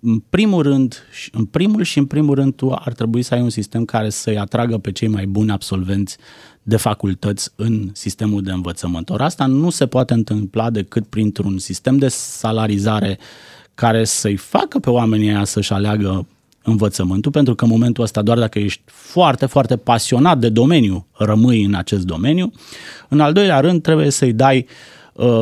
În 0.00 0.18
primul 0.30 0.62
rând, 0.62 1.06
și- 1.12 1.30
în 1.32 1.44
primul 1.44 1.82
și 1.82 1.98
în 1.98 2.06
primul 2.06 2.34
rând 2.34 2.54
tu 2.54 2.72
ar 2.72 2.92
trebui 2.92 3.22
să 3.22 3.34
ai 3.34 3.40
un 3.40 3.50
sistem 3.50 3.84
care 3.84 4.10
să-i 4.10 4.38
atragă 4.38 4.78
pe 4.78 4.92
cei 4.92 5.08
mai 5.08 5.26
buni 5.26 5.50
absolvenți 5.50 6.16
de 6.62 6.76
facultăți 6.76 7.50
în 7.56 7.90
sistemul 7.92 8.42
de 8.42 8.50
învățământ. 8.50 9.10
Ori 9.10 9.22
asta 9.22 9.46
nu 9.46 9.70
se 9.70 9.86
poate 9.86 10.14
întâmpla 10.14 10.70
decât 10.70 11.06
printr-un 11.06 11.58
sistem 11.58 11.98
de 11.98 12.08
salarizare 12.08 13.18
care 13.74 14.04
să-i 14.04 14.36
facă 14.36 14.78
pe 14.78 14.90
oamenii 14.90 15.28
aia 15.28 15.44
să-și 15.44 15.72
aleagă 15.72 16.26
învățământul, 16.62 17.30
pentru 17.30 17.54
că 17.54 17.64
în 17.64 17.70
momentul 17.70 18.04
ăsta 18.04 18.22
doar 18.22 18.38
dacă 18.38 18.58
ești 18.58 18.82
foarte, 18.86 19.46
foarte 19.46 19.76
pasionat 19.76 20.38
de 20.38 20.48
domeniu, 20.48 21.06
rămâi 21.12 21.64
în 21.64 21.74
acest 21.74 22.04
domeniu. 22.04 22.52
În 23.08 23.20
al 23.20 23.32
doilea 23.32 23.60
rând, 23.60 23.82
trebuie 23.82 24.10
să-i 24.10 24.32
dai 24.32 24.56
uh, 24.58 24.66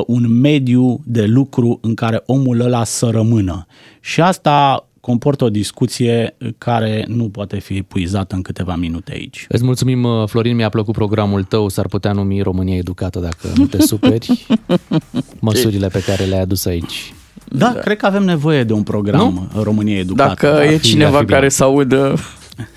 un 0.06 0.40
mediu 0.40 1.00
de 1.04 1.24
lucru 1.24 1.78
în 1.82 1.94
care 1.94 2.22
omul 2.26 2.60
ăla 2.60 2.84
să 2.84 3.06
rămână. 3.10 3.66
Și 4.00 4.20
asta 4.20 4.86
comportă 5.00 5.44
o 5.44 5.50
discuție 5.50 6.36
care 6.58 7.04
nu 7.08 7.28
poate 7.28 7.58
fi 7.58 7.76
epuizată 7.76 8.34
în 8.34 8.42
câteva 8.42 8.76
minute 8.76 9.12
aici. 9.12 9.46
Îți 9.48 9.64
mulțumim, 9.64 10.02
uh, 10.04 10.28
Florin, 10.28 10.56
mi-a 10.56 10.68
plăcut 10.68 10.94
programul 10.94 11.42
tău, 11.42 11.68
s-ar 11.68 11.86
putea 11.86 12.12
numi 12.12 12.40
România 12.42 12.76
Educată 12.76 13.18
dacă 13.18 13.48
nu 13.56 13.64
te 13.66 13.82
superi. 13.82 14.46
Măsurile 15.40 15.88
pe 15.88 16.02
care 16.06 16.24
le-ai 16.24 16.40
adus 16.40 16.64
aici. 16.66 17.12
Da, 17.48 17.72
cred 17.72 17.96
că 17.96 18.06
avem 18.06 18.22
nevoie 18.24 18.64
de 18.64 18.72
un 18.72 18.82
program 18.82 19.48
nu? 19.52 19.62
România 19.62 19.98
Educată. 19.98 20.28
Dacă 20.28 20.56
Ar 20.56 20.62
e 20.64 20.76
fi- 20.76 20.86
cineva 20.88 21.10
ar 21.10 21.18
fi 21.18 21.24
bine. 21.24 21.36
care 21.38 21.48
să 21.48 21.64
audă, 21.64 22.18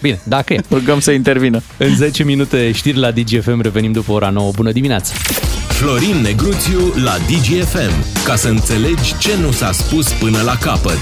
Bine, 0.01 0.19
dacă 0.27 0.53
e. 0.53 0.61
rugăm 0.71 0.99
să 0.99 1.11
intervină. 1.11 1.61
În 1.77 1.95
10 1.95 2.23
minute 2.23 2.71
știri 2.71 2.97
la 2.97 3.11
DGFM, 3.11 3.61
revenim 3.61 3.91
după 3.91 4.11
ora 4.11 4.29
9. 4.29 4.51
Bună 4.55 4.71
dimineața! 4.71 5.13
Florin 5.79 6.21
Negruțiu 6.21 6.79
la 7.03 7.17
DGFM. 7.17 8.23
Ca 8.25 8.35
să 8.35 8.47
înțelegi 8.47 9.17
ce 9.17 9.37
nu 9.41 9.51
s-a 9.51 9.71
spus 9.71 10.13
până 10.13 10.41
la 10.41 10.55
capăt. 10.57 10.99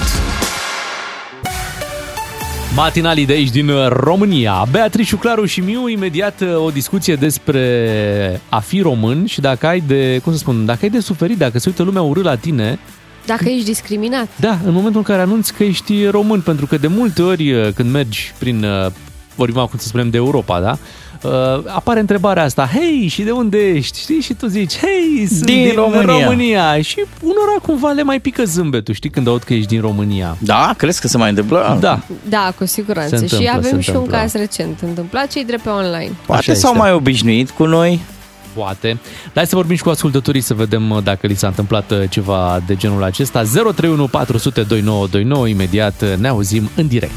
Matinalii 2.74 3.26
de 3.26 3.32
aici 3.32 3.50
din 3.50 3.68
uh, 3.68 3.86
România. 3.88 4.66
Beatrice 4.70 5.16
Claru 5.16 5.44
și 5.44 5.60
Miu, 5.60 5.88
imediat 5.88 6.40
uh, 6.40 6.64
o 6.64 6.70
discuție 6.70 7.14
despre 7.14 8.40
a 8.48 8.60
fi 8.60 8.80
român 8.80 9.26
și 9.26 9.40
dacă 9.40 9.66
ai 9.66 9.80
de, 9.80 10.20
cum 10.22 10.32
să 10.32 10.38
spun, 10.38 10.66
dacă 10.66 10.78
ai 10.82 10.90
de 10.90 11.00
suferit, 11.00 11.38
dacă 11.38 11.58
se 11.58 11.68
uită 11.68 11.82
lumea 11.82 12.02
urât 12.02 12.24
la 12.24 12.36
tine, 12.36 12.78
Dacă 13.26 13.48
ești 13.48 13.64
discriminat. 13.64 14.28
Da, 14.36 14.58
în 14.64 14.72
momentul 14.72 14.98
în 14.98 15.02
care 15.02 15.22
anunți 15.22 15.52
că 15.54 15.64
ești 15.64 16.06
român, 16.06 16.40
pentru 16.40 16.66
că 16.66 16.76
de 16.76 16.86
multe 16.86 17.22
ori 17.22 17.52
uh, 17.52 17.72
când 17.74 17.90
mergi 17.90 18.32
prin, 18.38 18.64
uh, 18.64 18.90
vorbim 19.34 19.58
acum 19.58 19.78
să 19.78 19.86
spunem 19.86 20.10
de 20.10 20.16
Europa, 20.16 20.60
da? 20.60 20.78
Uh, 21.24 21.30
apare 21.66 22.00
întrebarea 22.00 22.42
asta, 22.42 22.70
hei, 22.72 23.06
și 23.08 23.22
de 23.22 23.30
unde 23.30 23.58
ești? 23.58 23.98
Știi? 24.00 24.20
Și 24.20 24.34
tu 24.34 24.46
zici, 24.46 24.76
hei, 24.78 25.26
sunt 25.26 25.44
Din 25.44 25.62
din, 25.64 25.74
România." 25.74 26.24
România. 26.24 26.80
Și 26.80 27.04
unora 27.22 27.56
cumva 27.62 27.90
le 27.90 28.02
mai 28.02 28.20
pică 28.20 28.44
zâmbetul, 28.44 28.94
știi, 28.94 29.10
când 29.10 29.28
aud 29.28 29.42
că 29.42 29.54
ești 29.54 29.68
din 29.68 29.80
România. 29.80 30.36
Da? 30.38 30.74
Crezi 30.76 31.00
că 31.00 31.08
se 31.08 31.16
mai 31.18 31.28
întâmplă? 31.28 31.76
Da. 31.80 32.00
Da, 32.28 32.52
cu 32.58 32.64
siguranță. 32.66 33.16
Se 33.16 33.22
întâmplă, 33.22 33.46
și 33.46 33.52
avem 33.56 33.62
se 33.76 33.80
și 33.80 33.90
un 33.90 33.94
întâmplă. 33.96 34.18
caz 34.18 34.32
recent 34.32 34.80
întâmplat, 34.80 35.28
cei 35.30 35.44
drept 35.44 35.62
pe 35.62 35.68
online. 35.68 36.10
Poate 36.26 36.50
Așa 36.50 36.58
s-au 36.60 36.70
este. 36.70 36.82
mai 36.82 36.92
obișnuit 36.92 37.50
cu 37.50 37.64
noi. 37.64 38.00
Poate. 38.54 38.88
Dar 39.22 39.32
hai 39.34 39.46
să 39.46 39.56
vorbim 39.56 39.76
și 39.76 39.82
cu 39.82 39.88
ascultătorii 39.88 40.40
să 40.40 40.54
vedem 40.54 40.90
uh, 40.90 41.02
dacă 41.02 41.26
li 41.26 41.34
s-a 41.34 41.46
întâmplat 41.46 41.90
uh, 41.90 41.98
ceva 42.08 42.62
de 42.66 42.74
genul 42.76 43.02
acesta. 43.02 43.42
031 43.42 44.06
400 44.06 44.62
2929, 44.62 45.48
imediat 45.48 46.02
uh, 46.02 46.14
ne 46.18 46.28
auzim 46.28 46.70
în 46.76 46.86
direct. 46.86 47.12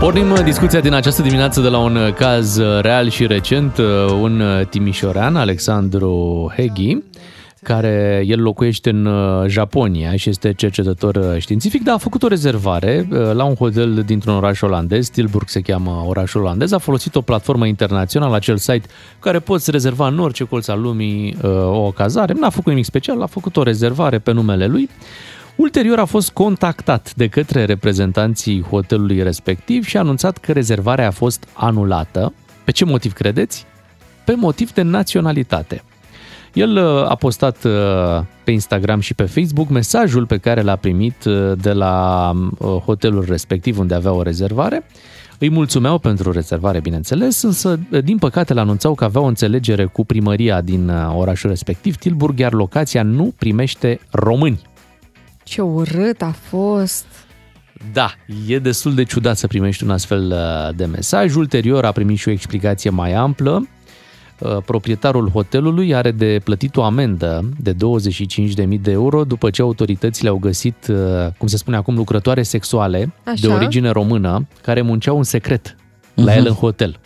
Pornim 0.00 0.30
uh, 0.30 0.44
discuția 0.44 0.80
din 0.80 0.92
această 0.92 1.22
dimineață 1.22 1.60
de 1.60 1.68
la 1.68 1.78
un 1.78 1.96
uh, 1.96 2.12
caz 2.12 2.56
uh, 2.56 2.80
real 2.80 3.08
și 3.08 3.26
recent, 3.26 3.76
uh, 3.78 3.84
un 4.20 4.40
uh, 4.40 4.66
timișorean, 4.66 5.36
Alexandru 5.36 6.52
Heghi, 6.56 6.98
care 7.62 8.22
el 8.26 8.42
locuiește 8.42 8.90
în 8.90 9.06
uh, 9.06 9.48
Japonia 9.48 10.16
și 10.16 10.28
este 10.28 10.52
cercetător 10.52 11.16
uh, 11.16 11.38
științific, 11.38 11.82
dar 11.82 11.94
a 11.94 11.98
făcut 11.98 12.22
o 12.22 12.28
rezervare 12.28 13.08
uh, 13.10 13.30
la 13.32 13.44
un 13.44 13.54
hotel 13.54 14.02
dintr-un 14.06 14.34
oraș 14.34 14.60
olandez, 14.60 15.08
Tilburg 15.08 15.48
se 15.48 15.60
cheamă 15.60 16.04
orașul 16.06 16.40
olandez, 16.40 16.72
a 16.72 16.78
folosit 16.78 17.14
o 17.14 17.20
platformă 17.20 17.66
internațională, 17.66 18.34
acel 18.34 18.56
site 18.56 18.86
cu 18.86 19.20
care 19.20 19.38
poți 19.38 19.70
rezerva 19.70 20.06
în 20.06 20.18
orice 20.18 20.44
colț 20.44 20.68
al 20.68 20.80
lumii 20.80 21.36
o 21.66 21.90
cazare. 21.90 22.32
N-a 22.32 22.50
făcut 22.50 22.66
nimic 22.66 22.84
special, 22.84 23.22
a 23.22 23.26
făcut 23.26 23.56
o 23.56 23.62
rezervare 23.62 24.18
pe 24.18 24.32
numele 24.32 24.66
lui. 24.66 24.88
Ulterior 25.60 25.98
a 25.98 26.04
fost 26.04 26.30
contactat 26.30 27.14
de 27.14 27.26
către 27.26 27.64
reprezentanții 27.64 28.62
hotelului 28.62 29.22
respectiv 29.22 29.84
și 29.84 29.96
a 29.96 30.00
anunțat 30.00 30.38
că 30.38 30.52
rezervarea 30.52 31.06
a 31.06 31.10
fost 31.10 31.48
anulată. 31.52 32.32
Pe 32.64 32.70
ce 32.70 32.84
motiv 32.84 33.12
credeți? 33.12 33.66
Pe 34.24 34.34
motiv 34.34 34.72
de 34.72 34.82
naționalitate. 34.82 35.82
El 36.52 36.76
uh, 36.76 37.10
a 37.10 37.14
postat 37.14 37.64
uh, 37.64 37.72
pe 38.44 38.50
Instagram 38.50 39.00
și 39.00 39.14
pe 39.14 39.22
Facebook 39.22 39.68
mesajul 39.68 40.26
pe 40.26 40.36
care 40.36 40.62
l-a 40.62 40.76
primit 40.76 41.24
uh, 41.24 41.52
de 41.60 41.72
la 41.72 42.32
hotelul 42.84 43.24
respectiv 43.28 43.78
unde 43.78 43.94
avea 43.94 44.12
o 44.12 44.22
rezervare. 44.22 44.86
Îi 45.38 45.50
mulțumeau 45.50 45.98
pentru 45.98 46.32
rezervare, 46.32 46.80
bineînțeles, 46.80 47.42
însă, 47.42 47.78
din 48.04 48.18
păcate, 48.18 48.54
le 48.54 48.60
anunțau 48.60 48.94
că 48.94 49.04
avea 49.04 49.20
o 49.20 49.24
înțelegere 49.24 49.84
cu 49.84 50.04
primăria 50.04 50.60
din 50.60 50.90
orașul 51.16 51.50
respectiv, 51.50 51.96
Tilburg, 51.96 52.38
iar 52.38 52.52
locația 52.52 53.02
nu 53.02 53.34
primește 53.38 54.00
români. 54.10 54.69
Ce 55.50 55.60
urât 55.60 56.22
a 56.22 56.34
fost! 56.48 57.06
Da, 57.92 58.14
e 58.46 58.58
destul 58.58 58.94
de 58.94 59.02
ciudat 59.02 59.36
să 59.36 59.46
primești 59.46 59.84
un 59.84 59.90
astfel 59.90 60.34
de 60.76 60.84
mesaj. 60.84 61.34
Ulterior 61.34 61.84
a 61.84 61.92
primit 61.92 62.18
și 62.18 62.28
o 62.28 62.30
explicație 62.30 62.90
mai 62.90 63.12
amplă 63.12 63.68
Uh, 64.40 64.56
proprietarul 64.64 65.28
hotelului 65.28 65.94
are 65.94 66.10
de 66.10 66.40
plătit 66.44 66.76
o 66.76 66.82
amendă 66.82 67.48
de 67.58 67.72
25.000 67.72 68.80
de 68.80 68.90
euro 68.90 69.24
după 69.24 69.50
ce 69.50 69.62
autoritățile 69.62 70.28
au 70.28 70.38
găsit, 70.38 70.86
uh, 70.88 70.96
cum 71.38 71.46
se 71.46 71.56
spune 71.56 71.76
acum, 71.76 71.96
lucrătoare 71.96 72.42
sexuale 72.42 73.12
Așa. 73.24 73.46
de 73.46 73.52
origine 73.52 73.90
română 73.90 74.46
care 74.62 74.80
munceau 74.80 75.16
în 75.16 75.22
secret 75.22 75.76
la 76.14 76.36
el 76.36 76.46
în 76.46 76.52
hotel. 76.52 76.98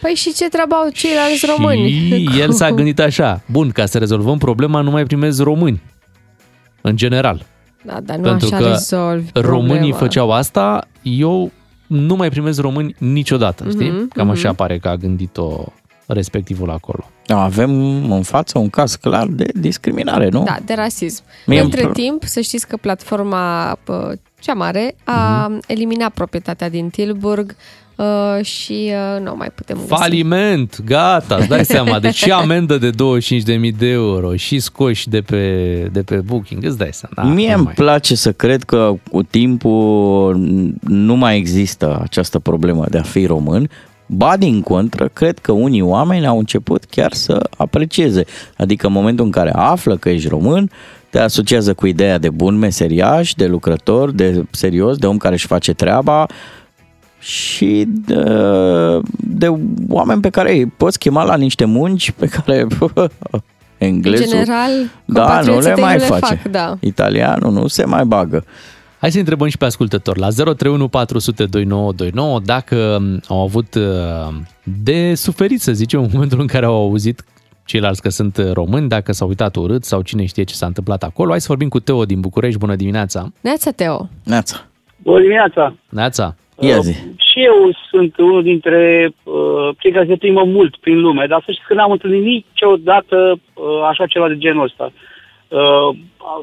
Păi 0.00 0.14
și 0.14 0.32
ce 0.32 0.48
treabă 0.48 0.74
au 0.74 0.90
ceilalți 0.90 1.46
români? 1.56 1.90
Și 1.90 2.28
el 2.42 2.52
s-a 2.52 2.70
gândit 2.70 3.00
așa, 3.00 3.42
bun, 3.50 3.70
ca 3.70 3.86
să 3.86 3.98
rezolvăm 3.98 4.38
problema 4.38 4.80
nu 4.80 4.90
mai 4.90 5.04
primez 5.04 5.40
români, 5.40 5.82
în 6.80 6.96
general. 6.96 7.46
Da, 7.86 8.00
dar 8.00 8.16
nu 8.16 8.22
Pentru 8.22 8.46
așa 8.52 8.56
că 8.56 8.68
rezolvi 8.68 9.30
românii 9.34 9.68
problema. 9.76 9.96
făceau 9.96 10.32
asta, 10.32 10.88
eu 11.02 11.50
nu 11.86 12.14
mai 12.16 12.28
primez 12.30 12.58
români 12.58 12.94
niciodată, 12.98 13.64
știi? 13.70 13.90
Mhm, 13.90 14.08
Cam 14.08 14.30
așa 14.30 14.48
mhm. 14.48 14.56
pare 14.56 14.78
că 14.78 14.88
a 14.88 14.96
gândit-o 14.96 15.64
respectivul 16.06 16.70
acolo. 16.70 17.10
Da, 17.26 17.42
avem 17.42 17.70
în 18.12 18.22
față 18.22 18.58
un 18.58 18.70
caz 18.70 18.94
clar 18.94 19.26
de 19.26 19.46
discriminare, 19.54 20.28
nu? 20.28 20.42
Da, 20.42 20.56
de 20.64 20.74
rasism. 20.74 21.22
Mie 21.46 21.60
Între 21.60 21.82
îmi 21.82 21.92
pl- 21.92 22.00
timp, 22.00 22.22
să 22.24 22.40
știți 22.40 22.66
că 22.68 22.76
platforma 22.76 23.76
pă, 23.84 24.14
cea 24.40 24.52
mare 24.54 24.94
a 25.04 25.46
Mhm. 25.48 25.60
eliminat 25.66 26.12
proprietatea 26.12 26.68
din 26.70 26.88
Tilburg 26.88 27.56
uh, 27.96 28.44
și 28.44 28.92
uh, 28.92 29.20
nu 29.22 29.32
o 29.32 29.36
mai 29.36 29.50
putem 29.54 29.76
găsi. 29.76 29.88
Faliment, 29.88 30.80
gata, 30.84 31.36
îți 31.36 31.48
dai 31.48 31.64
seama. 31.64 31.98
Deci 32.06 32.14
și 32.14 32.30
amendă 32.30 32.78
de 32.78 32.90
25.000 32.90 32.94
de 33.78 33.86
euro 33.86 34.36
și 34.36 34.58
scoși 34.58 35.08
de 35.08 35.20
pe, 35.20 35.88
de 35.92 36.02
pe 36.02 36.16
booking, 36.16 36.64
îți 36.64 36.78
dai 36.78 36.90
seama. 36.92 37.28
Da, 37.28 37.34
Mie 37.34 37.50
nu 37.50 37.54
îmi 37.54 37.64
mai. 37.64 37.74
place 37.74 38.14
să 38.14 38.32
cred 38.32 38.62
că 38.62 38.94
cu 39.10 39.22
timpul 39.22 40.36
nu 40.80 41.16
mai 41.16 41.36
există 41.36 42.00
această 42.02 42.38
problemă 42.38 42.84
de 42.90 42.98
a 42.98 43.02
fi 43.02 43.26
român, 43.26 43.68
Ba 44.08 44.36
din 44.36 44.60
contră, 44.60 45.08
cred 45.12 45.38
că 45.38 45.52
unii 45.52 45.80
oameni 45.80 46.26
au 46.26 46.38
început 46.38 46.84
chiar 46.84 47.12
să 47.12 47.48
aprecieze. 47.56 48.24
Adică 48.56 48.86
în 48.86 48.92
momentul 48.92 49.24
în 49.24 49.30
care 49.30 49.50
află 49.54 49.96
că 49.96 50.08
ești 50.08 50.28
român, 50.28 50.70
te 51.10 51.18
asociază 51.18 51.74
cu 51.74 51.86
ideea 51.86 52.18
de 52.18 52.30
bun 52.30 52.58
meseriaș, 52.58 53.32
de 53.32 53.46
lucrător, 53.46 54.10
de 54.10 54.44
serios, 54.50 54.96
de 54.96 55.06
om 55.06 55.16
care 55.16 55.34
își 55.34 55.46
face 55.46 55.72
treaba 55.72 56.26
și 57.26 57.84
de, 57.88 58.24
de 59.16 59.48
oameni 59.88 60.20
pe 60.20 60.30
care 60.30 60.52
îi 60.52 60.66
poți 60.66 60.98
chema 60.98 61.24
la 61.24 61.36
niște 61.36 61.64
munci 61.64 62.10
pe 62.10 62.26
care 62.26 62.66
englezul... 63.78 64.24
În 64.24 64.30
general, 64.30 64.70
da, 65.04 65.20
nu 65.20 65.26
compatrioții 65.26 65.68
le 65.68 65.74
tăi 65.74 65.82
mai 65.82 65.96
nu 65.96 66.00
le 66.00 66.06
face. 66.06 66.34
fac, 66.34 66.50
da. 66.50 66.76
Italianul 66.80 67.52
nu 67.52 67.66
se 67.66 67.84
mai 67.84 68.04
bagă. 68.04 68.44
Hai 68.98 69.10
să 69.10 69.18
întrebăm 69.18 69.48
și 69.48 69.58
pe 69.58 69.64
ascultător 69.64 70.18
la 70.18 70.28
031 70.28 70.88
400 70.88 71.44
2929 71.44 72.40
dacă 72.44 72.96
um, 73.00 73.20
au 73.28 73.42
avut 73.42 73.74
uh, 73.74 74.34
de 74.82 75.14
suferit, 75.14 75.60
să 75.60 75.72
zicem, 75.72 76.00
în 76.00 76.08
momentul 76.12 76.40
în 76.40 76.46
care 76.46 76.64
au 76.64 76.74
auzit 76.74 77.24
ceilalți 77.64 78.02
că 78.02 78.08
sunt 78.08 78.36
uh, 78.36 78.52
români, 78.52 78.88
dacă 78.88 79.12
s-au 79.12 79.28
uitat 79.28 79.56
urât 79.56 79.84
sau 79.84 80.02
cine 80.02 80.24
știe 80.24 80.42
ce 80.42 80.54
s-a 80.54 80.66
întâmplat 80.66 81.02
acolo. 81.02 81.30
Hai 81.30 81.40
să 81.40 81.46
vorbim 81.48 81.68
cu 81.68 81.80
Teo 81.80 82.04
din 82.04 82.20
București. 82.20 82.58
Bună 82.58 82.76
dimineața! 82.76 83.32
Neața, 83.40 83.70
Teo! 83.70 84.08
Neața! 84.24 84.66
Bună 85.02 85.20
dimineața! 85.20 85.76
Neața! 85.88 86.34
Ia 86.58 86.78
zi! 86.78 86.92
Și 87.16 87.44
eu 87.44 87.76
sunt 87.90 88.16
unul 88.18 88.42
dintre 88.42 89.10
uh, 89.22 89.68
cei 89.78 89.92
care 89.92 90.06
se 90.08 90.16
plimbă 90.16 90.42
mult 90.44 90.76
prin 90.76 91.00
lume, 91.00 91.26
dar 91.28 91.42
să 91.44 91.52
știți 91.52 91.66
că 91.68 91.74
n-am 91.74 91.90
întâlnit 91.90 92.22
niciodată 92.22 93.16
uh, 93.54 93.88
așa 93.90 94.06
ceva 94.06 94.28
de 94.28 94.38
genul 94.38 94.64
ăsta. 94.64 94.92
Uh, 95.48 95.96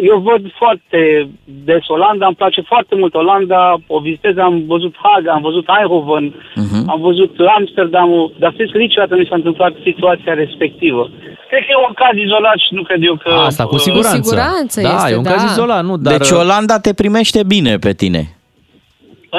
eu 0.09 0.18
văd 0.30 0.41
foarte 0.61 1.30
des 1.43 1.88
Olanda, 1.88 2.26
îmi 2.26 2.36
place 2.36 2.61
foarte 2.61 2.95
mult 2.95 3.14
Olanda, 3.14 3.78
o 3.88 3.99
vizitez, 3.99 4.38
am 4.38 4.64
văzut 4.68 4.95
Haga, 5.03 5.32
am 5.32 5.41
văzut 5.41 5.66
Eindhoven, 5.78 6.26
uh-huh. 6.32 6.84
am 6.88 6.99
văzut 7.01 7.36
Amsterdamul, 7.57 8.34
dar 8.39 8.51
știți 8.53 8.72
că 8.72 8.78
niciodată 8.78 9.14
nu 9.14 9.20
mi 9.20 9.28
s-a 9.30 9.36
întâmplat 9.36 9.74
situația 9.84 10.34
respectivă. 10.34 11.09
Cred 11.49 11.61
că 11.66 11.70
e 11.70 11.88
un 11.88 11.93
caz 11.93 12.16
izolat 12.26 12.57
și 12.66 12.74
nu 12.74 12.84
cred 12.84 13.03
eu 13.03 13.16
că... 13.16 13.30
Asta 13.30 13.66
cu 13.66 13.78
siguranță. 13.78 14.18
Cu 14.18 14.24
siguranță 14.24 14.82
da, 14.82 14.95
este, 14.95 15.11
e 15.11 15.18
un 15.18 15.24
da. 15.24 15.30
caz 15.32 15.43
izolat, 15.43 15.84
nu? 15.84 15.97
Dar, 15.97 16.18
Deci 16.18 16.30
Olanda 16.30 16.80
te 16.80 16.93
primește 16.93 17.43
bine 17.43 17.78
pe 17.78 17.93
tine. 17.93 18.38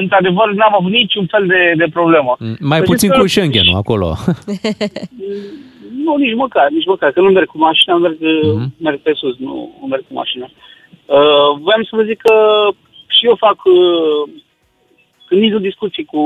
Într-adevăr, 0.01 0.53
n-am 0.53 0.75
avut 0.79 0.91
niciun 0.91 1.27
fel 1.27 1.47
de, 1.47 1.73
de 1.77 1.87
problemă. 1.93 2.37
Mai 2.61 2.79
Să 2.79 2.85
puțin 2.85 2.97
știți 3.09 3.15
cu 3.15 3.21
că- 3.21 3.27
Schengen 3.29 3.75
acolo. 3.75 4.09
Nu, 6.05 6.17
nici 6.17 6.35
măcar, 6.35 6.69
nici 6.71 6.87
măcar. 6.87 7.11
Că 7.13 7.21
nu 7.21 7.31
merg 7.31 7.47
cu 7.49 7.59
mașina, 7.59 7.97
merg, 7.97 8.17
Mhm. 8.21 8.61
uh-huh. 8.63 8.79
merg 8.81 8.99
pe 9.01 9.13
sus, 9.15 9.37
nu, 9.39 9.77
nu 9.81 9.87
merg 9.87 10.05
cu 10.09 10.15
mașina. 10.15 10.51
Uh, 11.07 11.51
voiam 11.61 11.83
să 11.83 11.97
vă 11.97 12.03
zic 12.03 12.19
că 12.23 12.35
și 13.07 13.27
eu 13.27 13.37
fac, 13.37 13.65
uh, 13.65 14.33
când 15.27 15.41
nici 15.41 15.61
discuții 15.61 16.05
cu 16.05 16.23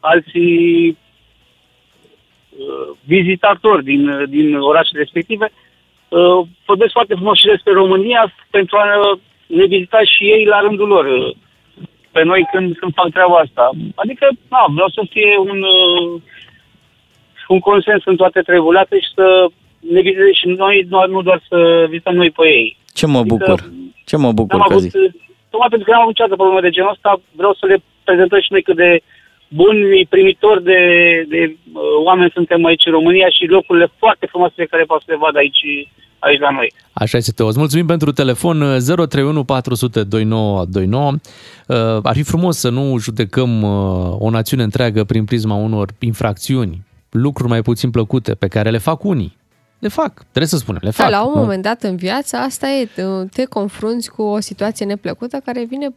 alții 0.00 0.96
uh, 2.58 2.88
vizitatori 3.04 3.84
din, 3.84 4.24
din 4.28 4.56
orașele 4.56 4.98
respective, 5.00 5.52
uh, 6.08 6.46
vorbesc 6.66 6.92
foarte 6.92 7.14
frumos 7.14 7.38
și 7.38 7.46
despre 7.46 7.72
România 7.72 8.34
pentru 8.50 8.76
a 8.76 8.84
ne 9.46 9.64
vizita 9.66 10.00
și 10.02 10.24
ei 10.24 10.44
la 10.44 10.60
rândul 10.60 10.88
lor 10.88 11.04
uh, 11.04 11.34
pe 12.18 12.24
noi 12.30 12.42
când, 12.52 12.68
când 12.80 12.92
fac 13.00 13.08
treaba 13.16 13.36
asta. 13.44 13.64
Adică, 14.02 14.26
na, 14.52 14.62
vreau 14.76 14.90
să 14.96 15.02
fie 15.14 15.32
un, 15.52 15.60
uh, 15.78 16.20
un 17.54 17.60
consens 17.68 18.02
în 18.04 18.16
toate 18.16 18.40
treburile 18.40 18.98
și 19.06 19.10
să 19.18 19.26
ne 19.92 20.00
viziteze 20.00 20.32
și 20.40 20.46
noi, 20.62 20.76
nu, 20.90 20.98
nu 21.14 21.20
doar 21.28 21.40
să 21.50 21.58
vizităm 21.90 22.14
noi 22.22 22.30
pe 22.30 22.44
ei. 22.58 22.68
Ce 22.98 23.06
mă 23.06 23.18
Adică 23.18 23.34
bucur. 23.34 23.58
Ce 24.10 24.16
mă 24.16 24.30
bucur 24.38 24.58
N-am 24.58 24.68
că 24.68 24.72
avut, 24.72 24.82
zic. 24.82 24.92
tocmai 25.50 25.72
pentru 25.72 25.86
că 25.86 25.90
n-am 25.90 26.04
avut 26.04 26.14
niciodată 26.14 26.40
probleme 26.40 26.66
de 26.66 26.74
genul 26.76 26.94
ăsta, 26.96 27.10
vreau 27.40 27.54
să 27.60 27.64
le 27.66 27.76
prezentăm 28.04 28.40
și 28.40 28.52
noi 28.54 28.62
cât 28.62 28.76
de 28.76 28.90
buni 29.48 30.06
primitori 30.14 30.62
de, 30.70 30.80
de 31.28 31.40
uh, 31.50 31.80
oameni 32.08 32.36
suntem 32.38 32.64
aici 32.64 32.86
în 32.86 32.92
România 32.98 33.28
și 33.36 33.52
locurile 33.56 33.88
foarte 34.02 34.26
frumoase 34.26 34.54
pe 34.56 34.70
care 34.72 34.82
poate 34.84 35.04
să 35.06 35.12
le 35.12 35.22
vadă 35.24 35.38
aici, 35.38 35.62
aici 36.18 36.40
la 36.40 36.50
noi. 36.50 36.72
Așa 36.92 37.16
este, 37.16 37.32
Teo. 37.32 37.46
Îți 37.46 37.58
mulțumim 37.58 37.86
pentru 37.86 38.12
telefon 38.12 38.58
031 38.58 39.44
400 39.44 40.02
2929. 40.02 41.12
Uh, 41.66 42.00
Ar 42.02 42.14
fi 42.14 42.22
frumos 42.22 42.58
să 42.58 42.68
nu 42.68 42.98
judecăm 42.98 43.62
uh, 43.62 44.16
o 44.18 44.30
națiune 44.30 44.62
întreagă 44.62 45.04
prin 45.04 45.24
prisma 45.24 45.54
unor 45.54 45.90
infracțiuni, 45.98 46.82
lucruri 47.10 47.48
mai 47.48 47.62
puțin 47.62 47.90
plăcute 47.90 48.34
pe 48.34 48.46
care 48.48 48.70
le 48.70 48.78
fac 48.78 49.04
unii. 49.04 49.36
Le 49.78 49.88
fac, 49.88 50.12
trebuie 50.14 50.46
să 50.46 50.56
spunem, 50.56 50.80
le 50.84 50.90
Da, 50.96 51.02
fac. 51.02 51.10
la 51.10 51.24
un 51.24 51.32
nu? 51.34 51.40
moment 51.40 51.62
dat 51.62 51.82
în 51.82 51.96
viață, 51.96 52.36
asta 52.36 52.68
e, 52.68 52.88
te, 52.94 53.02
te 53.32 53.44
confrunți 53.44 54.10
cu 54.10 54.22
o 54.22 54.40
situație 54.40 54.86
neplăcută 54.86 55.40
care 55.44 55.64
vine 55.64 55.88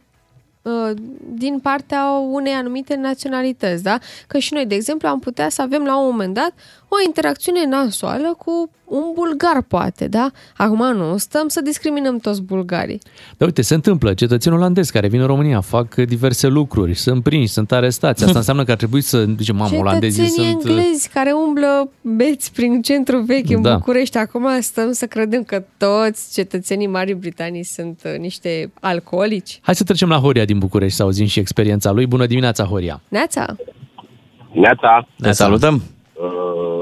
uh, 0.62 0.90
din 1.34 1.58
partea 1.58 2.04
unei 2.30 2.52
anumite 2.52 2.94
naționalități, 2.96 3.82
da? 3.82 3.98
Că 4.26 4.38
și 4.38 4.52
noi, 4.54 4.66
de 4.66 4.74
exemplu, 4.74 5.08
am 5.08 5.18
putea 5.18 5.48
să 5.48 5.62
avem 5.62 5.84
la 5.84 5.98
un 6.00 6.08
moment 6.10 6.34
dat 6.34 6.52
o 7.00 7.06
interacțiune 7.06 7.66
nasoală 7.66 8.34
cu 8.38 8.70
un 8.84 9.02
bulgar, 9.14 9.62
poate, 9.68 10.08
da? 10.08 10.30
Acum 10.56 10.96
nu, 10.96 11.16
stăm 11.16 11.48
să 11.48 11.60
discriminăm 11.60 12.18
toți 12.18 12.42
bulgarii. 12.42 12.98
Dar 13.36 13.48
uite, 13.48 13.62
se 13.62 13.74
întâmplă, 13.74 14.14
cetățeni 14.14 14.54
olandezi 14.54 14.92
care 14.92 15.08
vin 15.08 15.20
în 15.20 15.26
România, 15.26 15.60
fac 15.60 15.94
diverse 15.94 16.46
lucruri, 16.46 16.94
sunt 16.94 17.22
prinși, 17.22 17.52
sunt 17.52 17.72
arestați. 17.72 18.24
Asta 18.24 18.38
înseamnă 18.44 18.64
că 18.64 18.70
ar 18.70 18.76
trebui 18.76 19.00
să 19.00 19.24
zicem, 19.38 19.56
mamă, 19.56 19.76
olandezii 19.76 20.22
Cetățenii 20.22 20.50
sunt... 20.50 20.64
uh, 20.64 20.70
englezi 20.70 21.08
care 21.08 21.32
umblă 21.46 21.90
beți 22.02 22.52
prin 22.52 22.82
centru 22.82 23.18
vechi 23.18 23.50
în 23.50 23.62
Da. 23.62 23.74
București. 23.74 24.16
Acum 24.18 24.46
stăm 24.60 24.92
să 24.92 25.06
credem 25.06 25.42
că 25.42 25.64
toți 25.76 26.32
cetățenii 26.32 26.86
Marii 26.86 27.14
Britanii 27.14 27.64
sunt 27.64 28.00
uh, 28.04 28.18
niște 28.18 28.72
alcoolici. 28.80 29.58
Hai 29.62 29.74
să 29.74 29.84
trecem 29.84 30.08
la 30.08 30.16
Horia 30.16 30.44
din 30.44 30.58
București 30.58 30.96
să 30.96 31.02
auzim 31.02 31.26
și 31.26 31.38
experiența 31.38 31.90
lui. 31.90 32.06
Bună 32.06 32.26
dimineața, 32.26 32.64
Horia! 32.64 33.00
Neața! 33.08 33.56
Neața. 34.52 35.08
Ne 35.16 35.32
salutăm. 35.32 35.74
Uh, 35.74 36.81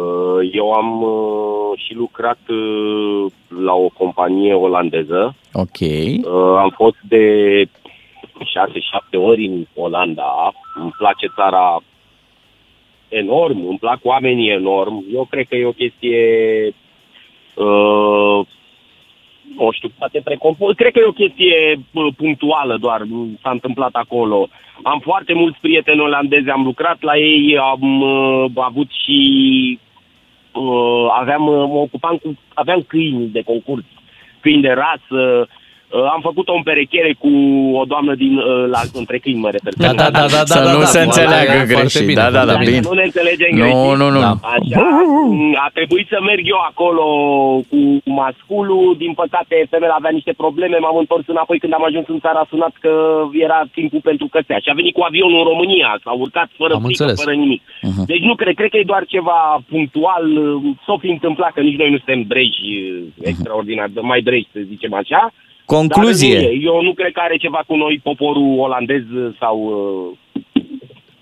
Eu 0.53 0.71
am 0.73 1.03
uh, 1.03 1.79
și 1.85 1.95
lucrat 1.95 2.39
uh, 2.49 3.33
la 3.65 3.73
o 3.73 3.89
companie 3.89 4.55
olandeză. 4.55 5.37
Ok. 5.53 5.81
Uh, 5.81 6.57
am 6.59 6.73
fost 6.77 6.97
de 7.09 7.65
6-7 7.65 7.69
ori 9.13 9.47
în 9.47 9.67
Olanda. 9.75 10.53
Îmi 10.75 10.95
place 10.99 11.27
țara 11.35 11.83
enorm, 13.09 13.67
îmi 13.69 13.79
plac 13.79 13.99
oamenii 14.03 14.51
enorm. 14.51 15.05
Eu 15.15 15.27
cred 15.31 15.47
că 15.49 15.57
e 15.57 15.67
o 15.67 15.73
chestie 15.73 16.19
uh, 17.55 18.47
nu 19.57 19.71
știu, 19.71 19.91
poate 19.99 20.21
precompus. 20.25 20.75
Cred 20.75 20.93
că 20.93 20.99
e 20.99 21.15
o 21.15 21.23
chestie 21.23 21.81
bă, 21.93 22.09
punctuală 22.17 22.77
doar, 22.77 23.07
s-a 23.43 23.51
întâmplat 23.51 23.91
acolo. 23.93 24.49
Am 24.83 24.99
foarte 24.99 25.33
mulți 25.33 25.59
prieteni 25.61 26.01
olandezi, 26.01 26.49
am 26.49 26.63
lucrat 26.63 27.03
la 27.03 27.17
ei, 27.17 27.59
am 27.59 28.01
uh, 28.01 28.51
avut 28.55 28.89
și... 29.05 29.79
Uh, 30.53 31.07
aveam, 31.19 31.47
uh, 31.47 31.67
mă 31.69 31.79
ocupam 31.79 32.17
cu... 32.17 32.39
Aveam 32.55 32.83
câini 32.83 33.29
de 33.29 33.43
concurs, 33.43 33.85
câini 34.41 34.63
de 34.63 34.73
rasă, 34.73 35.41
Uh, 35.41 35.47
am 36.15 36.21
făcut 36.29 36.47
o 36.49 36.55
împerechiere 36.61 37.13
cu 37.23 37.31
o 37.81 37.85
doamnă 37.93 38.15
din 38.15 38.35
uh, 38.37 38.45
la, 38.75 38.81
între 39.01 39.19
câini, 39.19 39.41
mă 39.45 39.51
refer. 39.57 39.73
Da, 39.85 39.93
da, 40.03 40.09
da, 40.19 40.25
da, 40.37 40.43
Să 40.55 40.61
da, 40.65 40.73
nu 40.73 40.79
da, 40.79 40.85
se 40.95 40.99
da, 40.99 41.05
înțeleagă 41.09 41.57
da, 41.59 41.65
greșit. 41.73 42.07
bine, 42.07 42.21
Da, 42.23 42.31
da, 42.37 42.43
da, 42.51 42.55
bine. 42.57 42.81
Nu 42.89 42.93
ne 43.01 43.05
înțelegem 43.11 43.51
Nu, 43.53 43.57
greșit. 43.63 43.97
nu, 44.01 44.07
nu. 44.17 44.21
Da. 44.27 44.33
Așa, 44.57 44.81
a 45.67 45.69
trebuit 45.79 46.07
să 46.15 46.19
merg 46.31 46.45
eu 46.55 46.61
acolo 46.71 47.05
cu 47.71 47.79
masculul. 48.23 48.87
Din 49.03 49.13
păcate, 49.23 49.55
femeia 49.73 49.95
avea 49.99 50.13
niște 50.19 50.33
probleme. 50.43 50.77
M-am 50.79 50.97
întors 51.05 51.25
înapoi 51.35 51.59
când 51.63 51.73
am 51.79 51.85
ajuns 51.89 52.07
în 52.15 52.21
țară. 52.25 52.39
A 52.41 52.47
sunat 52.53 52.75
că 52.85 52.93
era 53.47 53.61
timpul 53.79 54.01
pentru 54.11 54.27
căsea. 54.35 54.59
Și 54.65 54.69
a 54.71 54.79
venit 54.81 54.95
cu 54.99 55.03
avionul 55.09 55.39
în 55.43 55.49
România. 55.53 55.91
S-a 56.05 56.13
urcat 56.25 56.49
fără 56.61 56.75
Am 56.75 56.83
frică, 56.85 57.03
înțeles. 57.03 57.19
fără 57.23 57.35
nimic. 57.45 57.63
Mhm. 57.91 58.03
Deci 58.13 58.25
nu 58.29 58.35
cred. 58.41 58.55
Cred 58.61 58.71
că 58.73 58.79
e 58.79 58.93
doar 58.93 59.05
ceva 59.15 59.39
punctual. 59.73 60.25
S-o 60.87 60.97
fi 61.03 61.09
întâmplat 61.17 61.53
că 61.53 61.61
nici 61.69 61.81
noi 61.81 61.91
nu 61.95 61.99
suntem 62.03 62.21
breji 62.33 62.69
extraordinar, 63.31 63.89
mai 64.13 64.21
breji, 64.21 64.49
să 64.53 64.61
zicem 64.73 64.95
așa. 65.03 65.23
Concluzie. 65.77 66.35
Dar 66.35 66.43
nu 66.43 66.49
e. 66.51 66.61
Eu 66.63 66.83
nu 66.83 66.93
cred 66.93 67.13
că 67.13 67.21
are 67.25 67.37
ceva 67.37 67.61
cu 67.67 67.75
noi, 67.77 68.01
poporul 68.03 68.59
olandez 68.59 69.03
sau... 69.39 69.57
uh, 70.15 70.63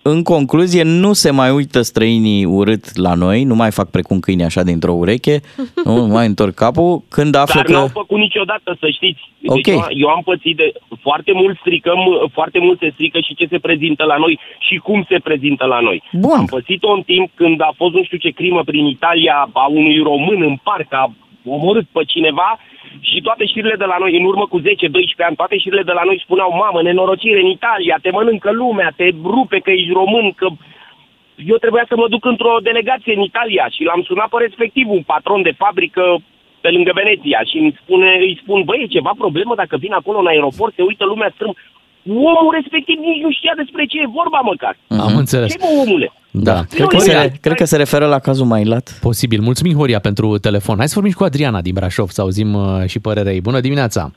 În 0.02 0.22
concluzie, 0.22 0.82
nu 0.82 1.12
se 1.12 1.30
mai 1.30 1.50
uită 1.50 1.82
străinii 1.82 2.44
urât 2.44 2.96
la 2.96 3.14
noi, 3.14 3.44
nu 3.44 3.54
mai 3.54 3.70
fac 3.70 3.90
precum 3.90 4.18
câini 4.20 4.44
așa 4.44 4.62
dintr-o 4.62 4.92
ureche, 4.92 5.40
nu 5.84 6.06
mai 6.06 6.26
întorc 6.26 6.54
capul, 6.54 7.02
când 7.08 7.34
află 7.34 7.54
Dar 7.54 7.64
că... 7.64 7.72
n-au 7.72 7.86
făcut 7.86 8.18
niciodată, 8.18 8.76
să 8.80 8.88
știți. 8.90 9.20
Deci 9.38 9.50
Ok. 9.56 9.66
eu, 9.66 9.86
eu 10.04 10.08
am 10.08 10.22
pățit 10.24 10.56
de... 10.56 10.72
Foarte 11.00 11.32
mult 11.32 11.58
stricăm, 11.58 11.98
foarte 12.32 12.58
mult 12.58 12.78
se 12.78 12.90
strică 12.94 13.18
și 13.26 13.34
ce 13.34 13.46
se 13.50 13.58
prezintă 13.58 14.04
la 14.04 14.16
noi 14.16 14.38
și 14.58 14.76
cum 14.76 15.04
se 15.08 15.18
prezintă 15.18 15.64
la 15.64 15.80
noi. 15.80 16.02
Bun. 16.12 16.38
Am 16.38 16.44
pățit-o 16.44 16.90
în 16.90 17.02
timp 17.02 17.30
când 17.34 17.60
a 17.60 17.72
fost 17.76 17.94
nu 17.94 18.04
știu 18.04 18.18
ce 18.18 18.30
crimă 18.30 18.62
prin 18.64 18.84
Italia 18.86 19.48
a 19.52 19.66
unui 19.70 19.98
român 20.02 20.42
în 20.42 20.56
parc, 20.62 20.92
a 20.92 21.12
omorât 21.44 21.86
pe 21.92 22.02
cineva 22.06 22.58
și 23.00 23.20
toate 23.20 23.44
știrile 23.46 23.76
de 23.76 23.84
la 23.84 23.96
noi, 23.98 24.16
în 24.18 24.24
urmă 24.24 24.46
cu 24.46 24.60
10-12 24.60 24.64
ani, 25.16 25.36
toate 25.36 25.58
știrile 25.58 25.82
de 25.82 25.92
la 25.92 26.02
noi 26.04 26.20
spuneau, 26.24 26.50
mamă, 26.52 26.82
nenorocire 26.82 27.40
în 27.40 27.46
Italia, 27.46 27.98
te 28.02 28.10
mănâncă 28.10 28.50
lumea, 28.52 28.92
te 28.96 29.08
rupe 29.24 29.58
că 29.58 29.70
ești 29.70 29.92
român, 29.92 30.32
că 30.32 30.46
eu 31.46 31.56
trebuia 31.56 31.84
să 31.88 31.96
mă 31.96 32.08
duc 32.08 32.24
într-o 32.24 32.56
delegație 32.62 33.14
în 33.14 33.20
Italia 33.20 33.68
și 33.68 33.84
l-am 33.84 34.02
sunat 34.02 34.28
pe 34.28 34.36
respectiv, 34.38 34.90
un 34.90 35.02
patron 35.02 35.42
de 35.42 35.54
fabrică 35.62 36.02
pe 36.60 36.70
lângă 36.70 36.92
Veneția 36.94 37.40
și 37.50 37.56
îmi 37.58 37.78
spune, 37.82 38.10
îi 38.20 38.38
spun, 38.42 38.62
băi, 38.62 38.82
e 38.82 38.96
ceva 38.96 39.12
problemă 39.18 39.54
dacă 39.54 39.76
vin 39.76 39.92
acolo 39.92 40.18
în 40.18 40.26
aeroport, 40.26 40.74
se 40.74 40.82
uită 40.82 41.04
lumea 41.04 41.30
strâm. 41.34 41.54
Omul 42.06 42.52
respectiv 42.52 42.98
nici 42.98 43.22
nu 43.22 43.30
știa 43.30 43.52
despre 43.56 43.84
ce 43.84 44.00
e 44.00 44.16
vorba 44.20 44.40
măcar. 44.44 44.76
Am 44.88 45.16
înțeles. 45.16 45.50
Ce 45.50 45.58
bă, 45.60 45.66
omule? 45.82 46.12
Da. 46.30 46.62
Cred 46.68 46.86
că, 46.86 46.98
se, 46.98 47.32
cred 47.40 47.56
că 47.56 47.64
se 47.64 47.76
referă 47.76 48.06
la 48.06 48.18
cazul 48.18 48.46
Mailat. 48.46 48.98
Posibil. 49.00 49.40
Mulțumim, 49.40 49.76
Horia, 49.76 49.98
pentru 49.98 50.38
telefon. 50.38 50.76
Hai 50.76 50.88
să 50.88 50.94
vorbim 50.94 51.12
și 51.12 51.18
cu 51.18 51.24
Adriana 51.24 51.60
din 51.60 51.74
Brașov, 51.74 52.08
să 52.08 52.20
auzim 52.20 52.54
uh, 52.54 52.86
și 52.86 53.00
părerea 53.00 53.32
ei. 53.32 53.40
Bună 53.40 53.60
dimineața! 53.60 54.10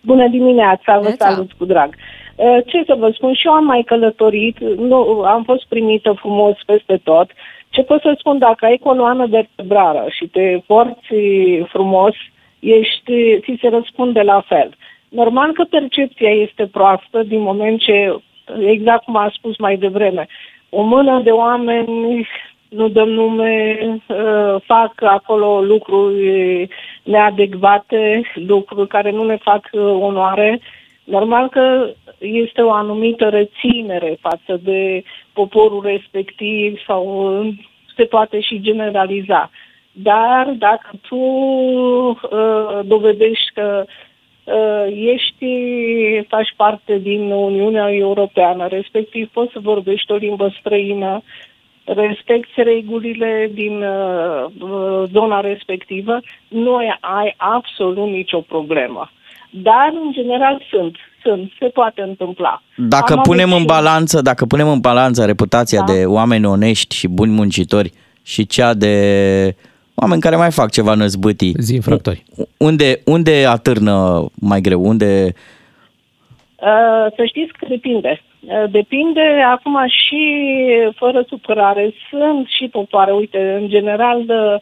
Bună 0.00 0.28
dimineața, 0.28 0.98
vă 0.98 1.14
salut 1.18 1.52
cu 1.52 1.64
drag. 1.64 1.94
Uh, 2.36 2.58
Ce 2.66 2.82
să 2.86 2.94
vă 2.98 3.10
spun, 3.14 3.32
și 3.34 3.46
eu 3.46 3.52
am 3.52 3.64
mai 3.64 3.82
călătorit, 3.86 4.58
nu, 4.60 4.96
am 5.20 5.42
fost 5.44 5.64
primită 5.68 6.14
frumos 6.16 6.54
peste 6.66 7.00
tot. 7.04 7.30
Ce 7.68 7.82
pot 7.82 8.00
să 8.00 8.14
spun, 8.18 8.38
dacă 8.38 8.64
ai 8.64 8.80
coloană 8.82 9.26
vertebrală 9.26 10.04
și 10.10 10.26
te 10.26 10.58
porți 10.66 11.08
frumos, 11.68 12.14
ești, 12.58 13.40
ți 13.40 13.58
se 13.60 13.68
răspunde 13.68 14.20
la 14.20 14.44
fel. 14.46 14.76
Normal 15.16 15.52
că 15.52 15.64
percepția 15.64 16.30
este 16.30 16.66
proastă 16.66 17.22
din 17.22 17.40
moment 17.40 17.80
ce, 17.80 18.16
exact 18.58 19.04
cum 19.04 19.16
am 19.16 19.30
spus 19.32 19.58
mai 19.58 19.76
devreme, 19.76 20.26
o 20.70 20.82
mână 20.82 21.20
de 21.24 21.30
oameni, 21.30 22.26
nu 22.68 22.88
dăm 22.88 23.08
nume, 23.08 23.78
uh, 24.06 24.60
fac 24.64 25.02
acolo 25.02 25.60
lucruri 25.60 26.68
neadecvate, 27.02 28.22
lucruri 28.34 28.88
care 28.88 29.10
nu 29.10 29.24
ne 29.24 29.36
fac 29.36 29.68
uh, 29.72 29.80
onoare. 29.80 30.60
Normal 31.04 31.48
că 31.48 31.90
este 32.18 32.62
o 32.62 32.72
anumită 32.72 33.28
reținere 33.28 34.16
față 34.20 34.60
de 34.62 35.02
poporul 35.32 35.82
respectiv 35.84 36.78
sau 36.86 37.04
uh, 37.40 37.54
se 37.96 38.04
poate 38.04 38.40
și 38.40 38.60
generaliza. 38.60 39.50
Dar 39.92 40.54
dacă 40.58 40.90
tu 41.08 41.16
uh, 41.16 42.80
dovedești 42.84 43.50
că 43.54 43.84
uh, 43.86 43.94
ești, 45.14 45.46
faci 46.28 46.52
parte 46.56 46.98
din 46.98 47.30
Uniunea 47.30 47.92
Europeană, 47.92 48.66
respectiv 48.66 49.28
poți 49.32 49.52
să 49.52 49.58
vorbești 49.62 50.12
o 50.12 50.16
limbă 50.16 50.54
străină, 50.60 51.22
respecti 51.84 52.62
regulile 52.62 53.50
din 53.54 53.82
uh, 53.82 54.44
uh, 54.60 55.02
zona 55.12 55.40
respectivă, 55.40 56.20
nu 56.48 56.74
ai, 56.76 56.96
ai 57.00 57.34
absolut 57.36 58.08
nicio 58.10 58.40
problemă. 58.40 59.10
Dar, 59.50 59.92
în 60.04 60.12
general, 60.12 60.62
sunt. 60.70 60.96
Sunt. 61.22 61.52
Se 61.58 61.66
poate 61.66 62.00
întâmpla. 62.02 62.62
Dacă 62.76 63.12
Am 63.12 63.20
punem 63.22 63.44
avut 63.48 63.54
în 63.54 63.60
și- 63.60 63.66
balanță, 63.66 64.22
dacă 64.22 64.44
punem 64.46 64.68
în 64.68 64.80
balanță 64.80 65.24
reputația 65.24 65.82
Da. 65.86 65.92
de 65.92 66.04
oameni 66.06 66.46
onești 66.46 66.94
și 66.96 67.08
buni 67.08 67.32
muncitori 67.32 67.92
și 68.22 68.46
cea 68.46 68.74
de 68.74 68.94
oameni 69.96 70.20
care 70.20 70.36
mai 70.36 70.50
fac 70.50 70.70
ceva 70.70 70.94
năzbâtii. 70.94 71.54
Zi 71.58 71.74
infractori. 71.74 72.24
Unde, 72.56 73.00
unde 73.04 73.44
atârnă 73.46 74.26
mai 74.34 74.60
greu? 74.60 74.86
Unde 74.86 75.34
Uh, 76.60 77.06
să 77.16 77.24
știți 77.24 77.52
că 77.52 77.66
depinde. 77.68 78.22
Uh, 78.40 78.64
depinde 78.70 79.42
acum 79.50 79.78
și 79.86 80.22
fără 80.94 81.24
supărare. 81.28 81.94
Sunt 82.10 82.46
și 82.48 82.68
popoare, 82.68 83.12
uite, 83.12 83.58
în 83.60 83.68
general 83.68 84.24
de, 84.26 84.60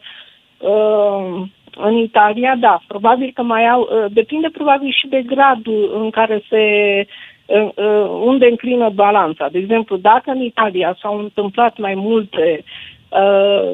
uh, 0.67 1.47
în 1.77 1.95
Italia, 1.97 2.55
da, 2.59 2.81
probabil 2.87 3.31
că 3.33 3.41
mai 3.41 3.67
au, 3.67 3.81
uh, 3.81 4.05
depinde 4.11 4.49
probabil 4.49 4.91
și 4.91 5.07
de 5.07 5.21
gradul 5.25 5.99
în 6.03 6.09
care 6.09 6.43
se 6.49 6.63
uh, 7.45 7.69
uh, 7.75 8.09
unde 8.23 8.45
înclină 8.45 8.89
balanța. 8.89 9.47
De 9.51 9.57
exemplu, 9.57 9.97
dacă 9.97 10.31
în 10.31 10.41
Italia 10.41 10.97
s-au 11.01 11.17
întâmplat 11.19 11.77
mai 11.77 11.93
multe 11.95 12.63
uh, 12.63 12.94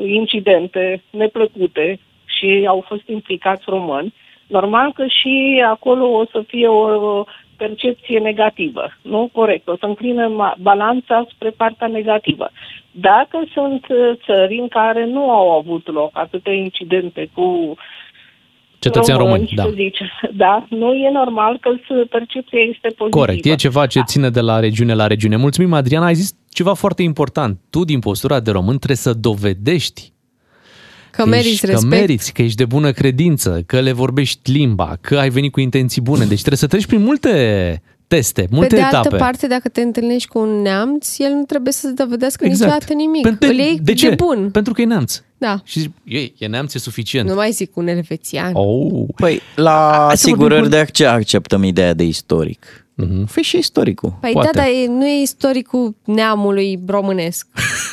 incidente 0.06 1.04
neplăcute 1.10 2.00
și 2.26 2.66
au 2.68 2.84
fost 2.88 3.08
implicați 3.08 3.64
români, 3.68 4.14
normal 4.48 4.92
că 4.94 5.06
și 5.08 5.64
acolo 5.70 6.06
o 6.06 6.26
să 6.32 6.44
fie 6.48 6.68
o 6.68 7.24
percepție 7.58 8.20
negativă, 8.20 8.84
nu? 9.02 9.30
Corect. 9.34 9.68
O 9.68 9.76
să 9.80 9.86
înclină 9.86 10.30
ma- 10.30 10.58
balanța 10.62 11.26
spre 11.34 11.50
partea 11.50 11.88
negativă. 11.88 12.50
Dacă 12.92 13.44
sunt 13.54 13.86
uh, 13.90 13.98
țări 14.26 14.58
în 14.58 14.68
care 14.68 15.06
nu 15.06 15.32
au 15.32 15.52
avut 15.52 15.88
loc 15.92 16.10
atâtea 16.14 16.54
incidente 16.54 17.30
cu 17.34 17.76
Cetățeni 18.80 19.18
români, 19.18 19.50
da. 19.56 19.64
să 19.64 19.70
zice, 19.70 20.12
da, 20.34 20.66
nu 20.70 20.94
e 20.94 21.10
normal 21.12 21.58
că 21.60 21.70
s- 21.76 22.08
percepția 22.10 22.60
este 22.60 22.88
pozitivă. 22.98 23.26
Corect, 23.26 23.46
e 23.46 23.56
ceva 23.56 23.86
ce 23.88 24.00
ține 24.06 24.30
de 24.30 24.40
la 24.40 24.60
regiune 24.60 24.94
la 24.94 25.08
regiune. 25.08 25.36
Mulțumim, 25.36 25.74
Adriana. 25.74 26.06
Ai 26.06 26.14
zis 26.14 26.36
ceva 26.54 26.74
foarte 26.74 27.02
important. 27.02 27.58
Tu, 27.70 27.84
din 27.84 28.00
postura 28.00 28.40
de 28.40 28.52
român, 28.52 28.76
trebuie 28.78 28.98
să 28.98 29.14
dovedești 29.14 30.14
Că 31.12 31.26
meriți 31.26 31.50
ești, 31.50 31.66
respect. 31.66 31.92
Că 31.92 31.98
meriți, 32.00 32.34
că 32.34 32.42
ești 32.42 32.58
de 32.58 32.66
bună 32.66 32.92
credință, 32.92 33.64
că 33.66 33.80
le 33.80 33.92
vorbești 33.92 34.52
limba, 34.52 34.98
că 35.02 35.18
ai 35.18 35.30
venit 35.30 35.52
cu 35.52 35.60
intenții 35.60 36.02
bune. 36.02 36.26
Deci 36.26 36.38
trebuie 36.38 36.58
să 36.58 36.68
treci 36.68 36.86
prin 36.86 37.02
multe 37.02 37.82
teste, 38.08 38.48
multe 38.52 38.68
Pe 38.68 38.76
de 38.76 38.82
etape. 38.82 38.96
altă 38.96 39.16
parte, 39.16 39.48
dacă 39.48 39.70
te 39.70 39.82
întâlnești 39.82 40.28
cu 40.28 40.40
un 40.40 40.62
neamț, 40.62 41.18
el 41.20 41.32
nu 41.32 41.44
trebuie 41.44 41.74
să-ți 41.74 41.96
dovedească 41.96 42.46
Exact. 42.46 42.64
niciodată 42.72 42.94
nimic. 42.94 43.22
Pentru- 43.22 43.48
Îl 43.50 43.56
iei 43.56 43.80
de 43.82 43.94
ce? 43.94 44.10
de 44.10 44.16
bun. 44.16 44.50
Pentru 44.52 44.74
că 44.74 44.82
e 44.82 44.86
neamț. 44.86 45.22
Da. 45.38 45.62
Și 45.64 45.80
zici, 45.80 45.92
ei, 46.06 46.34
e 46.38 46.46
neamț, 46.48 46.74
e 46.74 46.80
suficient. 46.80 47.30
Nu 47.30 47.36
mai 47.36 47.52
zic 47.52 47.76
un 47.78 47.88
elvețian. 47.88 48.52
Oh. 48.54 49.04
Păi, 49.16 49.42
la 49.56 49.72
Hai 50.08 50.18
să 50.18 50.28
vorbim 50.28 50.46
asigurări 50.46 50.62
cu- 50.62 50.68
de 50.70 50.86
ce 50.92 51.06
acceptăm 51.06 51.64
ideea 51.64 51.94
de 51.94 52.04
istoric? 52.04 52.86
Mhm. 52.96 53.26
Fii 53.26 53.44
și 53.44 53.58
istoricul. 53.58 54.14
Păi 54.22 54.34
da, 54.34 54.50
dar 54.54 54.66
e- 54.66 54.88
nu 54.88 55.08
e 55.08 55.22
istoricul 55.22 55.96
neamului 56.06 56.80
românesc. 56.88 57.48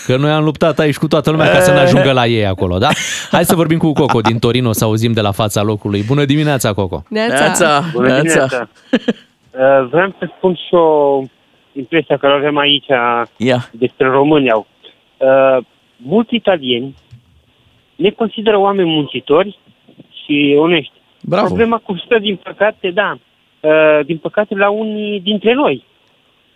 Că 0.07 0.17
noi 0.17 0.31
am 0.31 0.45
luptat 0.45 0.79
aici 0.79 0.97
cu 0.97 1.09
toată 1.09 1.31
lumea 1.31 1.51
ca 1.51 1.61
să 1.61 1.73
ne 1.73 1.79
ajungă 1.79 2.13
la 2.13 2.27
ei 2.27 2.47
acolo, 2.47 2.79
da? 2.79 2.89
Hai 3.31 3.45
să 3.45 3.55
vorbim 3.55 3.79
cu 3.79 3.93
Coco 3.93 4.21
din 4.21 4.39
Torino, 4.39 4.73
să 4.73 4.85
auzim 4.85 5.13
de 5.13 5.21
la 5.21 5.31
fața 5.31 5.63
locului. 5.63 6.03
Bună 6.03 6.25
dimineața, 6.25 6.73
Coco! 6.73 7.03
Neața. 7.09 7.83
Bună 7.93 8.21
dimineața! 8.21 8.69
Uh, 9.51 9.89
Vreau 9.91 10.15
să 10.19 10.31
spun 10.37 10.55
și 10.55 10.75
o 10.75 11.23
impresia 11.73 12.17
care 12.17 12.33
o 12.33 12.37
avem 12.37 12.57
aici 12.57 12.87
yeah. 13.37 13.61
despre 13.71 14.07
români 14.07 14.51
au. 14.51 14.67
Uh, 15.17 15.65
mulți 15.97 16.35
italieni 16.35 16.95
ne 17.97 18.11
consideră 18.11 18.59
oameni 18.59 18.91
muncitori 18.91 19.59
și 20.25 20.57
onești. 20.59 20.93
Bravo. 21.23 21.47
Problema 21.47 21.79
constă, 21.79 22.19
din 22.19 22.37
păcate, 22.37 22.91
da, 22.91 23.13
uh, 23.13 23.21
din 24.05 24.19
păcate, 24.19 24.55
la 24.55 24.71
unii 24.71 25.21
dintre 25.21 25.53
noi, 25.53 25.85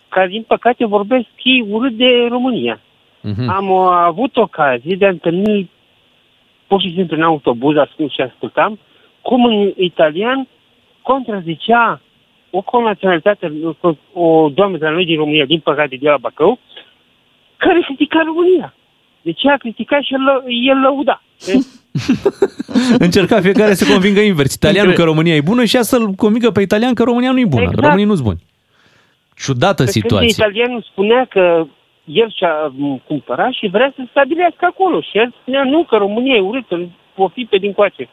care, 0.08 0.28
din 0.28 0.42
păcate, 0.42 0.86
vorbesc 0.86 1.26
ei 1.42 1.66
urât 1.68 1.92
de 1.92 2.26
România. 2.28 2.80
Mhm. 3.20 3.48
Am 3.48 3.70
uh, 3.70 3.88
avut 3.90 4.36
ocazie 4.36 4.96
de 4.96 5.06
a 5.06 5.08
întâlni 5.08 5.70
pur 6.66 6.80
și 6.80 6.92
simplu 6.94 7.16
în 7.16 7.22
autobuz 7.22 7.76
ascult 7.76 8.12
și 8.12 8.20
ascultam 8.20 8.78
cum 9.22 9.44
în 9.44 9.72
italian 9.76 10.48
contrazicea 11.02 12.00
o 12.50 12.60
conaționalitate, 12.60 13.52
o 14.12 14.48
doamnă 14.48 14.78
de 14.78 14.84
la 14.84 14.90
noi 14.90 15.04
din 15.04 15.16
România, 15.16 15.44
din 15.44 15.60
păcate 15.60 15.96
de 15.96 16.08
la 16.08 16.16
Bacău, 16.16 16.58
care 17.56 17.80
critica 17.80 18.22
România. 18.24 18.74
Deci 19.22 19.42
ea 19.42 19.56
critica 19.56 20.00
și 20.00 20.14
el, 20.14 20.44
el 20.46 20.80
lăuda. 20.80 21.22
Încerca 23.06 23.40
fiecare 23.40 23.74
să 23.74 23.92
convingă 23.92 24.20
invers. 24.20 24.54
Italianul 24.54 24.92
că 24.92 25.02
România 25.02 25.34
e 25.34 25.40
bună 25.40 25.64
și 25.64 25.76
ea 25.76 25.82
să-l 25.82 26.10
convingă 26.10 26.50
pe 26.50 26.60
italian 26.60 26.94
că 26.94 27.02
România 27.02 27.32
nu 27.32 27.40
e 27.40 27.44
bună. 27.44 27.62
Exact. 27.62 27.80
Românii 27.80 28.04
nu 28.04 28.14
sunt 28.14 28.26
buni. 28.26 28.40
Ciudată 29.36 29.84
Pe 29.84 29.90
când 29.90 30.04
situație. 30.04 30.28
italianul 30.28 30.86
spunea 30.90 31.26
că 31.30 31.66
el 32.04 32.32
și-a 32.36 32.72
m, 32.76 33.02
cumpărat 33.06 33.52
și 33.52 33.66
vrea 33.66 33.92
să 33.96 34.02
stabilească 34.10 34.64
acolo. 34.70 35.00
Și 35.00 35.18
el 35.18 35.34
spunea 35.40 35.64
nu, 35.64 35.84
că 35.84 35.96
România 35.96 36.34
e 36.34 36.40
urâtă, 36.40 36.88
o 37.16 37.28
fi 37.28 37.46
pe 37.50 37.56
din 37.56 37.72
coace. 37.72 38.08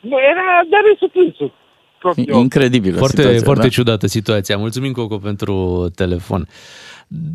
Nu, 0.00 0.16
era 0.32 0.46
dar 0.70 0.80
râsul 0.90 1.08
plânsul. 1.08 1.52
Propriu. 1.98 2.38
Incredibilă 2.38 2.96
Foarte, 2.96 3.16
situația, 3.16 3.44
foarte 3.44 3.62
da. 3.62 3.68
ciudată 3.68 4.06
situația. 4.06 4.56
Mulțumim, 4.56 4.92
Coco, 4.92 5.16
pentru 5.16 5.86
telefon. 5.94 6.48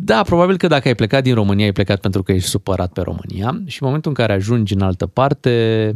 Da, 0.05 0.21
probabil 0.21 0.57
că 0.57 0.67
dacă 0.67 0.87
ai 0.87 0.95
plecat 0.95 1.23
din 1.23 1.33
România, 1.33 1.65
ai 1.65 1.71
plecat 1.71 1.99
pentru 1.99 2.23
că 2.23 2.31
ești 2.31 2.49
supărat 2.49 2.91
pe 2.93 3.01
România 3.01 3.61
și 3.65 3.77
în 3.81 3.87
momentul 3.87 4.09
în 4.09 4.15
care 4.15 4.33
ajungi 4.33 4.73
în 4.73 4.81
altă 4.81 5.05
parte, 5.07 5.95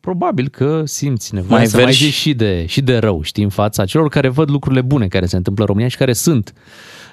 probabil 0.00 0.48
că 0.48 0.84
simți 0.84 1.34
nevoia 1.34 1.58
Mai 1.58 1.66
să 1.66 1.76
mai 1.76 1.84
vergi. 1.84 2.04
zici 2.04 2.12
și 2.12 2.34
de, 2.34 2.66
și 2.66 2.80
de 2.80 2.98
rău, 2.98 3.22
știi, 3.22 3.42
în 3.42 3.48
fața 3.48 3.84
celor 3.84 4.08
care 4.08 4.28
văd 4.28 4.50
lucrurile 4.50 4.80
bune 4.80 5.06
care 5.06 5.26
se 5.26 5.36
întâmplă 5.36 5.62
în 5.62 5.68
România 5.68 5.88
și 5.88 5.96
care 5.96 6.12
sunt 6.12 6.54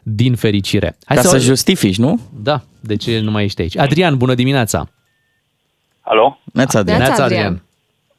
din 0.03 0.36
fericire. 0.36 0.98
Ca 1.06 1.22
să 1.22 1.38
justifici, 1.38 1.98
nu? 1.98 2.19
Da, 2.44 2.61
de 2.80 2.95
ce 2.95 3.19
nu 3.19 3.32
mai 3.32 3.44
ești 3.44 3.61
aici? 3.61 3.77
Adrian, 3.77 4.18
bună 4.18 4.34
dimineața! 4.34 4.90
Alo? 6.02 6.40
Neața, 6.53 6.80
Adrian. 6.80 6.99
Neața, 6.99 7.23
Adrian. 7.23 7.53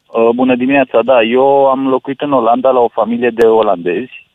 Uh, 0.07 0.29
bună 0.35 0.57
dimineața, 0.57 1.03
da. 1.05 1.23
Eu 1.23 1.67
am 1.67 1.89
locuit 1.89 2.21
în 2.21 2.33
Olanda 2.33 2.71
la 2.71 2.79
o 2.81 2.89
familie 2.89 3.31
de 3.35 3.47
olandezi 3.47 4.11
uh, 4.11 4.26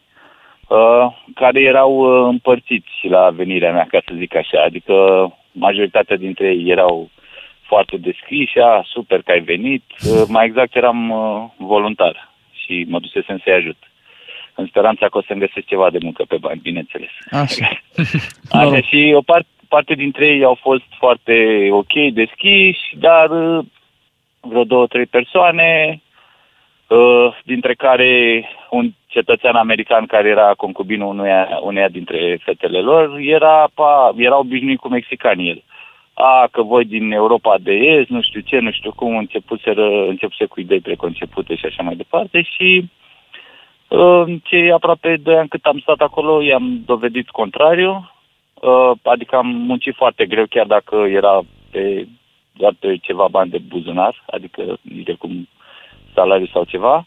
care 1.35 1.61
erau 1.61 1.93
uh, 1.93 2.27
împărțiți 2.31 3.07
la 3.09 3.29
venirea 3.29 3.71
mea, 3.71 3.87
ca 3.89 4.01
să 4.05 4.13
zic 4.17 4.35
așa. 4.35 4.61
Adică 4.61 4.93
majoritatea 5.51 6.17
dintre 6.17 6.47
ei 6.47 6.69
erau 6.69 7.09
foarte 7.61 7.97
descriși, 7.97 8.59
a, 8.59 8.81
super 8.85 9.21
că 9.21 9.31
ai 9.31 9.39
venit. 9.39 9.83
Uh, 9.91 10.23
mai 10.27 10.45
exact 10.45 10.75
eram 10.75 11.09
uh, 11.09 11.43
voluntar 11.57 12.29
și 12.51 12.85
mă 12.89 12.99
dusesem 12.99 13.41
să-i 13.43 13.53
ajut. 13.53 13.77
În 14.55 14.65
speranța 14.65 15.07
că 15.07 15.17
o 15.17 15.21
să-mi 15.21 15.39
găsesc 15.39 15.65
ceva 15.65 15.89
de 15.89 15.97
muncă 16.01 16.23
pe 16.27 16.37
bani, 16.37 16.59
bineînțeles. 16.63 17.09
Așa. 17.31 17.69
Așa, 18.61 18.81
și 18.81 19.11
o 19.15 19.21
part, 19.21 19.47
parte 19.67 19.93
dintre 19.93 20.27
ei 20.27 20.43
au 20.43 20.57
fost 20.61 20.89
foarte 20.97 21.67
ok, 21.71 21.93
deschiși, 22.13 22.95
dar 22.95 23.29
uh, 23.29 23.65
vreo 24.39 24.63
două, 24.63 24.87
trei 24.87 25.05
persoane, 25.05 26.01
uh, 26.87 27.37
dintre 27.43 27.73
care 27.73 28.43
un 28.69 28.91
cetățean 29.11 29.55
american 29.55 30.05
care 30.05 30.27
era 30.29 30.53
concubinul 30.53 31.07
uneia, 31.07 31.59
uneia 31.61 31.89
dintre 31.89 32.39
fetele 32.43 32.79
lor, 32.79 33.17
era, 33.19 33.69
pa, 33.73 34.13
era 34.15 34.37
obișnuit 34.37 34.79
cu 34.79 34.87
mexicanii 34.87 35.49
el. 35.49 35.63
A, 36.13 36.47
că 36.51 36.61
voi 36.61 36.85
din 36.85 37.11
Europa 37.11 37.55
de 37.57 37.71
Est, 37.71 38.09
nu 38.09 38.21
știu 38.21 38.39
ce, 38.39 38.59
nu 38.59 38.71
știu 38.71 38.91
cum, 38.91 39.17
începuseră, 39.17 40.07
începuse 40.07 40.45
cu 40.45 40.59
idei 40.59 40.79
preconcepute 40.79 41.55
și 41.55 41.65
așa 41.65 41.83
mai 41.83 41.95
departe 41.95 42.41
și 42.41 42.89
uh, 43.87 44.23
în 44.25 44.39
cei 44.43 44.71
aproape 44.71 45.17
doi 45.23 45.35
ani 45.35 45.47
cât 45.47 45.65
am 45.65 45.79
stat 45.79 45.99
acolo, 45.99 46.41
i-am 46.41 46.81
dovedit 46.85 47.29
contrariu, 47.29 48.11
uh, 48.53 48.91
adică 49.03 49.35
am 49.35 49.47
muncit 49.47 49.95
foarte 49.95 50.25
greu, 50.25 50.45
chiar 50.49 50.65
dacă 50.65 50.95
era 50.95 51.41
pe, 51.71 52.07
doar 52.53 52.73
pe 52.79 52.97
ceva 53.01 53.27
bani 53.31 53.49
de 53.49 53.57
buzunar, 53.67 54.23
adică 54.25 54.77
nici 54.81 55.05
de 55.05 55.13
cum 55.13 55.47
salariu 56.13 56.47
sau 56.53 56.63
ceva. 56.63 57.05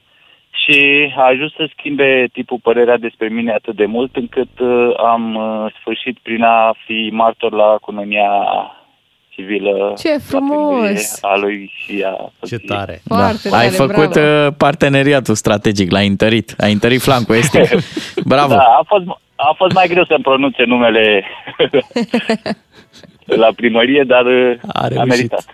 Și 0.62 1.12
a 1.16 1.22
ajuns 1.26 1.52
să 1.52 1.68
schimbe 1.76 2.28
tipul 2.32 2.58
părerea 2.62 2.96
despre 2.96 3.28
mine 3.28 3.52
atât 3.52 3.76
de 3.76 3.86
mult 3.86 4.16
încât 4.16 4.58
uh, 4.58 4.94
am 4.96 5.34
uh, 5.34 5.72
sfârșit 5.80 6.18
prin 6.22 6.42
a 6.42 6.74
fi 6.86 7.08
martor 7.12 7.52
la 7.52 7.76
cununia 7.80 8.30
civilă 9.28 9.94
Ce 9.98 10.18
frumos! 10.18 11.18
a 11.22 11.36
lui 11.36 11.72
și 11.76 12.04
a 12.06 12.32
Ce 12.46 12.56
tare! 12.58 13.00
Foarte 13.04 13.48
Da. 13.48 13.56
Ai 13.56 13.68
tare, 13.70 13.76
făcut 13.76 14.12
bravo. 14.12 14.46
uh, 14.46 14.52
parteneriatul 14.58 15.34
strategic, 15.34 15.90
l-ai 15.90 16.06
întărit. 16.06 16.54
Ai 16.58 16.72
întărit 16.72 17.00
flancul 17.00 17.34
estic. 17.34 17.62
Bravo! 18.32 18.54
Da, 18.54 18.62
a 18.62 18.82
fost, 18.86 19.04
a 19.36 19.54
fost 19.56 19.74
mai 19.74 19.88
greu 19.88 20.04
să-mi 20.04 20.22
pronunțe 20.22 20.62
numele 20.64 21.24
la 23.42 23.48
primărie, 23.56 24.02
dar 24.06 24.24
uh, 24.24 24.56
a, 24.72 24.88
reușit. 24.88 25.08
meritat. 25.08 25.44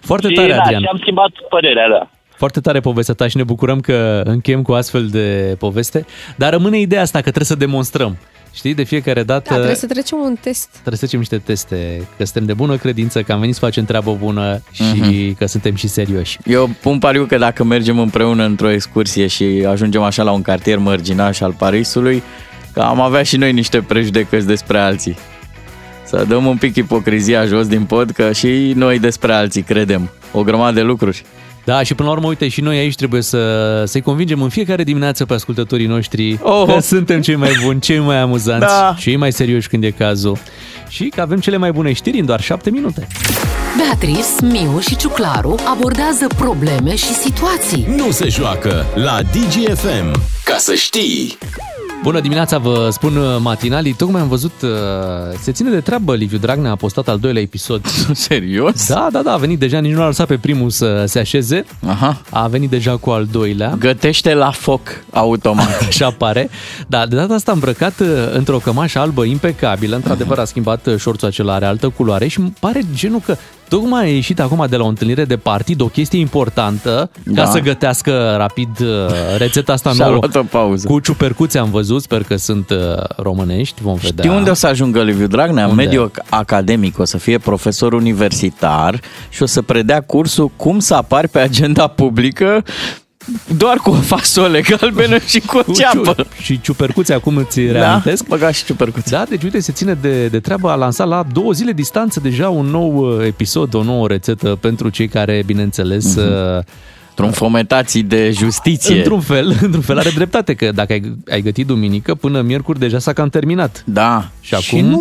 Foarte 0.00 0.28
și, 0.28 0.34
tare, 0.34 0.52
da, 0.52 0.60
Adrian. 0.60 0.80
Și 0.80 0.88
am 0.90 0.98
schimbat 0.98 1.30
părerea, 1.48 1.88
da. 1.88 2.08
Foarte 2.40 2.60
tare 2.60 2.80
povestea 2.80 3.14
ta 3.14 3.28
și 3.28 3.36
ne 3.36 3.42
bucurăm 3.42 3.80
că 3.80 4.22
încheiem 4.24 4.62
cu 4.62 4.72
astfel 4.72 5.06
de 5.06 5.54
poveste, 5.58 6.04
dar 6.36 6.50
rămâne 6.52 6.78
ideea 6.78 7.00
asta 7.00 7.16
că 7.18 7.22
trebuie 7.24 7.44
să 7.44 7.54
demonstrăm. 7.54 8.16
Știi, 8.52 8.74
de 8.74 8.82
fiecare 8.82 9.22
dată 9.22 9.44
Da, 9.48 9.54
trebuie 9.54 9.74
să 9.76 9.86
trecem 9.86 10.18
un 10.24 10.36
test. 10.40 10.68
trebuie 10.70 10.94
să 10.96 11.04
facem 11.04 11.18
niște 11.18 11.36
teste, 11.38 12.06
că 12.16 12.24
suntem 12.24 12.44
de 12.44 12.52
bună 12.52 12.76
credință, 12.76 13.22
că 13.22 13.32
am 13.32 13.40
venit 13.40 13.54
să 13.54 13.60
facem 13.60 13.84
treabă 13.84 14.16
bună 14.20 14.62
și 14.72 14.82
Mhm. 14.82 15.34
că 15.34 15.46
suntem 15.46 15.74
și 15.74 15.88
serioși. 15.88 16.38
Eu 16.46 16.70
pun 16.82 16.98
pariu 16.98 17.24
că 17.24 17.38
dacă 17.38 17.64
mergem 17.64 17.98
împreună 17.98 18.44
într-o 18.44 18.70
excursie 18.70 19.26
și 19.26 19.44
ajungem 19.68 20.02
așa 20.02 20.22
la 20.22 20.30
un 20.30 20.42
cartier 20.42 20.78
mărginaș 20.78 21.40
al 21.40 21.52
Parisului, 21.58 22.22
că 22.72 22.80
am 22.80 23.00
avea 23.00 23.22
și 23.22 23.36
noi 23.36 23.52
niște 23.52 23.80
prejudecăți 23.82 24.46
despre 24.46 24.78
alții. 24.78 25.16
Să 26.06 26.24
dăm 26.28 26.46
un 26.46 26.56
pic 26.56 26.76
ipocrizia 26.76 27.44
jos 27.46 27.66
din 27.66 27.84
pod, 27.84 28.10
că 28.10 28.32
și 28.32 28.72
noi 28.76 28.98
despre 28.98 29.32
alții 29.32 29.62
credem 29.62 30.10
o 30.32 30.42
grămadă 30.42 30.74
de 30.74 30.82
lucruri. 30.82 31.22
Da, 31.64 31.82
și 31.82 31.94
până 31.94 32.08
la 32.08 32.14
urmă, 32.14 32.28
uite, 32.28 32.48
și 32.48 32.60
noi 32.60 32.78
aici 32.78 32.94
trebuie 32.94 33.22
să, 33.22 33.84
să-i 33.86 34.00
convingem 34.00 34.42
în 34.42 34.48
fiecare 34.48 34.82
dimineață 34.84 35.24
pe 35.24 35.34
ascultătorii 35.34 35.86
noștri 35.86 36.38
Oh. 36.42 36.72
că 36.74 36.80
suntem 36.80 37.20
cei 37.20 37.36
mai 37.36 37.50
buni, 37.64 37.80
cei 37.80 37.98
mai 37.98 38.16
amuzanți, 38.16 38.66
Da. 38.66 38.94
cei 38.98 39.16
mai 39.16 39.32
serioși 39.32 39.68
când 39.68 39.84
e 39.84 39.90
cazul 39.90 40.38
și 40.88 41.04
că 41.14 41.20
avem 41.20 41.38
cele 41.38 41.56
mai 41.56 41.72
bune 41.72 41.92
știri 41.92 42.18
în 42.18 42.26
doar 42.26 42.40
șapte 42.40 42.70
minute. 42.70 43.06
Beatrice, 43.76 44.20
Miu 44.42 44.78
și 44.80 44.96
Ciuclaru 44.96 45.54
abordează 45.70 46.26
probleme 46.36 46.96
și 46.96 47.14
situații. 47.14 47.86
Nu 47.96 48.10
se 48.10 48.28
joacă 48.28 48.86
la 48.94 49.18
DGFM. 49.22 50.20
Ca 50.44 50.56
să 50.58 50.74
știi! 50.74 51.38
Bună 52.02 52.20
dimineața, 52.20 52.58
vă 52.58 52.88
spun 52.90 53.16
uh, 53.16 53.36
matinalii. 53.40 53.92
Tocmai 53.92 54.20
am 54.20 54.28
văzut, 54.28 54.52
uh, 54.62 54.70
se 55.40 55.52
ține 55.52 55.70
de 55.70 55.80
treabă, 55.80 56.14
Liviu 56.14 56.38
Dragnea 56.38 56.70
a 56.70 56.76
postat 56.76 57.08
al 57.08 57.18
doilea 57.18 57.42
episod. 57.42 57.86
Serios? 58.12 58.88
Da, 58.88 59.08
da, 59.12 59.22
da, 59.22 59.32
a 59.32 59.36
venit 59.36 59.58
deja, 59.58 59.78
nici 59.78 59.92
nu 59.92 59.98
l-a 59.98 60.06
lăsat 60.06 60.26
pe 60.26 60.36
primul 60.36 60.70
să 60.70 61.04
se 61.06 61.18
așeze. 61.18 61.64
Aha. 61.86 62.20
A 62.30 62.46
venit 62.46 62.70
deja 62.70 62.96
cu 62.96 63.10
al 63.10 63.26
doilea. 63.30 63.74
Gătește 63.78 64.34
la 64.34 64.50
foc 64.50 64.80
automat. 65.10 65.80
Așa 65.88 66.10
pare. 66.10 66.50
Dar 66.86 67.06
de 67.06 67.16
data 67.16 67.34
asta 67.34 67.52
îmbrăcat 67.52 68.00
uh, 68.00 68.06
într-o 68.32 68.58
cămașă 68.58 68.98
albă 68.98 69.24
impecabilă. 69.24 69.96
Într-adevăr 69.96 70.38
a 70.38 70.44
schimbat 70.44 70.86
uh, 70.86 70.96
șorțul 70.96 71.28
acela, 71.28 71.54
are 71.54 71.64
altă 71.64 71.88
culoare 71.88 72.26
și 72.26 72.38
îmi 72.38 72.54
pare 72.60 72.80
genul 72.94 73.20
că 73.24 73.36
tocmai 73.70 74.04
a 74.04 74.08
ieșit 74.08 74.40
acum 74.40 74.66
de 74.68 74.76
la 74.76 74.84
o 74.84 74.86
întâlnire 74.86 75.24
de 75.24 75.36
partid, 75.36 75.80
o 75.80 75.86
chestie 75.86 76.18
importantă, 76.18 77.10
Da. 77.24 77.42
ca 77.42 77.50
să 77.50 77.58
gătească 77.60 78.34
rapid 78.38 78.80
uh, 78.80 78.86
rețeta 79.38 79.72
asta 79.72 79.92
Și-a 79.92 80.04
nouă. 80.06 80.16
luat 80.16 80.34
o 80.34 80.42
pauză. 80.42 80.86
Cu 80.88 81.00
ciupercuțe 81.00 81.58
am 81.58 81.70
văzut, 81.70 82.02
sper 82.02 82.22
că 82.22 82.36
sunt 82.36 82.70
uh, 82.70 82.76
românești, 83.16 83.82
vom 83.82 83.94
vedea. 83.94 84.24
Știi 84.24 84.36
unde 84.38 84.50
o 84.50 84.54
să 84.54 84.66
ajungă 84.66 85.02
Liviu 85.02 85.26
Dragnea? 85.26 85.64
În 85.64 85.70
Unde? 85.70 85.82
mediul 85.82 86.10
academic. 86.28 86.98
O 86.98 87.04
să 87.04 87.16
fie 87.18 87.38
profesor 87.38 87.92
universitar 87.92 89.00
și 89.28 89.42
o 89.42 89.46
să 89.46 89.62
predea 89.62 90.00
cursul 90.02 90.50
cum 90.56 90.78
să 90.78 90.94
apari 90.94 91.28
pe 91.28 91.38
agenda 91.38 91.86
publică 91.86 92.64
doar 93.56 93.76
cu 93.76 93.90
o 93.90 93.94
fasole 93.94 94.60
galbenă 94.60 95.18
și 95.26 95.40
cu 95.40 95.58
o 95.58 95.62
Cu 95.62 95.72
ceapă. 95.72 96.14
ciu- 96.16 96.42
și 96.42 96.60
ciupercuțe 96.60 97.12
acum 97.14 97.36
îți 97.36 97.60
Da, 97.60 97.72
reamintesc. 97.72 98.26
băga 98.26 98.50
și 98.50 98.64
ciupercuțe. 98.64 99.10
Da, 99.10 99.24
deci 99.28 99.42
uite, 99.42 99.60
se 99.60 99.72
ține 99.72 99.94
de, 100.00 100.26
de 100.26 100.40
treabă, 100.40 100.70
a 100.70 100.74
lansat 100.74 101.08
la 101.08 101.24
două 101.32 101.52
zile 101.52 101.72
distanță 101.72 102.20
deja 102.20 102.48
un 102.48 102.66
nou 102.66 102.96
uh, 102.96 103.24
episod, 103.26 103.74
o 103.74 103.82
nouă 103.82 104.06
rețetă 104.08 104.58
pentru 104.60 104.88
cei 104.88 105.08
care, 105.08 105.42
bineînțeles, 105.46 106.14
uh, 106.14 106.62
Într-un 107.16 107.38
fomentații 107.38 108.02
de 108.02 108.30
justiție. 108.30 108.96
Într-un 108.96 109.20
fel, 109.20 109.46
într-un 109.60 109.80
fel 109.82 109.98
are 109.98 110.10
dreptate, 110.14 110.54
că 110.54 110.70
dacă 110.72 110.92
ai, 110.92 111.16
ai 111.30 111.40
gătit 111.42 111.66
duminică, 111.66 112.14
până 112.14 112.40
miercuri 112.40 112.78
deja 112.78 112.98
s-a 112.98 113.12
cam 113.12 113.28
terminat. 113.28 113.82
Da. 113.86 114.28
Și 114.40 114.54
Și 114.54 114.74
acum... 114.76 114.88
nu 114.88 115.00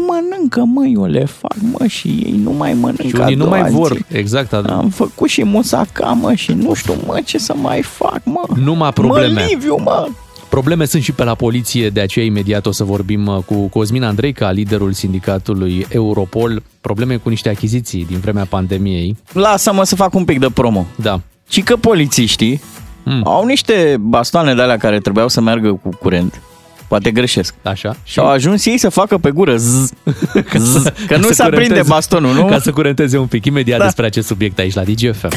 mănâncă, 0.56 0.80
măi, 0.80 0.94
eu 0.94 1.06
le 1.06 1.26
fac, 1.26 1.56
mă, 1.78 1.86
și 1.88 2.08
ei 2.08 2.40
nu 2.44 2.52
mai 2.52 2.74
mănâncă 2.74 3.08
și 3.08 3.16
unii 3.16 3.34
a 3.34 3.38
nu 3.38 3.44
doua 3.44 3.60
mai 3.60 3.72
vor. 3.72 3.94
zi. 3.94 4.18
Exact. 4.18 4.54
Ad... 4.54 4.70
Am 4.70 4.90
făcut 4.90 5.30
și 5.30 5.44
musaca, 5.44 6.06
mă, 6.06 6.34
și 6.34 6.52
nu 6.52 6.74
știu, 6.74 6.94
mă, 7.06 7.22
ce 7.26 7.38
să 7.38 7.54
mai 7.56 7.82
fac, 7.82 8.22
mă. 8.24 8.42
Numai 8.64 8.94
probleme. 8.94 9.42
Mă, 9.42 9.48
Liviu, 9.50 9.76
mă. 9.84 10.08
Probleme 10.50 10.86
sunt 10.86 11.04
și 11.04 11.12
pe 11.12 11.24
la 11.24 11.36
poliție, 11.36 11.90
de 11.90 12.00
aceea 12.00 12.26
imediat 12.26 12.66
o 12.66 12.72
să 12.72 12.84
vorbim 12.84 13.26
uh, 13.28 13.38
cu 13.46 13.56
Cosmin 13.56 14.04
Andreica, 14.04 14.52
liderul 14.52 14.94
sindicatului 14.94 15.86
Europol. 15.90 16.64
Probleme 16.82 17.16
cu 17.16 17.30
niște 17.30 17.50
achiziții 17.50 18.06
din 18.06 18.20
vremea 18.20 18.46
pandemiei. 18.46 19.18
Lasă-mă 19.32 19.84
să 19.84 19.96
fac 19.96 20.14
un 20.14 20.26
pic 20.26 20.40
de 20.40 20.48
promo. 20.54 20.86
Da. 20.96 21.22
Și 21.50 21.62
că 21.62 21.76
polițiștii 21.76 22.62
mm. 23.04 23.22
au 23.24 23.46
niște 23.46 23.98
bastoane 24.00 24.54
de 24.54 24.62
alea 24.62 24.78
care 24.78 25.00
trebuiau 25.00 25.28
să 25.28 25.42
meargă 25.42 25.74
cu 25.74 25.90
curent. 26.00 26.42
Poate 26.90 27.12
greșesc. 27.12 27.54
Așa. 27.64 27.96
Și 28.04 28.20
au 28.20 28.28
ajuns 28.28 28.66
ei 28.66 28.78
să 28.78 28.90
facă 28.90 29.18
pe 29.18 29.32
gură 29.32 29.56
zzz, 29.58 29.92
zzz, 30.58 30.84
că 30.84 30.92
Ca 31.08 31.18
nu 31.18 31.28
să 31.28 31.34
se 31.34 31.42
aprinde 31.44 31.66
curenteze- 31.68 31.90
bastonul, 31.90 32.34
nu? 32.34 32.46
Ca 32.46 32.60
să 32.60 32.72
curenteze 32.72 33.18
un 33.18 33.28
pic. 33.28 33.46
Imediat 33.46 33.78
Da. 33.80 33.84
despre 33.86 34.06
acest 34.06 34.28
subiect 34.28 34.60
aici 34.60 34.74
la 34.74 34.84
DGFM. 34.84 35.30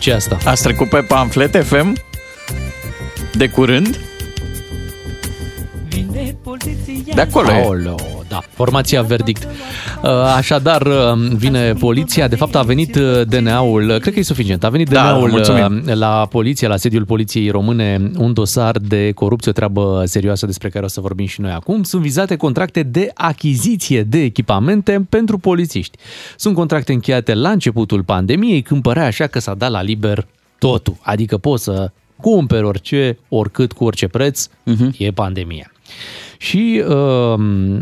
ce 0.00 0.12
asta? 0.12 0.38
Ați 0.44 0.62
trecut 0.62 0.88
pe 0.88 1.00
pamflet 1.00 1.64
FM? 1.64 1.96
De 3.34 3.48
curând? 3.48 4.00
De 7.14 7.20
acolo 7.20 7.50
e. 7.50 7.62
Aoleo, 7.62 7.94
da, 8.28 8.42
formația 8.50 9.02
Verdict. 9.02 9.42
Uh, 10.02 10.10
Așadar, 10.10 10.82
uh, 10.86 10.94
vine 11.36 11.72
poliția, 11.72 12.28
de 12.28 12.36
fapt 12.36 12.54
a 12.54 12.62
venit 12.62 12.94
uh, 12.94 13.22
DNA-ul, 13.26 13.88
uh, 13.88 14.00
cred 14.00 14.12
că 14.12 14.18
e 14.18 14.22
suficient, 14.22 14.64
a 14.64 14.68
venit 14.68 14.88
Da, 14.88 15.02
DNA-ul 15.02 15.28
mulțumim. 15.28 15.82
uh, 15.86 15.94
la 15.94 16.26
poliție, 16.30 16.68
la 16.68 16.76
sediul 16.76 17.04
poliției 17.04 17.50
române, 17.50 18.10
un 18.18 18.32
dosar 18.32 18.78
de 18.78 19.12
corupție, 19.12 19.50
o 19.50 19.54
treabă 19.54 20.02
serioasă 20.04 20.46
despre 20.46 20.68
care 20.68 20.84
o 20.84 20.88
să 20.88 21.00
vorbim 21.00 21.26
și 21.26 21.40
noi 21.40 21.50
acum. 21.50 21.82
Sunt 21.82 22.02
vizate 22.02 22.36
contracte 22.36 22.82
de 22.82 23.10
achiziție 23.14 24.02
de 24.02 24.22
echipamente 24.22 25.06
pentru 25.08 25.38
polițiști. 25.38 25.98
Sunt 26.36 26.54
contracte 26.54 26.92
încheiate 26.92 27.34
la 27.34 27.50
începutul 27.50 28.02
pandemiei, 28.02 28.62
când 28.62 28.82
părea 28.82 29.04
așa 29.04 29.26
că 29.26 29.38
s-a 29.38 29.54
dat 29.54 29.70
la 29.70 29.82
liber 29.82 30.26
totul, 30.58 30.96
adică 31.02 31.36
poți 31.36 31.62
să 31.62 31.90
cumperi 32.20 32.64
orice, 32.64 33.18
oricât, 33.28 33.72
cu 33.72 33.84
orice 33.84 34.06
preț, 34.08 34.46
uh-huh. 34.46 34.98
e 34.98 35.10
pandemia. 35.10 35.70
Și 36.38 36.82
uh, 36.88 37.38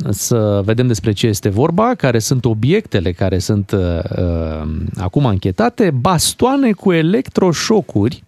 să 0.09 0.61
vedem 0.65 0.87
despre 0.87 1.13
ce 1.13 1.27
este 1.27 1.49
vorba, 1.49 1.95
care 1.95 2.19
sunt 2.19 2.45
obiectele 2.45 3.13
care 3.13 3.39
sunt 3.39 3.71
uh, 3.71 3.81
uh, 4.19 4.69
acum 4.97 5.27
anchetate, 5.27 5.91
bastoane 5.91 6.73
cu 6.73 6.93
electroșocuri 6.93 8.25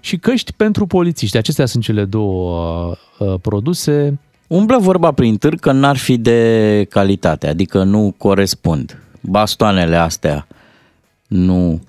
și 0.00 0.16
căști 0.16 0.52
pentru 0.52 0.86
polițiști. 0.86 1.36
Acestea 1.36 1.66
sunt 1.66 1.82
cele 1.82 2.04
două 2.04 2.94
uh, 3.18 3.34
produse. 3.42 4.18
Umblă 4.46 4.78
vorba 4.78 5.12
prin 5.12 5.36
târg 5.36 5.60
că 5.60 5.72
n-ar 5.72 5.96
fi 5.96 6.16
de 6.16 6.86
calitate, 6.90 7.46
adică 7.46 7.82
nu 7.82 8.14
corespund. 8.16 9.02
Bastoanele 9.20 9.96
astea 9.96 10.46
nu 11.26 11.80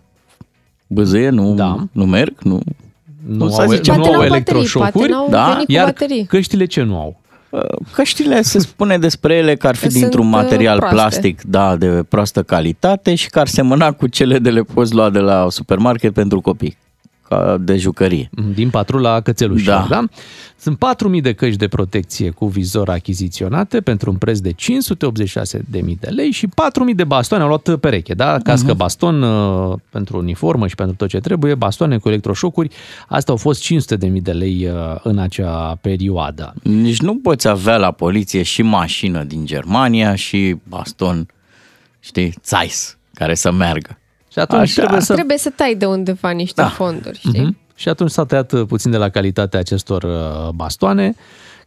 bâzâie, 0.88 1.30
nu, 1.30 1.53
da. 1.53 1.88
nu 1.91 2.06
merg, 2.06 2.41
nu... 2.41 2.61
Nu, 3.27 3.49
să 3.49 3.61
au, 3.61 3.68
zicem. 3.72 3.95
nu 3.95 4.02
Poate 4.02 4.15
au 4.15 4.22
n-au 4.22 4.30
baterii, 4.30 4.60
electroșocuri, 4.60 4.91
poate 4.91 5.10
n-au 5.11 5.27
Da? 5.30 5.45
venit 5.52 5.65
cu 5.65 5.72
iar 5.72 5.85
baterii. 5.85 6.26
căștile 6.26 6.65
ce 6.65 6.81
nu 6.81 6.98
au? 6.99 7.19
Căștile 7.93 8.41
se 8.41 8.60
spune 8.60 8.98
despre 8.98 9.35
ele 9.35 9.56
că 9.56 9.68
ar 9.68 9.76
fi 9.76 9.88
Că 9.88 9.93
dintr-un 9.93 10.23
sunt, 10.23 10.35
uh, 10.35 10.41
material 10.41 10.77
proaste. 10.77 10.95
plastic, 11.02 11.41
da, 11.41 11.76
de 11.76 12.03
proastă 12.10 12.43
calitate 12.43 13.15
și 13.15 13.30
că 13.30 13.39
ar 13.39 13.48
semăna 13.48 13.91
cu 13.91 14.07
cele 14.07 14.39
de 14.39 14.49
le 14.49 14.61
poți 14.61 14.93
lua 14.93 15.10
de 15.10 15.19
la 15.19 15.48
supermarket 15.49 16.14
pentru 16.14 16.41
copii, 16.41 16.69
ca 16.72 16.77
de 17.61 17.77
jucărie. 17.77 18.29
Din 18.53 18.69
patrula 18.69 19.21
cățelușilor, 19.21 19.75
da. 19.75 19.85
Da. 19.89 19.95
da? 19.95 20.05
Sunt 20.57 20.77
4.000 21.15 21.21
de 21.21 21.33
căști 21.33 21.57
de 21.57 21.67
protecție 21.67 22.29
cu 22.29 22.47
vizor 22.47 22.89
achiziționate 22.89 23.81
pentru 23.81 24.09
un 24.11 24.17
preț 24.17 24.39
de 24.39 24.51
586.000 24.51 25.99
de 25.99 26.07
lei 26.09 26.31
și 26.31 26.47
4.000 26.47 26.51
de 26.95 27.03
bastoane, 27.03 27.43
au 27.43 27.49
luat 27.49 27.75
pereche, 27.75 28.13
da? 28.13 28.37
Cască 28.43 28.67
Mhm. 28.69 28.77
baston 28.77 29.21
uh, 29.21 29.77
pentru 29.89 30.17
uniformă 30.17 30.67
și 30.67 30.75
pentru 30.75 30.95
tot 30.95 31.09
ce 31.09 31.19
trebuie, 31.19 31.55
bastoane 31.55 31.97
cu 31.97 32.07
electroșocuri, 32.09 32.69
astea 33.07 33.33
au 33.33 33.39
fost 33.39 33.61
500.000 33.61 34.21
de 34.21 34.31
lei 34.31 34.67
uh, 34.67 34.95
în 35.03 35.17
acea 35.17 35.77
perioadă. 35.81 36.53
Nici 36.63 37.01
nu 37.01 37.17
poți 37.17 37.47
avea 37.47 37.77
la 37.77 37.91
poliție 37.91 38.41
și 38.43 38.61
mașină 38.61 39.23
din 39.23 39.45
Germania 39.45 40.15
și 40.15 40.55
baston, 40.63 41.27
știi, 41.99 42.33
Zeiss, 42.45 42.97
care 43.13 43.33
să 43.35 43.51
meargă. 43.51 43.95
Și 44.31 44.39
atunci 44.39 44.73
trebuie 44.73 45.01
să... 45.01 45.13
Trebuie 45.13 45.37
să 45.37 45.49
tai 45.49 45.75
de 45.75 45.85
undeva 45.85 46.29
niște 46.29 46.61
Da. 46.61 46.67
fonduri, 46.67 47.17
știi? 47.17 47.41
Mhm. 47.41 47.57
Și 47.75 47.89
atunci 47.89 48.09
s-a 48.09 48.25
tăiat 48.25 48.51
uh, 48.51 48.65
puțin 48.67 48.91
de 48.91 48.97
la 48.97 49.09
calitatea 49.09 49.59
acestor 49.59 50.03
uh, 50.03 50.49
bastoane, 50.55 51.15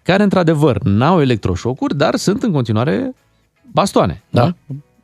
care 0.02 0.22
într-adevăr 0.22 0.82
n-au 0.82 1.20
electroșocuri, 1.20 1.96
dar 1.96 2.16
sunt 2.16 2.42
în 2.42 2.52
continuare 2.52 3.14
bastoane. 3.72 4.22
Da? 4.30 4.54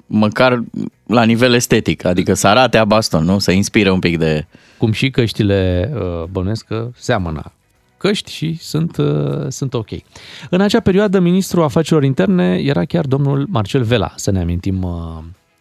Măcar 0.06 0.62
la 1.06 1.22
nivel 1.22 1.54
estetic, 1.54 2.04
adică 2.04 2.34
să 2.34 2.46
arate 2.46 2.78
a 2.78 2.84
baston, 2.84 3.24
nu? 3.24 3.38
Să 3.38 3.50
inspire 3.50 3.90
un 3.90 3.98
pic 3.98 4.18
de... 4.18 4.46
cum 4.78 4.92
și 4.92 5.10
căștile 5.10 5.90
uh, 5.94 6.24
bănuiesc 6.30 6.64
că 6.64 6.88
seamănă 6.96 7.52
căști 7.96 8.32
și 8.32 8.56
sunt, 8.60 8.96
uh, 8.96 9.46
sunt 9.48 9.74
ok. 9.74 9.88
În 10.50 10.60
acea 10.60 10.80
perioadă, 10.80 11.18
ministrul 11.20 11.62
afacerilor 11.62 12.04
interne 12.04 12.60
era 12.64 12.84
chiar 12.84 13.06
domnul 13.06 13.46
Marcel 13.48 13.82
Vela, 13.82 14.12
să 14.16 14.30
ne 14.30 14.40
amintim 14.40 14.82
uh, 14.82 15.18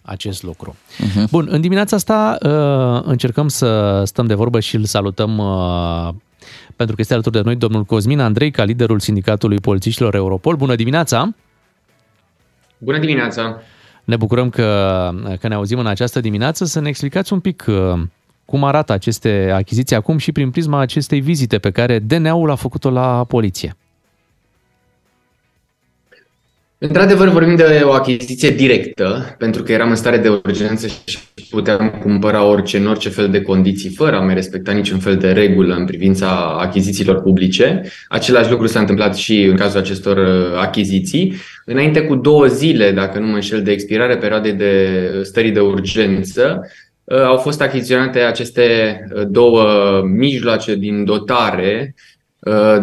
acest 0.10 0.44
lucru. 0.44 0.76
Uh-huh. 0.76 1.30
Bun, 1.30 1.48
în 1.49 1.61
dimineața 1.61 1.95
asta 1.95 2.38
uh, 2.41 3.10
încercăm 3.10 3.48
să 3.48 4.02
stăm 4.06 4.26
de 4.26 4.34
vorbă 4.34 4.60
și 4.60 4.76
îl 4.76 4.86
salutăm 4.86 5.38
uh, 5.38 6.10
pentru 6.76 6.95
că 6.95 7.02
este 7.02 7.14
alături 7.14 7.36
de 7.36 7.41
noi 7.41 7.56
domnul 7.56 7.84
Cosmin 7.84 8.19
Andrei, 8.19 8.52
ca 8.52 8.64
liderul 8.64 8.99
Sindicatului 8.99 9.60
Polițiștilor 9.60 10.15
Europol. 10.15 10.56
Bună 10.56 10.76
dimineața! 10.76 11.36
Bună 12.77 12.98
dimineața! 12.98 13.61
Ne 14.03 14.15
bucurăm 14.15 14.49
că, 14.49 15.10
că 15.40 15.48
ne 15.48 15.56
auzim 15.56 15.80
în 15.80 15.88
această 15.88 16.19
dimineață. 16.19 16.65
Să 16.65 16.80
ne 16.80 16.90
explicați 16.90 17.34
un 17.34 17.40
pic 17.40 17.65
uh, 17.68 18.02
cum 18.45 18.64
arată 18.64 18.94
aceste 18.94 19.52
achiziții 19.53 19.95
acum 19.95 20.18
și 20.18 20.31
prin 20.31 20.52
prisma 20.52 20.80
acestei 20.80 21.19
vizite 21.19 21.57
pe 21.57 21.72
care 21.72 21.99
DNA-ul 21.99 22.52
a 22.52 22.56
făcut-o 22.56 22.90
la 22.90 23.23
poliție. 23.23 23.76
Într-adevăr, 26.81 27.27
vorbim 27.27 27.56
de 27.56 27.81
o 27.84 27.91
achiziție 27.91 28.49
directă, 28.49 29.35
pentru 29.38 29.64
că 29.64 29.72
eram 29.72 29.89
în 29.89 29.95
stare 29.95 30.18
de 30.18 30.30
urgență 30.30 30.88
și 30.88 31.18
puteam 31.49 31.89
cumpăra 32.01 32.43
orice 32.43 32.77
în 32.77 32.88
orice 32.88 33.10
fel 33.10 33.30
de 33.30 33.41
condiții, 33.41 33.89
fără 33.89 34.15
a 34.15 34.19
mai 34.19 34.34
respecta 34.34 34.72
niciun 34.72 34.99
fel 34.99 35.15
de 35.15 35.31
regulă 35.31 35.76
în 35.76 35.85
privința 35.85 36.27
achizițiilor 36.60 37.22
publice. 37.22 37.81
Același 38.07 38.51
lucru 38.51 38.68
s-a 38.68 38.80
întâmplat 38.80 39.15
și 39.15 39.43
în 39.43 39.56
cazul 39.56 39.80
acestor 39.80 40.18
uh, 40.18 40.57
achiziții. 40.60 41.35
Înainte 41.65 42.01
cu 42.01 42.15
două 42.15 42.45
zile, 42.45 42.91
dacă 42.91 43.19
nu 43.19 43.27
mă 43.27 43.35
înșel, 43.35 43.61
de 43.61 43.72
expirare 43.72 44.18
perioadei 44.18 44.53
de 44.53 44.99
stării 45.23 45.51
de 45.51 45.60
urgență, 45.60 46.69
uh, 47.03 47.22
au 47.22 47.38
fost 47.38 47.61
achiziționate 47.61 48.19
aceste 48.19 48.99
uh, 49.15 49.23
două 49.27 49.64
mijloace 50.03 50.76
din 50.76 51.03
dotare 51.03 51.95
uh, 51.95 52.19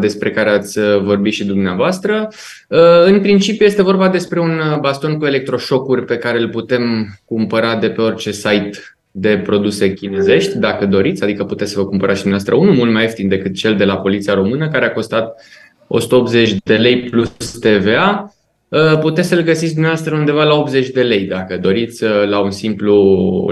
despre 0.00 0.30
care 0.30 0.50
ați 0.50 0.78
uh, 0.78 1.00
vorbit 1.02 1.32
și 1.32 1.44
dumneavoastră. 1.44 2.28
Uh, 2.68 3.04
În 3.04 3.20
principiu 3.20 3.66
este 3.66 3.82
vorba 3.82 4.08
despre 4.08 4.40
un 4.40 4.58
uh, 4.58 4.78
baston 4.78 5.18
cu 5.18 5.26
electroșocuri 5.26 6.04
pe 6.04 6.16
care 6.16 6.38
îl 6.38 6.48
putem 6.48 7.06
cumpăra 7.24 7.76
de 7.76 7.88
pe 7.88 8.00
orice 8.00 8.30
site 8.30 8.78
de 9.10 9.38
produse 9.38 9.92
chinezești, 9.92 10.58
dacă 10.58 10.86
doriți, 10.86 11.22
adică 11.22 11.44
puteți 11.44 11.72
să 11.72 11.78
vă 11.78 11.86
cumpărați 11.86 12.18
și 12.18 12.22
dumneavoastră 12.22 12.64
unul 12.64 12.78
mult 12.78 12.92
mai 12.92 13.02
ieftin 13.02 13.28
decât 13.28 13.54
cel 13.54 13.76
de 13.76 13.84
la 13.84 13.96
Poliția 13.96 14.34
Română, 14.34 14.68
care 14.68 14.84
a 14.84 14.92
costat 14.92 15.42
180 15.86 16.54
de 16.64 16.76
lei 16.76 17.00
plus 17.00 17.58
TVA. 17.60 18.34
Uh, 18.68 18.98
Puteți 18.98 19.28
să-l 19.28 19.42
găsiți 19.42 19.72
dumneavoastră 19.72 20.16
undeva 20.16 20.44
la 20.44 20.54
80 20.54 20.88
de 20.88 21.02
lei, 21.02 21.24
dacă 21.24 21.58
doriți, 21.58 22.04
uh, 22.04 22.28
la, 22.28 22.38
un 22.38 22.50
simplu, 22.50 22.94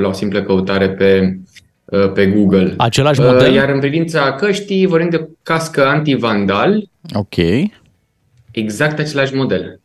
la 0.01 0.09
o 0.09 0.13
simplă 0.13 0.43
căutare 0.43 0.91
pe, 0.91 1.21
uh, 1.21 1.54
pe 2.15 2.27
Google. 2.27 2.75
Același 2.77 3.21
Uh, 3.21 3.27
model? 3.27 3.53
Iar 3.53 3.69
în 3.69 3.81
privința 3.81 4.33
căștii, 4.33 4.87
vorbim 4.87 5.09
de 5.09 5.29
cască 5.43 5.87
antivandal, 5.87 6.89
Ok. 7.13 7.35
Exact 8.51 8.99
același 8.99 9.35
model. 9.35 9.81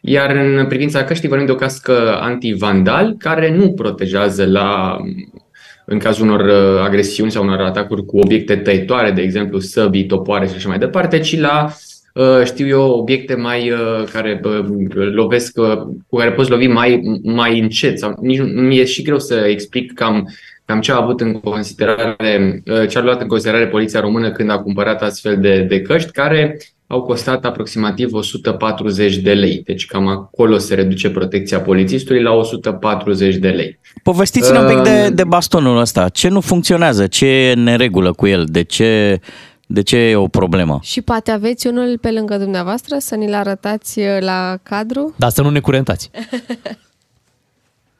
Iar 0.00 0.36
în 0.36 0.66
privința 0.66 1.04
căștii 1.04 1.28
vorbim 1.28 1.46
de 1.46 1.52
o 1.52 1.56
cască 1.56 2.18
antivandal 2.20 3.14
care 3.18 3.54
nu 3.56 3.72
protejează 3.72 4.46
la 4.46 4.96
în 5.84 5.98
cazul 5.98 6.26
unor 6.28 6.40
uh, 6.40 6.84
agresiuni 6.84 7.30
sau 7.30 7.44
unor 7.44 7.60
atacuri 7.60 8.04
cu 8.04 8.18
obiecte 8.18 8.56
tăitoare, 8.56 9.10
de 9.10 9.22
exemplu 9.22 9.58
săbii, 9.58 10.06
topoare 10.06 10.46
și 10.46 10.54
așa 10.54 10.68
mai 10.68 10.78
departe, 10.78 11.18
ci 11.18 11.38
la 11.38 11.66
uh, 11.68 11.74
știu 12.44 12.66
eu, 12.66 12.90
obiecte 12.90 13.34
mai 13.34 13.70
uh, 13.70 14.04
care 14.12 14.40
uh, 14.44 14.64
lovesc, 15.12 15.58
uh, 15.58 15.76
cu 16.06 16.16
care 16.16 16.32
poți 16.32 16.50
lovi 16.50 16.66
mai, 16.66 17.20
mai 17.22 17.58
încet. 17.58 17.98
Sau 17.98 18.18
nici 18.20 18.38
nu 18.38 18.60
mi 18.60 18.78
e 18.78 18.84
și 18.84 19.02
greu 19.02 19.18
să 19.18 19.34
explic 19.34 19.92
cam, 19.92 20.28
cam 20.64 20.80
ce 20.80 20.92
a 20.92 20.96
avut 20.96 21.20
în 21.20 21.40
considerare, 21.40 22.62
uh, 22.66 22.88
ce 22.88 22.98
a 22.98 23.02
luat 23.02 23.20
în 23.20 23.28
considerare 23.28 23.66
poliția 23.66 24.00
română 24.00 24.30
când 24.30 24.50
a 24.50 24.58
cumpărat 24.58 25.02
astfel 25.02 25.38
de, 25.40 25.60
de 25.68 25.80
căști, 25.80 26.10
care 26.10 26.58
au 26.86 27.02
costat 27.02 27.44
aproximativ 27.44 28.12
140 28.12 29.16
de 29.16 29.32
lei. 29.32 29.62
Deci 29.64 29.86
cam 29.86 30.06
acolo 30.06 30.58
se 30.58 30.74
reduce 30.74 31.10
protecția 31.10 31.60
polițistului 31.60 32.22
la 32.22 32.32
140 32.32 33.36
de 33.36 33.48
lei. 33.48 33.78
Povestiți-ne 34.02 34.58
un 34.58 34.66
pic 34.66 34.78
de, 34.82 35.06
Um, 35.08 35.14
de 35.14 35.24
bastonul 35.24 35.78
ăsta. 35.78 36.08
Ce 36.08 36.28
nu 36.28 36.40
funcționează? 36.40 37.06
Ce 37.06 37.26
e 37.26 37.52
în 37.52 37.62
neregulă 37.62 38.12
cu 38.12 38.26
el? 38.26 38.44
De 38.48 38.62
ce, 38.62 39.20
de 39.72 39.82
ce 39.82 39.96
e 39.96 40.16
o 40.16 40.26
problemă? 40.26 40.78
Și 40.82 41.02
poate 41.02 41.30
aveți 41.30 41.66
unul 41.66 41.98
pe 42.00 42.10
lângă 42.10 42.36
dumneavoastră 42.36 42.96
să 42.98 43.14
ni-l 43.14 43.34
arătați 43.34 43.98
uh, 43.98 44.16
la 44.20 44.58
cadru? 44.62 45.14
Dar 45.16 45.30
să 45.30 45.42
nu 45.42 45.50
ne 45.50 45.60
curentați. 45.60 46.10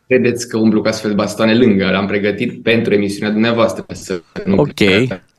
credeți 0.07 0.49
că 0.49 0.59
umblu 0.59 0.81
cu 0.81 0.89
astfel 0.89 1.11
de 1.11 1.17
bastoane 1.17 1.55
lângă. 1.55 1.91
L-am 1.91 2.07
pregătit 2.07 2.63
pentru 2.63 2.95
emisiunea 2.95 3.31
dumneavoastră. 3.31 3.85
Să 3.89 4.23
nu 4.45 4.57
Ok. 4.57 4.81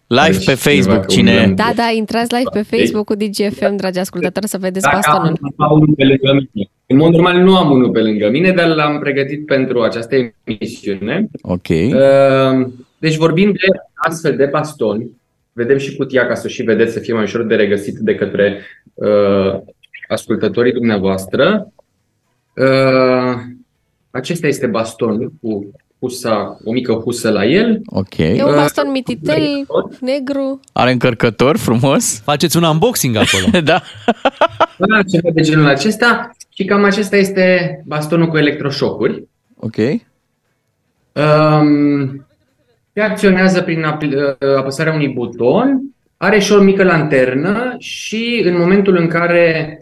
Live 0.07 0.37
pe 0.45 0.55
cineva 0.55 0.59
Facebook, 0.59 0.99
că 0.99 1.05
cine... 1.05 1.31
umblăm 1.31 1.55
Da, 1.55 1.71
da, 1.75 1.89
intrați 1.95 2.33
live 2.33 2.49
pe 2.53 2.61
Facebook 2.77 3.05
cu 3.05 3.15
DGFM, 3.15 3.75
dragi 3.75 3.99
ascultători, 3.99 4.47
să 4.47 4.57
vedeți 4.57 4.85
Dacă 4.85 4.95
bastonul. 4.95 5.37
am, 5.41 5.53
am 5.57 5.71
unul 5.71 5.93
pe 5.95 6.03
lângă 6.03 6.33
mine. 6.33 6.69
În 6.85 6.97
mod 6.97 7.11
normal 7.11 7.37
nu 7.37 7.57
am 7.57 7.71
unul 7.71 7.91
pe 7.91 8.01
lângă 8.01 8.29
mine, 8.29 8.51
dar 8.51 8.67
l-am 8.67 8.99
pregătit 8.99 9.45
pentru 9.45 9.81
această 9.81 10.15
emisiune. 10.43 11.27
Ok. 11.41 11.67
Uh, 11.69 12.67
Deci 12.97 13.15
vorbim 13.15 13.51
de 13.51 13.67
astfel 13.93 14.35
de 14.35 14.45
bastoni. 14.45 15.11
Vedem 15.53 15.77
și 15.77 15.95
cutia 15.95 16.27
ca 16.27 16.35
să 16.35 16.43
o 16.45 16.49
și 16.49 16.63
vedeți, 16.63 16.93
să 16.93 16.99
fie 16.99 17.13
mai 17.13 17.23
ușor 17.23 17.43
de 17.43 17.55
regăsit 17.55 17.97
de 17.97 18.15
către 18.15 18.61
uh, 18.93 19.59
ascultătorii 20.07 20.73
dumneavoastră. 20.73 21.73
Uh, 22.55 23.33
acesta 24.11 24.47
este 24.47 24.67
bastonul 24.67 25.33
cu 25.41 25.71
husa, 25.99 26.57
o 26.63 26.71
mică 26.71 26.93
husă 26.93 27.29
la 27.29 27.45
el. 27.45 27.81
Ok. 27.85 28.17
E 28.17 28.43
un 28.43 28.55
baston 28.55 28.91
mititel, 28.91 29.65
negru. 29.99 30.59
Are 30.73 30.91
încărcător 30.91 31.57
frumos. 31.57 32.19
Faceți 32.19 32.57
un 32.57 32.63
unboxing 32.63 33.15
acolo. 33.15 33.59
da. 33.71 33.81
Da, 34.77 35.03
ceva 35.03 35.29
de 35.33 35.41
genul 35.41 35.67
acesta. 35.67 36.31
Și 36.53 36.65
cam 36.65 36.83
acesta 36.83 37.15
este 37.15 37.81
bastonul 37.85 38.27
cu 38.27 38.37
electroșocuri. 38.37 39.27
Ok. 39.59 39.75
Um, 41.13 42.25
reacționează 42.93 43.61
prin 43.61 43.83
apl- 43.83 44.15
uh, 44.15 44.55
apăsarea 44.57 44.93
unui 44.93 45.07
buton, 45.07 45.81
are 46.17 46.39
și 46.39 46.51
o 46.51 46.61
mică 46.61 46.83
lanternă 46.83 47.75
și 47.77 48.41
în 48.45 48.57
momentul 48.57 48.95
în 48.95 49.07
care 49.07 49.79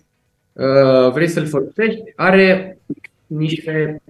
uh, 0.53 1.11
vrei 1.11 1.27
să-l 1.27 1.45
folosești, 1.45 2.01
are 2.15 2.77
niște... 3.27 4.01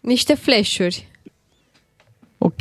Niște 0.00 0.34
flash-uri. 0.34 1.08
Ok. 2.38 2.60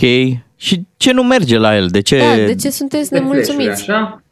Și 0.55 0.85
ce 0.97 1.11
nu 1.11 1.23
merge 1.23 1.57
la 1.57 1.75
el? 1.75 1.87
De 1.87 2.01
ce? 2.01 2.17
Da, 2.17 2.35
de 2.35 2.55
ce 2.55 2.69
sunteți 2.69 3.13
nemulțumiți? 3.13 3.69
Așa. 3.69 4.23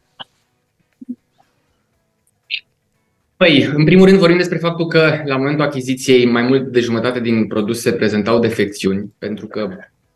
Păi, 3.36 3.70
în 3.74 3.84
primul 3.84 4.06
rând 4.06 4.18
vorbim 4.18 4.36
despre 4.36 4.58
faptul 4.58 4.86
că 4.86 5.22
la 5.24 5.36
momentul 5.36 5.64
achiziției 5.64 6.26
mai 6.26 6.42
mult 6.42 6.72
de 6.72 6.80
jumătate 6.80 7.20
din 7.20 7.46
produse 7.46 7.92
prezentau 7.92 8.38
defecțiuni, 8.38 9.12
pentru 9.18 9.46
că, 9.46 9.68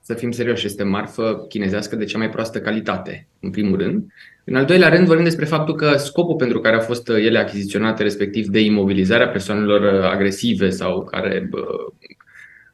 să 0.06 0.14
fim 0.14 0.30
serioși, 0.30 0.66
este 0.66 0.82
marfă 0.82 1.44
chinezească 1.48 1.96
de 1.96 2.04
cea 2.04 2.18
mai 2.18 2.30
proastă 2.30 2.60
calitate, 2.60 3.28
în 3.40 3.50
primul 3.50 3.78
rând. 3.78 4.04
În 4.44 4.54
al 4.54 4.64
doilea 4.64 4.88
rând 4.88 5.06
vorbim 5.06 5.24
despre 5.24 5.44
faptul 5.44 5.74
că 5.74 5.96
scopul 5.96 6.36
pentru 6.36 6.60
care 6.60 6.74
au 6.74 6.80
fost 6.80 7.08
ele 7.08 7.38
achiziționate, 7.38 8.02
respectiv 8.02 8.46
de 8.46 8.60
imobilizarea 8.60 9.28
persoanelor 9.28 9.92
uh, 9.92 10.10
agresive 10.10 10.70
sau 10.70 11.04
care 11.04 11.46
bă, 11.50 11.66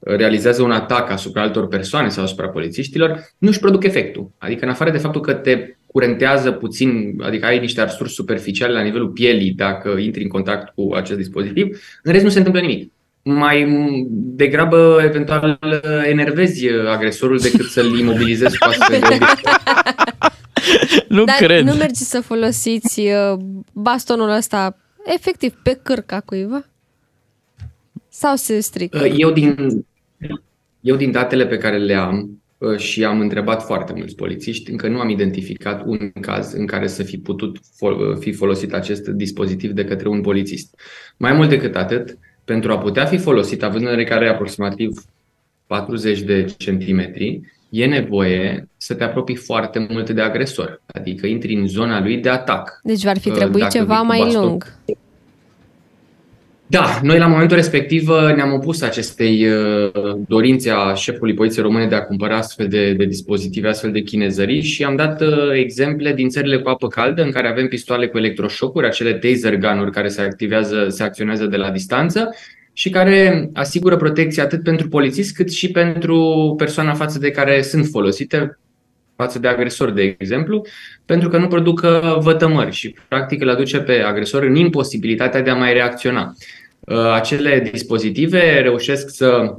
realizează 0.00 0.62
un 0.62 0.70
atac 0.70 1.10
asupra 1.10 1.42
altor 1.42 1.68
persoane 1.68 2.08
sau 2.08 2.24
asupra 2.24 2.48
polițiștilor, 2.48 3.28
nu 3.38 3.48
își 3.48 3.58
produc 3.58 3.84
efectul. 3.84 4.30
Adică 4.38 4.64
în 4.64 4.70
afară 4.70 4.90
de 4.90 4.98
faptul 4.98 5.20
că 5.20 5.32
te 5.32 5.76
curentează 5.86 6.52
puțin, 6.52 7.20
adică 7.22 7.46
ai 7.46 7.58
niște 7.58 7.80
arsuri 7.80 8.10
superficiale 8.10 8.72
la 8.72 8.82
nivelul 8.82 9.08
pielii 9.08 9.52
dacă 9.52 9.88
intri 9.88 10.22
în 10.22 10.28
contact 10.28 10.74
cu 10.74 10.94
acest 10.94 11.18
dispozitiv, 11.18 11.78
în 12.02 12.12
rest 12.12 12.24
nu 12.24 12.30
se 12.30 12.38
întâmplă 12.38 12.60
nimic. 12.60 12.92
Mai 13.24 13.64
m, 13.64 14.06
degrabă, 14.10 15.00
eventual, 15.04 15.58
enervezi 16.04 16.68
agresorul 16.68 17.38
decât 17.38 17.66
să-l 17.66 17.98
imobilizezi 17.98 18.58
cu 18.58 18.68
astfel 18.68 19.00
de 19.08 19.18
Nu 21.08 21.24
Dar 21.24 21.36
cred. 21.36 21.64
nu 21.64 21.72
mergeți 21.72 22.10
să 22.10 22.20
folosiți 22.20 23.00
uh, 23.00 23.38
bastonul 23.72 24.30
ăsta 24.30 24.76
efectiv 25.04 25.54
pe 25.62 25.80
cârca 25.82 26.20
cuiva? 26.20 26.64
Sau 28.08 28.36
se 28.36 28.60
strică? 28.60 29.06
Eu 29.06 29.30
din, 29.30 29.84
eu 30.80 30.96
din 30.96 31.10
datele 31.10 31.46
pe 31.46 31.56
care 31.56 31.78
le 31.78 31.94
am 31.94 32.42
uh, 32.58 32.76
și 32.76 33.04
am 33.04 33.20
întrebat 33.20 33.62
foarte 33.64 33.92
mulți 33.96 34.14
polițiști, 34.14 34.70
încă 34.70 34.88
nu 34.88 35.00
am 35.00 35.08
identificat 35.08 35.82
un 35.86 36.10
caz 36.20 36.52
în 36.52 36.66
care 36.66 36.86
să 36.86 37.02
fi 37.02 37.18
putut 37.18 37.58
fol- 37.76 38.16
fi 38.20 38.32
folosit 38.32 38.72
acest 38.72 39.08
dispozitiv 39.08 39.70
de 39.70 39.84
către 39.84 40.08
un 40.08 40.20
polițist. 40.20 40.80
Mai 41.16 41.32
mult 41.32 41.48
decât 41.48 41.76
atât, 41.76 42.18
pentru 42.44 42.72
a 42.72 42.78
putea 42.78 43.04
fi 43.04 43.18
folosit, 43.18 43.62
având 43.62 43.82
în 43.82 43.88
vedere 43.88 44.04
că 44.08 44.14
are 44.14 44.28
aproximativ 44.28 45.04
40 45.66 46.20
de 46.20 46.44
centimetri, 46.58 47.40
e 47.68 47.86
nevoie 47.86 48.68
să 48.76 48.94
te 48.94 49.04
apropii 49.04 49.36
foarte 49.36 49.86
mult 49.90 50.10
de 50.10 50.20
agresor, 50.20 50.82
adică 50.86 51.26
intri 51.26 51.54
în 51.54 51.66
zona 51.66 52.00
lui 52.00 52.16
de 52.16 52.28
atac. 52.28 52.80
Deci 52.82 53.02
v-ar 53.04 53.18
fi 53.18 53.28
Uh, 53.28 53.34
trebuit 53.34 53.62
dacă 53.62 53.72
ceva 53.78 53.94
vii 53.94 54.00
cu 54.00 54.06
mai 54.06 54.18
baston- 54.18 54.40
lung. 54.42 54.74
Da, 56.72 57.00
noi 57.02 57.18
la 57.18 57.26
momentul 57.26 57.56
respectiv 57.56 58.08
uh, 58.08 58.34
ne-am 58.34 58.52
opus 58.52 58.82
acestei 58.82 59.46
uh, 59.46 59.90
dorințe 60.26 60.70
a 60.70 60.94
șefului 60.94 61.34
Poliției 61.34 61.64
Române 61.64 61.86
de 61.86 61.94
a 61.94 62.02
cumpăra 62.02 62.36
astfel 62.36 62.68
de, 62.68 62.92
de 62.92 63.04
dispozitive, 63.04 63.68
astfel 63.68 63.92
de 63.92 64.00
chinezării 64.00 64.62
și 64.62 64.84
am 64.84 64.96
dat 64.96 65.20
uh, 65.20 65.28
exemple 65.52 66.12
din 66.12 66.28
țările 66.28 66.58
cu 66.58 66.68
apă 66.68 66.86
caldă 66.88 67.22
în 67.22 67.30
care 67.30 67.48
avem 67.48 67.68
pistoale 67.68 68.06
cu 68.06 68.18
electroșocuri, 68.18 68.86
acele 68.86 69.12
taser 69.12 69.56
gun-uri 69.56 69.90
care 69.90 70.08
se 70.08 70.20
activează, 70.20 70.86
se 70.88 71.02
acționează 71.02 71.46
de 71.46 71.56
la 71.56 71.70
distanță 71.70 72.28
și 72.72 72.90
care 72.90 73.50
asigură 73.52 73.96
protecție 73.96 74.42
atât 74.42 74.62
pentru 74.62 74.88
polițist 74.88 75.34
cât 75.34 75.52
și 75.52 75.70
pentru 75.70 76.54
persoana 76.58 76.94
față 76.94 77.18
de 77.18 77.30
care 77.30 77.62
sunt 77.62 77.86
folosite, 77.86 78.58
față 79.16 79.38
de 79.38 79.48
agresor, 79.48 79.90
de 79.90 80.16
exemplu, 80.18 80.66
pentru 81.04 81.28
că 81.28 81.38
nu 81.38 81.46
produc 81.46 81.80
uh, 81.84 82.18
vătămări 82.18 82.72
și 82.72 82.94
practic 83.08 83.40
îl 83.40 83.50
aduce 83.50 83.78
pe 83.78 83.92
agresor 83.92 84.42
în 84.42 84.54
imposibilitatea 84.54 85.42
de 85.42 85.50
a 85.50 85.54
mai 85.54 85.72
reacționa. 85.72 86.34
Uh, 86.88 87.12
Acele 87.12 87.68
dispozitive 87.72 88.60
reușesc 88.60 89.08
să 89.08 89.54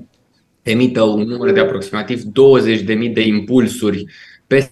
emită 0.62 1.02
un 1.02 1.22
număr 1.22 1.52
de 1.52 1.60
aproximativ 1.60 2.22
20.000 2.22 3.14
de 3.14 3.22
impulsuri 3.22 4.06
pe 4.48 4.68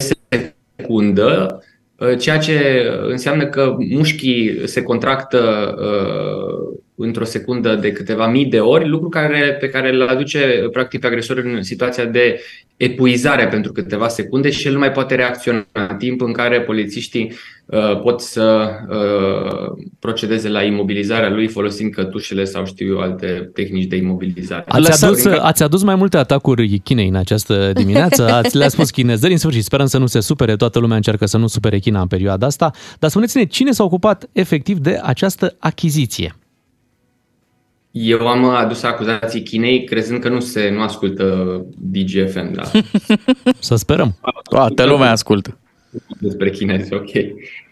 secundă, 0.75 1.59
uh, 1.95 2.17
ceea 2.17 2.37
ce 2.37 2.85
înseamnă 3.07 3.47
că 3.47 3.75
mușchii 3.89 4.67
se 4.67 4.81
contractă 4.81 5.75
uh, 5.79 6.79
într-o 7.01 7.23
secundă 7.23 7.75
de 7.75 7.91
câteva 7.91 8.27
mii 8.27 8.45
de 8.45 8.59
ori, 8.59 8.87
lucru 8.87 9.09
care, 9.09 9.57
pe 9.59 9.69
care 9.69 9.89
îl 9.89 10.07
aduce 10.07 10.67
practic 10.71 10.99
pe 10.99 11.07
agresor 11.07 11.37
în 11.37 11.63
situația 11.63 12.05
de 12.05 12.39
epuizare 12.81 13.47
pentru 13.47 13.71
câteva 13.71 14.07
secunde 14.07 14.49
și 14.49 14.67
el 14.67 14.73
nu 14.73 14.79
mai 14.79 14.91
poate 14.91 15.15
reacționa 15.15 15.65
în 15.71 15.97
timp 15.97 16.21
în 16.21 16.31
care 16.31 16.61
polițiștii 16.61 17.33
uh, 17.65 17.99
pot 18.01 18.21
să 18.21 18.69
uh, 18.89 19.85
procedeze 19.99 20.49
la 20.49 20.63
imobilizarea 20.63 21.29
lui 21.29 21.47
folosind 21.47 21.93
cătușele 21.93 22.43
sau 22.43 22.65
știu 22.65 22.93
eu 22.93 22.99
alte 22.99 23.49
tehnici 23.53 23.85
de 23.85 23.95
imobilizare. 23.95 24.63
Ați 24.67 25.05
adus, 25.05 25.25
ați 25.25 25.63
adus 25.63 25.83
mai 25.83 25.95
multe 25.95 26.17
atacuri 26.17 26.79
Chinei 26.79 27.07
în 27.07 27.15
această 27.15 27.71
dimineață, 27.73 28.27
ați, 28.43 28.57
le-a 28.57 28.69
spus 28.69 28.89
chinezări, 28.89 29.31
în 29.31 29.37
sfârșit 29.37 29.63
sperăm 29.63 29.85
să 29.85 29.97
nu 29.97 30.05
se 30.05 30.19
supere, 30.19 30.55
toată 30.55 30.79
lumea 30.79 30.95
încearcă 30.95 31.25
să 31.25 31.37
nu 31.37 31.47
supere 31.47 31.79
China 31.79 32.01
în 32.01 32.07
perioada 32.07 32.45
asta, 32.45 32.71
dar 32.99 33.09
spuneți-ne 33.09 33.45
cine 33.45 33.71
s-a 33.71 33.83
ocupat 33.83 34.29
efectiv 34.33 34.77
de 34.77 34.99
această 35.03 35.55
achiziție? 35.59 36.35
Eu 37.91 38.27
am 38.27 38.43
adus 38.43 38.83
acuzații 38.83 39.43
Chinei 39.43 39.83
crezând 39.83 40.19
că 40.19 40.29
nu 40.29 40.39
se 40.39 40.69
nu 40.69 40.81
ascultă 40.81 41.25
DGFM, 41.77 42.53
da. 42.53 42.63
Să 43.59 43.75
sperăm. 43.75 44.15
Toată 44.49 44.85
lumea 44.85 45.11
ascultă. 45.11 45.57
Despre 46.19 46.49
chinezi, 46.49 46.93
ok. 46.93 47.09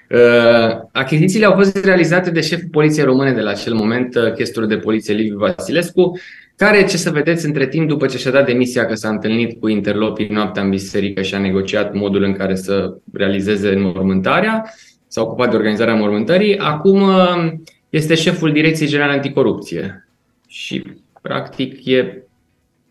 Uh, 0.09 0.79
achizițiile 0.91 1.45
au 1.45 1.53
fost 1.53 1.85
realizate 1.85 2.31
de 2.31 2.41
șeful 2.41 2.67
Poliției 2.71 3.05
Române 3.05 3.31
de 3.31 3.41
la 3.41 3.49
acel 3.49 3.73
moment, 3.73 4.15
uh, 4.15 4.33
chestor 4.33 4.65
de 4.65 4.77
poliție 4.77 5.13
Liviu 5.13 5.37
Vasilescu, 5.37 6.19
care, 6.55 6.85
ce 6.85 6.97
să 6.97 7.09
vedeți, 7.09 7.45
între 7.45 7.67
timp, 7.67 7.87
după 7.87 8.05
ce 8.05 8.17
și-a 8.17 8.31
dat 8.31 8.45
demisia 8.45 8.85
că 8.85 8.95
s-a 8.95 9.09
întâlnit 9.09 9.59
cu 9.59 9.67
interlopii 9.67 10.27
noaptea 10.27 10.63
în 10.63 10.69
biserică 10.69 11.21
și 11.21 11.35
a 11.35 11.39
negociat 11.39 11.93
modul 11.93 12.23
în 12.23 12.33
care 12.33 12.55
să 12.55 12.97
realizeze 13.13 13.69
înmormântarea, 13.69 14.73
s-a 15.07 15.21
ocupat 15.21 15.49
de 15.49 15.55
organizarea 15.55 15.93
înmormântării, 15.93 16.57
acum 16.57 17.01
uh, 17.01 17.51
este 17.89 18.15
șeful 18.15 18.51
Direcției 18.51 18.89
Generale 18.89 19.13
Anticorupție. 19.13 20.08
Și, 20.49 20.83
practic, 21.21 21.85
e 21.85 22.23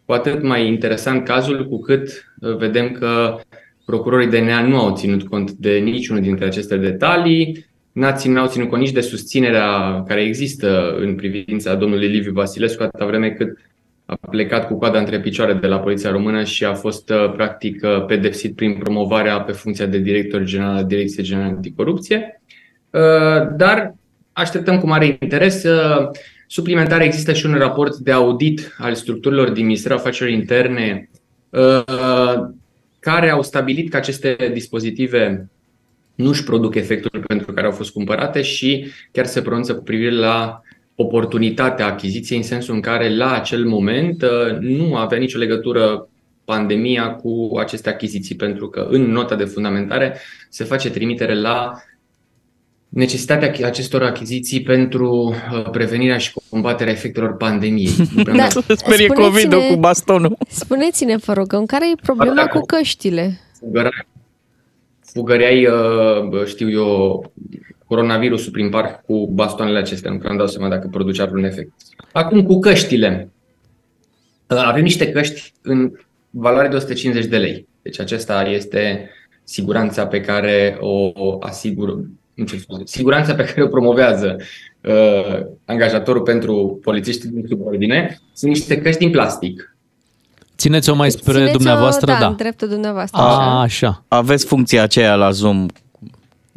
cu 0.04 0.12
atât 0.12 0.42
mai 0.42 0.66
interesant 0.66 1.24
cazul 1.24 1.68
cu 1.68 1.80
cât 1.80 2.32
uh, 2.40 2.56
vedem 2.56 2.90
că 2.90 3.38
procurorii 3.84 4.28
DNA 4.28 4.62
nu 4.62 4.78
au 4.78 4.96
ținut 4.96 5.28
cont 5.28 5.50
de 5.50 5.78
niciunul 5.78 6.22
dintre 6.22 6.44
aceste 6.44 6.76
detalii, 6.76 7.66
n-a 7.92 8.12
ținut, 8.12 8.36
n-au 8.36 8.46
ținut 8.46 8.68
cont 8.68 8.82
nici 8.82 8.92
de 8.92 9.00
susținerea 9.00 10.02
care 10.06 10.22
există 10.22 10.96
în 10.98 11.14
privința 11.14 11.74
domnului 11.74 12.08
Liviu 12.08 12.32
Vasilescu, 12.32 12.82
atâta 12.82 13.06
vreme 13.06 13.30
cât 13.30 13.58
a 14.06 14.18
plecat 14.30 14.66
cu 14.66 14.78
coada 14.78 14.98
între 14.98 15.20
picioare 15.20 15.52
de 15.52 15.66
la 15.66 15.78
Poliția 15.78 16.10
Română 16.10 16.44
și 16.44 16.64
a 16.64 16.74
fost 16.74 17.10
uh, 17.10 17.32
practic 17.32 17.82
uh, 17.82 18.04
pedepsit 18.04 18.54
prin 18.54 18.78
promovarea 18.78 19.40
pe 19.40 19.52
funcția 19.52 19.86
de 19.86 19.98
director 19.98 20.42
general 20.42 20.76
al 20.76 20.86
Direcției 20.86 21.24
Generale 21.24 21.52
Anticorupție. 21.52 22.42
Uh, 22.90 23.56
Dar 23.56 23.94
așteptăm 24.32 24.78
cu 24.78 24.86
mare 24.86 25.18
interes. 25.20 25.64
Uh, 26.48 26.54
Suplimentar 26.54 27.00
există 27.00 27.32
și 27.32 27.46
un 27.46 27.54
raport 27.54 27.96
de 27.96 28.12
audit 28.12 28.76
al 28.78 28.94
structurilor 28.94 29.50
din 29.50 29.64
Ministerul 29.64 29.98
Afacerilor 29.98 30.38
Interne 30.38 31.10
uh, 31.50 32.48
care 32.98 33.30
au 33.30 33.42
stabilit 33.42 33.90
că 33.90 33.96
aceste 33.96 34.50
dispozitive 34.52 35.50
nu 36.14 36.28
își 36.28 36.44
produc 36.44 36.74
efectul 36.74 37.24
pentru 37.26 37.52
care 37.52 37.66
au 37.66 37.72
fost 37.72 37.90
cumpărate 37.90 38.42
și 38.42 38.86
chiar 39.12 39.26
se 39.26 39.42
pronunță 39.42 39.74
cu 39.74 39.82
privire 39.82 40.14
la 40.14 40.62
oportunitatea 40.94 41.86
achiziției 41.86 42.38
în 42.38 42.44
sensul 42.44 42.74
în 42.74 42.80
care 42.80 43.16
la 43.16 43.32
acel 43.32 43.64
moment 43.64 44.22
uh, 44.22 44.58
nu 44.60 44.96
avea 44.96 45.18
nicio 45.18 45.38
legătură 45.38 46.08
pandemia 46.44 47.10
cu 47.10 47.50
aceste 47.58 47.88
achiziții, 47.88 48.36
pentru 48.36 48.68
că 48.68 48.86
în 48.90 49.10
nota 49.10 49.34
de 49.34 49.44
fundamentare 49.44 50.16
se 50.48 50.64
face 50.64 50.90
trimitere 50.90 51.34
la 51.34 51.72
necesitatea 52.88 53.66
acestor 53.66 54.02
achiziții 54.02 54.62
pentru 54.62 55.34
uh, 55.52 55.70
prevenirea 55.70 56.18
și 56.18 56.32
combaterea 56.50 56.92
efectelor 56.92 57.36
pandemiei. 57.36 57.90
Da, 58.36 58.48
sperie 58.76 59.06
covid 59.06 59.54
cu 59.54 59.76
bastonul. 59.76 60.36
Spuneți-ne, 60.48 61.16
vă 61.16 61.32
rugăm, 61.32 61.66
care 61.66 61.90
e 61.90 62.00
problema 62.02 62.46
cu 62.46 62.60
căștile? 62.60 63.40
Fugăreai, 65.00 65.66
uh, 65.66 66.44
știu 66.44 66.70
eu, 66.70 67.32
coronavirusul 67.86 68.52
prin 68.52 68.68
parc 68.68 69.04
cu 69.04 69.26
bastoanele 69.26 69.78
acestea, 69.78 70.10
nu 70.10 70.18
că 70.18 70.28
am 70.28 70.36
dau 70.36 70.46
seama 70.46 70.68
dacă 70.68 70.88
producea 70.90 71.24
vreun 71.24 71.44
efect. 71.44 71.72
Acum 72.12 72.42
cu 72.42 72.58
căștile. 72.58 73.30
Uh, 74.46 74.62
avem 74.64 74.82
niște 74.82 75.12
căști 75.12 75.52
în 75.62 75.92
valoare 76.30 76.68
de 76.68 76.76
150 76.76 77.26
de 77.26 77.38
lei. 77.38 77.66
Deci 77.82 78.00
acesta 78.00 78.42
este 78.42 79.10
siguranța 79.44 80.06
pe 80.06 80.20
care 80.20 80.76
o 80.80 81.12
asigur, 81.40 81.88
nu 81.88 81.98
ce 81.98 82.04
scuze, 82.04 82.27
siguranța 82.84 83.34
pe 83.34 83.44
care 83.44 83.62
o 83.62 83.66
promovează 83.68 84.36
uh, 84.80 85.40
angajatorul 85.64 86.22
pentru 86.22 86.78
polițiștii 86.82 87.28
din 87.28 87.44
subordine. 87.48 88.20
Sunt 88.32 88.50
niște 88.52 88.78
căști 88.80 88.98
din 88.98 89.10
plastic. 89.10 89.76
Țineți-o 90.56 90.94
mai 90.94 91.10
spre 91.10 91.32
Țineți-o, 91.32 91.56
dumneavoastră, 91.56 92.06
da. 92.12 92.18
da. 92.18 92.26
în 92.26 92.36
dreptul 92.36 92.68
dumneavoastră. 92.68 93.20
A, 93.20 93.60
așa. 93.60 94.04
Aveți 94.08 94.46
funcția 94.46 94.82
aceea 94.82 95.14
la 95.14 95.30
Zoom. 95.30 95.66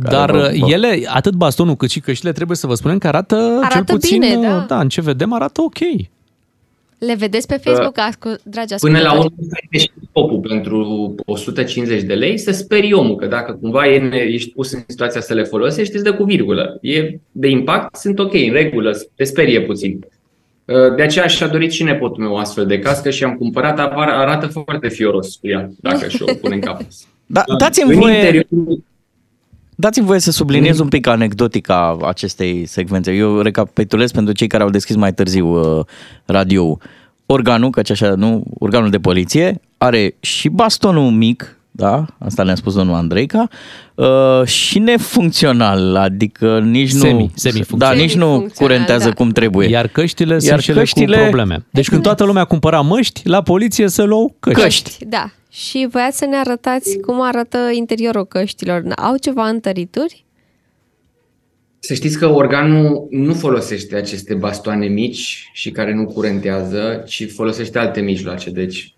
care 0.04 0.16
Dar 0.16 0.32
vă- 0.32 0.52
vă- 0.60 0.68
ele, 0.70 1.02
atât 1.08 1.34
bastonul 1.34 1.76
cât 1.76 1.90
și 1.90 2.00
căștile, 2.00 2.32
trebuie 2.32 2.58
să 2.58 2.68
vă 2.68 2.74
spunem 2.74 2.98
că 2.98 3.08
arată, 3.08 3.36
Arată 3.36 3.74
cel 3.74 3.84
puțin, 3.84 4.20
bine, 4.20 4.36
da. 4.48 4.66
da, 4.68 4.80
în 4.80 4.90
ce 4.90 5.02
vedem, 5.02 5.34
arată 5.34 5.62
ok. 5.62 5.78
Le 7.08 7.16
vedeți 7.16 7.48
pe 7.48 7.58
Facebook, 7.58 7.98
ascu- 7.98 8.36
dragi 8.44 8.76
Până 8.76 9.00
la 9.00 9.10
ascultători? 9.10 9.34
urmă, 9.40 9.58
este 9.72 9.78
și 9.78 9.92
scopul 10.10 10.40
pentru 10.40 11.16
150 11.26 12.02
de 12.04 12.14
lei 12.14 12.38
să 12.38 12.52
sperii 12.52 12.94
omul 12.94 13.16
că 13.16 13.26
dacă 13.26 13.58
cumva 13.62 13.88
e, 13.88 14.10
ești 14.14 14.52
pus 14.52 14.72
în 14.72 14.80
situația 14.88 15.22
să 15.22 15.34
le 15.34 15.44
folosești, 15.44 15.96
îți 15.96 16.04
dă 16.04 16.14
cu 16.14 16.24
virgulă. 16.24 16.78
E 16.82 17.20
de 17.32 17.48
impact, 17.48 17.96
sunt 17.96 18.20
ok, 18.20 18.34
în 18.34 18.52
regulă, 18.52 18.98
te 19.16 19.24
sperie 19.24 19.62
puțin. 19.62 20.00
Uh, 20.66 20.96
De 20.96 21.02
aceea 21.02 21.28
și-a 21.28 21.48
dorit 21.48 21.72
și 21.72 21.84
nepotul 21.84 22.24
meu 22.24 22.32
o 22.34 22.38
astfel 22.38 22.66
de 22.66 22.80
cască 22.80 23.10
și 23.10 23.24
am 23.24 23.36
cumpărat, 23.36 23.80
apar- 23.80 24.10
arată 24.16 24.48
foarte 24.48 24.88
fioros 24.90 25.36
cu 25.36 25.48
ea, 25.48 25.70
dacă 25.80 26.08
și-o 26.08 26.26
pune 26.42 26.56
în 26.56 26.62
cap. 26.62 26.82
Da, 27.26 27.44
dați-mi 27.58 27.94
În 27.94 28.00
voie, 28.00 28.16
interiorul- 28.16 28.84
dați-mi 29.76 30.06
voie 30.06 30.20
să 30.20 30.32
subliniez 30.32 30.80
un 30.80 30.88
pic 30.88 31.08
anecdotica 31.08 31.98
acestei 32.06 32.66
secvențe. 32.66 33.12
Eu 33.12 33.40
recapitulez 33.40 34.12
pentru 34.12 34.34
cei 34.34 34.48
care 34.48 34.64
au 34.64 34.70
deschis 34.70 34.96
mai 34.96 35.14
târziu 35.14 35.48
uh, 35.48 35.86
radio 36.26 36.78
Organul, 37.26 37.70
căci 37.70 37.90
așa, 37.90 38.14
nu, 38.16 38.44
organul 38.60 38.90
de 38.90 38.98
poliție, 39.00 39.62
are 39.78 40.16
și 40.20 40.50
bastonul 40.50 41.10
mic, 41.12 41.58
da, 41.72 42.06
asta 42.18 42.44
ne-a 42.44 42.56
spus 42.56 42.76
domnul 42.76 42.96
Andreica, 42.96 43.48
uh, 43.96 44.46
și 44.46 44.80
nefuncțional, 44.80 45.96
adică 45.96 46.60
nici 46.60 46.94
nu... 46.94 47.00
Semi, 47.00 47.32
semi-funcțional. 47.36 47.96
Da, 47.96 48.02
nici 48.02 48.16
nu 48.16 48.26
Semi-funcțional, 48.26 48.50
curentează 48.56 49.08
da. 49.08 49.14
cum 49.14 49.30
trebuie. 49.30 49.70
Iar 49.70 49.88
căștile 49.88 50.32
Iar 50.34 50.42
sunt 50.42 50.60
cele 50.60 50.80
căștile- 50.80 51.16
cu 51.16 51.22
probleme. 51.22 51.66
Deci 51.70 51.90
când 51.90 52.02
toată 52.02 52.24
lumea 52.24 52.44
cumpăra 52.44 52.82
măști, 52.82 53.28
la 53.28 53.42
poliție 53.42 53.88
să 53.88 54.04
luau 54.04 54.36
căști. 54.40 54.62
Căști. 54.62 55.06
Da. 55.06 55.32
Și 55.52 55.88
voiați 55.92 56.18
să 56.18 56.26
ne 56.26 56.36
arătați 56.36 56.98
cum 57.00 57.22
arată 57.22 57.58
interiorul 57.74 58.26
căștilor. 58.26 58.84
Au 58.96 59.18
ceva 59.18 59.48
întărituri? 59.48 60.26
Să 61.80 61.94
știți 61.94 62.18
că 62.18 62.28
organul 62.28 63.08
nu 63.10 63.34
folosește 63.34 63.96
aceste 63.96 64.34
bastoane 64.34 64.88
mici 64.88 65.50
și 65.54 65.72
care 65.72 65.94
nu 65.94 66.06
curentează, 66.06 67.04
ci 67.08 67.32
folosește 67.32 67.80
alte 67.80 68.00
mijloace. 68.02 68.50
Deci 68.50 68.96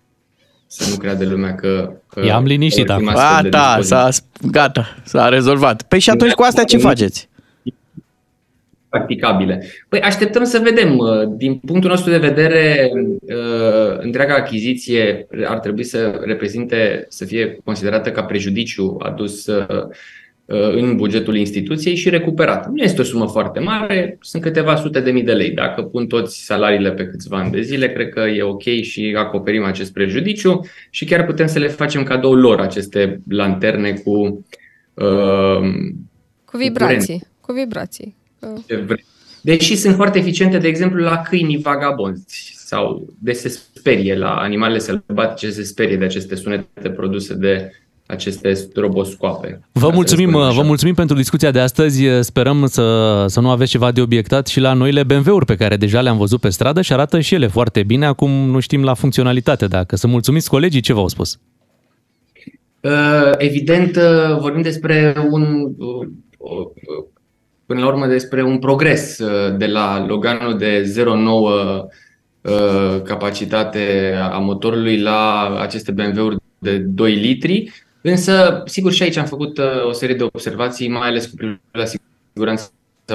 să 0.66 0.90
nu 0.90 0.96
creadă 0.96 1.24
lumea 1.24 1.54
că... 1.54 1.92
că 2.06 2.24
I-am 2.24 2.44
liniștit 2.44 2.86
folosim 2.86 3.08
acum. 3.08 3.20
astfel 3.20 3.42
de 3.42 3.48
Gata, 3.48 3.76
dispoziții. 3.78 4.24
s-a, 4.40 4.48
gata, 4.50 4.96
s-a 5.04 5.28
rezolvat. 5.28 5.82
Păi 5.82 5.98
și 5.98 6.10
atunci 6.10 6.32
cu 6.32 6.42
astea 6.42 6.64
ce 6.64 6.76
faceți? 6.76 7.28
Practicabile. 8.94 9.64
Păi 9.88 10.00
așteptăm 10.00 10.44
să 10.44 10.60
vedem. 10.62 11.00
Din 11.36 11.54
punctul 11.54 11.90
nostru 11.90 12.10
de 12.10 12.18
vedere, 12.18 12.90
uh, 12.92 13.98
întreaga 13.98 14.34
achiziție 14.34 15.26
ar 15.44 15.58
trebui 15.58 15.84
să 15.84 16.20
reprezinte, 16.24 17.06
să 17.08 17.24
fie 17.24 17.58
considerată 17.64 18.10
ca 18.10 18.22
prejudiciu 18.22 18.96
adus 18.98 19.46
uh, 19.46 19.88
în 20.46 20.96
bugetul 20.96 21.36
instituției 21.36 21.94
și 21.94 22.10
recuperat. 22.10 22.68
Nu 22.70 22.82
este 22.82 23.00
o 23.00 23.04
sumă 23.04 23.26
foarte 23.26 23.60
mare, 23.60 24.18
sunt 24.20 24.42
câteva 24.42 24.76
sute 24.76 25.00
de 25.00 25.10
mii 25.10 25.22
de 25.22 25.32
lei. 25.32 25.50
Dacă 25.50 25.82
pun 25.82 26.06
toți 26.06 26.44
salariile 26.44 26.92
pe 26.92 27.06
câțiva 27.06 27.36
ani 27.36 27.50
de 27.50 27.60
zile, 27.60 27.92
cred 27.92 28.08
că 28.08 28.20
e 28.20 28.42
ok 28.42 28.62
și 28.62 29.14
acoperim 29.18 29.64
acest 29.64 29.92
prejudiciu 29.92 30.60
și 30.90 31.04
chiar 31.04 31.24
putem 31.24 31.46
să 31.46 31.58
le 31.58 31.68
facem 31.68 32.02
cadou 32.02 32.34
lor 32.34 32.60
aceste 32.60 33.20
lanterne 33.28 33.92
cu 33.92 34.44
uh, 34.94 35.58
Cu 36.44 36.56
vibrații. 36.56 37.22
Cu 37.40 37.52
vibrații. 37.52 38.16
Uh, 38.52 38.60
ce 38.66 38.76
vrei. 38.76 39.04
Deși 39.40 39.76
sunt 39.76 39.94
foarte 39.94 40.18
eficiente, 40.18 40.58
de 40.58 40.68
exemplu, 40.68 41.02
la 41.02 41.16
câinii 41.16 41.58
vagabonzi 41.58 42.54
sau 42.66 43.06
de 43.18 43.32
se 43.32 43.48
sperie, 43.48 44.16
la 44.16 44.34
animalele 44.34 44.78
sălbatice 44.78 45.50
se 45.50 45.62
sperie 45.62 45.96
de 45.96 46.04
aceste 46.04 46.34
sunete 46.34 46.90
produse 46.96 47.34
de 47.34 47.70
aceste 48.06 48.52
stroboscoape. 48.52 49.60
Vă 49.72 49.90
mulțumim, 49.92 50.30
vă 50.30 50.62
mulțumim 50.64 50.94
pentru 50.94 51.16
discuția 51.16 51.50
de 51.50 51.58
astăzi. 51.60 52.04
Sperăm 52.20 52.66
să, 52.66 53.24
să 53.28 53.40
nu 53.40 53.50
aveți 53.50 53.70
ceva 53.70 53.92
de 53.92 54.00
obiectat 54.00 54.46
și 54.46 54.60
la 54.60 54.72
noile 54.72 55.02
BMW-uri 55.02 55.44
pe 55.44 55.56
care 55.56 55.76
deja 55.76 56.00
le-am 56.00 56.16
văzut 56.16 56.40
pe 56.40 56.48
stradă 56.48 56.80
și 56.80 56.92
arată 56.92 57.20
și 57.20 57.34
ele 57.34 57.46
foarte 57.46 57.82
bine. 57.82 58.06
Acum 58.06 58.30
nu 58.30 58.60
știm 58.60 58.84
la 58.84 58.94
funcționalitate. 58.94 59.66
Dacă 59.66 59.96
să 59.96 60.06
mulțumiți 60.06 60.48
colegii, 60.48 60.80
ce 60.80 60.92
v-au 60.92 61.08
spus? 61.08 61.38
Uh, 62.80 63.30
Evident, 63.36 63.96
uh, 63.96 64.38
vorbim 64.38 64.62
despre 64.62 65.14
un, 65.30 65.74
uh, 65.78 66.06
uh, 66.38 66.66
până 67.66 67.80
la 67.80 67.86
urmă, 67.86 68.06
despre 68.06 68.42
un 68.42 68.58
progres 68.58 69.18
uh, 69.18 69.56
de 69.56 69.66
la 69.66 70.06
Loganul 70.06 70.58
de 70.58 70.94
0,9 70.98 71.04
uh, 72.40 73.02
capacitate 73.02 74.14
a 74.32 74.38
motorului 74.38 75.00
la 75.00 75.54
aceste 75.60 75.92
BMW-uri 75.92 76.36
de 76.58 76.78
2 76.78 77.14
litri. 77.14 77.72
Însă, 78.00 78.62
sigur, 78.66 78.92
și 78.92 79.02
aici 79.02 79.16
am 79.16 79.24
făcut 79.24 79.58
uh, 79.58 79.86
o 79.86 79.92
serie 79.92 80.14
de 80.14 80.22
observații, 80.22 80.88
mai 80.88 81.08
ales 81.08 81.26
cu 81.26 81.34
privire 81.36 81.60
la 81.70 81.84
siguranța 82.32 82.70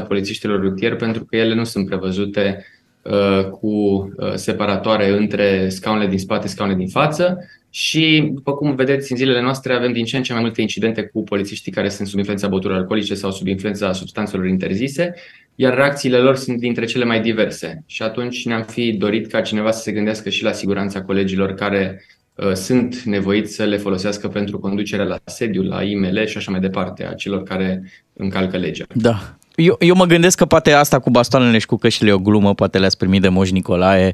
polițiștilor 0.07 0.59
rutieri, 0.59 0.95
pentru 0.95 1.25
că 1.25 1.35
ele 1.35 1.53
nu 1.53 1.63
sunt 1.63 1.85
prevăzute 1.85 2.65
uh, 3.01 3.49
cu 3.49 3.67
uh, 3.67 4.33
separatoare 4.33 5.09
între 5.09 5.69
scaunele 5.69 6.09
din 6.09 6.19
spate, 6.19 6.47
scaunele 6.47 6.77
din 6.77 6.87
față 6.87 7.37
și, 7.69 8.29
după 8.33 8.53
cum 8.53 8.75
vedeți, 8.75 9.11
în 9.11 9.17
zilele 9.17 9.41
noastre 9.41 9.73
avem 9.73 9.91
din 9.91 10.05
ce 10.05 10.17
în 10.17 10.23
ce 10.23 10.33
mai 10.33 10.41
multe 10.41 10.61
incidente 10.61 11.01
cu 11.01 11.23
polițiștii 11.23 11.71
care 11.71 11.89
sunt 11.89 12.07
sub 12.07 12.17
influența 12.17 12.47
băuturilor 12.47 12.81
alcoolice 12.81 13.15
sau 13.15 13.31
sub 13.31 13.47
influența 13.47 13.93
substanțelor 13.93 14.47
interzise, 14.47 15.13
iar 15.55 15.75
reacțiile 15.75 16.17
lor 16.17 16.35
sunt 16.35 16.59
dintre 16.59 16.85
cele 16.85 17.05
mai 17.05 17.21
diverse. 17.21 17.83
Și 17.85 18.01
atunci 18.03 18.45
ne-am 18.45 18.63
fi 18.63 18.91
dorit 18.91 19.27
ca 19.27 19.41
cineva 19.41 19.71
să 19.71 19.81
se 19.81 19.91
gândească 19.91 20.29
și 20.29 20.43
la 20.43 20.51
siguranța 20.51 21.01
colegilor 21.01 21.53
care 21.53 22.05
uh, 22.35 22.53
sunt 22.53 23.01
nevoiți 23.01 23.53
să 23.53 23.63
le 23.63 23.77
folosească 23.77 24.27
pentru 24.27 24.59
conducerea 24.59 25.05
la 25.05 25.19
sediu, 25.25 25.63
la 25.63 25.83
IML 25.83 26.25
și 26.25 26.37
așa 26.37 26.51
mai 26.51 26.59
departe, 26.59 27.05
a 27.05 27.13
celor 27.13 27.43
care 27.43 27.91
încalcă 28.13 28.57
legea. 28.57 28.85
Da. 28.93 29.38
Eu, 29.59 29.75
eu 29.79 29.95
mă 29.95 30.05
gândesc 30.05 30.37
că 30.37 30.45
poate 30.45 30.71
asta 30.71 30.99
cu 30.99 31.09
bastoanele 31.09 31.57
și 31.57 31.65
cu 31.65 31.75
căștile 31.75 32.09
e 32.09 32.13
o 32.13 32.17
glumă, 32.17 32.53
poate 32.53 32.77
le-ați 32.77 32.97
primit 32.97 33.21
de 33.21 33.29
Moș 33.29 33.51
Nicolae, 33.51 34.13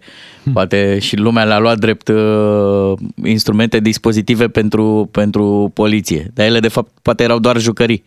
poate 0.53 0.99
și 0.99 1.15
lumea 1.15 1.43
le-a 1.43 1.59
luat 1.59 1.77
drept 1.77 2.07
uh, 2.07 2.93
instrumente, 3.23 3.79
dispozitive 3.79 4.47
pentru, 4.47 5.09
pentru 5.11 5.71
poliție. 5.73 6.31
Dar 6.33 6.45
ele, 6.45 6.59
de 6.59 6.67
fapt, 6.67 6.91
poate 7.01 7.23
erau 7.23 7.39
doar 7.39 7.59
jucării. 7.59 8.03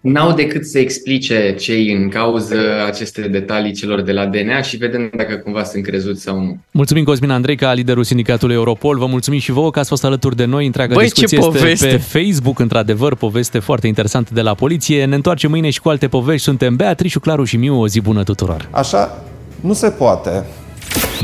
N-au 0.00 0.32
decât 0.32 0.66
să 0.66 0.78
explice 0.78 1.54
cei 1.58 1.92
în 1.92 2.08
cauză 2.08 2.56
aceste 2.86 3.20
detalii 3.20 3.72
celor 3.72 4.00
de 4.00 4.12
la 4.12 4.26
DNA 4.26 4.60
și 4.60 4.76
vedem 4.76 5.10
dacă 5.16 5.34
cumva 5.34 5.64
sunt 5.64 5.82
crezuți 5.82 6.22
sau 6.22 6.40
nu. 6.40 6.58
Mulțumim 6.70 7.04
Cosmin 7.04 7.30
Andreica, 7.30 7.72
liderul 7.72 8.04
sindicatului 8.04 8.54
Europol. 8.54 8.98
Vă 8.98 9.06
mulțumim 9.06 9.40
și 9.40 9.52
vouă 9.52 9.70
că 9.70 9.78
ați 9.78 9.88
fost 9.88 10.04
alături 10.04 10.36
de 10.36 10.44
noi. 10.44 10.66
Întreaga 10.66 10.94
Băi, 10.94 11.04
ce 11.04 11.12
discuție 11.12 11.38
este 11.38 11.50
poveste! 11.50 11.86
pe 11.86 11.96
Facebook, 11.96 12.58
într-adevăr, 12.58 13.14
poveste 13.14 13.58
foarte 13.58 13.86
interesantă 13.86 14.30
de 14.34 14.40
la 14.40 14.54
poliție. 14.54 15.04
Ne 15.04 15.14
întoarcem 15.14 15.50
mâine 15.50 15.70
și 15.70 15.80
cu 15.80 15.88
alte 15.88 16.08
povești. 16.08 16.42
Suntem 16.42 16.76
Beatrice, 16.76 17.18
Claru 17.18 17.44
și 17.44 17.56
Miu. 17.56 17.80
O 17.80 17.88
zi 17.88 18.00
bună 18.00 18.22
tuturor! 18.22 18.68
Așa 18.70 19.24
nu 19.60 19.72
se 19.72 19.90
poate. 19.90 20.44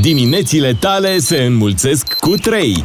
Diminețile 0.01 0.77
tale 0.81 1.19
se 1.19 1.43
înmulțesc 1.43 2.13
cu 2.13 2.35
3. 2.35 2.85